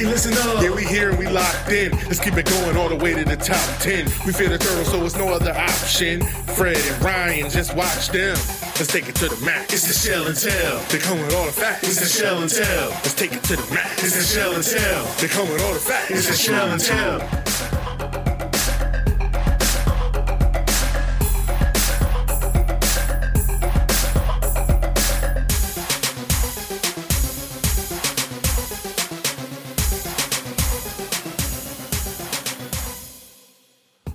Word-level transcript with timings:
Hey, 0.00 0.06
listen 0.06 0.32
up. 0.32 0.62
Yeah, 0.62 0.74
we 0.74 0.82
here 0.82 1.10
and 1.10 1.18
we 1.18 1.28
locked 1.28 1.68
in. 1.68 1.92
Let's 2.08 2.20
keep 2.20 2.32
it 2.32 2.46
going 2.46 2.74
all 2.74 2.88
the 2.88 2.96
way 2.96 3.12
to 3.12 3.22
the 3.22 3.36
top 3.36 3.60
10. 3.80 4.06
We 4.24 4.32
feel 4.32 4.48
the 4.48 4.56
turtle, 4.56 4.82
so 4.86 5.04
it's 5.04 5.14
no 5.14 5.28
other 5.28 5.52
option. 5.52 6.22
Fred 6.56 6.78
and 6.78 7.04
Ryan, 7.04 7.50
just 7.50 7.76
watch 7.76 8.08
them. 8.08 8.34
Let's 8.80 8.86
take 8.86 9.10
it 9.10 9.14
to 9.16 9.28
the 9.28 9.36
max. 9.44 9.74
It's 9.74 9.86
the 9.88 9.92
shell 9.92 10.26
and 10.26 10.34
tell. 10.34 10.78
They 10.88 11.00
come 11.00 11.20
with 11.20 11.34
all 11.34 11.44
the 11.44 11.52
facts. 11.52 11.86
It's 11.86 12.00
the 12.00 12.06
shell 12.06 12.40
and 12.40 12.50
tell. 12.50 12.88
Let's 12.88 13.12
take 13.12 13.34
it 13.34 13.42
to 13.42 13.56
the 13.56 13.74
max. 13.74 14.02
It's 14.02 14.16
the 14.16 14.40
shell 14.40 14.54
and 14.54 14.64
tell. 14.64 15.04
They 15.20 15.28
come 15.28 15.52
with 15.52 15.62
all 15.64 15.74
the 15.74 15.80
facts. 15.80 16.10
It's 16.12 16.28
the 16.28 16.34
shell 16.34 16.70
and 16.70 16.80
tell. 16.80 17.39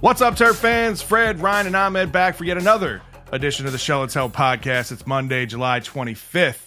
What's 0.06 0.22
up, 0.22 0.36
Terp 0.36 0.54
fans? 0.54 1.02
Fred, 1.02 1.42
Ryan, 1.42 1.66
and 1.66 1.76
Ahmed 1.76 2.12
back 2.12 2.36
for 2.36 2.44
yet 2.44 2.60
another 2.60 3.02
edition 3.32 3.66
of 3.66 3.72
the 3.72 3.80
Shell 3.80 4.04
and 4.04 4.12
Tell 4.12 4.30
podcast. 4.30 4.92
It's 4.92 5.08
Monday, 5.08 5.48
July 5.48 5.80
25th. 5.80 6.62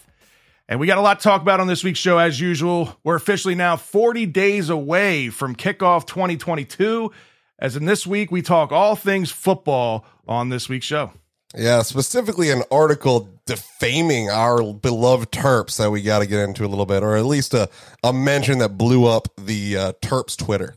And 0.68 0.80
we 0.80 0.88
got 0.88 0.98
a 0.98 1.00
lot 1.00 1.20
to 1.20 1.22
talk 1.22 1.40
about 1.40 1.60
on 1.60 1.68
this 1.68 1.84
week's 1.84 2.00
show, 2.00 2.18
as 2.18 2.40
usual. 2.40 2.98
We're 3.04 3.14
officially 3.14 3.54
now 3.54 3.76
40 3.76 4.26
days 4.26 4.70
away 4.70 5.28
from 5.28 5.54
kickoff 5.54 6.04
2022. 6.08 7.12
As 7.60 7.76
in 7.76 7.84
this 7.84 8.04
week, 8.04 8.32
we 8.32 8.42
talk 8.42 8.72
all 8.72 8.96
things 8.96 9.30
football 9.30 10.04
on 10.26 10.48
this 10.48 10.68
week's 10.68 10.86
show. 10.86 11.12
Yeah, 11.56 11.82
specifically 11.82 12.50
an 12.50 12.64
article 12.72 13.28
defaming 13.46 14.30
our 14.30 14.72
beloved 14.72 15.30
Terps 15.30 15.78
that 15.78 15.92
we 15.92 16.02
got 16.02 16.18
to 16.18 16.26
get 16.26 16.40
into 16.40 16.64
a 16.64 16.66
little 16.66 16.86
bit, 16.86 17.04
or 17.04 17.16
at 17.16 17.24
least 17.24 17.54
a, 17.54 17.70
a 18.02 18.12
mention 18.12 18.58
that 18.58 18.70
blew 18.70 19.06
up 19.06 19.28
the 19.36 19.76
uh, 19.76 19.92
Terps 20.02 20.36
Twitter. 20.36 20.74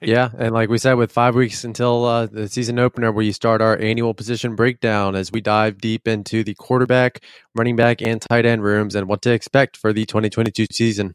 Yeah, 0.00 0.30
and 0.38 0.52
like 0.52 0.68
we 0.68 0.78
said, 0.78 0.94
with 0.94 1.12
five 1.12 1.34
weeks 1.34 1.64
until 1.64 2.04
uh, 2.04 2.26
the 2.26 2.48
season 2.48 2.78
opener, 2.78 3.12
where 3.12 3.24
you 3.24 3.32
start 3.32 3.60
our 3.60 3.76
annual 3.78 4.14
position 4.14 4.54
breakdown 4.54 5.14
as 5.14 5.32
we 5.32 5.40
dive 5.40 5.78
deep 5.78 6.06
into 6.06 6.44
the 6.44 6.54
quarterback, 6.54 7.22
running 7.54 7.76
back, 7.76 8.02
and 8.02 8.20
tight 8.20 8.46
end 8.46 8.62
rooms 8.62 8.94
and 8.94 9.08
what 9.08 9.22
to 9.22 9.32
expect 9.32 9.76
for 9.76 9.92
the 9.92 10.06
2022 10.06 10.66
season. 10.70 11.14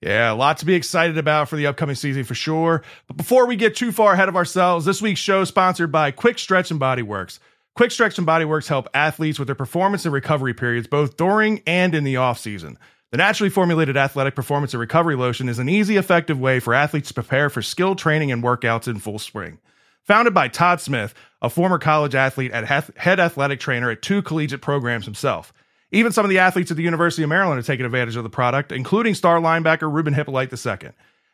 Yeah, 0.00 0.32
a 0.32 0.34
lot 0.34 0.58
to 0.58 0.66
be 0.66 0.74
excited 0.74 1.16
about 1.16 1.48
for 1.48 1.54
the 1.54 1.68
upcoming 1.68 1.94
season 1.94 2.24
for 2.24 2.34
sure. 2.34 2.82
But 3.06 3.16
before 3.16 3.46
we 3.46 3.54
get 3.54 3.76
too 3.76 3.92
far 3.92 4.14
ahead 4.14 4.28
of 4.28 4.34
ourselves, 4.34 4.84
this 4.84 5.00
week's 5.00 5.20
show 5.20 5.42
is 5.42 5.48
sponsored 5.48 5.92
by 5.92 6.10
Quick 6.10 6.40
Stretch 6.40 6.72
and 6.72 6.80
Body 6.80 7.02
Works. 7.02 7.38
Quick 7.74 7.92
Stretch 7.92 8.18
and 8.18 8.26
Body 8.26 8.44
Works 8.44 8.68
help 8.68 8.88
athletes 8.92 9.38
with 9.38 9.46
their 9.46 9.54
performance 9.54 10.04
and 10.04 10.12
recovery 10.12 10.54
periods 10.54 10.88
both 10.88 11.16
during 11.16 11.62
and 11.66 11.94
in 11.94 12.04
the 12.04 12.16
off 12.16 12.38
season. 12.38 12.78
The 13.12 13.18
naturally 13.18 13.50
formulated 13.50 13.98
athletic 13.98 14.34
performance 14.34 14.72
and 14.72 14.80
recovery 14.80 15.16
lotion 15.16 15.50
is 15.50 15.58
an 15.58 15.68
easy, 15.68 15.98
effective 15.98 16.40
way 16.40 16.60
for 16.60 16.72
athletes 16.72 17.08
to 17.08 17.14
prepare 17.14 17.50
for 17.50 17.60
skill 17.60 17.94
training 17.94 18.32
and 18.32 18.42
workouts 18.42 18.88
in 18.88 18.98
full 18.98 19.18
spring. 19.18 19.58
Founded 20.04 20.32
by 20.32 20.48
Todd 20.48 20.80
Smith, 20.80 21.12
a 21.42 21.50
former 21.50 21.78
college 21.78 22.14
athlete 22.14 22.52
and 22.54 22.66
head 22.66 23.20
athletic 23.20 23.60
trainer 23.60 23.90
at 23.90 24.00
two 24.00 24.22
collegiate 24.22 24.62
programs 24.62 25.04
himself. 25.04 25.52
Even 25.90 26.10
some 26.10 26.24
of 26.24 26.30
the 26.30 26.38
athletes 26.38 26.70
at 26.70 26.78
the 26.78 26.82
University 26.82 27.22
of 27.22 27.28
Maryland 27.28 27.60
are 27.60 27.62
taking 27.62 27.84
advantage 27.84 28.16
of 28.16 28.24
the 28.24 28.30
product, 28.30 28.72
including 28.72 29.14
star 29.14 29.40
linebacker 29.40 29.92
Ruben 29.92 30.14
Hippolyte 30.14 30.50
II. 30.50 30.92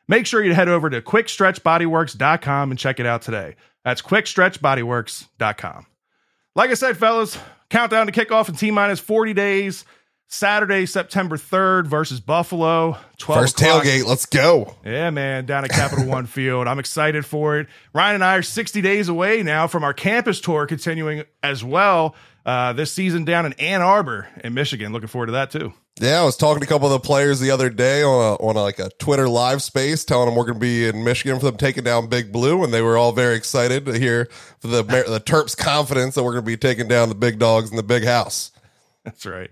Make 0.09 0.27
sure 0.27 0.43
you 0.43 0.55
head 0.55 0.69
over 0.69 0.91
to 0.91 1.01
quickstretchbodyworks.com 1.01 2.71
and 2.73 2.79
check 2.79 2.99
it 2.99 3.07
out 3.07 3.23
today. 3.23 3.55
That's 3.85 4.03
quickstretchbodyworks.com. 4.03 5.87
Like 6.57 6.71
I 6.71 6.75
said, 6.75 6.97
fellas, 6.97 7.39
countdown 7.71 8.09
to 8.09 8.13
kickoff 8.13 8.49
in 8.49 8.57
T 8.57 8.73
minus 8.73 8.99
40 8.99 9.33
days. 9.33 9.85
Saturday, 10.31 10.85
September 10.85 11.39
3rd 11.39 11.87
versus 11.87 12.21
Buffalo. 12.21 12.99
12 13.17 13.41
First 13.41 13.61
o'clock. 13.61 13.85
tailgate, 13.85 14.05
let's 14.05 14.27
go. 14.27 14.75
Yeah, 14.85 15.09
man, 15.09 15.47
down 15.47 15.65
at 15.65 15.71
Capital 15.71 16.07
One 16.07 16.27
Field. 16.27 16.69
I'm 16.69 16.79
excited 16.79 17.25
for 17.25 17.59
it. 17.59 17.67
Ryan 17.95 18.17
and 18.17 18.25
I 18.25 18.37
are 18.37 18.43
60 18.43 18.83
days 18.83 19.09
away 19.09 19.43
now 19.43 19.67
from 19.67 19.85
our 19.85 19.95
campus 19.95 20.41
tour 20.41 20.67
continuing 20.67 21.25
as 21.43 21.65
well 21.65 22.15
uh, 22.45 22.75
this 22.75 22.93
season 22.93 23.25
down 23.25 23.47
in 23.47 23.55
Ann 23.55 23.81
Arbor 23.81 24.29
in 24.45 24.53
Michigan. 24.53 24.93
Looking 24.93 25.09
forward 25.09 25.27
to 25.27 25.33
that 25.33 25.51
too. 25.51 25.73
Yeah, 26.01 26.21
I 26.21 26.25
was 26.25 26.37
talking 26.37 26.61
to 26.61 26.67
a 26.67 26.69
couple 26.69 26.87
of 26.87 26.93
the 26.93 27.05
players 27.05 27.41
the 27.41 27.51
other 27.51 27.71
day 27.71 28.03
on 28.03 28.13
a, 28.21 28.35
on 28.37 28.55
a, 28.57 28.63
like 28.63 28.79
a 28.79 28.89
Twitter 29.01 29.29
live 29.29 29.63
space, 29.63 30.05
telling 30.05 30.27
them 30.27 30.37
we're 30.37 30.45
going 30.45 30.55
to 30.55 30.61
be 30.61 30.87
in 30.87 31.03
Michigan 31.03 31.41
for 31.41 31.47
them 31.47 31.57
taking 31.57 31.83
down 31.85 32.07
Big 32.07 32.31
Blue, 32.33 32.63
and 32.63 32.73
they 32.73 32.83
were 32.83 32.97
all 32.97 33.11
very 33.13 33.35
excited 33.35 33.85
to 33.87 33.99
hear 33.99 34.29
for 34.61 34.69
the 34.69 34.83
the 34.85 35.21
Terps' 35.25 35.57
confidence 35.57 36.15
that 36.15 36.23
we're 36.23 36.33
going 36.35 36.45
to 36.45 36.47
be 36.47 36.57
taking 36.57 36.87
down 36.87 37.09
the 37.09 37.17
big 37.17 37.39
dogs 37.41 37.71
in 37.71 37.77
the 37.77 37.83
big 37.83 38.05
house. 38.05 38.53
That's 39.05 39.27
right. 39.27 39.51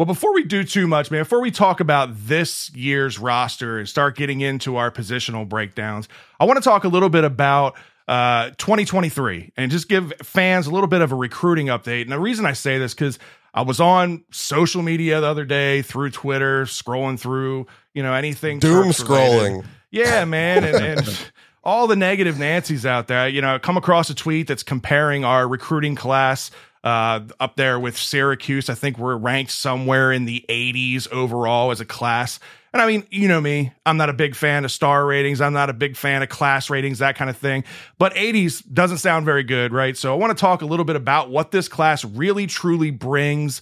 Well, 0.00 0.06
before 0.06 0.32
we 0.32 0.44
do 0.44 0.64
too 0.64 0.86
much, 0.86 1.10
man, 1.10 1.20
before 1.20 1.42
we 1.42 1.50
talk 1.50 1.78
about 1.78 2.08
this 2.14 2.74
year's 2.74 3.18
roster 3.18 3.78
and 3.78 3.86
start 3.86 4.16
getting 4.16 4.40
into 4.40 4.76
our 4.76 4.90
positional 4.90 5.46
breakdowns, 5.46 6.08
I 6.40 6.46
want 6.46 6.56
to 6.56 6.62
talk 6.62 6.84
a 6.84 6.88
little 6.88 7.10
bit 7.10 7.22
about 7.22 7.76
uh, 8.08 8.48
2023 8.56 9.52
and 9.58 9.70
just 9.70 9.90
give 9.90 10.14
fans 10.22 10.66
a 10.66 10.70
little 10.70 10.86
bit 10.86 11.02
of 11.02 11.12
a 11.12 11.14
recruiting 11.14 11.66
update. 11.66 12.00
And 12.00 12.12
the 12.12 12.18
reason 12.18 12.46
I 12.46 12.54
say 12.54 12.78
this 12.78 12.94
because 12.94 13.18
I 13.52 13.60
was 13.60 13.78
on 13.78 14.24
social 14.30 14.80
media 14.80 15.20
the 15.20 15.26
other 15.26 15.44
day 15.44 15.82
through 15.82 16.12
Twitter, 16.12 16.64
scrolling 16.64 17.20
through, 17.20 17.66
you 17.92 18.02
know, 18.02 18.14
anything 18.14 18.58
Doom 18.58 18.92
scrolling. 18.92 19.66
Yeah, 19.90 20.24
man, 20.24 20.64
and, 20.64 20.76
and 20.76 21.20
all 21.62 21.86
the 21.88 21.96
negative 21.96 22.38
Nancy's 22.38 22.86
out 22.86 23.06
there. 23.06 23.28
You 23.28 23.42
know, 23.42 23.58
come 23.58 23.76
across 23.76 24.08
a 24.08 24.14
tweet 24.14 24.46
that's 24.46 24.62
comparing 24.62 25.26
our 25.26 25.46
recruiting 25.46 25.94
class 25.94 26.50
uh, 26.84 27.20
up 27.38 27.56
there 27.56 27.78
with 27.78 27.96
Syracuse. 27.96 28.68
I 28.68 28.74
think 28.74 28.98
we're 28.98 29.16
ranked 29.16 29.52
somewhere 29.52 30.12
in 30.12 30.24
the 30.24 30.44
80s 30.48 31.10
overall 31.12 31.70
as 31.70 31.80
a 31.80 31.84
class. 31.84 32.40
And 32.72 32.80
I 32.80 32.86
mean, 32.86 33.04
you 33.10 33.26
know 33.26 33.40
me, 33.40 33.72
I'm 33.84 33.96
not 33.96 34.10
a 34.10 34.12
big 34.12 34.34
fan 34.34 34.64
of 34.64 34.70
star 34.70 35.04
ratings. 35.04 35.40
I'm 35.40 35.52
not 35.52 35.70
a 35.70 35.72
big 35.72 35.96
fan 35.96 36.22
of 36.22 36.28
class 36.28 36.70
ratings, 36.70 37.00
that 37.00 37.16
kind 37.16 37.28
of 37.28 37.36
thing. 37.36 37.64
But 37.98 38.14
80s 38.14 38.62
doesn't 38.72 38.98
sound 38.98 39.26
very 39.26 39.42
good, 39.42 39.72
right? 39.72 39.96
So 39.96 40.12
I 40.14 40.16
want 40.16 40.36
to 40.36 40.40
talk 40.40 40.62
a 40.62 40.66
little 40.66 40.84
bit 40.84 40.96
about 40.96 41.30
what 41.30 41.50
this 41.50 41.68
class 41.68 42.04
really 42.04 42.46
truly 42.46 42.90
brings 42.90 43.60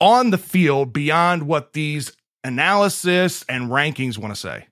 on 0.00 0.30
the 0.30 0.38
field 0.38 0.92
beyond 0.92 1.44
what 1.44 1.72
these 1.72 2.12
analysis 2.44 3.44
and 3.48 3.70
rankings 3.70 4.18
want 4.18 4.34
to 4.34 4.40
say. 4.40 4.66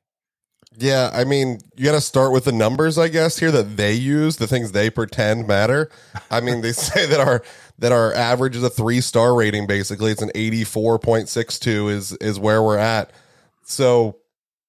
Yeah, 0.77 1.11
I 1.13 1.25
mean, 1.25 1.61
you 1.77 1.85
got 1.85 1.93
to 1.93 2.01
start 2.01 2.33
with 2.33 2.45
the 2.45 2.53
numbers, 2.53 2.99
I 2.99 3.09
guess, 3.09 3.39
here 3.39 3.53
that 3.53 3.77
they 3.77 3.93
use, 3.93 4.37
the 4.37 4.49
things 4.49 4.73
they 4.73 4.91
pretend 4.91 5.47
matter. 5.47 5.89
I 6.31 6.41
mean, 6.41 6.63
they 6.63 6.73
say 6.73 7.07
that 7.07 7.21
our 7.21 7.43
that 7.79 7.93
our 7.93 8.13
average 8.15 8.57
is 8.57 8.63
a 8.63 8.71
three 8.71 9.01
star 9.01 9.35
rating. 9.35 9.67
Basically, 9.67 10.11
it's 10.11 10.23
an 10.23 10.33
eighty 10.35 10.65
four 10.65 10.99
point 10.99 11.29
six 11.29 11.59
two 11.59 11.89
is 11.89 12.13
is 12.15 12.39
where 12.39 12.63
we're 12.63 12.79
at. 12.79 13.13
So, 13.65 14.17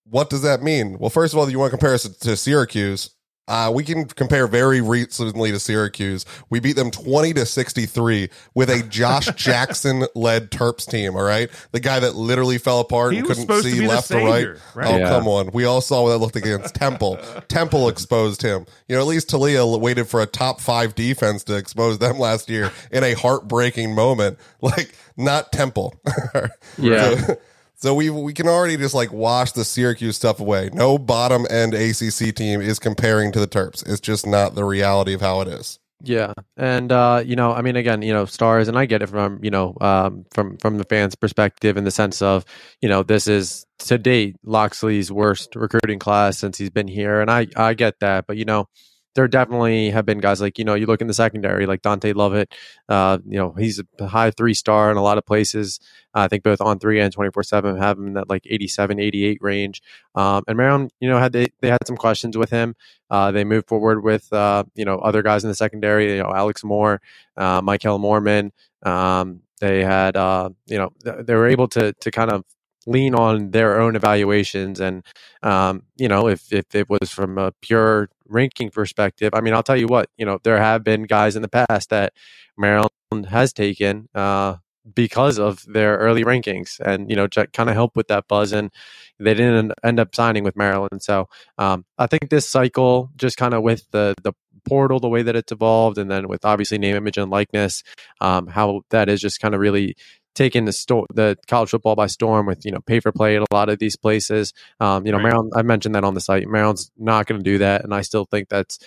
what 0.10 0.30
does 0.30 0.44
that 0.44 0.62
mean? 0.62 1.00
Well, 1.00 1.10
first 1.10 1.34
of 1.34 1.40
all, 1.40 1.50
you 1.50 1.58
want 1.60 1.72
to 1.72 1.78
compare 1.78 1.96
us 1.96 2.04
to 2.04 2.38
Syracuse. 2.38 3.10
Uh, 3.48 3.72
we 3.74 3.84
can 3.84 4.06
compare 4.06 4.48
very 4.48 4.82
recently 4.82 5.52
to 5.52 5.60
Syracuse. 5.60 6.26
We 6.50 6.60
beat 6.60 6.76
them 6.76 6.90
20 6.90 7.34
to 7.34 7.46
63 7.46 8.30
with 8.56 8.70
a 8.72 8.82
Josh 8.84 9.28
Jackson 9.36 10.06
led 10.16 10.50
Terps 10.50 10.90
team. 10.90 11.16
All 11.16 11.22
right. 11.24 11.50
The 11.72 11.80
guy 11.80 12.00
that 12.00 12.16
literally 12.16 12.58
fell 12.58 12.80
apart 12.80 13.14
He 13.14 13.20
and 13.20 13.28
couldn't 13.28 13.52
see 13.62 13.74
be 13.74 13.80
the 13.82 13.88
left 13.88 14.10
or 14.10 14.18
right. 14.18 14.48
right? 14.74 14.88
Oh, 14.88 14.98
Yeah. 14.98 15.10
come 15.10 15.28
on. 15.28 15.52
We 15.54 15.66
all 15.66 15.82
saw 15.82 16.02
what 16.04 16.10
that 16.10 16.18
looked 16.18 16.36
against 16.36 16.74
Temple. 16.74 17.20
Temple 17.48 17.88
exposed 17.88 18.42
him. 18.42 18.66
You 18.88 18.96
know, 18.96 19.02
at 19.02 19.08
least 19.08 19.30
Taulia 19.30 19.80
waited 19.80 20.08
for 20.08 20.22
a 20.22 20.26
top 20.26 20.60
five 20.60 20.96
defense 20.96 21.44
to 21.44 21.56
expose 21.56 22.00
them 22.00 22.18
last 22.18 22.50
year 22.50 22.72
in 22.92 23.04
a 23.04 23.14
heartbreaking 23.14 23.94
moment. 23.94 24.40
Like, 24.62 24.96
not 25.18 25.52
Temple. 25.52 25.94
Yeah. 26.78 27.16
So, 27.26 27.38
so 27.86 27.94
we 27.94 28.10
we 28.10 28.34
can 28.34 28.48
already 28.48 28.78
just 28.78 28.96
like 28.96 29.14
wash 29.14 29.52
the 29.52 29.64
Syracuse 29.64 30.16
stuff 30.16 30.40
away. 30.40 30.72
No 30.74 30.98
bottom 30.98 31.46
end 31.52 31.76
ACC 31.76 32.34
team 32.34 32.60
is 32.60 32.80
comparing 32.80 33.32
to 33.34 33.40
the 33.40 33.46
Terps. 33.46 33.88
It's 33.88 34.00
just 34.00 34.26
not 34.26 34.56
the 34.56 34.66
reality 34.66 35.14
of 35.14 35.22
how 35.22 35.42
it 35.42 35.48
is. 35.48 35.78
Yeah, 36.02 36.34
and 36.58 36.92
uh, 36.92 37.22
you 37.24 37.36
know, 37.36 37.54
I 37.54 37.62
mean, 37.62 37.76
again, 37.76 38.02
you 38.02 38.12
know, 38.12 38.26
stars, 38.26 38.68
and 38.68 38.76
I 38.76 38.88
get 38.88 39.04
it 39.04 39.08
from 39.08 39.40
you 39.44 39.52
know, 39.52 39.78
um, 39.82 40.26
from 40.32 40.58
from 40.58 40.80
the 40.80 40.84
fans' 40.84 41.14
perspective 41.14 41.78
in 41.78 41.84
the 41.84 41.92
sense 41.92 42.24
of, 42.24 42.44
you 42.82 42.90
know, 42.90 43.04
this 43.04 43.28
is 43.28 43.68
to 43.80 44.00
date 44.00 44.36
Locksley's 44.44 45.12
worst 45.12 45.56
recruiting 45.56 46.00
class 46.00 46.40
since 46.40 46.58
he's 46.58 46.72
been 46.72 46.88
here, 46.88 47.22
and 47.22 47.30
I 47.30 47.46
I 47.56 47.76
get 47.76 48.00
that, 48.00 48.26
but 48.26 48.38
you 48.38 48.46
know, 48.46 48.68
there 49.16 49.28
definitely 49.28 49.90
have 49.90 50.06
been 50.06 50.20
guys 50.20 50.42
like 50.42 50.60
you 50.60 50.66
know, 50.66 50.76
you 50.76 50.86
look 50.86 51.02
in 51.02 51.08
the 51.08 51.14
secondary 51.14 51.66
like 51.66 51.82
Dante 51.82 52.14
Lovett, 52.14 52.54
uh, 52.90 53.18
you 53.26 53.38
know, 53.38 53.54
he's 53.54 53.82
a 54.00 54.08
high 54.08 54.32
three 54.32 54.54
star 54.54 54.92
in 54.92 54.98
a 54.98 55.02
lot 55.02 55.18
of 55.18 55.26
places. 55.26 55.80
I 56.14 56.28
think 56.28 56.44
both 56.44 56.62
on 56.62 56.80
three 56.80 57.00
and 57.00 57.12
twenty 57.12 57.32
four 57.32 57.44
seven 57.44 57.78
have 57.78 57.98
him 57.98 58.08
in 58.08 58.14
that 58.14 58.30
like 58.30 58.46
87, 58.46 59.00
88 59.00 59.38
range. 59.42 59.82
Um, 60.16 60.44
and 60.48 60.58
Maryland, 60.58 60.92
you 61.00 61.10
know, 61.10 61.18
had 61.18 61.34
they 61.34 61.48
they 61.62 61.70
had 61.70 61.86
some 61.88 61.98
questions 61.98 62.38
with 62.38 62.50
him. 62.50 62.76
Uh, 63.10 63.32
they 63.32 63.44
moved 63.44 63.68
forward 63.68 64.04
with 64.04 64.32
uh, 64.34 64.64
you 64.76 64.86
know 64.86 64.98
other 65.00 65.24
guys 65.24 65.44
in 65.44 65.50
the 65.50 65.56
secondary, 65.56 66.16
you 66.16 66.24
know 66.24 66.34
Alex 66.34 66.64
Moore, 66.64 67.02
uh, 67.38 67.62
Michael 67.62 67.98
Mormon. 67.98 68.52
Um, 68.84 69.42
they 69.62 69.84
had 69.84 70.18
uh, 70.18 70.50
you 70.68 70.78
know 70.78 70.92
th- 71.04 71.26
they 71.26 71.36
were 71.36 71.48
able 71.48 71.68
to 71.70 71.94
to 71.94 72.12
kind 72.12 72.32
of 72.32 72.44
lean 72.86 73.16
on 73.16 73.52
their 73.52 73.80
own 73.80 73.96
evaluations 73.96 74.80
and 74.80 75.04
um, 75.44 75.84
you 75.98 76.08
know 76.08 76.28
if 76.28 76.52
if 76.54 76.74
it 76.76 76.90
was 76.90 77.12
from 77.12 77.38
a 77.38 77.52
pure 77.62 78.10
ranking 78.28 78.70
perspective, 78.70 79.32
I 79.34 79.42
mean 79.42 79.54
I'll 79.54 79.64
tell 79.64 79.78
you 79.78 79.88
what 79.88 80.10
you 80.18 80.26
know 80.26 80.40
there 80.44 80.58
have 80.58 80.84
been 80.84 81.04
guys 81.04 81.36
in 81.36 81.42
the 81.42 81.50
past 81.50 81.90
that 81.90 82.14
Maryland 82.58 82.92
has 83.30 83.54
taken. 83.54 84.10
Uh, 84.14 84.58
because 84.94 85.40
of 85.40 85.66
their 85.66 85.98
early 85.98 86.24
rankings 86.24 86.80
and 86.80 87.10
you 87.10 87.16
know 87.16 87.28
kind 87.28 87.70
of 87.70 87.76
help 87.76 87.96
with 87.96 88.08
that 88.08 88.28
buzz 88.28 88.52
and 88.52 88.72
they 89.20 89.34
didn't 89.34 89.72
end 89.84 90.00
up 90.00 90.14
signing 90.14 90.44
with 90.44 90.56
Maryland 90.56 91.02
so 91.02 91.28
um, 91.58 91.86
I 91.98 92.06
think 92.08 92.30
this 92.30 92.48
cycle 92.48 93.10
just 93.16 93.38
kind 93.38 93.54
of 93.54 93.64
with 93.64 93.90
the 93.92 94.14
the 94.22 94.34
portal 94.68 95.00
the 95.00 95.10
way 95.10 95.24
that 95.24 95.36
it's 95.36 95.52
evolved 95.52 95.98
and 95.98 96.10
then 96.10 96.28
with 96.28 96.46
obviously 96.46 96.78
name 96.78 96.96
image 96.96 97.18
and 97.18 97.32
likeness 97.32 97.84
um, 98.22 98.48
how 98.48 98.82
that 98.90 99.10
is 99.10 99.22
just 99.22 99.40
kind 99.40 99.56
of 99.56 99.62
really 99.62 99.96
taking 100.36 100.66
the 100.66 101.06
the 101.14 101.38
college 101.48 101.70
football 101.70 101.96
by 101.96 102.08
storm 102.08 102.46
with 102.46 102.66
you 102.66 102.72
know 102.72 102.82
pay 102.82 103.00
for 103.00 103.12
play 103.12 103.36
at 103.36 103.42
a 103.42 103.54
lot 103.54 103.70
of 103.70 103.80
these 103.80 103.96
places. 103.96 104.54
Um, 104.80 105.06
you 105.06 105.12
know, 105.12 105.18
right. 105.18 105.24
Maryland. 105.24 105.54
I 105.56 105.62
mentioned 105.64 105.96
that 105.96 106.04
on 106.04 106.14
the 106.14 106.22
site. 106.22 106.48
Maryland's 106.48 106.92
not 106.98 107.26
going 107.26 107.40
to 107.40 107.44
do 107.44 107.58
that, 107.60 107.84
and 107.84 107.94
I 107.94 108.02
still 108.02 108.26
think 108.26 108.50
that's 108.50 108.80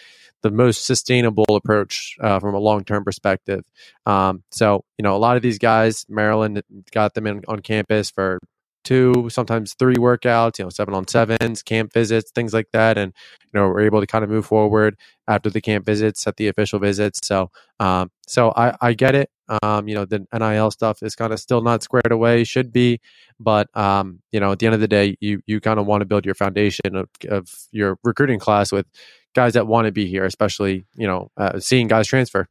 the 0.42 0.50
most 0.52 0.86
sustainable 0.86 1.46
approach 1.50 2.16
uh, 2.20 2.38
from 2.38 2.54
a 2.54 2.60
long 2.60 2.84
term 2.84 3.04
perspective. 3.04 3.64
Um, 4.06 4.44
so 4.50 4.84
you 4.98 5.02
know, 5.02 5.16
a 5.16 5.18
lot 5.18 5.36
of 5.36 5.42
these 5.42 5.58
guys, 5.58 6.06
Maryland 6.08 6.62
got 6.92 7.14
them 7.14 7.26
in 7.26 7.42
on 7.48 7.60
campus 7.60 8.10
for 8.10 8.38
two, 8.84 9.28
sometimes 9.28 9.74
three 9.74 9.96
workouts, 9.96 10.58
you 10.58 10.64
know, 10.64 10.70
seven 10.70 10.94
on 10.94 11.06
sevens, 11.06 11.62
camp 11.62 11.92
visits, 11.92 12.30
things 12.30 12.54
like 12.54 12.68
that. 12.72 12.96
And, 12.96 13.12
you 13.42 13.60
know, 13.60 13.68
we're 13.68 13.82
able 13.82 14.00
to 14.00 14.06
kind 14.06 14.24
of 14.24 14.30
move 14.30 14.46
forward 14.46 14.96
after 15.26 15.50
the 15.50 15.60
camp 15.60 15.84
visits 15.84 16.26
at 16.26 16.38
the 16.38 16.48
official 16.48 16.78
visits. 16.78 17.20
So, 17.22 17.50
um, 17.80 18.10
so 18.26 18.50
I, 18.56 18.74
I 18.80 18.94
get 18.94 19.14
it. 19.14 19.30
Um, 19.62 19.88
you 19.88 19.94
know, 19.94 20.04
the 20.04 20.26
NIL 20.32 20.70
stuff 20.70 21.02
is 21.02 21.14
kind 21.14 21.32
of 21.32 21.40
still 21.40 21.62
not 21.62 21.82
squared 21.82 22.12
away, 22.12 22.44
should 22.44 22.72
be, 22.72 23.00
but, 23.40 23.74
um, 23.76 24.20
you 24.32 24.40
know, 24.40 24.52
at 24.52 24.58
the 24.58 24.66
end 24.66 24.74
of 24.74 24.80
the 24.80 24.88
day, 24.88 25.16
you, 25.20 25.40
you 25.46 25.60
kind 25.60 25.78
of 25.78 25.86
want 25.86 26.02
to 26.02 26.06
build 26.06 26.24
your 26.24 26.34
foundation 26.34 26.94
of, 26.94 27.08
of 27.28 27.48
your 27.72 27.98
recruiting 28.04 28.38
class 28.38 28.72
with 28.72 28.86
guys 29.34 29.54
that 29.54 29.66
want 29.66 29.86
to 29.86 29.92
be 29.92 30.06
here, 30.06 30.24
especially, 30.24 30.84
you 30.94 31.06
know, 31.06 31.30
uh, 31.36 31.58
seeing 31.58 31.88
guys 31.88 32.06
transfer. 32.06 32.48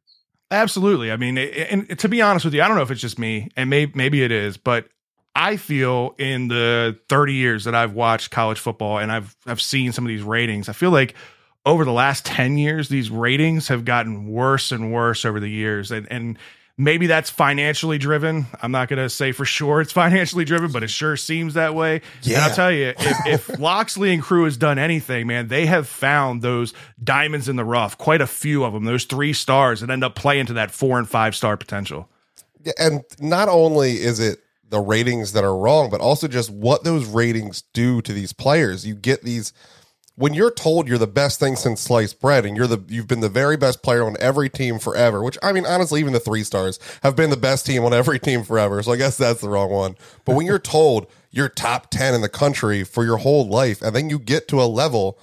Absolutely. 0.49 1.11
I 1.11 1.17
mean, 1.17 1.37
and 1.37 1.99
to 1.99 2.07
be 2.07 2.21
honest 2.21 2.45
with 2.45 2.53
you, 2.53 2.61
I 2.61 2.67
don't 2.67 2.77
know 2.77 2.83
if 2.83 2.91
it's 2.91 3.01
just 3.01 3.19
me, 3.19 3.49
and 3.57 3.69
maybe 3.69 3.91
maybe 3.95 4.23
it 4.23 4.31
is, 4.31 4.55
but 4.55 4.87
I 5.35 5.57
feel 5.57 6.15
in 6.17 6.47
the 6.47 6.97
30 7.09 7.33
years 7.33 7.65
that 7.65 7.75
I've 7.75 7.93
watched 7.93 8.31
college 8.31 8.59
football 8.59 8.97
and 8.97 9.11
I've 9.11 9.35
I've 9.45 9.61
seen 9.61 9.91
some 9.91 10.05
of 10.05 10.07
these 10.07 10.23
ratings, 10.23 10.69
I 10.69 10.73
feel 10.73 10.91
like 10.91 11.15
over 11.65 11.83
the 11.83 11.91
last 11.91 12.25
10 12.25 12.57
years 12.57 12.87
these 12.87 13.11
ratings 13.11 13.67
have 13.67 13.83
gotten 13.83 14.27
worse 14.27 14.71
and 14.71 14.93
worse 14.93 15.25
over 15.25 15.39
the 15.39 15.49
years 15.49 15.91
and 15.91 16.07
and 16.09 16.39
maybe 16.77 17.07
that's 17.07 17.29
financially 17.29 17.97
driven. 17.97 18.45
I'm 18.61 18.71
not 18.71 18.87
going 18.87 19.01
to 19.01 19.09
say 19.09 19.31
for 19.31 19.45
sure 19.45 19.81
it's 19.81 19.91
financially 20.03 20.45
driven, 20.45 20.71
but 20.71 20.83
it 20.83 20.89
sure 20.89 21.17
seems 21.17 21.55
that 21.55 21.75
way. 21.75 22.01
Yeah. 22.21 22.37
And 22.37 22.43
I'll 22.45 22.55
tell 22.55 22.71
you, 22.71 22.93
if, 22.97 23.25
if 23.49 23.59
Locksley 23.59 24.13
and 24.13 24.21
crew 24.21 24.45
has 24.45 24.57
done 24.57 24.77
anything, 24.77 25.27
man, 25.27 25.47
they 25.47 25.65
have 25.65 25.87
found 25.87 26.41
those 26.41 26.73
diamonds 27.03 27.49
in 27.49 27.55
the 27.55 27.65
rough, 27.65 27.97
quite 27.97 28.21
a 28.21 28.27
few 28.27 28.63
of 28.63 28.73
them, 28.73 28.85
those 28.85 29.05
three 29.05 29.33
stars 29.33 29.81
that 29.81 29.89
end 29.89 30.03
up 30.03 30.15
playing 30.15 30.45
to 30.47 30.53
that 30.53 30.71
four 30.71 30.97
and 30.97 31.09
five 31.09 31.35
star 31.35 31.57
potential. 31.57 32.09
Yeah, 32.63 32.73
and 32.79 33.03
not 33.19 33.49
only 33.49 33.93
is 34.01 34.19
it 34.19 34.39
the 34.69 34.79
ratings 34.79 35.31
that 35.33 35.43
are 35.43 35.57
wrong, 35.57 35.89
but 35.89 36.01
also 36.01 36.27
just 36.27 36.49
what 36.49 36.83
those 36.83 37.05
ratings 37.05 37.63
do 37.73 38.01
to 38.01 38.13
these 38.13 38.33
players. 38.33 38.85
You 38.85 38.95
get 38.95 39.23
these 39.23 39.53
when 40.17 40.33
you're 40.33 40.51
told 40.51 40.87
you're 40.87 40.97
the 40.97 41.07
best 41.07 41.39
thing 41.39 41.55
since 41.55 41.79
sliced 41.79 42.19
bread 42.19 42.43
and 42.43 42.57
you're 42.57 42.67
the 42.67 42.83
you've 42.87 43.07
been 43.07 43.19
the 43.19 43.29
very 43.29 43.55
best 43.55 43.83
player 43.83 44.03
on 44.03 44.17
every 44.19 44.49
team 44.49 44.79
forever, 44.79 45.23
which 45.23 45.37
I 45.43 45.51
mean 45.51 45.65
honestly 45.65 45.99
even 45.99 46.11
the 46.11 46.19
3 46.19 46.43
stars 46.43 46.79
have 47.03 47.15
been 47.15 47.29
the 47.29 47.37
best 47.37 47.65
team 47.65 47.85
on 47.85 47.93
every 47.93 48.19
team 48.19 48.43
forever. 48.43 48.81
So 48.81 48.91
I 48.91 48.97
guess 48.97 49.15
that's 49.15 49.41
the 49.41 49.49
wrong 49.49 49.69
one. 49.69 49.95
But 50.25 50.35
when 50.35 50.47
you're 50.47 50.59
told 50.59 51.07
you're 51.29 51.49
top 51.49 51.91
10 51.91 52.15
in 52.15 52.21
the 52.21 52.29
country 52.29 52.83
for 52.83 53.05
your 53.05 53.17
whole 53.17 53.47
life 53.47 53.81
and 53.81 53.95
then 53.95 54.09
you 54.09 54.17
get 54.17 54.47
to 54.47 54.61
a 54.61 54.65
level 54.65 55.19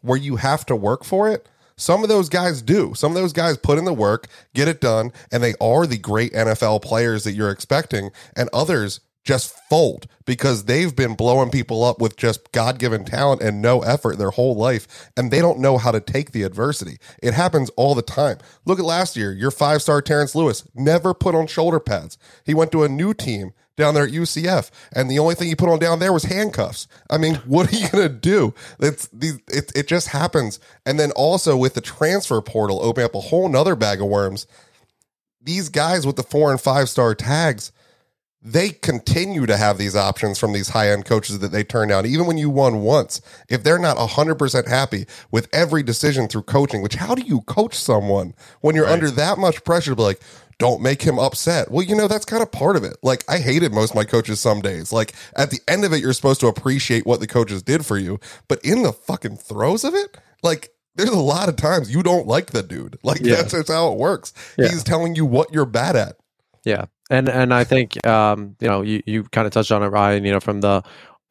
where 0.00 0.18
you 0.18 0.36
have 0.36 0.64
to 0.66 0.74
work 0.74 1.04
for 1.04 1.28
it, 1.28 1.46
some 1.76 2.02
of 2.02 2.08
those 2.08 2.28
guys 2.30 2.62
do. 2.62 2.94
Some 2.94 3.12
of 3.12 3.16
those 3.16 3.32
guys 3.34 3.58
put 3.58 3.78
in 3.78 3.84
the 3.84 3.92
work, 3.92 4.28
get 4.54 4.68
it 4.68 4.80
done, 4.80 5.12
and 5.30 5.42
they 5.42 5.54
are 5.60 5.86
the 5.86 5.98
great 5.98 6.32
NFL 6.32 6.80
players 6.82 7.24
that 7.24 7.32
you're 7.32 7.50
expecting. 7.50 8.10
And 8.34 8.48
others 8.52 9.00
just 9.24 9.56
fold 9.68 10.06
because 10.24 10.64
they've 10.64 10.94
been 10.94 11.14
blowing 11.14 11.50
people 11.50 11.84
up 11.84 12.00
with 12.00 12.16
just 12.16 12.52
God 12.52 12.78
given 12.78 13.04
talent 13.04 13.42
and 13.42 13.62
no 13.62 13.82
effort 13.82 14.18
their 14.18 14.30
whole 14.30 14.54
life, 14.54 15.10
and 15.16 15.30
they 15.30 15.40
don't 15.40 15.60
know 15.60 15.78
how 15.78 15.90
to 15.92 16.00
take 16.00 16.32
the 16.32 16.42
adversity. 16.42 16.98
It 17.22 17.34
happens 17.34 17.70
all 17.70 17.94
the 17.94 18.02
time. 18.02 18.38
Look 18.64 18.78
at 18.78 18.84
last 18.84 19.16
year, 19.16 19.32
your 19.32 19.50
five 19.50 19.82
star 19.82 20.02
Terrence 20.02 20.34
Lewis 20.34 20.66
never 20.74 21.14
put 21.14 21.34
on 21.34 21.46
shoulder 21.46 21.80
pads. 21.80 22.18
He 22.44 22.54
went 22.54 22.72
to 22.72 22.84
a 22.84 22.88
new 22.88 23.14
team 23.14 23.52
down 23.76 23.94
there 23.94 24.04
at 24.04 24.12
UCF, 24.12 24.70
and 24.92 25.10
the 25.10 25.18
only 25.18 25.34
thing 25.34 25.48
he 25.48 25.54
put 25.54 25.68
on 25.68 25.78
down 25.78 25.98
there 25.98 26.12
was 26.12 26.24
handcuffs. 26.24 26.86
I 27.08 27.18
mean, 27.18 27.34
what 27.46 27.72
are 27.72 27.76
you 27.76 27.88
gonna 27.88 28.08
do? 28.08 28.54
It's 28.80 29.08
it, 29.20 29.72
it 29.74 29.88
just 29.88 30.08
happens. 30.08 30.58
And 30.84 30.98
then 30.98 31.12
also 31.12 31.56
with 31.56 31.74
the 31.74 31.80
transfer 31.80 32.40
portal 32.40 32.82
opening 32.82 33.06
up 33.06 33.14
a 33.14 33.20
whole 33.20 33.48
nother 33.48 33.76
bag 33.76 34.00
of 34.00 34.08
worms. 34.08 34.46
These 35.44 35.70
guys 35.70 36.06
with 36.06 36.14
the 36.14 36.22
four 36.22 36.52
and 36.52 36.60
five 36.60 36.88
star 36.88 37.14
tags, 37.16 37.72
they 38.42 38.70
continue 38.70 39.46
to 39.46 39.56
have 39.56 39.78
these 39.78 39.94
options 39.94 40.38
from 40.38 40.52
these 40.52 40.70
high 40.70 40.90
end 40.90 41.04
coaches 41.04 41.38
that 41.38 41.52
they 41.52 41.62
turn 41.62 41.88
down, 41.88 42.06
even 42.06 42.26
when 42.26 42.38
you 42.38 42.50
won 42.50 42.82
once. 42.82 43.20
If 43.48 43.62
they're 43.62 43.78
not 43.78 43.96
100% 43.96 44.68
happy 44.68 45.06
with 45.30 45.48
every 45.52 45.82
decision 45.82 46.26
through 46.26 46.42
coaching, 46.42 46.82
which 46.82 46.96
how 46.96 47.14
do 47.14 47.22
you 47.22 47.42
coach 47.42 47.74
someone 47.74 48.34
when 48.60 48.74
you're 48.74 48.86
right. 48.86 48.94
under 48.94 49.10
that 49.12 49.38
much 49.38 49.62
pressure 49.64 49.92
to 49.92 49.96
be 49.96 50.02
like, 50.02 50.20
don't 50.58 50.82
make 50.82 51.02
him 51.02 51.18
upset. 51.18 51.70
Well, 51.70 51.84
you 51.84 51.96
know, 51.96 52.08
that's 52.08 52.24
kind 52.24 52.42
of 52.42 52.52
part 52.52 52.76
of 52.76 52.84
it. 52.84 52.96
Like, 53.02 53.24
I 53.28 53.38
hated 53.38 53.72
most 53.72 53.90
of 53.90 53.96
my 53.96 54.04
coaches 54.04 54.38
some 54.38 54.60
days. 54.60 54.92
Like, 54.92 55.12
at 55.36 55.50
the 55.50 55.58
end 55.66 55.84
of 55.84 55.92
it, 55.92 56.00
you're 56.00 56.12
supposed 56.12 56.40
to 56.40 56.46
appreciate 56.46 57.04
what 57.04 57.20
the 57.20 57.26
coaches 57.26 57.62
did 57.62 57.84
for 57.84 57.98
you. 57.98 58.20
But 58.48 58.64
in 58.64 58.82
the 58.82 58.92
fucking 58.92 59.38
throes 59.38 59.82
of 59.82 59.94
it, 59.94 60.16
like, 60.42 60.70
there's 60.94 61.10
a 61.10 61.18
lot 61.18 61.48
of 61.48 61.56
times 61.56 61.92
you 61.92 62.02
don't 62.02 62.26
like 62.26 62.50
the 62.50 62.62
dude. 62.62 62.98
Like, 63.02 63.20
yeah. 63.22 63.36
that's 63.36 63.52
just 63.52 63.68
how 63.68 63.92
it 63.92 63.98
works. 63.98 64.32
Yeah. 64.56 64.68
He's 64.68 64.84
telling 64.84 65.16
you 65.16 65.24
what 65.26 65.52
you're 65.52 65.66
bad 65.66 65.96
at. 65.96 66.16
Yeah. 66.64 66.86
And 67.12 67.28
and 67.28 67.52
I 67.52 67.64
think 67.64 68.04
um, 68.06 68.56
you 68.58 68.68
know, 68.68 68.80
you, 68.82 69.02
you 69.06 69.22
kind 69.24 69.46
of 69.46 69.52
touched 69.52 69.70
on 69.70 69.82
it, 69.82 69.88
Ryan, 69.88 70.24
you 70.24 70.32
know, 70.32 70.40
from 70.40 70.62
the 70.62 70.82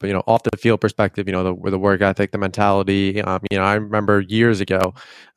you 0.04 0.14
know 0.14 0.24
off 0.28 0.44
the 0.44 0.58
field 0.58 0.82
perspective 0.82 1.28
you 1.28 1.32
know 1.32 1.44
the, 1.44 1.70
the 1.70 1.78
work 1.78 2.02
ethic 2.02 2.32
the 2.32 2.38
mentality. 2.40 3.22
Um, 3.22 3.40
you 3.52 3.60
know 3.60 3.64
i 3.64 3.76
remember 3.76 4.22
years 4.22 4.60
ago 4.60 4.80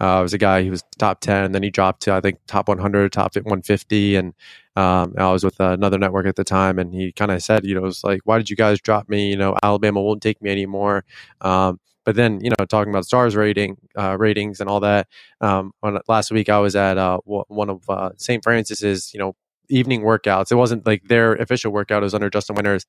uh, 0.00 0.18
i 0.18 0.22
was 0.22 0.32
a 0.32 0.38
guy 0.38 0.64
who 0.64 0.70
was 0.70 0.82
top 0.98 1.20
10 1.20 1.52
then 1.52 1.62
he 1.62 1.68
dropped 1.70 2.00
to 2.04 2.14
i 2.14 2.20
think 2.22 2.38
top 2.46 2.68
100 2.68 3.12
top 3.12 3.36
150 3.36 4.16
and 4.16 4.32
um, 4.76 5.12
i 5.18 5.30
was 5.30 5.44
with 5.44 5.60
another 5.60 5.98
network 5.98 6.26
at 6.26 6.36
the 6.36 6.44
time 6.44 6.78
and 6.78 6.94
he 6.94 7.12
kind 7.12 7.30
of 7.30 7.42
said 7.42 7.66
you 7.66 7.74
know 7.74 7.82
it 7.82 7.84
was 7.84 8.02
like 8.04 8.22
why 8.24 8.38
did 8.38 8.48
you 8.48 8.56
guys 8.56 8.80
drop 8.80 9.06
me? 9.08 9.30
You 9.30 9.36
know 9.36 9.54
alabama 9.62 10.00
won't 10.02 10.22
take 10.22 10.40
me 10.42 10.50
anymore. 10.50 11.04
Um, 11.42 11.78
but 12.06 12.16
then 12.16 12.40
you 12.42 12.50
know 12.50 12.64
talking 12.66 12.92
about 12.92 13.04
stars 13.04 13.36
rating 13.36 13.76
uh, 13.98 14.16
ratings 14.18 14.60
and 14.60 14.70
all 14.70 14.80
that 14.80 15.08
um, 15.42 15.72
on, 15.82 15.98
last 16.08 16.30
week 16.30 16.48
i 16.48 16.58
was 16.58 16.76
at 16.76 16.96
uh, 16.98 17.18
one 17.26 17.70
of 17.70 17.82
uh, 17.90 18.10
st 18.16 18.42
francis's 18.42 19.12
you 19.14 19.20
know 19.20 19.34
evening 19.68 20.02
workouts 20.02 20.50
it 20.50 20.56
wasn't 20.56 20.84
like 20.86 21.02
their 21.08 21.34
official 21.34 21.72
workout 21.72 22.02
it 22.02 22.04
was 22.04 22.14
under 22.14 22.30
justin 22.30 22.56
winter's 22.56 22.86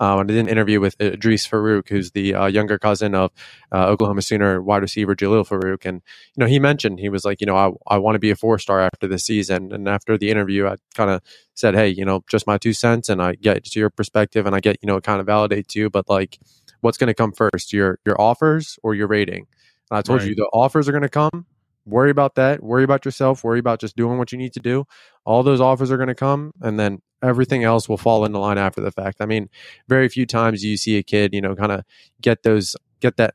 uh, 0.00 0.18
I 0.18 0.22
did 0.24 0.36
an 0.36 0.48
interview 0.48 0.80
with 0.80 1.00
Idris 1.00 1.46
Farouk, 1.46 1.88
who's 1.88 2.12
the 2.12 2.34
uh, 2.34 2.46
younger 2.46 2.78
cousin 2.78 3.14
of 3.14 3.32
uh, 3.72 3.86
Oklahoma 3.86 4.22
Sooner 4.22 4.62
wide 4.62 4.82
receiver 4.82 5.14
Jalil 5.16 5.46
Farooq, 5.46 5.84
and 5.84 6.02
you 6.34 6.40
know 6.40 6.46
he 6.46 6.58
mentioned 6.58 7.00
he 7.00 7.08
was 7.08 7.24
like, 7.24 7.40
you 7.40 7.46
know, 7.46 7.56
I, 7.56 7.94
I 7.94 7.98
want 7.98 8.14
to 8.14 8.18
be 8.18 8.30
a 8.30 8.36
four 8.36 8.58
star 8.58 8.80
after 8.80 9.06
the 9.06 9.18
season, 9.18 9.72
and 9.72 9.88
after 9.88 10.16
the 10.18 10.30
interview, 10.30 10.66
I 10.66 10.76
kind 10.94 11.10
of 11.10 11.22
said, 11.54 11.74
hey, 11.74 11.88
you 11.88 12.04
know, 12.04 12.22
just 12.28 12.46
my 12.46 12.58
two 12.58 12.72
cents, 12.72 13.08
and 13.08 13.22
I 13.22 13.34
get 13.34 13.64
to 13.64 13.80
your 13.80 13.90
perspective, 13.90 14.46
and 14.46 14.54
I 14.54 14.60
get 14.60 14.78
you 14.82 14.86
know 14.86 14.96
it 14.96 15.04
kind 15.04 15.20
of 15.20 15.26
validates 15.26 15.74
you, 15.74 15.90
but 15.90 16.08
like, 16.08 16.38
what's 16.80 16.98
going 16.98 17.08
to 17.08 17.14
come 17.14 17.32
first, 17.32 17.72
your 17.72 17.98
your 18.04 18.20
offers 18.20 18.78
or 18.82 18.94
your 18.94 19.08
rating? 19.08 19.46
And 19.90 19.98
I 19.98 20.02
told 20.02 20.20
right. 20.20 20.28
you 20.28 20.34
the 20.34 20.48
offers 20.52 20.88
are 20.88 20.92
going 20.92 21.02
to 21.02 21.08
come 21.08 21.46
worry 21.86 22.10
about 22.10 22.34
that 22.34 22.62
worry 22.62 22.84
about 22.84 23.04
yourself 23.04 23.44
worry 23.44 23.58
about 23.58 23.80
just 23.80 23.96
doing 23.96 24.18
what 24.18 24.32
you 24.32 24.38
need 24.38 24.52
to 24.52 24.60
do. 24.60 24.84
All 25.24 25.42
those 25.42 25.60
offers 25.60 25.90
are 25.90 25.96
going 25.96 26.08
to 26.08 26.14
come 26.14 26.52
and 26.60 26.78
then 26.78 27.00
everything 27.22 27.64
else 27.64 27.88
will 27.88 27.96
fall 27.96 28.24
into 28.24 28.38
line 28.38 28.58
after 28.58 28.80
the 28.80 28.90
fact. 28.90 29.18
I 29.20 29.26
mean 29.26 29.48
very 29.88 30.08
few 30.08 30.26
times 30.26 30.64
you 30.64 30.76
see 30.76 30.98
a 30.98 31.02
kid 31.02 31.32
you 31.32 31.40
know 31.40 31.54
kind 31.54 31.72
of 31.72 31.84
get 32.20 32.42
those 32.42 32.76
get 33.00 33.16
that 33.16 33.34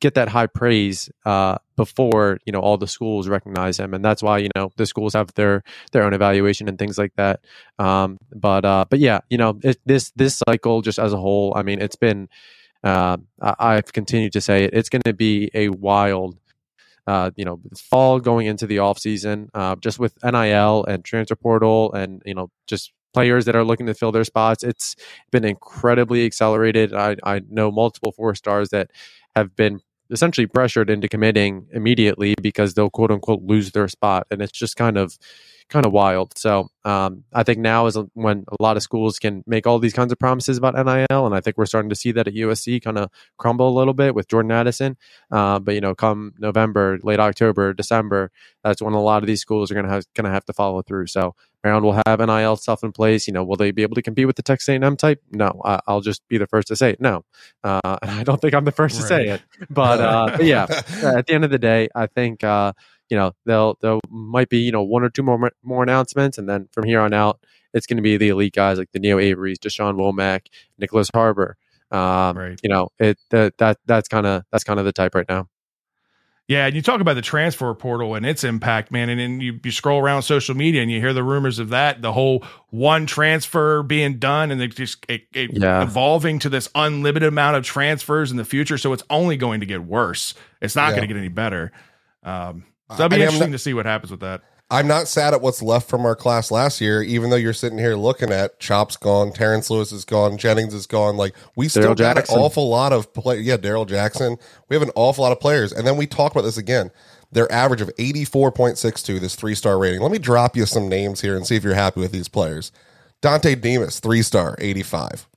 get 0.00 0.14
that 0.14 0.28
high 0.28 0.46
praise 0.46 1.10
uh, 1.26 1.58
before 1.76 2.38
you 2.44 2.52
know 2.52 2.60
all 2.60 2.76
the 2.76 2.86
schools 2.86 3.28
recognize 3.28 3.78
him 3.78 3.92
and 3.92 4.04
that's 4.04 4.22
why 4.22 4.38
you 4.38 4.48
know 4.54 4.70
the 4.76 4.86
schools 4.86 5.14
have 5.14 5.32
their 5.34 5.62
their 5.92 6.04
own 6.04 6.14
evaluation 6.14 6.68
and 6.68 6.78
things 6.78 6.96
like 6.98 7.14
that. 7.16 7.40
Um, 7.78 8.18
but 8.32 8.64
uh, 8.64 8.84
but 8.88 9.00
yeah 9.00 9.20
you 9.30 9.38
know 9.38 9.58
it, 9.62 9.78
this 9.84 10.12
this 10.14 10.40
cycle 10.48 10.82
just 10.82 10.98
as 10.98 11.12
a 11.12 11.18
whole 11.18 11.52
i 11.56 11.62
mean 11.62 11.80
it's 11.80 11.96
been 11.96 12.28
uh, 12.82 13.18
I, 13.40 13.74
have 13.74 13.92
continued 13.92 14.32
to 14.32 14.40
say 14.40 14.64
it, 14.64 14.70
it's 14.72 14.88
going 14.88 15.02
to 15.02 15.12
be 15.12 15.50
a 15.54 15.68
wild 15.68 16.38
uh, 17.10 17.32
you 17.34 17.44
know, 17.44 17.60
fall 17.76 18.20
going 18.20 18.46
into 18.46 18.68
the 18.68 18.78
off 18.78 18.96
season, 18.96 19.50
uh, 19.52 19.74
just 19.74 19.98
with 19.98 20.14
NIL 20.22 20.84
and 20.84 21.04
transfer 21.04 21.34
portal, 21.34 21.92
and 21.92 22.22
you 22.24 22.34
know, 22.34 22.52
just 22.68 22.92
players 23.12 23.46
that 23.46 23.56
are 23.56 23.64
looking 23.64 23.86
to 23.86 23.94
fill 23.94 24.12
their 24.12 24.22
spots. 24.22 24.62
It's 24.62 24.94
been 25.32 25.44
incredibly 25.44 26.24
accelerated. 26.24 26.94
I, 26.94 27.16
I 27.24 27.42
know 27.50 27.72
multiple 27.72 28.12
four 28.12 28.36
stars 28.36 28.68
that 28.68 28.92
have 29.34 29.56
been 29.56 29.80
essentially 30.12 30.46
pressured 30.46 30.88
into 30.88 31.08
committing 31.08 31.66
immediately 31.72 32.36
because 32.40 32.74
they'll 32.74 32.90
quote 32.90 33.10
unquote 33.10 33.42
lose 33.42 33.72
their 33.72 33.88
spot, 33.88 34.28
and 34.30 34.40
it's 34.40 34.56
just 34.56 34.76
kind 34.76 34.96
of 34.96 35.18
kind 35.70 35.86
of 35.86 35.92
wild. 35.92 36.36
So 36.36 36.68
um, 36.84 37.24
I 37.32 37.42
think 37.42 37.58
now 37.58 37.86
is 37.86 37.96
when 38.14 38.44
a 38.48 38.62
lot 38.62 38.76
of 38.76 38.82
schools 38.82 39.18
can 39.18 39.44
make 39.46 39.66
all 39.66 39.78
these 39.78 39.92
kinds 39.92 40.12
of 40.12 40.18
promises 40.18 40.58
about 40.58 40.74
NIL, 40.74 41.26
and 41.26 41.34
I 41.34 41.40
think 41.40 41.56
we're 41.56 41.66
starting 41.66 41.88
to 41.90 41.96
see 41.96 42.12
that 42.12 42.28
at 42.28 42.34
USC 42.34 42.82
kind 42.82 42.98
of 42.98 43.10
crumble 43.38 43.68
a 43.68 43.76
little 43.76 43.94
bit 43.94 44.14
with 44.14 44.28
Jordan 44.28 44.50
Addison. 44.50 44.96
Uh, 45.30 45.58
but 45.58 45.74
you 45.74 45.80
know, 45.80 45.94
come 45.94 46.34
November, 46.38 46.98
late 47.02 47.20
October, 47.20 47.72
December, 47.72 48.30
that's 48.62 48.82
when 48.82 48.94
a 48.94 49.00
lot 49.00 49.22
of 49.22 49.26
these 49.26 49.40
schools 49.40 49.70
are 49.70 49.74
going 49.74 49.86
to 49.86 49.92
have 49.92 50.04
going 50.14 50.24
to 50.24 50.30
have 50.30 50.44
to 50.46 50.52
follow 50.52 50.82
through. 50.82 51.06
So 51.06 51.34
Maryland 51.62 51.84
will 51.84 52.02
have 52.06 52.20
NIL 52.20 52.56
stuff 52.56 52.82
in 52.82 52.92
place. 52.92 53.26
You 53.26 53.32
know, 53.32 53.44
will 53.44 53.56
they 53.56 53.70
be 53.70 53.82
able 53.82 53.94
to 53.94 54.02
compete 54.02 54.26
with 54.26 54.36
the 54.36 54.42
Texas 54.42 54.68
A&M 54.68 54.96
type? 54.96 55.22
No, 55.30 55.60
I, 55.64 55.80
will 55.86 56.00
just 56.00 56.26
be 56.28 56.38
the 56.38 56.46
first 56.46 56.68
to 56.68 56.76
say 56.76 56.90
it. 56.90 57.00
No, 57.00 57.24
uh, 57.62 57.98
I 58.02 58.24
don't 58.24 58.40
think 58.40 58.54
I'm 58.54 58.64
the 58.64 58.72
first 58.72 58.96
right. 58.96 59.02
to 59.02 59.06
say 59.08 59.28
it. 59.28 59.42
But, 59.68 60.00
uh, 60.00 60.36
but 60.38 60.44
yeah, 60.44 60.66
at 61.02 61.26
the 61.26 61.34
end 61.34 61.44
of 61.44 61.50
the 61.50 61.58
day, 61.58 61.88
I 61.94 62.06
think 62.06 62.42
uh, 62.42 62.72
you 63.10 63.16
know 63.16 63.32
they'll 63.44 63.76
there 63.80 63.98
might 64.08 64.48
be 64.48 64.58
you 64.58 64.72
know 64.72 64.82
one 64.82 65.02
or 65.02 65.10
two 65.10 65.22
more 65.22 65.50
more 65.62 65.82
announcements, 65.82 66.38
and 66.38 66.48
then 66.48 66.68
from 66.72 66.84
here 66.84 67.00
on 67.00 67.12
out, 67.12 67.40
it's 67.74 67.86
going 67.86 67.98
to 67.98 68.02
be 68.02 68.16
the 68.16 68.28
elite 68.28 68.54
guys 68.54 68.78
like 68.78 68.92
the 68.92 68.98
Neo 68.98 69.18
Averys, 69.18 69.58
Deshaun 69.58 69.96
Womack, 69.96 70.46
Nicholas 70.78 71.10
Harbor. 71.12 71.56
Um, 71.90 72.38
right. 72.38 72.60
You 72.62 72.70
know, 72.70 72.88
it 72.98 73.18
that 73.30 73.58
that 73.58 73.78
that's 73.84 74.08
kind 74.08 74.26
of 74.26 74.44
that's 74.52 74.64
kind 74.64 74.78
of 74.78 74.86
the 74.86 74.92
type 74.92 75.14
right 75.14 75.28
now. 75.28 75.48
Yeah, 76.50 76.66
and 76.66 76.74
you 76.74 76.82
talk 76.82 77.00
about 77.00 77.14
the 77.14 77.22
transfer 77.22 77.72
portal 77.74 78.16
and 78.16 78.26
its 78.26 78.42
impact, 78.42 78.90
man. 78.90 79.08
And 79.08 79.20
then 79.20 79.40
you, 79.40 79.60
you 79.62 79.70
scroll 79.70 80.00
around 80.00 80.22
social 80.22 80.56
media 80.56 80.82
and 80.82 80.90
you 80.90 80.98
hear 80.98 81.12
the 81.12 81.22
rumors 81.22 81.60
of 81.60 81.68
that, 81.68 82.02
the 82.02 82.12
whole 82.12 82.44
one 82.70 83.06
transfer 83.06 83.84
being 83.84 84.18
done 84.18 84.50
and 84.50 84.74
just 84.74 85.06
it, 85.08 85.28
it 85.32 85.50
yeah. 85.52 85.80
evolving 85.84 86.40
to 86.40 86.48
this 86.48 86.68
unlimited 86.74 87.28
amount 87.28 87.56
of 87.56 87.62
transfers 87.62 88.32
in 88.32 88.36
the 88.36 88.44
future. 88.44 88.78
So 88.78 88.92
it's 88.92 89.04
only 89.08 89.36
going 89.36 89.60
to 89.60 89.66
get 89.66 89.84
worse. 89.84 90.34
It's 90.60 90.74
not 90.74 90.88
yeah. 90.88 90.96
going 90.96 91.02
to 91.02 91.14
get 91.14 91.18
any 91.18 91.28
better. 91.28 91.70
Um, 92.24 92.64
so 92.90 92.96
that'll 92.96 93.08
be 93.08 93.16
I 93.16 93.18
mean, 93.18 93.22
interesting 93.26 93.50
not, 93.50 93.56
to 93.56 93.58
see 93.58 93.74
what 93.74 93.86
happens 93.86 94.10
with 94.10 94.20
that. 94.20 94.42
I'm 94.72 94.86
not 94.86 95.08
sad 95.08 95.34
at 95.34 95.40
what's 95.40 95.62
left 95.62 95.88
from 95.88 96.06
our 96.06 96.14
class 96.14 96.52
last 96.52 96.80
year, 96.80 97.02
even 97.02 97.30
though 97.30 97.36
you're 97.36 97.52
sitting 97.52 97.78
here 97.78 97.96
looking 97.96 98.30
at 98.30 98.60
Chop's 98.60 98.96
gone, 98.96 99.32
Terrence 99.32 99.68
Lewis 99.68 99.90
is 99.90 100.04
gone, 100.04 100.38
Jennings 100.38 100.74
is 100.74 100.86
gone. 100.86 101.16
Like 101.16 101.34
we 101.56 101.68
still 101.68 101.94
got 101.94 102.16
Jackson. 102.16 102.36
an 102.36 102.42
awful 102.42 102.68
lot 102.68 102.92
of 102.92 103.12
play. 103.12 103.40
Yeah, 103.40 103.56
Daryl 103.56 103.86
Jackson. 103.86 104.36
We 104.68 104.76
have 104.76 104.82
an 104.82 104.92
awful 104.94 105.22
lot 105.22 105.32
of 105.32 105.40
players, 105.40 105.72
and 105.72 105.86
then 105.86 105.96
we 105.96 106.06
talk 106.06 106.32
about 106.32 106.42
this 106.42 106.56
again. 106.56 106.92
Their 107.32 107.50
average 107.52 107.80
of 107.80 107.94
84.62, 107.96 109.20
this 109.20 109.34
three 109.34 109.54
star 109.54 109.78
rating. 109.78 110.00
Let 110.00 110.12
me 110.12 110.18
drop 110.18 110.56
you 110.56 110.66
some 110.66 110.88
names 110.88 111.20
here 111.20 111.36
and 111.36 111.46
see 111.46 111.56
if 111.56 111.64
you're 111.64 111.74
happy 111.74 112.00
with 112.00 112.12
these 112.12 112.28
players. 112.28 112.70
Dontay 113.22 113.60
Demus, 113.60 114.00
three 114.00 114.22
star, 114.22 114.56
85. 114.58 115.28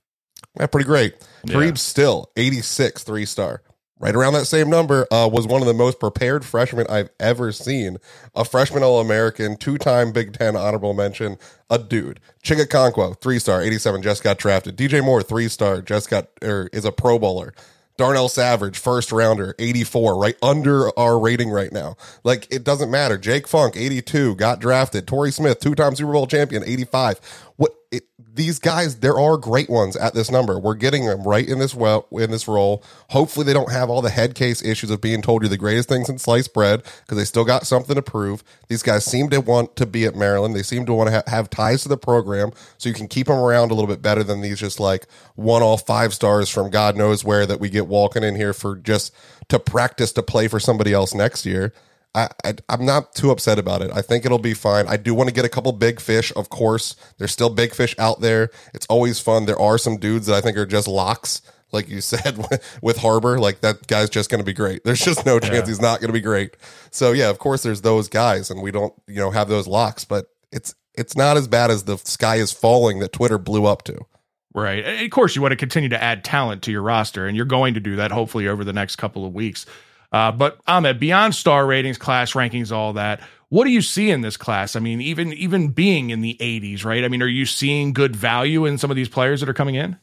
Yeah, 0.58 0.66
pretty 0.66 0.86
great. 0.86 1.14
Yeah. 1.44 1.56
Kareem 1.56 1.76
Still, 1.76 2.30
86, 2.36 3.02
three 3.02 3.26
star 3.26 3.62
right 3.98 4.14
around 4.14 4.34
that 4.34 4.46
same 4.46 4.68
number, 4.68 5.06
uh, 5.10 5.28
was 5.32 5.46
one 5.46 5.60
of 5.60 5.66
the 5.66 5.74
most 5.74 6.00
prepared 6.00 6.44
freshmen 6.44 6.86
I've 6.88 7.10
ever 7.20 7.52
seen. 7.52 7.98
A 8.34 8.44
freshman 8.44 8.82
All 8.82 9.00
American, 9.00 9.56
two 9.56 9.78
time 9.78 10.12
Big 10.12 10.32
Ten 10.32 10.56
honorable 10.56 10.94
mention, 10.94 11.38
a 11.70 11.78
dude. 11.78 12.20
Chig 12.42 12.64
Okonkwo, 12.64 13.20
three 13.20 13.38
star, 13.38 13.62
87, 13.62 14.02
just 14.02 14.22
got 14.22 14.38
drafted. 14.38 14.76
DJ 14.76 15.02
Moore, 15.04 15.22
three 15.22 15.48
star, 15.48 15.80
just 15.80 16.10
got, 16.10 16.28
or 16.42 16.68
is 16.72 16.84
a 16.84 16.92
Pro 16.92 17.18
Bowler. 17.18 17.54
Darnell 17.96 18.28
Savage, 18.28 18.76
first 18.76 19.12
rounder, 19.12 19.54
84, 19.58 20.18
right 20.18 20.36
under 20.42 20.96
our 20.98 21.18
rating 21.18 21.50
right 21.50 21.72
now. 21.72 21.96
Like, 22.24 22.52
it 22.52 22.64
doesn't 22.64 22.90
matter. 22.90 23.16
Jake 23.16 23.46
Funk, 23.46 23.76
82, 23.76 24.34
got 24.34 24.58
drafted. 24.58 25.06
Torrey 25.06 25.30
Smith, 25.30 25.60
two 25.60 25.76
time 25.76 25.94
Super 25.94 26.12
Bowl 26.12 26.26
champion, 26.26 26.64
85. 26.64 27.20
What 27.56 27.72
it, 27.96 28.04
these 28.18 28.58
guys, 28.58 28.96
there 28.96 29.18
are 29.18 29.36
great 29.36 29.70
ones 29.70 29.96
at 29.96 30.14
this 30.14 30.30
number. 30.30 30.58
We're 30.58 30.74
getting 30.74 31.06
them 31.06 31.22
right 31.22 31.46
in 31.46 31.58
this 31.58 31.74
well 31.74 32.06
in 32.12 32.30
this 32.30 32.48
role. 32.48 32.82
Hopefully, 33.10 33.46
they 33.46 33.52
don't 33.52 33.70
have 33.70 33.90
all 33.90 34.02
the 34.02 34.10
head 34.10 34.34
case 34.34 34.62
issues 34.62 34.90
of 34.90 35.00
being 35.00 35.22
told 35.22 35.42
you're 35.42 35.48
the 35.48 35.56
greatest 35.56 35.88
thing 35.88 36.04
since 36.04 36.22
sliced 36.22 36.52
bread 36.52 36.82
because 36.82 37.16
they 37.16 37.24
still 37.24 37.44
got 37.44 37.66
something 37.66 37.94
to 37.94 38.02
prove. 38.02 38.42
These 38.68 38.82
guys 38.82 39.04
seem 39.04 39.30
to 39.30 39.40
want 39.40 39.76
to 39.76 39.86
be 39.86 40.04
at 40.04 40.16
Maryland. 40.16 40.54
They 40.54 40.62
seem 40.62 40.86
to 40.86 40.92
want 40.92 41.08
to 41.08 41.16
ha- 41.16 41.22
have 41.28 41.50
ties 41.50 41.82
to 41.84 41.88
the 41.88 41.96
program, 41.96 42.50
so 42.78 42.88
you 42.88 42.94
can 42.94 43.08
keep 43.08 43.28
them 43.28 43.38
around 43.38 43.70
a 43.70 43.74
little 43.74 43.88
bit 43.88 44.02
better 44.02 44.24
than 44.24 44.40
these 44.40 44.58
just 44.58 44.80
like 44.80 45.06
one 45.36 45.62
off 45.62 45.86
five 45.86 46.12
stars 46.12 46.48
from 46.48 46.70
God 46.70 46.96
knows 46.96 47.24
where 47.24 47.46
that 47.46 47.60
we 47.60 47.70
get 47.70 47.86
walking 47.86 48.24
in 48.24 48.34
here 48.34 48.52
for 48.52 48.76
just 48.76 49.14
to 49.48 49.58
practice 49.58 50.12
to 50.12 50.22
play 50.22 50.48
for 50.48 50.58
somebody 50.58 50.92
else 50.92 51.14
next 51.14 51.46
year. 51.46 51.72
I, 52.14 52.28
I 52.44 52.54
am 52.68 52.84
not 52.86 53.14
too 53.14 53.30
upset 53.30 53.58
about 53.58 53.82
it. 53.82 53.90
I 53.92 54.02
think 54.02 54.24
it'll 54.24 54.38
be 54.38 54.54
fine. 54.54 54.86
I 54.86 54.96
do 54.96 55.14
want 55.14 55.28
to 55.28 55.34
get 55.34 55.44
a 55.44 55.48
couple 55.48 55.72
big 55.72 56.00
fish, 56.00 56.32
of 56.36 56.48
course. 56.48 56.94
There's 57.18 57.32
still 57.32 57.50
big 57.50 57.74
fish 57.74 57.94
out 57.98 58.20
there. 58.20 58.50
It's 58.72 58.86
always 58.86 59.18
fun. 59.20 59.46
There 59.46 59.58
are 59.58 59.78
some 59.78 59.96
dudes 59.96 60.26
that 60.26 60.36
I 60.36 60.40
think 60.40 60.56
are 60.56 60.66
just 60.66 60.86
locks, 60.86 61.42
like 61.72 61.88
you 61.88 62.00
said 62.02 62.38
with 62.82 62.98
Harbor. 62.98 63.38
Like 63.38 63.60
that 63.60 63.86
guy's 63.86 64.10
just 64.10 64.30
going 64.30 64.40
to 64.40 64.44
be 64.44 64.52
great. 64.52 64.84
There's 64.84 65.00
just 65.00 65.26
no 65.26 65.40
chance 65.40 65.54
yeah. 65.54 65.66
he's 65.66 65.80
not 65.80 66.00
going 66.00 66.08
to 66.08 66.14
be 66.14 66.20
great. 66.20 66.56
So 66.90 67.12
yeah, 67.12 67.30
of 67.30 67.38
course 67.38 67.62
there's 67.62 67.82
those 67.82 68.08
guys, 68.08 68.50
and 68.50 68.62
we 68.62 68.70
don't 68.70 68.94
you 69.06 69.16
know 69.16 69.30
have 69.30 69.48
those 69.48 69.66
locks, 69.66 70.04
but 70.04 70.26
it's 70.52 70.74
it's 70.94 71.16
not 71.16 71.36
as 71.36 71.48
bad 71.48 71.70
as 71.70 71.84
the 71.84 71.98
sky 71.98 72.36
is 72.36 72.52
falling 72.52 73.00
that 73.00 73.12
Twitter 73.12 73.38
blew 73.38 73.66
up 73.66 73.82
to. 73.84 74.06
Right. 74.54 74.84
And 74.84 75.04
of 75.04 75.10
course, 75.10 75.34
you 75.34 75.42
want 75.42 75.50
to 75.50 75.56
continue 75.56 75.88
to 75.88 76.00
add 76.00 76.22
talent 76.22 76.62
to 76.62 76.70
your 76.70 76.82
roster, 76.82 77.26
and 77.26 77.36
you're 77.36 77.44
going 77.44 77.74
to 77.74 77.80
do 77.80 77.96
that 77.96 78.12
hopefully 78.12 78.46
over 78.46 78.62
the 78.62 78.72
next 78.72 78.96
couple 78.96 79.26
of 79.26 79.34
weeks. 79.34 79.66
Uh, 80.14 80.30
but 80.30 80.60
Ahmed, 80.68 81.00
beyond 81.00 81.34
star 81.34 81.66
ratings, 81.66 81.98
class 81.98 82.34
rankings, 82.34 82.70
all 82.70 82.92
that, 82.92 83.20
what 83.48 83.64
do 83.64 83.70
you 83.70 83.82
see 83.82 84.10
in 84.10 84.20
this 84.20 84.36
class? 84.36 84.76
I 84.76 84.80
mean, 84.80 85.00
even 85.00 85.32
even 85.32 85.72
being 85.72 86.10
in 86.10 86.20
the 86.20 86.36
80s, 86.40 86.84
right? 86.84 87.04
I 87.04 87.08
mean, 87.08 87.20
are 87.20 87.26
you 87.26 87.44
seeing 87.44 87.92
good 87.92 88.14
value 88.14 88.64
in 88.64 88.78
some 88.78 88.92
of 88.92 88.96
these 88.96 89.08
players 89.08 89.40
that 89.40 89.48
are 89.48 89.54
coming 89.54 89.74
in? 89.74 89.98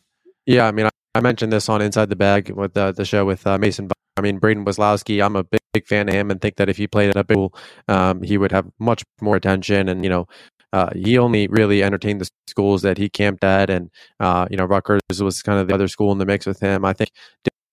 Yeah, 0.45 0.67
I 0.67 0.71
mean, 0.71 0.89
I, 1.15 1.21
mentioned 1.21 1.53
this 1.53 1.69
on 1.69 1.81
Inside 1.81 2.09
the 2.09 2.17
Bag 2.17 2.49
with 2.49 2.75
uh, 2.75 2.91
the 2.91 3.05
show 3.05 3.23
with 3.23 3.47
uh, 3.47 3.57
Mason. 3.57 3.89
I 4.17 4.21
mean, 4.21 4.37
Braden 4.37 4.65
Wisloski, 4.65 5.23
I'm 5.23 5.37
a 5.37 5.45
big, 5.45 5.61
big, 5.71 5.87
fan 5.87 6.09
of 6.09 6.13
him 6.13 6.29
and 6.29 6.41
think 6.41 6.57
that 6.57 6.67
if 6.67 6.75
he 6.75 6.87
played 6.87 7.11
at 7.11 7.15
a 7.15 7.23
school, 7.23 7.55
um, 7.87 8.21
he 8.21 8.37
would 8.37 8.51
have 8.51 8.69
much 8.79 9.05
more 9.21 9.37
attention. 9.37 9.87
And, 9.87 10.03
you 10.03 10.09
know, 10.09 10.27
uh, 10.73 10.89
he 10.93 11.17
only 11.17 11.47
really 11.47 11.83
entertained 11.83 12.19
the 12.19 12.29
schools 12.49 12.81
that 12.81 12.97
he 12.97 13.07
camped 13.07 13.45
at. 13.45 13.69
And, 13.69 13.89
uh, 14.19 14.45
you 14.51 14.57
know, 14.57 14.65
Rutgers 14.65 14.99
was 15.21 15.41
kind 15.41 15.57
of 15.57 15.69
the 15.69 15.73
other 15.73 15.87
school 15.87 16.11
in 16.11 16.17
the 16.17 16.25
mix 16.25 16.45
with 16.45 16.59
him. 16.59 16.83
I 16.83 16.91
think 16.91 17.11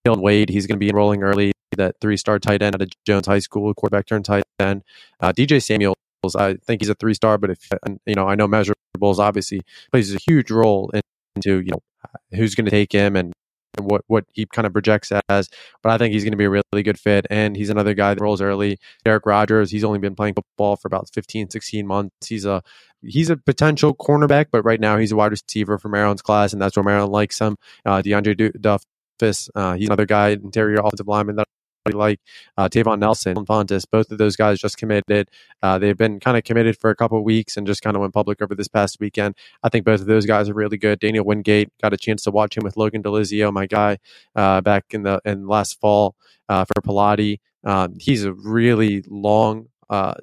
Dillon 0.04 0.20
Wade, 0.20 0.50
he's 0.50 0.68
going 0.68 0.76
to 0.76 0.84
be 0.84 0.88
enrolling 0.88 1.24
early 1.24 1.52
that 1.76 1.96
three 2.00 2.16
star 2.16 2.38
tight 2.38 2.62
end 2.62 2.74
out 2.74 2.82
of 2.82 2.90
Jones 3.04 3.26
High 3.26 3.38
School, 3.38 3.72
quarterback 3.74 4.06
turned 4.06 4.24
tight 4.24 4.44
end. 4.58 4.82
Uh, 5.20 5.32
DJ 5.32 5.62
Samuels, 5.62 5.96
I 6.36 6.54
think 6.54 6.80
he's 6.80 6.88
a 6.88 6.94
three 6.94 7.14
star, 7.14 7.38
but 7.38 7.50
if 7.50 7.68
you 8.06 8.14
know, 8.14 8.28
I 8.28 8.34
know 8.34 8.48
measurables 8.48 9.18
obviously 9.18 9.62
plays 9.92 10.14
a 10.14 10.18
huge 10.18 10.50
role 10.50 10.90
into 11.36 11.60
you 11.60 11.72
know 11.72 11.80
who's 12.32 12.54
going 12.54 12.64
to 12.64 12.70
take 12.70 12.92
him 12.92 13.16
and 13.16 13.32
what 13.80 14.02
what 14.06 14.24
he 14.32 14.46
kind 14.46 14.66
of 14.66 14.72
projects 14.72 15.12
as. 15.28 15.48
But 15.82 15.92
I 15.92 15.98
think 15.98 16.12
he's 16.12 16.24
going 16.24 16.32
to 16.32 16.38
be 16.38 16.44
a 16.44 16.50
really 16.50 16.82
good 16.82 16.98
fit, 16.98 17.26
and 17.30 17.56
he's 17.56 17.70
another 17.70 17.94
guy 17.94 18.14
that 18.14 18.22
rolls 18.22 18.40
early. 18.40 18.78
Derek 19.04 19.26
Rogers, 19.26 19.70
he's 19.70 19.84
only 19.84 19.98
been 19.98 20.14
playing 20.14 20.34
football 20.34 20.76
for 20.76 20.88
about 20.88 21.08
15, 21.12 21.50
16 21.50 21.86
months. 21.86 22.26
He's 22.26 22.44
a 22.44 22.62
he's 23.02 23.30
a 23.30 23.36
potential 23.36 23.94
cornerback, 23.94 24.46
but 24.50 24.64
right 24.64 24.80
now 24.80 24.96
he's 24.96 25.12
a 25.12 25.16
wide 25.16 25.32
receiver 25.32 25.78
for 25.78 25.88
Maryland's 25.88 26.22
class, 26.22 26.52
and 26.52 26.60
that's 26.60 26.76
where 26.76 26.84
Maryland 26.84 27.12
likes 27.12 27.38
him. 27.38 27.56
Uh, 27.84 28.02
DeAndre 28.02 28.60
Duff 28.60 28.82
uh, 29.20 29.74
he's 29.74 29.88
another 29.88 30.06
guy, 30.06 30.28
interior 30.30 30.78
offensive 30.78 31.08
lineman 31.08 31.36
that 31.36 31.48
like 31.92 32.20
uh, 32.56 32.68
Tavon 32.68 32.98
Nelson, 32.98 33.44
Fontes, 33.46 33.84
both 33.84 34.10
of 34.10 34.18
those 34.18 34.36
guys 34.36 34.60
just 34.60 34.76
committed. 34.76 35.30
Uh, 35.62 35.78
they've 35.78 35.96
been 35.96 36.20
kind 36.20 36.36
of 36.36 36.44
committed 36.44 36.76
for 36.78 36.90
a 36.90 36.96
couple 36.96 37.22
weeks 37.24 37.56
and 37.56 37.66
just 37.66 37.82
kind 37.82 37.96
of 37.96 38.00
went 38.00 38.14
public 38.14 38.42
over 38.42 38.54
this 38.54 38.68
past 38.68 38.98
weekend. 39.00 39.34
I 39.62 39.68
think 39.68 39.84
both 39.84 40.00
of 40.00 40.06
those 40.06 40.26
guys 40.26 40.48
are 40.48 40.54
really 40.54 40.76
good. 40.76 40.98
Daniel 40.98 41.24
Wingate 41.24 41.70
got 41.82 41.92
a 41.92 41.96
chance 41.96 42.22
to 42.24 42.30
watch 42.30 42.56
him 42.56 42.64
with 42.64 42.76
Logan 42.76 43.02
Delizio, 43.02 43.52
my 43.52 43.66
guy, 43.66 43.98
uh, 44.36 44.60
back 44.60 44.84
in 44.90 45.02
the 45.02 45.20
in 45.24 45.46
last 45.46 45.80
fall 45.80 46.14
uh, 46.48 46.64
for 46.64 46.82
Pilati. 46.82 47.40
Uh, 47.64 47.88
he's 47.98 48.24
a 48.24 48.32
really 48.32 49.02
long 49.08 49.66
uh, 49.90 50.14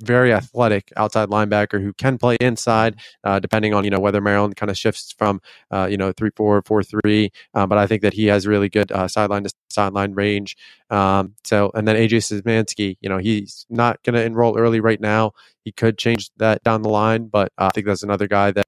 very 0.00 0.32
athletic 0.32 0.92
outside 0.96 1.28
linebacker 1.28 1.80
who 1.82 1.92
can 1.92 2.18
play 2.18 2.36
inside, 2.40 2.96
uh, 3.24 3.38
depending 3.38 3.74
on 3.74 3.84
you 3.84 3.90
know 3.90 4.00
whether 4.00 4.20
Maryland 4.20 4.56
kind 4.56 4.70
of 4.70 4.78
shifts 4.78 5.14
from 5.16 5.40
uh, 5.70 5.86
you 5.90 5.96
know 5.96 6.12
three 6.12 6.30
four 6.36 6.62
four 6.62 6.82
three. 6.82 7.30
Um, 7.54 7.68
but 7.68 7.78
I 7.78 7.86
think 7.86 8.02
that 8.02 8.14
he 8.14 8.26
has 8.26 8.46
really 8.46 8.68
good 8.68 8.90
uh, 8.92 9.08
sideline 9.08 9.44
to 9.44 9.50
sideline 9.70 10.12
range. 10.12 10.56
Um, 10.90 11.34
so 11.44 11.70
and 11.74 11.86
then 11.86 11.96
AJ 11.96 12.42
Szymanski, 12.42 12.96
you 13.00 13.08
know 13.08 13.18
he's 13.18 13.66
not 13.70 14.02
going 14.02 14.14
to 14.14 14.24
enroll 14.24 14.58
early 14.58 14.80
right 14.80 15.00
now. 15.00 15.32
He 15.64 15.72
could 15.72 15.98
change 15.98 16.30
that 16.36 16.62
down 16.62 16.82
the 16.82 16.90
line, 16.90 17.28
but 17.28 17.52
I 17.56 17.70
think 17.70 17.86
that's 17.86 18.02
another 18.02 18.28
guy 18.28 18.50
that 18.52 18.66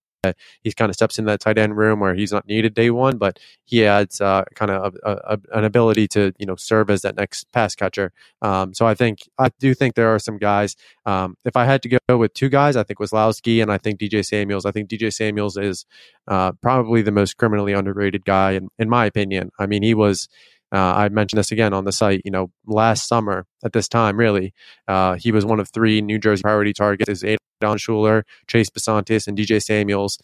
he's 0.62 0.74
kind 0.74 0.88
of 0.88 0.94
steps 0.94 1.18
in 1.18 1.24
that 1.26 1.40
tight 1.40 1.58
end 1.58 1.76
room 1.76 2.00
where 2.00 2.14
he's 2.14 2.32
not 2.32 2.46
needed 2.46 2.74
day 2.74 2.90
one, 2.90 3.18
but 3.18 3.38
he 3.64 3.84
adds 3.84 4.20
uh, 4.20 4.44
kind 4.54 4.70
of 4.70 4.96
a, 5.02 5.10
a, 5.10 5.38
an 5.58 5.64
ability 5.64 6.08
to 6.08 6.32
you 6.38 6.46
know 6.46 6.56
serve 6.56 6.90
as 6.90 7.02
that 7.02 7.16
next 7.16 7.50
pass 7.52 7.74
catcher. 7.74 8.12
Um, 8.42 8.74
so 8.74 8.86
I 8.86 8.94
think 8.94 9.20
I 9.38 9.50
do 9.58 9.74
think 9.74 9.94
there 9.94 10.14
are 10.14 10.18
some 10.18 10.38
guys. 10.38 10.76
Um, 11.04 11.36
if 11.44 11.56
I 11.56 11.64
had 11.64 11.82
to 11.82 11.98
go 12.08 12.16
with 12.16 12.34
two 12.34 12.48
guys, 12.48 12.76
I 12.76 12.82
think 12.82 12.98
Wisloski 12.98 13.62
and 13.62 13.70
I 13.70 13.78
think 13.78 14.00
DJ 14.00 14.24
Samuels. 14.24 14.66
I 14.66 14.70
think 14.70 14.88
DJ 14.88 15.12
Samuels 15.12 15.56
is 15.56 15.86
uh, 16.28 16.52
probably 16.62 17.02
the 17.02 17.12
most 17.12 17.36
criminally 17.36 17.72
underrated 17.72 18.24
guy 18.24 18.52
in, 18.52 18.68
in 18.78 18.88
my 18.88 19.06
opinion. 19.06 19.50
I 19.58 19.66
mean, 19.66 19.82
he 19.82 19.94
was. 19.94 20.28
Uh, 20.72 20.78
I 20.78 21.08
mentioned 21.08 21.38
this 21.38 21.52
again 21.52 21.72
on 21.72 21.84
the 21.84 21.92
site. 21.92 22.22
You 22.24 22.30
know, 22.30 22.50
last 22.66 23.08
summer 23.08 23.46
at 23.64 23.72
this 23.72 23.88
time, 23.88 24.16
really, 24.16 24.52
uh, 24.88 25.14
he 25.14 25.32
was 25.32 25.44
one 25.44 25.60
of 25.60 25.68
three 25.68 26.00
New 26.00 26.18
Jersey 26.18 26.42
priority 26.42 26.72
targets. 26.72 27.08
Is 27.10 27.24
Adon 27.24 27.78
Shuler, 27.78 28.22
Chase 28.48 28.70
Bisontis, 28.70 29.26
and 29.28 29.38
DJ 29.38 29.62
Samuels. 29.62 30.18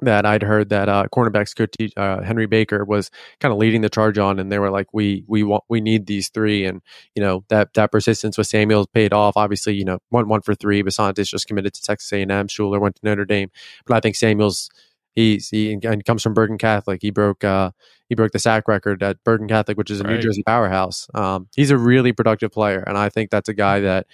that 0.00 0.26
I'd 0.26 0.42
heard 0.42 0.70
that 0.70 0.88
uh, 0.88 1.04
cornerbacks 1.14 1.54
coach 1.54 1.74
uh, 1.96 2.20
Henry 2.22 2.46
Baker 2.46 2.84
was 2.84 3.10
kind 3.40 3.52
of 3.52 3.58
leading 3.58 3.80
the 3.82 3.88
charge 3.88 4.18
on, 4.18 4.40
and 4.40 4.50
they 4.50 4.58
were 4.58 4.70
like, 4.70 4.88
"We 4.92 5.24
we 5.28 5.44
want 5.44 5.64
we 5.68 5.80
need 5.80 6.06
these 6.06 6.30
three, 6.30 6.64
and 6.66 6.82
you 7.14 7.22
know 7.22 7.44
that 7.48 7.74
that 7.74 7.92
persistence 7.92 8.36
with 8.36 8.48
Samuels 8.48 8.88
paid 8.92 9.12
off. 9.12 9.36
Obviously, 9.36 9.74
you 9.74 9.84
know 9.84 9.98
one 10.10 10.28
one 10.28 10.42
for 10.42 10.54
three. 10.54 10.82
Bisontis 10.82 11.28
just 11.28 11.46
committed 11.46 11.74
to 11.74 11.82
Texas 11.82 12.12
A 12.12 12.22
and 12.22 12.32
M. 12.32 12.48
Shuler 12.48 12.80
went 12.80 12.96
to 12.96 13.00
Notre 13.04 13.24
Dame, 13.24 13.50
but 13.86 13.96
I 13.96 14.00
think 14.00 14.16
Samuels 14.16 14.68
he's 15.14 15.48
he 15.48 15.72
and 15.72 16.04
comes 16.04 16.22
from 16.22 16.34
Bergen 16.34 16.58
Catholic. 16.58 17.00
He 17.02 17.10
broke 17.10 17.44
uh, 17.44 17.70
he 18.08 18.14
broke 18.14 18.32
the 18.32 18.38
sack 18.38 18.68
record 18.68 19.02
at 19.02 19.22
Bergen 19.24 19.48
Catholic, 19.48 19.76
which 19.76 19.90
is 19.90 20.00
a 20.00 20.04
right. 20.04 20.14
New 20.14 20.20
Jersey 20.20 20.42
powerhouse. 20.42 21.08
Um, 21.14 21.48
he's 21.54 21.70
a 21.70 21.78
really 21.78 22.12
productive 22.12 22.50
player, 22.50 22.82
and 22.86 22.98
I 22.98 23.08
think 23.08 23.30
that's 23.30 23.48
a 23.48 23.54
guy 23.54 23.80
that 23.80 24.06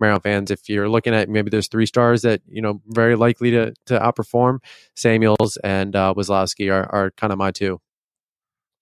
Maryland 0.00 0.22
fans, 0.22 0.50
if 0.50 0.68
you're 0.68 0.88
looking 0.88 1.14
at 1.14 1.28
maybe 1.28 1.50
there's 1.50 1.68
three 1.68 1.86
stars 1.86 2.22
that 2.22 2.40
you 2.48 2.62
know 2.62 2.80
very 2.86 3.16
likely 3.16 3.50
to 3.52 3.74
to 3.86 3.98
outperform, 3.98 4.58
Samuels 4.96 5.56
and 5.64 5.94
uh, 5.96 6.14
are 6.16 6.94
are 6.94 7.10
kind 7.16 7.32
of 7.32 7.38
my 7.38 7.50
two. 7.50 7.80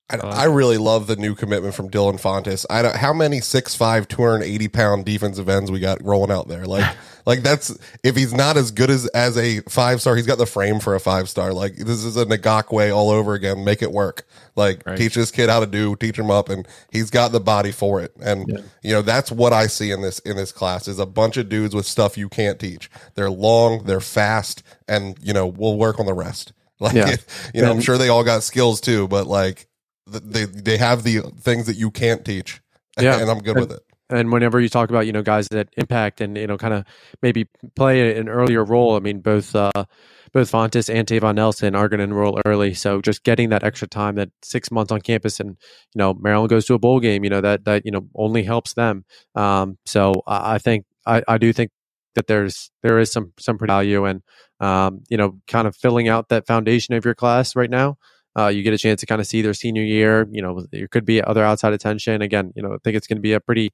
I, 0.08 0.18
oh, 0.18 0.28
I, 0.28 0.44
really 0.44 0.78
love 0.78 1.08
the 1.08 1.16
new 1.16 1.34
commitment 1.34 1.74
from 1.74 1.90
Dylan 1.90 2.20
Fontes. 2.20 2.64
I 2.70 2.82
don't 2.82 2.94
how 2.94 3.12
many 3.12 3.40
6'5", 3.40 4.06
280 4.06 4.68
pound 4.68 5.04
defensive 5.04 5.48
ends 5.48 5.68
we 5.68 5.80
got 5.80 6.02
rolling 6.04 6.30
out 6.30 6.46
there. 6.46 6.64
Like 6.64 6.96
like 7.26 7.42
that's 7.42 7.76
if 8.04 8.14
he's 8.14 8.32
not 8.32 8.56
as 8.56 8.70
good 8.70 8.88
as 8.88 9.06
as 9.08 9.36
a 9.36 9.62
five 9.62 10.00
star, 10.00 10.14
he's 10.14 10.26
got 10.26 10.38
the 10.38 10.46
frame 10.46 10.78
for 10.78 10.94
a 10.94 11.00
five 11.00 11.28
star. 11.28 11.52
Like 11.52 11.74
this 11.74 12.04
is 12.04 12.16
a 12.16 12.24
Ngakoue 12.24 12.94
all 12.94 13.10
over 13.10 13.34
again. 13.34 13.64
Make 13.64 13.82
it 13.82 13.90
work. 13.90 14.24
Like 14.54 14.86
right. 14.86 14.96
teach 14.96 15.16
this 15.16 15.32
kid 15.32 15.50
how 15.50 15.58
to 15.58 15.66
do, 15.66 15.96
teach 15.96 16.16
him 16.16 16.30
up, 16.30 16.50
and 16.50 16.68
he's 16.92 17.10
got 17.10 17.32
the 17.32 17.40
body 17.40 17.72
for 17.72 18.00
it. 18.00 18.12
And 18.20 18.46
yeah. 18.46 18.60
you 18.82 18.92
know 18.92 19.02
that's 19.02 19.32
what 19.32 19.52
I 19.52 19.66
see 19.66 19.90
in 19.90 20.02
this 20.02 20.20
in 20.20 20.36
this 20.36 20.52
class 20.52 20.86
is 20.86 21.00
a 21.00 21.06
bunch 21.06 21.36
of 21.36 21.48
dudes 21.48 21.74
with 21.74 21.84
stuff 21.84 22.16
you 22.16 22.28
can't 22.28 22.60
teach. 22.60 22.88
They're 23.16 23.28
long, 23.28 23.82
they're 23.86 24.00
fast, 24.00 24.62
and 24.86 25.18
you 25.20 25.32
know 25.32 25.48
we'll 25.48 25.76
work 25.76 25.98
on 25.98 26.06
the 26.06 26.14
rest. 26.14 26.52
Like 26.78 26.92
yeah. 26.92 27.16
you 27.54 27.62
know, 27.62 27.70
I'm 27.70 27.80
sure 27.80 27.96
they 27.96 28.10
all 28.10 28.22
got 28.22 28.42
skills 28.42 28.82
too, 28.82 29.08
but 29.08 29.26
like 29.26 29.66
they 30.06 30.44
they 30.44 30.76
have 30.78 31.02
the 31.02 31.20
things 31.40 31.66
that 31.66 31.76
you 31.76 31.90
can't 31.90 32.24
teach. 32.24 32.60
Yeah, 32.98 33.18
and 33.20 33.30
I'm 33.30 33.38
good 33.38 33.56
and, 33.56 33.68
with 33.68 33.72
it. 33.72 33.82
And 34.08 34.32
whenever 34.32 34.60
you 34.60 34.68
talk 34.68 34.90
about 34.90 35.06
you 35.06 35.12
know 35.12 35.22
guys 35.22 35.48
that 35.48 35.68
impact 35.76 36.20
and 36.20 36.36
you 36.36 36.46
know 36.46 36.56
kind 36.56 36.74
of 36.74 36.84
maybe 37.22 37.48
play 37.74 38.16
an 38.16 38.28
earlier 38.28 38.64
role, 38.64 38.96
I 38.96 39.00
mean 39.00 39.20
both 39.20 39.54
uh, 39.54 39.84
both 40.32 40.50
Fontes 40.50 40.88
and 40.88 41.06
Tavon 41.06 41.34
Nelson 41.34 41.74
are 41.74 41.88
going 41.88 41.98
to 41.98 42.04
enroll 42.04 42.40
early. 42.44 42.74
So 42.74 43.00
just 43.00 43.24
getting 43.24 43.50
that 43.50 43.64
extra 43.64 43.88
time, 43.88 44.14
that 44.16 44.30
six 44.42 44.70
months 44.70 44.92
on 44.92 45.00
campus, 45.00 45.40
and 45.40 45.50
you 45.50 45.98
know 45.98 46.14
Maryland 46.14 46.50
goes 46.50 46.66
to 46.66 46.74
a 46.74 46.78
bowl 46.78 47.00
game, 47.00 47.24
you 47.24 47.30
know 47.30 47.40
that 47.40 47.64
that 47.64 47.84
you 47.84 47.90
know 47.90 48.06
only 48.14 48.44
helps 48.44 48.74
them. 48.74 49.04
Um, 49.34 49.78
so 49.86 50.22
I 50.26 50.58
think 50.58 50.86
I, 51.04 51.22
I 51.26 51.38
do 51.38 51.52
think 51.52 51.70
that 52.14 52.28
there's 52.28 52.70
there 52.82 52.98
is 52.98 53.10
some 53.10 53.32
some 53.38 53.58
value 53.58 54.04
and 54.04 54.22
um, 54.60 55.02
you 55.08 55.16
know 55.16 55.38
kind 55.48 55.66
of 55.66 55.76
filling 55.76 56.08
out 56.08 56.28
that 56.28 56.46
foundation 56.46 56.94
of 56.94 57.04
your 57.04 57.14
class 57.14 57.56
right 57.56 57.70
now 57.70 57.98
uh, 58.36 58.48
you 58.48 58.62
get 58.62 58.74
a 58.74 58.78
chance 58.78 59.00
to 59.00 59.06
kind 59.06 59.20
of 59.20 59.26
see 59.26 59.42
their 59.42 59.54
senior 59.54 59.82
year. 59.82 60.28
You 60.30 60.42
know, 60.42 60.66
there 60.70 60.88
could 60.88 61.04
be 61.04 61.22
other 61.22 61.44
outside 61.44 61.72
attention. 61.72 62.22
Again, 62.22 62.52
you 62.54 62.62
know, 62.62 62.74
I 62.74 62.76
think 62.84 62.96
it's 62.96 63.06
going 63.06 63.16
to 63.16 63.22
be 63.22 63.32
a 63.32 63.40
pretty 63.40 63.72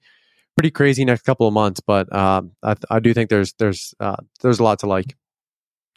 pretty 0.56 0.70
crazy 0.70 1.04
next 1.04 1.22
couple 1.22 1.48
of 1.48 1.54
months, 1.54 1.80
but 1.80 2.14
um, 2.14 2.52
I, 2.62 2.76
I, 2.90 3.00
do 3.00 3.14
think 3.14 3.30
there's 3.30 3.54
there's 3.54 3.94
uh, 4.00 4.16
there's 4.42 4.58
a 4.58 4.62
lot 4.62 4.78
to 4.80 4.86
like. 4.86 5.16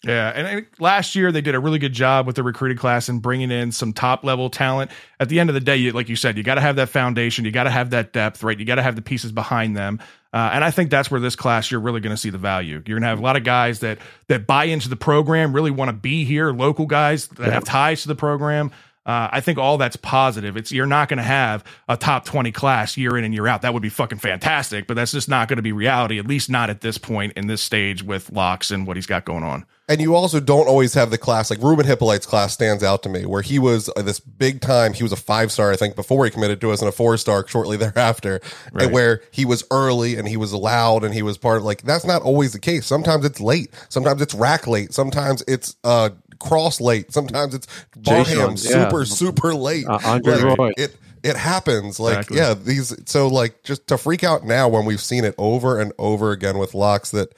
Yeah, 0.06 0.30
and 0.30 0.66
last 0.80 1.16
year 1.16 1.32
they 1.32 1.42
did 1.42 1.56
a 1.56 1.60
really 1.60 1.80
good 1.80 1.94
job 1.94 2.28
with 2.28 2.36
the 2.36 2.44
recruiting 2.44 2.78
class 2.78 3.10
and 3.10 3.22
bringing 3.22 3.50
in 3.50 3.72
some 3.72 3.92
top 3.92 4.24
level 4.24 4.50
talent. 4.50 4.92
At 5.20 5.30
the 5.30 5.40
end 5.40 5.50
of 5.50 5.56
the 5.56 5.60
day, 5.60 5.78
you, 5.78 5.92
like 5.94 6.10
you 6.10 6.16
said, 6.16 6.38
you 6.38 6.44
got 6.44 6.56
to 6.56 6.62
have 6.62 6.76
that 6.76 6.90
foundation, 6.90 7.44
you 7.44 7.52
got 7.52 7.64
to 7.64 7.72
have 7.72 7.90
that 7.90 8.14
depth, 8.14 8.44
right? 8.44 8.58
You 8.58 8.66
got 8.66 8.76
to 8.76 8.84
have 8.84 8.96
the 8.96 9.02
pieces 9.02 9.32
behind 9.32 9.76
them. 9.76 10.00
Uh, 10.32 10.50
and 10.54 10.64
I 10.64 10.72
think 10.72 10.90
that's 10.90 11.10
where 11.10 11.22
this 11.22 11.36
class 11.36 11.72
you're 11.72 11.80
really 11.80 12.02
going 12.02 12.14
to 12.14 12.22
see 12.22 12.30
the 12.30 12.38
value. 12.38 12.84
You're 12.86 13.00
going 13.00 13.04
to 13.04 13.08
have 13.08 13.20
a 13.20 13.24
lot 13.24 13.38
of 13.38 13.44
guys 13.44 13.80
that 13.80 14.00
that 14.28 14.46
buy 14.46 14.66
into 14.66 14.90
the 14.90 14.98
program, 14.98 15.54
really 15.54 15.72
want 15.72 15.90
to 15.90 15.94
be 15.94 16.26
here, 16.26 16.52
local 16.52 16.86
guys 16.86 17.28
that 17.30 17.54
have 17.54 17.64
ties 17.64 18.02
to 18.02 18.10
the 18.10 18.16
program. 18.16 18.72
Uh, 19.06 19.30
I 19.32 19.42
think 19.42 19.60
all 19.60 19.78
that's 19.78 19.96
positive. 19.96 20.58
It's 20.58 20.72
you're 20.72 20.86
not 20.86 21.10
going 21.10 21.18
to 21.18 21.24
have 21.24 21.64
a 21.88 21.96
top 21.96 22.26
20 22.26 22.52
class 22.52 22.98
year 22.98 23.18
in 23.18 23.24
and 23.24 23.34
year 23.34 23.48
out. 23.48 23.62
That 23.62 23.74
would 23.74 23.84
be 23.84 23.90
fucking 23.90 24.18
fantastic, 24.18 24.88
but 24.88 24.96
that's 24.96 25.12
just 25.12 25.30
not 25.30 25.48
going 25.48 25.58
to 25.58 25.64
be 25.64 25.72
reality, 25.72 26.18
at 26.18 26.26
least 26.26 26.50
not 26.50 26.70
at 26.70 26.82
this 26.82 26.98
point 26.98 27.34
in 27.34 27.48
this 27.48 27.62
stage 27.62 28.02
with 28.02 28.32
Locks 28.32 28.72
and 28.72 28.88
what 28.88 28.98
he's 28.98 29.06
got 29.06 29.24
going 29.26 29.44
on. 29.44 29.66
And 29.88 30.02
you 30.02 30.16
also 30.16 30.40
don't 30.40 30.68
always 30.68 30.96
have 30.96 31.12
the 31.12 31.18
class 31.18 31.52
like 31.52 31.62
Ruben 31.62 31.86
Hippolyte's 31.86 32.26
class 32.26 32.54
stands 32.54 32.84
out 32.84 33.04
to 33.04 33.10
me, 33.10 33.26
where 33.28 33.44
he 33.44 33.60
was 33.60 33.88
uh, 33.96 34.02
this 34.02 34.20
big 34.20 34.60
time. 34.60 34.94
He 34.94 35.04
was 35.04 35.12
a 35.12 35.18
five 35.18 35.52
star, 35.52 35.72
I 35.72 35.76
think, 35.76 35.96
before 35.96 36.26
he 36.26 36.32
committed 36.32 36.60
to 36.62 36.72
us, 36.72 36.82
and 36.82 36.90
a 36.90 36.92
four 36.92 37.18
star 37.18 37.48
shortly 37.48 37.78
thereafter. 37.86 38.42
Right. 38.74 38.86
And 38.86 38.94
where 38.94 39.22
he 39.30 39.46
was 39.46 39.64
early 39.70 40.16
and 40.16 40.28
he 40.28 40.38
was 40.38 40.52
allowed 40.52 41.04
and 41.04 41.14
he 41.14 41.22
was 41.22 41.38
part 41.38 41.58
of 41.58 41.64
like 41.64 41.84
that's 41.84 42.06
not 42.06 42.24
always 42.24 42.54
the 42.54 42.60
case. 42.60 42.88
Sometimes 42.88 43.26
it's 43.26 43.40
late, 43.40 43.72
sometimes 43.90 44.24
it's 44.24 44.34
rack 44.34 44.66
late, 44.66 44.92
sometimes 44.92 45.44
it's 45.48 45.76
uh 45.84 46.10
cross 46.40 46.80
late, 46.82 47.12
sometimes 47.12 47.54
it's 47.54 47.68
Barham 47.96 48.58
super 48.58 49.00
yeah. 49.00 49.04
super 49.04 49.54
late. 49.54 49.86
Uh, 49.88 50.00
Andre 50.06 50.36
like, 50.36 50.58
Roy. 50.58 50.72
It 50.78 50.98
it 51.24 51.36
happens 51.36 52.00
like 52.00 52.30
exactly. 52.30 52.38
yeah 52.38 52.54
these 52.54 52.96
so 53.10 53.28
like 53.28 53.64
just 53.64 53.88
to 53.88 53.98
freak 53.98 54.24
out 54.24 54.46
now 54.46 54.68
when 54.68 54.86
we've 54.86 55.02
seen 55.02 55.26
it 55.26 55.34
over 55.40 55.80
and 55.80 55.92
over 55.98 56.32
again 56.32 56.60
with 56.60 56.76
locks 56.76 57.10
that 57.10 57.34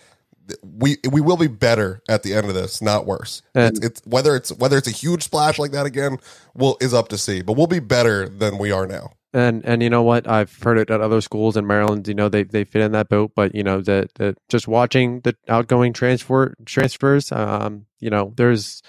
we 0.63 0.97
we 1.09 1.21
will 1.21 1.37
be 1.37 1.47
better 1.47 2.01
at 2.07 2.23
the 2.23 2.33
end 2.33 2.47
of 2.47 2.53
this, 2.53 2.81
not 2.81 3.05
worse. 3.05 3.41
It's, 3.55 3.79
it's, 3.79 4.01
whether 4.05 4.35
it's 4.35 4.51
whether 4.53 4.77
it's 4.77 4.87
a 4.87 4.91
huge 4.91 5.23
splash 5.23 5.59
like 5.59 5.71
that 5.71 5.85
again, 5.85 6.17
will 6.53 6.77
is 6.81 6.93
up 6.93 7.09
to 7.09 7.17
see. 7.17 7.41
But 7.41 7.53
we'll 7.53 7.67
be 7.67 7.79
better 7.79 8.29
than 8.29 8.57
we 8.57 8.71
are 8.71 8.87
now. 8.87 9.11
And 9.37 9.63
and 9.65 9.83
you 9.83 9.89
know 9.89 10.01
what? 10.01 10.27
I've 10.27 10.53
heard 10.63 10.79
it 10.79 10.89
at 10.89 10.99
other 10.99 11.21
schools 11.21 11.57
in 11.57 11.67
Maryland. 11.67 12.07
You 12.07 12.15
know 12.15 12.27
they 12.27 12.43
they 12.43 12.63
fit 12.63 12.81
in 12.81 12.91
that 12.93 13.07
boat, 13.07 13.33
but 13.35 13.53
you 13.53 13.63
know 13.63 13.81
that 13.81 14.13
that 14.15 14.37
just 14.49 14.67
watching 14.67 15.21
the 15.21 15.35
outgoing 15.47 15.93
transfer 15.93 16.55
transfers, 16.65 17.31
um, 17.31 17.85
you 17.99 18.09
know 18.09 18.33
there's 18.35 18.81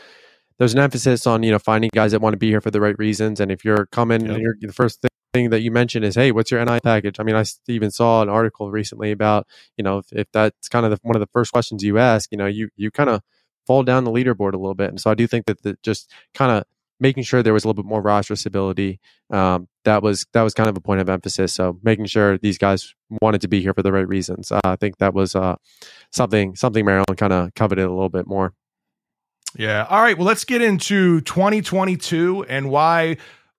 there's 0.58 0.72
an 0.72 0.80
emphasis 0.80 1.26
on 1.26 1.42
you 1.42 1.50
know 1.50 1.58
finding 1.58 1.90
guys 1.92 2.12
that 2.12 2.22
want 2.22 2.32
to 2.32 2.38
be 2.38 2.48
here 2.48 2.62
for 2.62 2.70
the 2.70 2.80
right 2.80 2.98
reasons. 2.98 3.40
And 3.40 3.52
if 3.52 3.62
you're 3.64 3.86
coming, 3.86 4.22
yep. 4.22 4.30
and 4.30 4.40
you're 4.40 4.54
the 4.60 4.72
first 4.72 5.02
thing 5.02 5.10
thing 5.34 5.50
that 5.50 5.60
you 5.60 5.70
mentioned 5.70 6.06
is, 6.06 6.14
hey, 6.14 6.32
what's 6.32 6.50
your 6.50 6.64
NI 6.64 6.80
package? 6.80 7.20
I 7.20 7.22
mean, 7.22 7.36
I 7.36 7.44
even 7.68 7.90
saw 7.90 8.22
an 8.22 8.30
article 8.30 8.70
recently 8.70 9.12
about, 9.12 9.46
you 9.76 9.84
know, 9.84 9.98
if, 9.98 10.06
if 10.12 10.26
that's 10.32 10.68
kind 10.68 10.86
of 10.86 10.92
the, 10.92 10.98
one 11.02 11.16
of 11.16 11.20
the 11.20 11.28
first 11.32 11.52
questions 11.52 11.82
you 11.82 11.98
ask, 11.98 12.32
you 12.32 12.38
know, 12.38 12.46
you 12.46 12.70
you 12.76 12.90
kind 12.90 13.10
of 13.10 13.22
fall 13.66 13.82
down 13.82 14.04
the 14.04 14.10
leaderboard 14.10 14.54
a 14.54 14.58
little 14.58 14.74
bit, 14.74 14.88
and 14.88 15.00
so 15.00 15.10
I 15.10 15.14
do 15.14 15.26
think 15.26 15.46
that 15.46 15.62
the, 15.62 15.76
just 15.82 16.10
kind 16.34 16.52
of 16.52 16.64
making 17.00 17.22
sure 17.22 17.42
there 17.42 17.52
was 17.52 17.64
a 17.64 17.68
little 17.68 17.82
bit 17.82 17.88
more 17.88 18.02
roster 18.02 18.36
stability, 18.36 19.00
um, 19.30 19.68
that 19.88 20.02
was 20.02 20.26
that 20.32 20.42
was 20.42 20.52
kind 20.52 20.68
of 20.68 20.76
a 20.76 20.80
point 20.80 21.00
of 21.00 21.08
emphasis. 21.08 21.52
So 21.52 21.78
making 21.82 22.06
sure 22.06 22.36
these 22.38 22.58
guys 22.58 22.94
wanted 23.22 23.40
to 23.40 23.48
be 23.48 23.62
here 23.62 23.72
for 23.72 23.82
the 23.82 23.90
right 23.90 24.06
reasons, 24.06 24.52
uh, 24.52 24.60
I 24.62 24.76
think 24.76 24.98
that 24.98 25.14
was 25.14 25.34
uh, 25.34 25.56
something 26.12 26.54
something 26.56 26.84
Maryland 26.84 27.16
kind 27.16 27.32
of 27.32 27.54
coveted 27.54 27.86
a 27.86 27.90
little 27.90 28.10
bit 28.10 28.26
more. 28.26 28.52
Yeah. 29.56 29.86
All 29.88 30.02
right. 30.02 30.16
Well, 30.16 30.26
let's 30.26 30.44
get 30.44 30.60
into 30.60 31.22
2022 31.22 32.44
and 32.48 32.70
why 32.70 33.16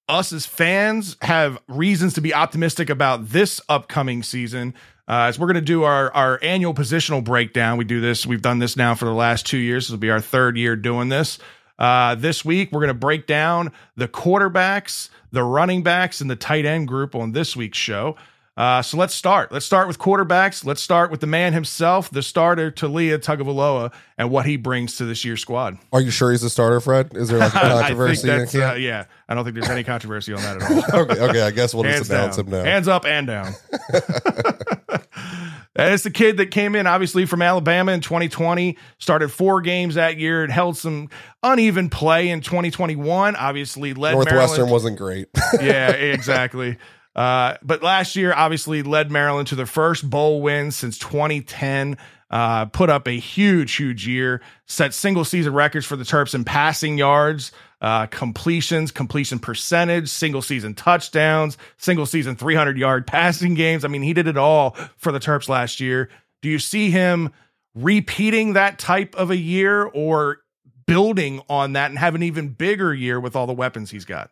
us 0.08 0.32
as 0.32 0.46
fans 0.46 1.18
have 1.22 1.60
reasons 1.68 2.14
to 2.14 2.22
be 2.22 2.34
optimistic 2.34 2.92
about 2.92 3.30
this 3.30 3.60
upcoming 3.68 4.22
season. 4.22 4.76
Uh, 5.08 5.26
as 5.28 5.40
we're 5.40 5.48
going 5.48 5.56
to 5.56 5.62
do 5.62 5.84
our, 5.84 6.14
our 6.14 6.40
annual 6.44 6.76
positional 6.76 7.24
breakdown, 7.24 7.80
we 7.80 7.86
do 7.86 8.00
this. 8.00 8.28
We've 8.28 8.42
done 8.42 8.60
this 8.60 8.78
now 8.78 8.94
for 8.94 9.06
the 9.06 9.14
last 9.14 9.48
two 9.48 9.58
years. 9.58 9.86
This 9.86 9.92
will 9.92 9.98
be 9.98 10.12
our 10.12 10.22
third 10.22 10.58
year 10.58 10.76
doing 10.76 11.10
this. 11.10 11.40
Uh, 11.80 12.14
this 12.16 12.44
week, 12.46 12.72
we're 12.72 12.82
going 12.82 12.90
to 12.90 12.94
break 12.94 13.26
down 13.26 13.72
the 13.96 14.08
quarterbacks, 14.08 15.10
the 15.32 15.44
running 15.44 15.82
backs, 15.82 16.22
and 16.22 16.30
the 16.30 16.36
tight 16.36 16.66
end 16.66 16.88
group 16.88 17.16
on 17.16 17.32
this 17.32 17.56
week's 17.56 17.78
show. 17.78 18.16
Uh, 18.60 18.82
so 18.82 18.98
let's 18.98 19.16
start. 19.16 19.54
Let's 19.54 19.66
start 19.66 19.88
with 19.88 20.00
quarterbacks. 20.00 20.66
Let's 20.66 20.82
start 20.82 21.12
with 21.12 21.22
the 21.22 21.28
man 21.28 21.54
himself, 21.54 22.10
the 22.12 22.22
starter, 22.22 22.70
Taulia 22.70 23.18
Tagovailoa, 23.18 23.94
and 24.18 24.30
what 24.30 24.46
he 24.46 24.58
brings 24.58 24.98
to 24.98 25.06
this 25.06 25.24
year's 25.24 25.40
squad. 25.40 25.78
Are 25.94 26.02
you 26.02 26.12
sure 26.12 26.32
he's 26.32 26.42
the 26.42 26.50
starter, 26.50 26.82
Fred? 26.82 27.16
Is 27.16 27.30
there 27.30 27.40
like 27.40 27.56
a 27.56 27.60
controversy? 27.60 28.30
uh, 28.30 28.74
yeah, 28.74 29.06
I 29.30 29.34
don't 29.34 29.46
think 29.46 29.56
there's 29.56 29.70
any 29.70 29.86
controversy 29.86 30.34
on 30.34 30.42
that 30.42 30.62
at 30.62 30.94
all. 30.94 31.00
okay, 31.04 31.22
okay. 31.22 31.42
I 31.42 31.52
guess 31.52 31.74
we'll 31.74 31.86
just 31.86 32.10
announce 32.10 32.36
down. 32.36 32.48
him 32.48 32.52
now. 32.52 32.64
Hands 32.66 32.88
up 32.90 33.06
and 33.06 33.28
down. 33.28 33.54
It's 35.88 36.04
the 36.04 36.12
kid 36.12 36.38
that 36.38 36.48
came 36.48 36.76
in, 36.76 36.88
obviously, 36.88 37.26
from 37.26 37.42
Alabama 37.42 37.92
in 37.92 38.02
2020, 38.02 38.78
started 38.98 39.30
four 39.30 39.62
games 39.62 39.96
that 39.96 40.18
year, 40.18 40.44
and 40.44 40.52
held 40.52 40.78
some 40.78 41.10
uneven 41.44 41.90
play 41.90 42.30
in 42.30 42.42
2021. 42.42 43.36
Obviously, 43.36 43.94
led 43.94 44.14
Northwestern 44.14 44.38
Maryland. 44.38 44.72
wasn't 44.72 44.98
great. 44.98 45.28
yeah, 45.62 45.90
exactly. 45.92 46.78
Uh, 47.16 47.56
but 47.62 47.84
last 47.84 48.16
year, 48.16 48.34
obviously, 48.34 48.84
led 48.84 49.12
Maryland 49.12 49.48
to 49.50 49.56
the 49.56 49.66
first 49.66 50.10
bowl 50.10 50.42
win 50.42 50.72
since 50.72 50.98
2010. 50.98 51.98
Uh, 52.30 52.66
put 52.66 52.92
up 52.92 53.08
a 53.08 53.18
huge, 53.18 53.76
huge 53.76 54.08
year, 54.08 54.40
set 54.68 54.94
single 54.94 55.26
season 55.26 55.52
records 55.52 55.86
for 55.86 55.96
the 55.96 56.04
Terps 56.04 56.36
in 56.36 56.44
passing 56.44 56.96
yards, 56.96 57.52
uh, 57.82 58.08
completions, 58.08 58.92
completion 58.92 59.40
percentage, 59.40 60.10
single 60.10 60.42
season 60.42 60.74
touchdowns, 60.74 61.58
single 61.78 62.06
season 62.06 62.36
300 62.36 62.78
yard 62.78 63.08
passing 63.08 63.54
games. 63.54 63.86
I 63.86 63.88
mean, 63.88 64.02
he 64.02 64.14
did 64.14 64.28
it 64.28 64.38
all 64.38 64.72
for 64.98 65.12
the 65.12 65.20
Terps 65.20 65.48
last 65.50 65.80
year. 65.80 66.10
Do 66.42 66.50
you 66.50 66.60
see 66.60 66.90
him 66.90 67.32
repeating 67.76 68.54
that 68.54 68.80
type 68.80 69.16
of 69.16 69.32
a 69.32 69.38
year 69.38 69.86
or 69.86 70.40
building 70.86 71.42
on 71.50 71.74
that 71.74 71.90
and 71.90 72.00
have 72.00 72.16
an 72.16 72.24
even 72.24 72.50
bigger 72.50 72.94
year 72.94 73.20
with 73.20 73.36
all 73.36 73.48
the 73.48 73.54
weapons 73.54 73.92
he's 73.92 74.06
got? 74.06 74.32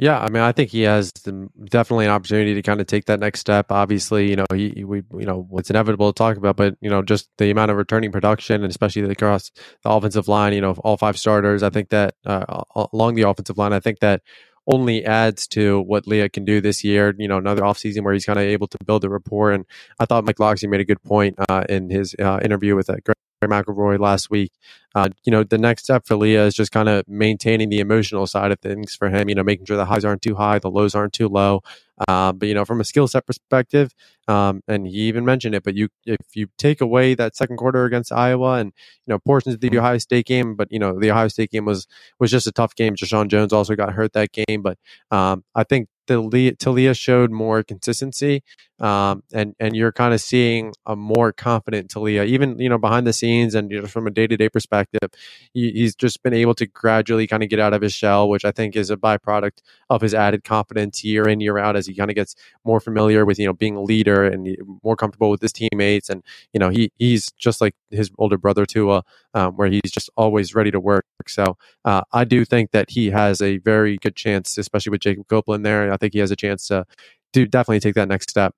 Yeah, 0.00 0.18
I 0.18 0.30
mean, 0.30 0.42
I 0.42 0.52
think 0.52 0.70
he 0.70 0.80
has 0.82 1.12
definitely 1.12 2.06
an 2.06 2.10
opportunity 2.10 2.54
to 2.54 2.62
kind 2.62 2.80
of 2.80 2.86
take 2.86 3.04
that 3.04 3.20
next 3.20 3.40
step. 3.40 3.70
Obviously, 3.70 4.30
you 4.30 4.36
know, 4.36 4.46
he 4.50 4.82
we 4.82 5.02
you 5.18 5.26
know 5.26 5.46
it's 5.56 5.68
inevitable 5.68 6.10
to 6.10 6.16
talk 6.16 6.38
about, 6.38 6.56
but 6.56 6.74
you 6.80 6.88
know, 6.88 7.02
just 7.02 7.28
the 7.36 7.50
amount 7.50 7.70
of 7.70 7.76
returning 7.76 8.10
production 8.10 8.62
and 8.62 8.70
especially 8.70 9.02
across 9.02 9.50
the 9.82 9.90
offensive 9.90 10.26
line, 10.26 10.54
you 10.54 10.62
know, 10.62 10.72
all 10.84 10.96
five 10.96 11.18
starters. 11.18 11.62
I 11.62 11.68
think 11.68 11.90
that 11.90 12.14
uh, 12.24 12.62
along 12.94 13.16
the 13.16 13.28
offensive 13.28 13.58
line, 13.58 13.74
I 13.74 13.80
think 13.80 13.98
that 14.00 14.22
only 14.66 15.04
adds 15.04 15.46
to 15.48 15.82
what 15.82 16.06
Leah 16.06 16.30
can 16.30 16.46
do 16.46 16.62
this 16.62 16.82
year. 16.82 17.14
You 17.18 17.28
know, 17.28 17.36
another 17.36 17.60
offseason 17.60 18.02
where 18.02 18.14
he's 18.14 18.24
kind 18.24 18.38
of 18.38 18.46
able 18.46 18.68
to 18.68 18.78
build 18.86 19.04
a 19.04 19.10
rapport. 19.10 19.50
And 19.50 19.66
I 19.98 20.06
thought 20.06 20.24
Mike 20.24 20.40
Locksley 20.40 20.70
made 20.70 20.80
a 20.80 20.86
good 20.86 21.02
point 21.02 21.36
uh, 21.50 21.64
in 21.68 21.90
his 21.90 22.14
uh, 22.18 22.40
interview 22.42 22.74
with 22.74 22.88
uh, 22.88 22.96
Greg 23.04 23.16
McElroy 23.48 23.98
last 23.98 24.30
week. 24.30 24.52
Uh, 24.94 25.08
you 25.24 25.30
know, 25.30 25.44
the 25.44 25.58
next 25.58 25.84
step 25.84 26.06
for 26.06 26.16
Leah 26.16 26.46
is 26.46 26.54
just 26.54 26.72
kind 26.72 26.88
of 26.88 27.06
maintaining 27.06 27.68
the 27.68 27.78
emotional 27.78 28.26
side 28.26 28.50
of 28.50 28.58
things 28.60 28.94
for 28.94 29.08
him. 29.08 29.28
You 29.28 29.34
know, 29.36 29.44
making 29.44 29.66
sure 29.66 29.76
the 29.76 29.84
highs 29.84 30.04
aren't 30.04 30.22
too 30.22 30.34
high, 30.34 30.58
the 30.58 30.70
lows 30.70 30.94
aren't 30.94 31.12
too 31.12 31.28
low. 31.28 31.62
Uh, 32.08 32.32
but 32.32 32.48
you 32.48 32.54
know, 32.54 32.64
from 32.64 32.80
a 32.80 32.84
skill 32.84 33.06
set 33.06 33.26
perspective, 33.26 33.94
um, 34.26 34.62
and 34.66 34.86
he 34.86 35.02
even 35.02 35.24
mentioned 35.24 35.54
it. 35.54 35.62
But 35.62 35.76
you, 35.76 35.88
if 36.06 36.34
you 36.34 36.48
take 36.58 36.80
away 36.80 37.14
that 37.14 37.36
second 37.36 37.58
quarter 37.58 37.84
against 37.84 38.10
Iowa, 38.10 38.54
and 38.54 38.72
you 39.06 39.12
know 39.12 39.18
portions 39.18 39.54
of 39.54 39.60
the 39.60 39.78
Ohio 39.78 39.98
State 39.98 40.26
game, 40.26 40.56
but 40.56 40.72
you 40.72 40.78
know 40.78 40.98
the 40.98 41.10
Ohio 41.10 41.28
State 41.28 41.50
game 41.50 41.66
was 41.66 41.86
was 42.18 42.30
just 42.30 42.46
a 42.46 42.52
tough 42.52 42.74
game. 42.74 42.96
Jeshaun 42.96 43.28
Jones 43.28 43.52
also 43.52 43.76
got 43.76 43.92
hurt 43.92 44.12
that 44.14 44.32
game, 44.32 44.62
but 44.62 44.78
um, 45.10 45.44
I 45.54 45.62
think 45.64 45.88
Taulia 46.08 46.98
showed 46.98 47.30
more 47.30 47.62
consistency, 47.62 48.42
um, 48.80 49.22
and 49.32 49.54
and 49.60 49.76
you're 49.76 49.92
kind 49.92 50.14
of 50.14 50.20
seeing 50.20 50.72
a 50.86 50.96
more 50.96 51.32
confident 51.32 51.90
Taulia, 51.90 52.26
even 52.26 52.58
you 52.58 52.68
know 52.68 52.78
behind 52.78 53.06
the 53.06 53.12
scenes 53.12 53.54
and 53.54 53.70
you 53.70 53.82
know, 53.82 53.86
from 53.86 54.06
a 54.06 54.10
day 54.10 54.26
to 54.26 54.36
day 54.36 54.48
perspective, 54.48 55.10
he, 55.52 55.70
he's 55.72 55.94
just 55.94 56.22
been 56.22 56.32
able 56.32 56.54
to 56.54 56.66
gradually 56.66 57.26
kind 57.26 57.42
of 57.42 57.48
get 57.48 57.60
out 57.60 57.74
of 57.74 57.82
his 57.82 57.92
shell, 57.92 58.28
which 58.28 58.44
I 58.44 58.52
think 58.52 58.76
is 58.76 58.90
a 58.90 58.96
byproduct 58.96 59.60
of 59.90 60.00
his 60.00 60.14
added 60.14 60.44
confidence 60.44 61.04
year 61.04 61.28
in 61.28 61.40
year 61.40 61.58
out 61.58 61.76
as 61.76 61.86
he 61.86 61.94
kind 61.94 62.10
of 62.10 62.14
gets 62.14 62.34
more 62.64 62.80
familiar 62.80 63.24
with 63.26 63.38
you 63.38 63.46
know 63.46 63.52
being 63.52 63.76
a 63.76 63.82
leader 63.82 64.24
and 64.24 64.56
more 64.82 64.96
comfortable 64.96 65.30
with 65.30 65.42
his 65.42 65.52
teammates, 65.52 66.08
and 66.08 66.24
you 66.52 66.58
know 66.58 66.70
he 66.70 66.90
he's 66.96 67.30
just 67.32 67.60
like 67.60 67.74
his 67.90 68.10
older 68.18 68.38
brother 68.38 68.64
Tua, 68.64 69.02
um, 69.34 69.56
where 69.56 69.68
he's 69.68 69.90
just 69.90 70.08
always 70.16 70.54
ready 70.54 70.70
to 70.70 70.80
work. 70.80 71.04
So 71.28 71.56
uh, 71.84 72.02
I 72.12 72.24
do 72.24 72.44
think 72.44 72.70
that 72.70 72.90
he 72.90 73.10
has 73.10 73.42
a 73.42 73.58
very 73.58 73.98
good 73.98 74.16
chance, 74.16 74.56
especially 74.56 74.90
with 74.90 75.00
Jacob 75.00 75.28
Copeland 75.28 75.66
there 75.66 75.92
I 75.92 75.96
think 75.96 76.12
he 76.12 76.18
has 76.20 76.30
a 76.30 76.36
chance 76.36 76.66
to 76.68 76.86
to 77.32 77.46
definitely 77.46 77.80
take 77.80 77.94
that 77.94 78.08
next 78.08 78.30
step. 78.30 78.54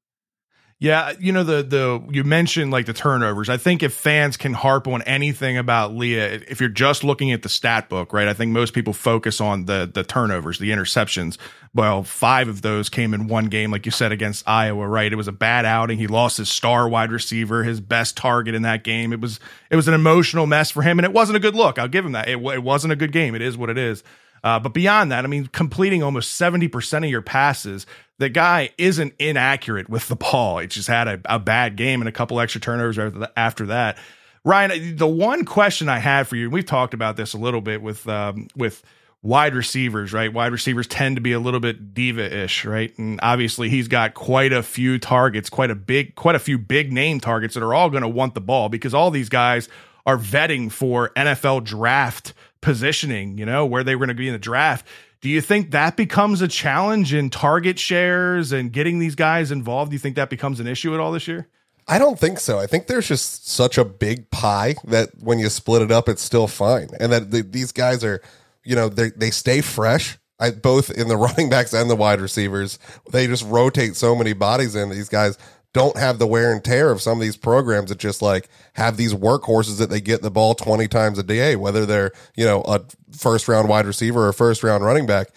Yeah, 0.78 1.12
you 1.20 1.30
know 1.30 1.44
the 1.44 1.62
the 1.62 2.02
you 2.11 2.24
mentioned 2.24 2.72
like 2.72 2.87
the 2.87 2.92
turnovers. 2.92 3.48
I 3.48 3.56
think 3.56 3.85
if 3.85 3.94
fans 3.94 4.37
can 4.37 4.52
harp 4.52 4.88
on 4.88 5.00
anything 5.02 5.56
about 5.56 5.94
Leah, 5.94 6.40
if 6.48 6.58
you're 6.58 6.68
just 6.68 7.04
looking 7.04 7.30
at 7.30 7.42
the 7.42 7.48
stat 7.48 7.88
book, 7.88 8.12
right? 8.12 8.26
I 8.26 8.35
think 8.35 8.50
most 8.50 8.74
people 8.74 8.92
focus 8.92 9.40
on 9.40 9.66
the 9.66 9.88
the 9.92 10.02
turnovers, 10.02 10.58
the 10.58 10.70
interceptions. 10.70 11.38
Well, 11.72 12.02
five 12.02 12.48
of 12.48 12.62
those 12.62 12.88
came 12.88 13.14
in 13.14 13.28
one 13.28 13.46
game, 13.46 13.70
like 13.70 13.87
you 13.87 13.92
said 13.92 14.11
against 14.11 14.46
Iowa, 14.48 14.88
right? 14.88 15.12
It 15.12 15.16
was 15.16 15.28
a 15.28 15.32
bad 15.32 15.64
outing. 15.64 15.98
He 15.98 16.08
lost 16.08 16.37
his 16.37 16.48
star 16.48 16.88
wide 16.88 17.12
receiver, 17.12 17.62
his 17.62 17.80
best 17.80 18.16
target 18.16 18.54
in 18.54 18.62
that 18.62 18.82
game. 18.82 19.12
It 19.12 19.20
was 19.20 19.38
it 19.70 19.76
was 19.76 19.87
an 19.87 19.94
emotional 19.94 20.46
mess 20.48 20.72
for 20.72 20.82
him, 20.82 20.98
and 20.98 21.06
it 21.06 21.12
wasn't 21.12 21.37
a 21.37 21.40
good 21.40 21.54
look. 21.54 21.78
I'll 21.78 21.87
give 21.87 22.04
him 22.04 22.12
that. 22.12 22.28
It, 22.28 22.42
it 22.42 22.62
wasn't 22.62 22.92
a 22.92 22.96
good 22.96 23.12
game. 23.12 23.37
It 23.37 23.42
is 23.42 23.56
what 23.56 23.70
it 23.70 23.78
is. 23.78 24.02
Uh, 24.44 24.59
but 24.59 24.74
beyond 24.74 25.12
that, 25.12 25.24
I 25.24 25.28
mean, 25.28 25.46
completing 25.46 26.02
almost 26.02 26.40
70% 26.40 27.05
of 27.05 27.11
your 27.11 27.22
passes, 27.22 27.87
the 28.18 28.28
guy 28.28 28.70
isn't 28.78 29.14
inaccurate 29.18 29.88
with 29.88 30.09
the 30.09 30.16
ball. 30.16 30.59
He 30.59 30.66
just 30.66 30.88
had 30.88 31.09
a, 31.09 31.20
a 31.26 31.38
bad 31.38 31.76
game 31.76 32.00
and 32.00 32.09
a 32.09 32.12
couple 32.12 32.40
extra 32.40 32.61
turnovers 32.61 32.98
after 33.37 33.66
that. 33.66 33.98
Ryan, 34.44 34.96
the 34.96 35.07
one 35.07 35.44
question 35.44 35.88
I 35.88 35.98
had 35.98 36.26
for 36.26 36.37
you, 36.37 36.44
and 36.44 36.52
we've 36.52 36.66
talked 36.66 36.94
about 36.94 37.16
this 37.16 37.33
a 37.33 37.38
little 37.38 37.61
bit 37.61 37.81
with 37.81 38.09
um, 38.09 38.48
with 38.57 38.83
wide 39.22 39.55
receivers, 39.55 40.12
right? 40.12 40.33
Wide 40.33 40.50
receivers 40.50 40.88
tend 40.88 41.16
to 41.16 41.22
be 41.22 41.33
a 41.33 41.38
little 41.38 41.61
bit 41.61 41.94
diva-ish, 41.94 42.64
right? 42.64 42.96
And 42.98 43.20
obviously 43.22 43.68
he's 43.68 43.87
got 43.87 44.14
quite 44.14 44.52
a 44.52 44.64
few 44.64 44.98
targets, 44.98 45.48
quite 45.48 45.70
a 45.70 45.76
big, 45.76 46.16
quite 46.16 46.35
a 46.35 46.40
few 46.40 46.59
big 46.59 46.92
name 46.92 47.20
targets 47.20 47.55
that 47.55 47.62
are 47.62 47.72
all 47.72 47.88
going 47.88 48.02
to 48.02 48.09
want 48.09 48.35
the 48.35 48.40
ball 48.40 48.68
because 48.68 48.94
all 48.94 49.12
these 49.12 49.28
guys 49.28 49.68
are 50.07 50.18
vetting 50.18 50.72
for 50.72 51.11
NFL 51.11 51.62
draft 51.62 52.35
positioning, 52.62 53.37
you 53.37 53.44
know, 53.44 53.66
where 53.66 53.85
they 53.85 53.94
were 53.94 54.07
going 54.07 54.16
to 54.16 54.20
be 54.20 54.29
in 54.29 54.33
the 54.33 54.38
draft. 54.38 54.87
Do 55.20 55.29
you 55.29 55.42
think 55.42 55.72
that 55.72 55.96
becomes 55.96 56.40
a 56.40 56.48
challenge 56.48 57.12
in 57.12 57.29
target 57.29 57.79
shares 57.79 58.51
and 58.51 58.72
getting 58.72 58.98
these 58.98 59.14
guys 59.14 59.53
involved? 59.53 59.90
Do 59.90 59.94
you 59.94 59.98
think 59.98 60.16
that 60.16 60.31
becomes 60.31 60.59
an 60.59 60.66
issue 60.66 60.94
at 60.94 61.01
all 61.01 61.12
this 61.12 61.29
year? 61.29 61.48
I 61.87 61.98
don't 61.98 62.18
think 62.18 62.40
so. 62.40 62.59
I 62.59 62.66
think 62.66 62.87
there's 62.87 63.09
just 63.09 63.48
such 63.48 63.77
a 63.77 63.85
big 63.85 64.31
pie 64.31 64.77
that 64.85 65.11
when 65.20 65.38
you 65.38 65.48
split 65.48 65.83
it 65.83 65.92
up, 65.92 66.09
it's 66.09 66.22
still 66.22 66.46
fine. 66.46 66.88
And 66.98 67.12
that 67.12 67.31
the, 67.31 67.42
these 67.42 67.72
guys 67.72 68.03
are, 68.03 68.22
you 68.64 68.75
know, 68.75 68.88
they, 68.88 69.31
stay 69.31 69.61
fresh. 69.61 70.18
I, 70.38 70.51
both 70.51 70.90
in 70.90 71.09
the 71.09 71.16
running 71.18 71.51
backs 71.51 71.72
and 71.72 71.90
the 71.90 71.96
wide 71.96 72.20
receivers, 72.20 72.79
they 73.11 73.27
just 73.27 73.44
rotate 73.44 73.96
so 73.96 74.14
many 74.14 74.33
bodies 74.33 74.75
in. 74.75 74.90
These 74.90 75.09
guys 75.09 75.38
don't 75.72 75.96
have 75.96 76.18
the 76.18 76.26
wear 76.26 76.52
and 76.52 76.62
tear 76.62 76.90
of 76.90 77.00
some 77.00 77.18
of 77.18 77.22
these 77.22 77.37
programs 77.37 77.88
that 77.88 77.98
just 77.98 78.20
like 78.20 78.48
have 78.74 78.96
these 78.96 79.14
workhorses 79.14 79.78
that 79.78 79.90
they 79.90 80.00
get 80.00 80.22
the 80.22 80.30
ball 80.30 80.54
20 80.54 80.87
times 80.88 81.18
a 81.18 81.22
day, 81.22 81.56
whether 81.56 81.87
they're, 81.87 82.12
you 82.37 82.44
know, 82.44 82.62
a 82.62 82.82
first 83.16 83.48
round 83.48 83.68
wide 83.68 83.87
receiver 83.87 84.28
or 84.28 84.32
first 84.32 84.62
round 84.62 84.85
running 84.85 85.06
back. 85.06 85.28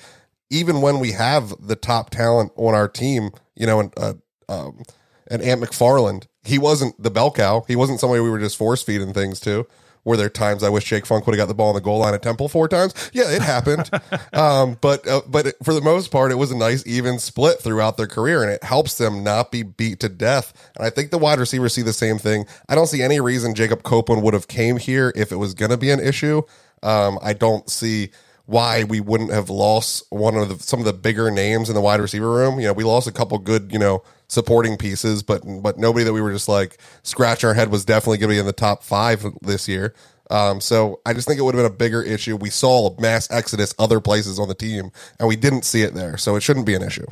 Even 0.50 0.82
when 0.82 1.00
we 1.00 1.14
have 1.14 1.54
the 1.60 1.76
top 1.76 2.10
talent 2.10 2.52
on 2.56 2.76
our 2.76 2.88
team, 2.88 3.32
you 3.56 3.66
know, 3.66 3.80
and, 3.80 3.94
uh, 3.98 4.14
um, 4.48 4.84
and 5.28 5.42
Ant 5.42 5.62
McFarland, 5.62 6.28
he 6.44 6.60
wasn't 6.60 7.02
the 7.02 7.10
bell 7.10 7.32
cow. 7.32 7.64
He 7.68 7.76
wasn't 7.76 8.00
somebody 8.00 8.22
we 8.22 8.30
were 8.30 8.40
just 8.40 8.58
force 8.58 8.84
feeding 8.84 9.14
things 9.14 9.40
to. 9.42 9.66
Were 10.06 10.16
there 10.16 10.30
times 10.30 10.64
I 10.64 10.70
wish 10.70 10.86
Jake 10.86 11.06
Funk 11.06 11.26
would 11.26 11.34
have 11.34 11.42
got 11.42 11.48
the 11.48 11.56
ball 11.56 11.70
on 11.70 11.76
the 11.76 11.82
goal 11.82 11.98
line 11.98 12.14
at 12.14 12.22
Temple 12.22 12.48
four 12.48 12.68
times? 12.68 12.94
Yeah, 13.12 13.32
it 13.32 13.42
happened. 13.42 13.90
um, 14.34 14.78
but 14.80 15.06
uh, 15.08 15.22
but 15.28 15.48
it, 15.48 15.56
for 15.64 15.74
the 15.74 15.82
most 15.82 16.12
part, 16.12 16.32
it 16.32 16.36
was 16.36 16.52
a 16.52 16.58
nice 16.58 16.86
even 16.86 17.18
split 17.18 17.60
throughout 17.60 17.98
their 17.98 18.08
career, 18.08 18.44
and 18.44 18.52
it 18.52 18.64
helps 18.64 19.00
them 19.00 19.24
not 19.24 19.52
be 19.52 19.64
beat 19.64 20.00
to 20.02 20.10
death. 20.10 20.54
And 20.76 20.86
I 20.86 20.92
think 20.92 21.10
the 21.10 21.18
wide 21.18 21.40
receivers 21.40 21.74
see 21.74 21.82
the 21.82 21.92
same 21.92 22.20
thing. 22.20 22.46
I 22.70 22.76
don't 22.76 22.88
see 22.88 23.02
any 23.02 23.20
reason 23.20 23.56
Jacob 23.56 23.82
Copeland 23.82 24.22
would 24.24 24.36
have 24.36 24.48
came 24.48 24.78
here 24.78 25.12
if 25.16 25.32
it 25.32 25.38
was 25.38 25.56
going 25.56 25.72
to 25.72 25.78
be 25.78 25.90
an 25.90 26.00
issue. 26.00 26.44
Um, 26.84 27.18
I 27.24 27.34
don't 27.34 27.68
see 27.68 28.12
why 28.46 28.84
we 28.84 29.00
wouldn't 29.00 29.32
have 29.32 29.50
lost 29.50 30.04
one 30.10 30.36
of 30.36 30.50
the, 30.50 30.64
some 30.64 30.80
of 30.80 30.86
the 30.86 30.94
bigger 30.94 31.32
names 31.32 31.70
in 31.70 31.76
the 31.76 31.82
wide 31.82 32.00
receiver 32.00 32.30
room. 32.30 32.60
You 32.60 32.68
know, 32.68 32.74
we 32.74 32.84
lost 32.84 33.08
a 33.08 33.12
couple 33.12 33.38
good, 33.40 33.72
you 33.72 33.80
know, 33.80 34.04
supporting 34.28 34.78
pieces, 34.78 35.24
but 35.24 35.42
but 35.62 35.78
nobody 35.78 36.04
that 36.04 36.14
we 36.14 36.22
were 36.22 36.32
just 36.32 36.48
like 36.50 36.78
scratch 37.04 37.44
our 37.44 37.54
head 37.54 37.72
was 37.72 37.86
definitely 37.86 38.18
going 38.18 38.30
to 38.30 38.36
be 38.36 38.40
in 38.40 38.46
the 38.46 38.54
top 38.54 38.84
five 38.84 39.26
this 39.42 39.68
year. 39.68 39.94
Um, 40.32 40.60
so 40.60 41.02
I 41.06 41.14
just 41.14 41.28
think 41.28 41.40
it 41.40 41.44
would 41.44 41.54
have 41.54 41.64
been 41.64 41.72
a 41.72 41.76
bigger 41.76 42.02
issue. 42.02 42.36
We 42.36 42.50
saw 42.50 42.88
a 42.90 43.02
mass 43.02 43.30
exodus 43.30 43.76
other 43.78 44.00
places 44.00 44.40
on 44.40 44.48
the 44.48 44.56
team, 44.56 44.92
and 45.20 45.28
we 45.28 45.36
didn't 45.36 45.66
see 45.66 45.84
it 45.84 45.94
there, 45.94 46.18
so 46.18 46.36
it 46.36 46.42
shouldn't 46.42 46.66
be 46.66 46.74
an 46.74 46.82
issue. 46.82 47.06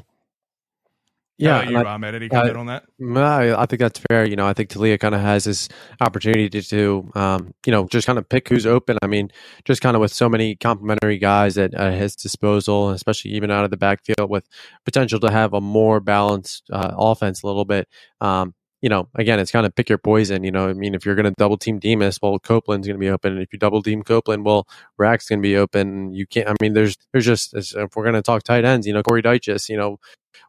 Yeah, 1.37 1.67
you, 1.67 1.77
I, 1.77 1.95
Any 1.95 2.29
comment 2.29 2.55
on 2.55 2.67
that? 2.67 2.83
No, 2.99 3.55
I 3.57 3.65
think 3.65 3.79
that's 3.79 3.99
fair. 4.09 4.23
You 4.25 4.35
know, 4.35 4.45
I 4.45 4.53
think 4.53 4.69
Taulia 4.69 4.99
kind 4.99 5.15
of 5.15 5.21
has 5.21 5.45
this 5.45 5.67
opportunity 5.99 6.47
to, 6.49 6.61
to 6.61 7.11
um, 7.15 7.53
you 7.65 7.71
know, 7.71 7.87
just 7.87 8.05
kind 8.05 8.19
of 8.19 8.29
pick 8.29 8.47
who's 8.49 8.67
open. 8.67 8.97
I 9.01 9.07
mean, 9.07 9.31
just 9.65 9.81
kind 9.81 9.95
of 9.95 10.01
with 10.01 10.13
so 10.13 10.29
many 10.29 10.55
complementary 10.55 11.17
guys 11.17 11.57
at, 11.57 11.73
at, 11.73 11.93
his 11.93 12.15
disposal, 12.15 12.91
especially 12.91 13.31
even 13.31 13.49
out 13.49 13.65
of 13.65 13.71
the 13.71 13.77
backfield, 13.77 14.29
with 14.29 14.47
potential 14.85 15.19
to 15.21 15.31
have 15.31 15.53
a 15.53 15.61
more 15.61 15.99
balanced 15.99 16.69
uh, 16.71 16.93
offense 16.95 17.41
a 17.41 17.47
little 17.47 17.65
bit. 17.65 17.87
Um, 18.21 18.53
you 18.83 18.89
know, 18.89 19.07
again, 19.15 19.39
it's 19.39 19.51
kind 19.51 19.65
of 19.65 19.73
pick 19.73 19.89
your 19.89 19.97
poison. 19.97 20.43
You 20.43 20.51
know, 20.51 20.67
I 20.67 20.73
mean, 20.73 20.93
if 20.93 21.05
you're 21.05 21.15
going 21.15 21.23
to 21.25 21.31
double 21.31 21.57
team 21.57 21.79
Demus, 21.79 22.19
well, 22.21 22.37
Copeland's 22.37 22.85
going 22.85 22.99
to 22.99 23.03
be 23.03 23.09
open. 23.09 23.31
And 23.31 23.41
if 23.41 23.53
you 23.53 23.57
double 23.57 23.81
team 23.81 24.03
Copeland, 24.03 24.45
well, 24.45 24.67
Rack's 24.97 25.29
going 25.29 25.39
to 25.39 25.47
be 25.47 25.55
open. 25.55 26.13
You 26.13 26.27
can't. 26.27 26.49
I 26.49 26.53
mean, 26.61 26.73
there's 26.73 26.97
there's 27.11 27.25
just 27.25 27.55
if 27.55 27.95
we're 27.95 28.03
going 28.03 28.15
to 28.15 28.21
talk 28.21 28.43
tight 28.43 28.65
ends, 28.65 28.85
you 28.85 28.93
know, 28.93 29.01
Corey 29.01 29.23
Dyches, 29.23 29.69
you 29.69 29.77
know, 29.77 29.99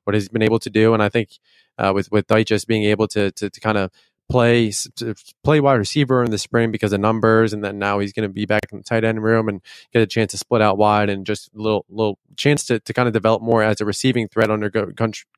what 0.05 0.15
he's 0.15 0.29
been 0.29 0.43
able 0.43 0.59
to 0.61 0.71
do, 0.71 0.95
and 0.95 1.03
I 1.03 1.09
think 1.09 1.31
uh, 1.79 1.93
with 1.95 2.11
with 2.11 2.27
just 2.47 2.67
being 2.67 2.85
able 2.85 3.09
to 3.09 3.31
to, 3.33 3.51
to 3.51 3.61
kind 3.61 3.79
of 3.79 3.91
play 4.29 4.73
play 5.43 5.61
wide 5.61 5.75
receiver 5.75 6.23
in 6.23 6.31
the 6.31 6.39
spring 6.39 6.71
because 6.71 6.93
of 6.93 7.01
numbers, 7.01 7.53
and 7.53 7.63
then 7.63 7.79
now 7.79 7.99
he's 7.99 8.13
going 8.13 8.29
to 8.29 8.33
be 8.33 8.47
back 8.47 8.67
in 8.73 8.79
the 8.79 8.85
tight 8.85 9.05
end 9.05 9.23
room 9.23 9.49
and 9.49 9.61
get 9.93 10.03
a 10.03 10.07
chance 10.07 10.33
to 10.33 10.39
split 10.39 10.63
out 10.63 10.79
wide 10.79 11.11
and 11.11 11.27
just 11.27 11.51
a 11.55 11.59
little 11.61 11.85
little 11.89 12.19
chance 12.37 12.65
to, 12.67 12.81
to 12.81 12.93
kind 12.93 13.07
of 13.07 13.13
develop 13.13 13.43
more 13.43 13.63
as 13.63 13.81
a 13.81 13.85
receiving 13.85 14.29
threat 14.29 14.51
under 14.51 14.71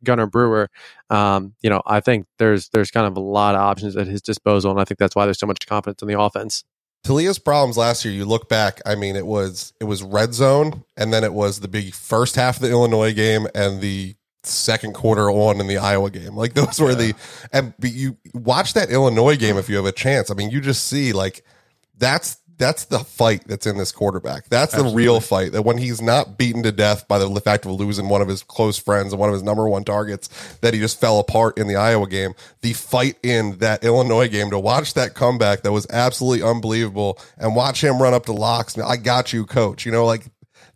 Gunnar 0.04 0.26
Brewer. 0.26 0.70
Um, 1.10 1.54
you 1.62 1.70
know, 1.70 1.82
I 1.86 2.00
think 2.00 2.26
there's 2.38 2.68
there's 2.70 2.90
kind 2.90 3.06
of 3.06 3.16
a 3.16 3.20
lot 3.20 3.54
of 3.54 3.60
options 3.60 3.96
at 3.96 4.06
his 4.06 4.22
disposal, 4.22 4.70
and 4.70 4.80
I 4.80 4.84
think 4.84 4.98
that's 4.98 5.16
why 5.16 5.24
there's 5.24 5.38
so 5.38 5.46
much 5.46 5.66
confidence 5.66 6.02
in 6.02 6.08
the 6.08 6.18
offense. 6.18 6.64
Taulia's 7.04 7.38
problems 7.38 7.76
last 7.76 8.04
year, 8.04 8.12
you 8.12 8.24
look 8.24 8.48
back, 8.48 8.80
I 8.84 8.96
mean, 8.96 9.14
it 9.14 9.26
was 9.26 9.72
it 9.80 9.84
was 9.84 10.02
red 10.02 10.34
zone, 10.34 10.84
and 10.96 11.12
then 11.12 11.24
it 11.24 11.32
was 11.32 11.60
the 11.60 11.68
big 11.68 11.94
first 11.94 12.36
half 12.36 12.56
of 12.56 12.62
the 12.62 12.70
Illinois 12.70 13.14
game 13.14 13.46
and 13.54 13.80
the 13.80 14.16
second 14.48 14.94
quarter 14.94 15.30
on 15.30 15.60
in 15.60 15.66
the 15.66 15.78
Iowa 15.78 16.10
game. 16.10 16.36
Like 16.36 16.54
those 16.54 16.80
were 16.80 16.90
yeah. 16.90 16.94
the 16.94 17.14
and 17.52 17.74
you 17.82 18.16
watch 18.34 18.74
that 18.74 18.90
Illinois 18.90 19.36
game 19.36 19.56
if 19.56 19.68
you 19.68 19.76
have 19.76 19.86
a 19.86 19.92
chance. 19.92 20.30
I 20.30 20.34
mean, 20.34 20.50
you 20.50 20.60
just 20.60 20.86
see 20.86 21.12
like 21.12 21.44
that's 21.98 22.38
that's 22.58 22.86
the 22.86 23.00
fight 23.00 23.46
that's 23.46 23.66
in 23.66 23.76
this 23.76 23.92
quarterback. 23.92 24.48
That's 24.48 24.72
Absolutely. 24.74 24.92
the 24.92 24.96
real 24.96 25.20
fight. 25.20 25.52
That 25.52 25.62
when 25.62 25.78
he's 25.78 26.00
not 26.00 26.38
beaten 26.38 26.62
to 26.62 26.72
death 26.72 27.06
by 27.06 27.18
the 27.18 27.28
fact 27.40 27.66
of 27.66 27.72
losing 27.72 28.08
one 28.08 28.22
of 28.22 28.28
his 28.28 28.42
close 28.42 28.78
friends 28.78 29.12
and 29.12 29.20
one 29.20 29.28
of 29.28 29.34
his 29.34 29.42
number 29.42 29.68
one 29.68 29.84
targets, 29.84 30.28
that 30.62 30.74
he 30.74 30.80
just 30.80 31.00
fell 31.00 31.18
apart 31.18 31.58
in 31.58 31.66
the 31.66 31.76
Iowa 31.76 32.08
game. 32.08 32.32
The 32.62 32.72
fight 32.72 33.16
in 33.22 33.58
that 33.58 33.84
Illinois 33.84 34.28
game 34.28 34.50
to 34.50 34.58
watch 34.58 34.94
that 34.94 35.14
comeback 35.14 35.62
that 35.62 35.72
was 35.72 35.86
absolutely 35.90 36.46
unbelievable 36.46 37.18
and 37.36 37.54
watch 37.54 37.82
him 37.82 38.00
run 38.00 38.14
up 38.14 38.26
to 38.26 38.32
locks. 38.32 38.78
I 38.78 38.96
got 38.96 39.32
you, 39.32 39.44
coach. 39.44 39.84
You 39.84 39.92
know, 39.92 40.06
like 40.06 40.24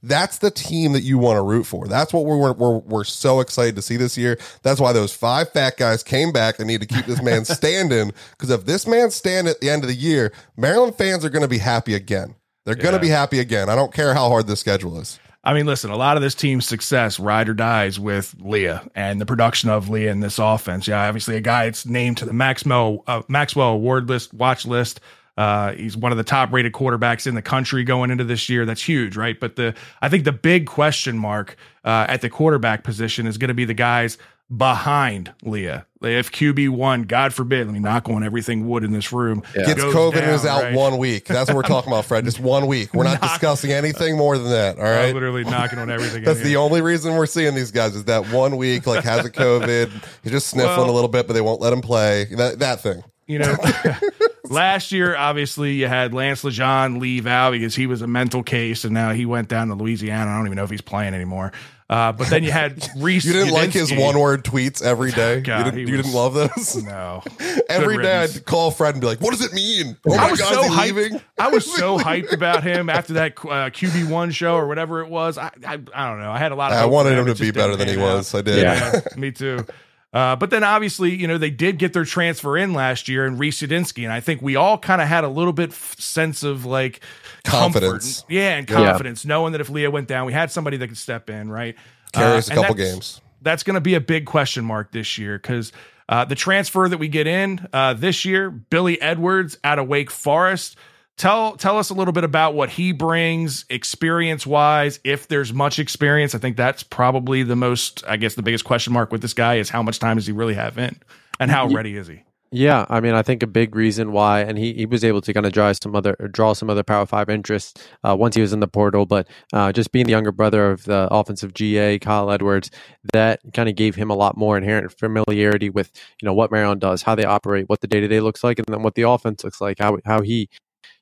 That's 0.03 0.39
the 0.39 0.51
team 0.51 0.93
that 0.93 1.03
you 1.03 1.19
want 1.19 1.37
to 1.37 1.43
root 1.43 1.65
for. 1.65 1.87
That's 1.87 2.13
what 2.13 2.25
we're, 2.25 2.53
we're 2.53 2.79
we're 2.79 3.05
so 3.05 3.41
excited 3.41 3.77
to 3.77 3.83
see 3.83 3.97
this 3.97 4.17
year. 4.17 4.39
That's 4.63 4.81
why 4.81 4.93
those 4.93 5.15
five 5.15 5.53
fat 5.53 5.77
guys 5.77 6.03
came 6.03 6.33
back 6.33 6.59
and 6.59 6.67
need 6.67 6.81
to 6.81 6.87
keep 6.87 7.07
this 7.07 7.23
man 7.23 7.45
standing. 7.47 8.13
Because 8.33 8.51
if 8.51 8.65
this 8.65 8.87
man 8.87 9.11
stand 9.11 9.49
at 9.49 9.61
the 9.61 9.69
end 9.69 9.85
of 9.85 9.89
the 9.89 9.95
year, 9.95 10.33
Maryland 10.57 10.97
fans 10.97 11.25
are 11.25 11.31
going 11.31 11.43
to 11.43 11.49
be 11.49 11.59
happy 11.59 11.95
again. 11.95 12.35
They're 12.65 12.75
going 12.75 12.95
to 12.95 13.01
be 13.01 13.09
happy 13.09 13.41
again. 13.41 13.69
I 13.69 13.75
don't 13.75 13.93
care 13.93 14.15
how 14.15 14.29
hard 14.29 14.47
this 14.47 14.61
schedule 14.61 14.99
is. 15.01 15.19
I 15.43 15.55
mean, 15.55 15.65
listen, 15.65 15.91
a 15.91 15.97
lot 15.97 16.17
of 16.17 16.23
this 16.23 16.35
team's 16.35 16.67
success 16.67 17.19
ride 17.19 17.49
or 17.49 17.55
dies 17.55 17.99
with 17.99 18.35
Leah 18.39 18.87
and 18.95 19.19
the 19.21 19.27
production 19.27 19.71
of 19.71 19.89
Leah 19.89 20.11
in 20.11 20.21
this 20.21 20.39
offense. 20.39 20.87
Yeah, 20.87 21.09
obviously 21.09 21.37
a 21.37 21.41
guy 21.41 21.65
that's 21.65 21.87
named 21.87 22.19
to 22.19 22.27
the 22.27 22.35
Maxwell 22.35 23.03
uh, 23.07 23.23
Maxwell 23.27 23.71
Award 23.71 24.09
list, 24.09 24.35
watch 24.35 24.67
list. 24.67 25.01
Uh, 25.41 25.73
he's 25.73 25.97
one 25.97 26.13
of 26.13 26.19
the 26.19 26.25
top 26.25 26.53
rated 26.53 26.73
quarterbacks 26.73 27.27
in 27.27 27.35
the 27.35 27.41
country 27.41 27.83
going 27.83 28.11
into 28.11 28.25
this 28.25 28.51
year. 28.51 28.67
That's 28.67 28.83
huge, 28.83 29.17
right? 29.17 29.41
But 29.41 29.57
the 29.57 29.75
I 30.03 30.11
think 30.11 30.25
the 30.25 30.33
big 30.33 30.67
question 30.67 31.17
mark 31.17 31.57
uh, 31.83 32.05
at 32.11 32.21
the 32.21 32.29
quarterback 32.29 32.85
position 32.85 33.27
is 33.27 33.39
going 33.39 33.49
to 33.49 33.55
be 33.55 33.65
the 33.65 33.73
guys 33.73 34.19
behind 34.55 35.33
Leah. 35.43 35.87
If 36.03 36.31
QB 36.31 36.69
one, 36.71 37.05
God 37.05 37.33
forbid, 37.33 37.67
let 37.67 37.73
me 37.73 37.79
knock 37.79 38.11
on 38.11 38.23
everything 38.23 38.69
wood 38.69 38.85
in 38.85 38.93
this 38.93 39.15
room. 39.15 39.43
Gets 39.55 39.81
goes 39.81 39.95
COVID 39.95 40.17
and 40.17 40.31
is 40.33 40.45
out 40.45 40.63
right? 40.63 40.75
one 40.75 40.99
week. 40.99 41.25
That's 41.25 41.49
what 41.49 41.57
we're 41.57 41.63
talking 41.63 41.91
about, 41.91 42.05
Fred. 42.05 42.25
Just 42.27 42.41
one 42.41 42.67
week. 42.67 42.93
We're 42.93 43.05
not 43.05 43.23
Knock- 43.23 43.31
discussing 43.33 43.73
anything 43.73 44.19
more 44.19 44.37
than 44.37 44.51
that. 44.51 44.77
All 44.79 44.85
right. 44.85 45.09
I'm 45.09 45.15
literally 45.15 45.45
knocking 45.45 45.79
on 45.79 45.91
everything. 45.91 46.25
That's 46.25 46.41
the 46.41 46.49
here. 46.51 46.59
only 46.59 46.83
reason 46.83 47.15
we're 47.15 47.25
seeing 47.27 47.55
these 47.55 47.71
guys 47.71 47.97
is 47.97 48.05
that 48.05 48.29
one 48.31 48.59
week, 48.59 48.87
like 48.87 49.05
has 49.05 49.25
a 49.25 49.31
COVID. 49.31 49.91
He's 50.23 50.33
just 50.33 50.49
sniffling 50.49 50.77
Well- 50.79 50.91
a 50.91 50.93
little 50.93 51.09
bit, 51.09 51.27
but 51.27 51.33
they 51.33 51.41
won't 51.41 51.61
let 51.63 51.73
him 51.73 51.81
play. 51.81 52.25
That 52.25 52.59
that 52.59 52.81
thing. 52.81 53.03
You 53.31 53.39
know, 53.39 53.57
last 54.51 54.91
year, 54.93 55.15
obviously, 55.17 55.75
you 55.75 55.87
had 55.87 56.13
Lance 56.13 56.43
LeGendre 56.43 57.01
leave 57.01 57.27
out 57.27 57.53
because 57.53 57.75
he 57.77 57.87
was 57.87 58.03
a 58.03 58.07
mental 58.07 58.43
case, 58.43 58.85
and 58.85 58.93
now 58.93 59.13
he 59.13 59.25
went 59.27 59.49
down 59.49 59.69
to 59.69 59.75
Louisiana. 59.75 60.31
I 60.31 60.37
don't 60.37 60.47
even 60.47 60.57
know 60.57 60.65
if 60.65 60.71
he's 60.71 60.81
playing 60.81 61.15
anymore. 61.15 61.53
Uh, 61.89 62.13
but 62.13 62.29
then 62.29 62.45
you 62.45 62.53
had 62.53 62.89
Reece. 62.99 63.25
You 63.25 63.33
didn't 63.33 63.53
like 63.53 63.71
his 63.71 63.93
one 63.93 64.17
word 64.19 64.45
tweets 64.45 64.81
every 64.83 65.11
day. 65.11 65.41
God, 65.43 65.59
you 65.59 65.65
didn't, 65.73 65.89
you 65.89 65.97
was- 65.97 66.07
didn't 66.07 66.17
love 66.17 66.35
those. 66.35 66.83
No, 66.85 67.23
Every 67.69 67.97
Good 67.97 68.03
day 68.03 68.21
riddance. 68.21 68.37
I'd 68.37 68.47
call 68.47 68.71
Fred 68.71 68.95
and 68.95 69.01
be 69.01 69.07
like, 69.09 69.21
"What 69.21 69.31
does 69.31 69.43
it 69.45 69.53
mean? 69.53 69.97
Oh 70.09 70.15
I 70.15 70.31
was 70.31 70.41
god, 70.41 70.53
so 70.55 70.63
hyped. 70.71 70.95
leaving?" 70.97 71.21
I 71.39 71.49
was 71.49 71.73
so 71.73 71.99
hyped 71.99 72.33
about 72.33 72.63
him 72.63 72.89
after 72.91 73.15
that 73.15 73.33
uh, 73.39 73.71
QB 73.71 74.09
one 74.11 74.31
show 74.31 74.55
or 74.57 74.67
whatever 74.69 75.01
it 75.03 75.09
was. 75.09 75.37
I, 75.39 75.51
I 75.67 75.75
I 75.95 76.09
don't 76.11 76.21
know. 76.21 76.31
I 76.33 76.39
had 76.39 76.53
a 76.53 76.57
lot 76.57 76.71
of. 76.73 76.79
I 76.79 76.87
wanted 76.87 77.19
him 77.19 77.27
to 77.27 77.35
be 77.35 77.51
better 77.51 77.75
than 77.77 77.89
he 77.89 77.95
out. 77.95 78.17
was. 78.17 78.35
I 78.35 78.43
did. 78.43 78.63
Yeah, 78.63 79.01
me 79.17 79.33
too. 79.33 79.65
Uh, 80.13 80.35
but 80.35 80.51
then 80.51 80.65
obviously, 80.65 81.15
you 81.15 81.29
know, 81.29 81.39
they 81.39 81.51
did 81.51 81.79
get 81.79 81.93
their 81.93 82.05
transfer 82.05 82.57
in 82.59 82.73
last 82.75 83.07
year 83.09 83.27
in 83.27 83.39
Reece 83.39 83.63
Udinski, 83.63 84.03
and 84.03 84.13
I 84.13 84.19
think 84.21 84.43
we 84.43 84.57
all 84.57 84.77
kind 84.77 85.01
of 85.01 85.07
had 85.07 85.23
a 85.23 85.29
little 85.29 85.53
bit 85.53 85.71
f- 85.71 85.95
sense 86.01 86.43
of 86.43 86.65
like 86.65 87.01
comfort. 87.45 87.81
Confidence. 87.81 88.25
yeah, 88.29 88.57
and 88.57 88.67
confidence, 88.67 89.25
knowing 89.25 89.53
that 89.53 89.61
if 89.61 89.71
Leah 89.71 89.91
went 89.91 90.09
down, 90.09 90.27
we 90.27 90.33
had 90.33 90.51
somebody 90.51 90.77
that 90.79 90.89
could 90.89 90.99
step 90.99 91.31
in, 91.31 91.49
right? 91.51 91.77
Carry 92.13 92.39
us 92.39 92.51
Uh, 92.51 92.53
a 92.53 92.57
couple 92.57 92.75
that's- 92.75 92.93
games. 92.95 93.21
That's 93.43 93.63
going 93.63 93.75
to 93.75 93.81
be 93.81 93.95
a 93.95 94.01
big 94.01 94.27
question 94.27 94.65
mark 94.67 94.91
this 94.93 95.17
year 95.17 95.39
because 95.39 95.73
uh, 96.11 96.25
the 96.27 96.35
transfer 96.35 96.87
that 96.89 96.99
we 96.99 97.09
get 97.09 97.27
in 97.27 97.67
uh, 97.73 97.95
this 97.95 98.25
year, 98.27 98.51
Billy 98.51 99.01
Edwards 99.01 99.57
out 99.65 99.79
of 99.79 99.87
Wake 99.89 100.11
Forest. 100.11 100.77
Tell 101.21 101.55
tell 101.55 101.77
us 101.77 101.91
a 101.91 101.95
little 101.95 102.15
bit 102.15 102.25
about 102.25 102.55
what 102.55 102.71
he 102.71 102.93
brings 102.93 103.67
experience 103.69 104.47
wise. 104.47 105.01
If 105.05 105.29
there's 105.29 105.53
much 105.53 105.79
experience, 105.79 106.35
I 106.35 106.39
think 106.39 106.57
that's 106.57 106.83
probably 106.83 107.43
the 107.43 107.57
most, 107.57 108.03
I 108.09 108.17
guess, 108.17 108.37
the 108.37 108.43
biggest 108.43 108.65
question 108.65 108.95
mark 108.95 109.13
with 109.13 109.21
this 109.21 109.35
guy 109.35 109.57
is 109.57 109.69
how 109.69 109.83
much 109.83 109.99
time 109.99 110.17
does 110.17 110.27
he 110.27 110.33
really 110.33 110.55
have 110.55 110.79
in, 110.79 110.97
and 111.39 111.51
how 111.51 111.69
ready 111.69 111.95
is 111.99 112.07
he? 112.07 112.23
Yeah, 112.53 112.87
I 112.89 113.01
mean, 113.01 113.13
I 113.13 113.21
think 113.21 113.43
a 113.43 113.47
big 113.47 113.77
reason 113.77 114.13
why, 114.13 114.41
and 114.41 114.57
he, 114.57 114.73
he 114.73 114.87
was 114.87 115.05
able 115.05 115.21
to 115.21 115.35
kind 115.35 115.45
of 115.45 115.53
draw 115.53 115.71
some 115.73 115.95
other 115.95 116.15
draw 116.33 116.55
some 116.55 116.71
other 116.71 116.83
Power 116.83 117.05
Five 117.05 117.29
interests 117.29 117.87
uh, 118.03 118.17
once 118.19 118.35
he 118.35 118.41
was 118.41 118.55
in 118.55 118.61
the 118.61 118.67
portal, 118.67 119.05
but 119.05 119.29
uh, 119.53 119.73
just 119.73 119.93
being 119.93 120.07
the 120.07 120.13
younger 120.13 120.33
brother 120.33 120.71
of 120.71 120.85
the 120.85 121.07
offensive 121.11 121.53
GA 121.53 121.99
Kyle 121.99 122.31
Edwards, 122.31 122.71
that 123.13 123.41
kind 123.53 123.69
of 123.69 123.75
gave 123.75 123.95
him 123.95 124.09
a 124.09 124.17
lot 124.17 124.39
more 124.39 124.57
inherent 124.57 124.99
familiarity 124.99 125.69
with 125.69 125.93
you 126.23 126.25
know 126.25 126.33
what 126.33 126.51
Maryland 126.51 126.81
does, 126.81 127.03
how 127.03 127.15
they 127.15 127.27
operate, 127.27 127.69
what 127.69 127.83
the 127.83 127.87
day 127.87 128.01
to 128.01 128.09
day 128.09 128.21
looks 128.21 128.43
like, 128.43 128.59
and 128.59 128.67
then 128.69 128.83
what 128.83 128.95
the 128.95 129.03
offense 129.03 129.45
looks 129.45 129.61
like, 129.61 129.79
how 129.79 129.99
how 130.07 130.23
he 130.23 130.49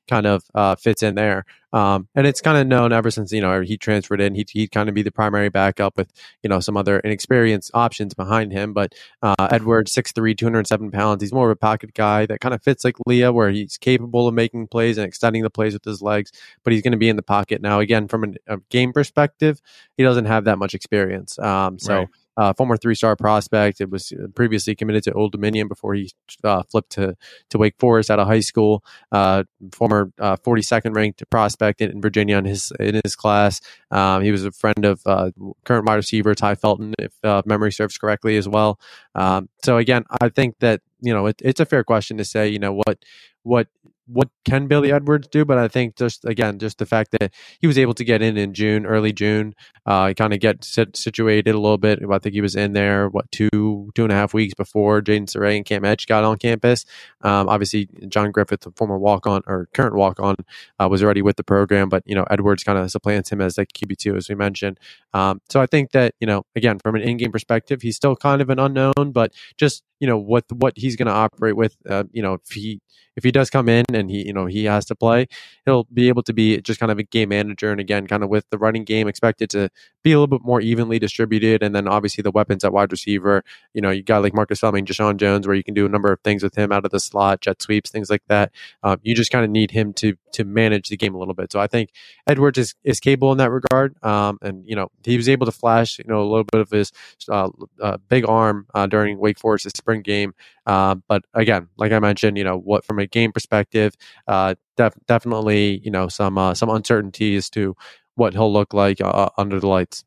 kind 0.09 0.25
of 0.25 0.43
uh, 0.55 0.75
fits 0.75 1.03
in 1.03 1.15
there. 1.15 1.45
Um, 1.71 2.07
and 2.15 2.25
it's 2.25 2.41
kind 2.41 2.57
of 2.57 2.65
known 2.65 2.91
ever 2.91 3.11
since 3.11 3.31
you 3.31 3.41
know 3.41 3.61
he 3.61 3.77
transferred 3.77 4.19
in. 4.19 4.33
He 4.33 4.45
he'd 4.49 4.71
kind 4.71 4.89
of 4.89 4.95
be 4.95 5.03
the 5.03 5.11
primary 5.11 5.49
backup 5.49 5.97
with 5.97 6.11
you 6.41 6.49
know 6.49 6.59
some 6.59 6.75
other 6.75 6.99
inexperienced 6.99 7.71
options 7.73 8.13
behind 8.13 8.51
him. 8.51 8.73
But 8.73 8.95
uh, 9.21 9.47
Edwards, 9.51 9.93
6'3", 9.93 10.35
207 10.35 10.91
pounds. 10.91 11.21
He's 11.21 11.33
more 11.33 11.49
of 11.49 11.51
a 11.51 11.59
pocket 11.59 11.93
guy 11.93 12.25
that 12.25 12.41
kind 12.41 12.55
of 12.55 12.63
fits 12.63 12.83
like 12.83 12.95
Leah, 13.05 13.31
where 13.31 13.51
he's 13.51 13.77
capable 13.77 14.27
of 14.27 14.33
making 14.33 14.67
plays 14.67 14.97
and 14.97 15.05
extending 15.05 15.43
the 15.43 15.49
plays 15.49 15.73
with 15.73 15.85
his 15.85 16.01
legs. 16.01 16.31
But 16.63 16.73
he's 16.73 16.81
going 16.81 16.93
to 16.93 16.97
be 16.97 17.09
in 17.09 17.15
the 17.15 17.21
pocket 17.21 17.61
now. 17.61 17.79
Again, 17.79 18.07
from 18.07 18.23
an, 18.23 18.37
a 18.47 18.57
game 18.69 18.91
perspective, 18.91 19.61
he 19.95 20.03
doesn't 20.03 20.25
have 20.25 20.45
that 20.45 20.57
much 20.57 20.73
experience. 20.73 21.37
Um, 21.39 21.77
so. 21.77 21.99
Right. 21.99 22.07
Uh, 22.39 22.53
former 22.53 22.77
three-star 22.77 23.17
prospect. 23.17 23.81
It 23.81 23.89
was 23.89 24.13
previously 24.33 24.73
committed 24.73 25.03
to 25.03 25.11
Old 25.11 25.33
Dominion 25.33 25.67
before 25.67 25.93
he 25.93 26.09
uh, 26.45 26.63
flipped 26.63 26.91
to 26.91 27.17
to 27.49 27.57
Wake 27.57 27.75
Forest 27.79 28.09
out 28.09 28.17
of 28.17 28.27
high 28.27 28.39
school. 28.39 28.81
Uh, 29.11 29.43
former 29.73 30.13
uh, 30.19 30.37
42nd 30.37 30.95
ranked 30.95 31.21
prospect 31.29 31.81
in, 31.81 31.91
in 31.91 32.01
Virginia 32.01 32.37
in 32.37 32.45
his 32.45 32.71
in 32.79 33.01
his 33.03 33.13
class. 33.17 33.59
Um, 33.91 34.23
he 34.23 34.31
was 34.31 34.45
a 34.45 34.51
friend 34.51 34.85
of 34.85 35.01
uh, 35.05 35.31
current 35.65 35.85
wide 35.85 35.95
receiver 35.95 36.33
Tai 36.33 36.55
Felton, 36.55 36.93
if 36.97 37.13
uh, 37.25 37.41
memory 37.45 37.73
serves 37.73 37.97
correctly, 37.97 38.37
as 38.37 38.47
well. 38.47 38.79
Um, 39.15 39.49
so 39.61 39.75
again, 39.75 40.05
I 40.21 40.29
think 40.29 40.59
that 40.59 40.79
you 41.01 41.13
know 41.13 41.25
it, 41.25 41.41
it's 41.43 41.59
a 41.59 41.65
fair 41.65 41.83
question 41.83 42.17
to 42.19 42.23
say, 42.23 42.47
you 42.47 42.59
know, 42.59 42.71
what 42.71 43.03
what 43.43 43.67
what 44.11 44.29
can 44.45 44.67
Billy 44.67 44.91
Edwards 44.91 45.27
do? 45.27 45.45
But 45.45 45.57
I 45.57 45.67
think 45.67 45.95
just 45.95 46.25
again, 46.25 46.59
just 46.59 46.77
the 46.77 46.85
fact 46.85 47.11
that 47.19 47.33
he 47.59 47.67
was 47.67 47.77
able 47.77 47.93
to 47.93 48.03
get 48.03 48.21
in 48.21 48.37
in 48.37 48.53
June, 48.53 48.85
early 48.85 49.13
June, 49.13 49.53
uh, 49.85 50.13
kind 50.13 50.33
of 50.33 50.39
get 50.39 50.63
sit- 50.63 50.97
situated 50.97 51.53
a 51.53 51.59
little 51.59 51.77
bit. 51.77 51.99
I 52.09 52.17
think 52.17 52.33
he 52.33 52.41
was 52.41 52.55
in 52.55 52.73
there 52.73 53.07
what 53.09 53.31
two 53.31 53.91
two 53.95 54.03
and 54.03 54.11
a 54.11 54.15
half 54.15 54.33
weeks 54.33 54.53
before 54.53 55.01
Jayden 55.01 55.27
Sauray 55.27 55.55
and 55.57 55.65
Cam 55.65 55.85
Edge 55.85 56.07
got 56.07 56.23
on 56.23 56.37
campus. 56.37 56.85
Um, 57.21 57.47
obviously, 57.47 57.89
John 58.07 58.31
Griffith, 58.31 58.61
the 58.61 58.71
former 58.71 58.97
walk 58.97 59.27
on 59.27 59.41
or 59.47 59.67
current 59.73 59.95
walk 59.95 60.19
on, 60.19 60.35
uh, 60.79 60.87
was 60.89 61.03
already 61.03 61.21
with 61.21 61.37
the 61.37 61.43
program, 61.43 61.89
but 61.89 62.03
you 62.05 62.15
know 62.15 62.25
Edwards 62.29 62.63
kind 62.63 62.77
of 62.77 62.89
supplants 62.89 63.31
him 63.31 63.41
as 63.41 63.57
like 63.57 63.73
QB 63.73 63.97
two, 63.97 64.15
as 64.15 64.29
we 64.29 64.35
mentioned. 64.35 64.79
Um, 65.13 65.41
so 65.49 65.61
I 65.61 65.65
think 65.65 65.91
that 65.91 66.15
you 66.19 66.27
know 66.27 66.45
again 66.55 66.79
from 66.79 66.95
an 66.95 67.01
in 67.01 67.17
game 67.17 67.31
perspective, 67.31 67.81
he's 67.81 67.95
still 67.95 68.15
kind 68.15 68.41
of 68.41 68.49
an 68.49 68.59
unknown, 68.59 69.11
but 69.11 69.33
just 69.57 69.83
you 69.99 70.07
know 70.07 70.17
what 70.17 70.45
what 70.51 70.73
he's 70.77 70.95
going 70.95 71.07
to 71.07 71.13
operate 71.13 71.55
with. 71.55 71.77
Uh, 71.87 72.05
you 72.11 72.21
know 72.21 72.33
if 72.33 72.51
he 72.51 72.81
if 73.15 73.23
he 73.23 73.31
does 73.31 73.49
come 73.49 73.67
in 73.67 73.83
he 74.07 74.27
you 74.27 74.33
know 74.33 74.45
he 74.45 74.65
has 74.65 74.85
to 74.85 74.95
play, 74.95 75.27
he'll 75.65 75.85
be 75.93 76.07
able 76.07 76.23
to 76.23 76.33
be 76.33 76.61
just 76.61 76.79
kind 76.79 76.91
of 76.91 76.99
a 76.99 77.03
game 77.03 77.29
manager. 77.29 77.71
And 77.71 77.81
again, 77.81 78.07
kind 78.07 78.23
of 78.23 78.29
with 78.29 78.49
the 78.49 78.57
running 78.57 78.83
game 78.83 79.07
expected 79.07 79.49
to 79.51 79.69
be 80.03 80.11
a 80.11 80.19
little 80.19 80.27
bit 80.27 80.45
more 80.45 80.61
evenly 80.61 80.99
distributed, 80.99 81.63
and 81.63 81.75
then 81.75 81.87
obviously 81.87 82.21
the 82.21 82.31
weapons 82.31 82.63
at 82.63 82.71
wide 82.71 82.91
receiver. 82.91 83.43
You 83.73 83.81
know, 83.81 83.89
you 83.89 84.03
got 84.03 84.21
like 84.21 84.33
Marcus 84.33 84.59
Fleming, 84.59 84.85
Jeshaun 84.85 85.17
Jones, 85.17 85.47
where 85.47 85.55
you 85.55 85.63
can 85.63 85.73
do 85.73 85.85
a 85.85 85.89
number 85.89 86.11
of 86.11 86.19
things 86.21 86.43
with 86.43 86.55
him 86.55 86.71
out 86.71 86.85
of 86.85 86.91
the 86.91 86.99
slot, 86.99 87.41
jet 87.41 87.61
sweeps, 87.61 87.89
things 87.89 88.09
like 88.09 88.23
that. 88.27 88.51
Um, 88.83 88.99
you 89.03 89.15
just 89.15 89.31
kind 89.31 89.43
of 89.43 89.51
need 89.51 89.71
him 89.71 89.93
to 89.93 90.15
to 90.33 90.43
manage 90.43 90.89
the 90.89 90.97
game 90.97 91.15
a 91.15 91.17
little 91.17 91.33
bit. 91.33 91.51
So 91.51 91.59
I 91.59 91.67
think 91.67 91.89
Edwards 92.27 92.57
is, 92.57 92.75
is 92.83 92.99
capable 92.99 93.31
in 93.31 93.39
that 93.39 93.51
regard. 93.51 94.01
Um, 94.03 94.37
and 94.41 94.63
you 94.67 94.75
know, 94.75 94.89
he 95.03 95.17
was 95.17 95.27
able 95.27 95.45
to 95.45 95.51
flash 95.51 95.99
you 95.99 96.05
know 96.07 96.21
a 96.21 96.29
little 96.29 96.45
bit 96.51 96.61
of 96.61 96.69
his 96.69 96.91
uh, 97.29 97.49
uh, 97.81 97.97
big 98.07 98.27
arm 98.27 98.67
uh, 98.73 98.87
during 98.87 99.17
Wake 99.17 99.39
Forest's 99.39 99.77
spring 99.77 100.01
game. 100.01 100.33
Uh, 100.69 100.93
but 101.07 101.25
again, 101.33 101.67
like 101.77 101.91
I 101.91 101.97
mentioned, 101.97 102.37
you 102.37 102.43
know, 102.43 102.55
what 102.55 102.85
from 102.85 102.99
a 102.99 103.07
game 103.07 103.31
perspective, 103.31 103.95
uh, 104.27 104.53
def- 104.77 104.93
definitely 105.07 105.79
you 105.83 105.89
know 105.89 106.07
some 106.07 106.37
uh, 106.37 106.53
some 106.53 106.69
uncertainty 106.69 107.35
as 107.35 107.49
to 107.51 107.75
what 108.13 108.33
he'll 108.33 108.53
look 108.53 108.71
like 108.71 109.01
uh, 109.01 109.29
under 109.35 109.59
the 109.59 109.65
lights. 109.67 110.03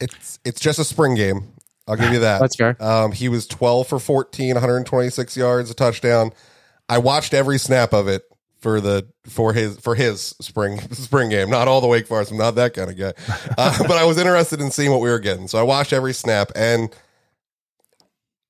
It's 0.00 0.40
it's 0.44 0.60
just 0.60 0.80
a 0.80 0.84
spring 0.84 1.14
game. 1.14 1.52
I'll 1.86 1.94
give 1.94 2.12
you 2.12 2.18
that. 2.26 2.40
That's 2.40 2.56
fair. 2.56 2.76
Um, 2.82 3.12
he 3.12 3.28
was 3.28 3.46
12 3.46 3.86
for 3.86 4.00
14, 4.00 4.54
126 4.54 5.36
yards, 5.36 5.70
a 5.70 5.74
touchdown. 5.74 6.32
I 6.88 6.98
watched 6.98 7.32
every 7.32 7.58
snap 7.58 7.92
of 7.92 8.08
it 8.08 8.24
for 8.58 8.80
the 8.80 9.06
for 9.28 9.52
his 9.52 9.78
for 9.78 9.94
his 9.94 10.34
spring 10.40 10.80
spring 10.94 11.30
game. 11.30 11.48
Not 11.48 11.68
all 11.68 11.80
the 11.80 11.86
Wake 11.86 12.08
Forest. 12.08 12.32
I'm 12.32 12.38
not 12.38 12.56
that 12.56 12.74
kind 12.74 12.90
of 12.90 12.98
guy, 12.98 13.12
uh, 13.56 13.78
but 13.86 13.92
I 13.92 14.04
was 14.04 14.18
interested 14.18 14.60
in 14.60 14.72
seeing 14.72 14.90
what 14.90 15.00
we 15.00 15.10
were 15.10 15.20
getting. 15.20 15.46
So 15.46 15.60
I 15.60 15.62
watched 15.62 15.92
every 15.92 16.12
snap, 16.12 16.50
and 16.56 16.92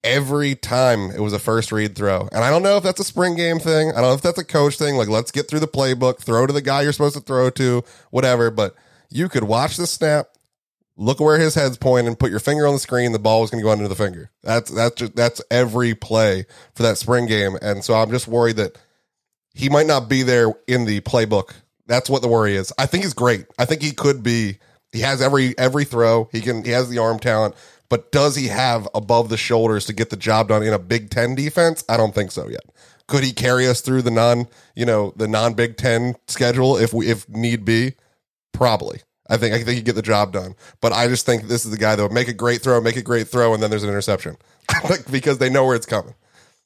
every 0.05 0.55
time 0.55 1.11
it 1.11 1.21
was 1.21 1.33
a 1.33 1.39
first 1.39 1.73
read 1.73 1.95
throw. 1.95 2.29
And 2.33 2.45
I 2.45 2.51
don't 2.51 2.63
know 2.63 2.77
if 2.77 2.83
that's 2.83 3.01
a 3.01 3.05
spring 3.05 3.37
game 3.37 3.59
thing. 3.59 3.91
I 3.91 3.95
don't 3.95 4.03
know 4.03 4.15
if 4.15 4.23
that's 4.23 4.39
a 4.39 4.45
coach 4.45 4.77
thing. 4.77 4.97
Like 4.97 5.09
let's 5.09 5.31
get 5.31 5.49
through 5.49 5.61
the 5.61 5.69
playbook, 5.69 6.19
throw 6.19 6.47
to 6.47 6.53
the 6.53 6.63
guy 6.63 6.83
you're 6.83 6.93
supposed 6.93 7.15
to 7.17 7.21
throw 7.21 7.51
to, 7.51 7.85
whatever. 8.11 8.51
But 8.51 8.75
you 9.11 9.29
could 9.29 9.45
watch 9.45 9.77
the 9.77 9.87
snap, 9.87 10.29
look 10.97 11.21
where 11.21 11.39
his 11.39 11.55
head's 11.55 11.77
pointing, 11.77 12.09
and 12.09 12.19
put 12.19 12.31
your 12.31 12.41
finger 12.41 12.67
on 12.67 12.75
the 12.75 12.81
screen. 12.81 13.13
The 13.13 13.19
ball 13.19 13.43
was 13.43 13.51
going 13.51 13.61
to 13.61 13.65
go 13.67 13.71
under 13.71 13.89
the 13.89 13.95
finger. 13.95 14.31
That's 14.43 14.71
that's 14.71 14.97
just 14.97 15.15
that's 15.15 15.41
every 15.51 15.95
play 15.95 16.47
for 16.75 16.83
that 16.83 16.99
spring 16.99 17.27
game. 17.27 17.57
And 17.63 17.85
so 17.85 17.95
I'm 17.95 18.11
just 18.11 18.29
worried 18.29 18.57
that 18.57 18.77
he 19.55 19.69
might 19.69 19.87
not 19.87 20.09
be 20.09 20.23
there 20.23 20.53
in 20.67 20.85
the 20.85 21.01
playbook. 21.01 21.53
That's 21.87 22.09
what 22.09 22.23
the 22.23 22.29
worry 22.29 22.57
is. 22.57 22.73
I 22.79 22.87
think 22.87 23.05
he's 23.05 23.15
great. 23.15 23.47
I 23.59 23.65
think 23.65 23.83
he 23.83 23.93
could 23.93 24.23
be. 24.23 24.59
He 24.93 25.01
has 25.01 25.23
every 25.23 25.57
every 25.59 25.85
throw. 25.85 26.29
He 26.33 26.41
can. 26.41 26.65
He 26.65 26.71
has 26.71 26.89
the 26.89 26.99
arm 26.99 27.19
talent. 27.19 27.55
But 27.93 28.11
does 28.11 28.37
he 28.37 28.49
have 28.49 28.89
above 28.95 29.29
the 29.29 29.37
shoulders 29.37 29.85
to 29.85 29.93
get 29.93 30.09
the 30.09 30.17
job 30.17 30.49
done 30.49 30.63
in 30.63 30.73
a 30.73 30.79
Big 30.79 31.11
Ten 31.11 31.35
defense? 31.35 31.85
I 31.91 31.99
don't 31.99 32.15
think 32.15 32.33
so 32.33 32.49
yet. 32.49 32.63
Could 33.07 33.23
he 33.23 33.35
carry 33.35 33.69
us 33.69 33.83
through 33.83 34.01
the 34.01 34.11
non, 34.11 34.47
you 34.75 34.87
know, 34.87 35.13
the 35.15 35.29
non 35.29 35.53
Big 35.53 35.77
Ten 35.77 36.15
schedule 36.27 36.79
if 36.79 36.95
we 36.95 37.09
if 37.09 37.29
need 37.29 37.67
be? 37.67 37.93
Probably. 38.55 39.03
I 39.29 39.37
think 39.37 39.55
I 39.55 39.59
think 39.59 39.77
he 39.77 39.83
get 39.83 39.95
the 39.95 40.01
job 40.01 40.33
done. 40.33 40.55
But 40.81 40.95
I 40.95 41.07
just 41.07 41.27
think 41.27 41.49
this 41.49 41.67
is 41.67 41.71
the 41.71 41.77
guy 41.77 41.95
that 41.95 42.03
would 42.03 42.13
make 42.13 42.29
a 42.29 42.33
great 42.33 42.63
throw, 42.63 42.81
make 42.81 42.97
a 42.97 43.03
great 43.03 43.29
throw, 43.29 43.53
and 43.53 43.63
then 43.63 43.69
there's 43.69 43.83
an 43.83 43.91
interception 43.91 44.39
because 45.11 45.37
they 45.37 45.51
know 45.51 45.67
where 45.67 45.77
it's 45.77 45.85
coming. 45.85 46.15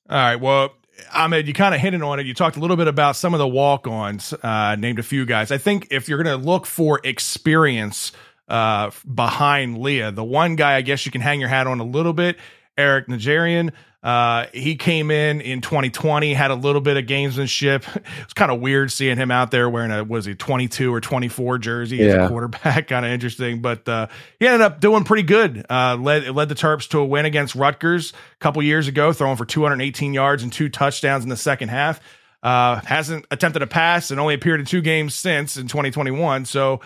All 0.08 0.16
right. 0.16 0.36
Well, 0.36 0.74
Ahmed, 1.12 1.48
you 1.48 1.54
kind 1.54 1.74
of 1.74 1.80
hinted 1.80 2.02
on 2.02 2.20
it. 2.20 2.26
You 2.26 2.34
talked 2.34 2.56
a 2.56 2.60
little 2.60 2.76
bit 2.76 2.86
about 2.86 3.16
some 3.16 3.34
of 3.34 3.38
the 3.38 3.48
walk-ons, 3.48 4.32
uh, 4.32 4.76
named 4.76 5.00
a 5.00 5.02
few 5.02 5.26
guys. 5.26 5.50
I 5.50 5.58
think 5.58 5.88
if 5.90 6.08
you're 6.08 6.22
going 6.22 6.40
to 6.40 6.46
look 6.46 6.66
for 6.66 7.00
experience 7.02 8.12
uh, 8.48 8.90
behind 9.12 9.78
Leah, 9.78 10.12
the 10.12 10.24
one 10.24 10.56
guy 10.56 10.76
I 10.76 10.82
guess 10.82 11.06
you 11.06 11.12
can 11.12 11.20
hang 11.20 11.40
your 11.40 11.48
hat 11.48 11.66
on 11.66 11.80
a 11.80 11.84
little 11.84 12.12
bit, 12.12 12.36
Eric 12.76 13.08
Najarian. 13.08 13.72
Uh, 14.06 14.46
he 14.54 14.76
came 14.76 15.10
in 15.10 15.40
in 15.40 15.60
2020, 15.60 16.32
had 16.32 16.52
a 16.52 16.54
little 16.54 16.80
bit 16.80 16.96
of 16.96 17.06
gamesmanship. 17.06 17.84
It's 18.22 18.34
kind 18.34 18.52
of 18.52 18.60
weird 18.60 18.92
seeing 18.92 19.16
him 19.16 19.32
out 19.32 19.50
there 19.50 19.68
wearing 19.68 19.90
a 19.90 20.04
was 20.04 20.26
he 20.26 20.34
22 20.34 20.94
or 20.94 21.00
24 21.00 21.58
jersey 21.58 22.00
as 22.06 22.14
a 22.14 22.28
quarterback. 22.28 22.86
kind 22.88 23.04
of 23.04 23.10
interesting, 23.10 23.62
but 23.62 23.88
uh, 23.88 24.06
he 24.38 24.46
ended 24.46 24.60
up 24.60 24.80
doing 24.80 25.02
pretty 25.02 25.24
good. 25.24 25.66
Uh, 25.68 25.96
led 25.96 26.28
led 26.30 26.48
the 26.48 26.54
Terps 26.54 26.88
to 26.90 27.00
a 27.00 27.04
win 27.04 27.24
against 27.24 27.56
Rutgers 27.56 28.12
a 28.12 28.38
couple 28.38 28.62
years 28.62 28.86
ago, 28.86 29.12
throwing 29.12 29.36
for 29.36 29.44
218 29.44 30.14
yards 30.14 30.44
and 30.44 30.52
two 30.52 30.68
touchdowns 30.68 31.24
in 31.24 31.30
the 31.30 31.36
second 31.36 31.70
half. 31.70 32.00
Uh, 32.44 32.80
hasn't 32.84 33.26
attempted 33.32 33.62
a 33.62 33.66
pass 33.66 34.12
and 34.12 34.20
only 34.20 34.34
appeared 34.34 34.60
in 34.60 34.66
two 34.66 34.82
games 34.82 35.16
since 35.16 35.56
in 35.56 35.66
2021. 35.66 36.44
So 36.44 36.80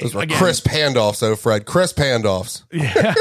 those 0.00 0.14
were 0.14 0.22
again, 0.22 0.38
crisp 0.38 0.66
handoffs, 0.66 1.20
though, 1.20 1.36
Fred. 1.36 1.64
Crisp 1.64 1.98
handoffs. 1.98 2.64
Yeah. 2.72 3.14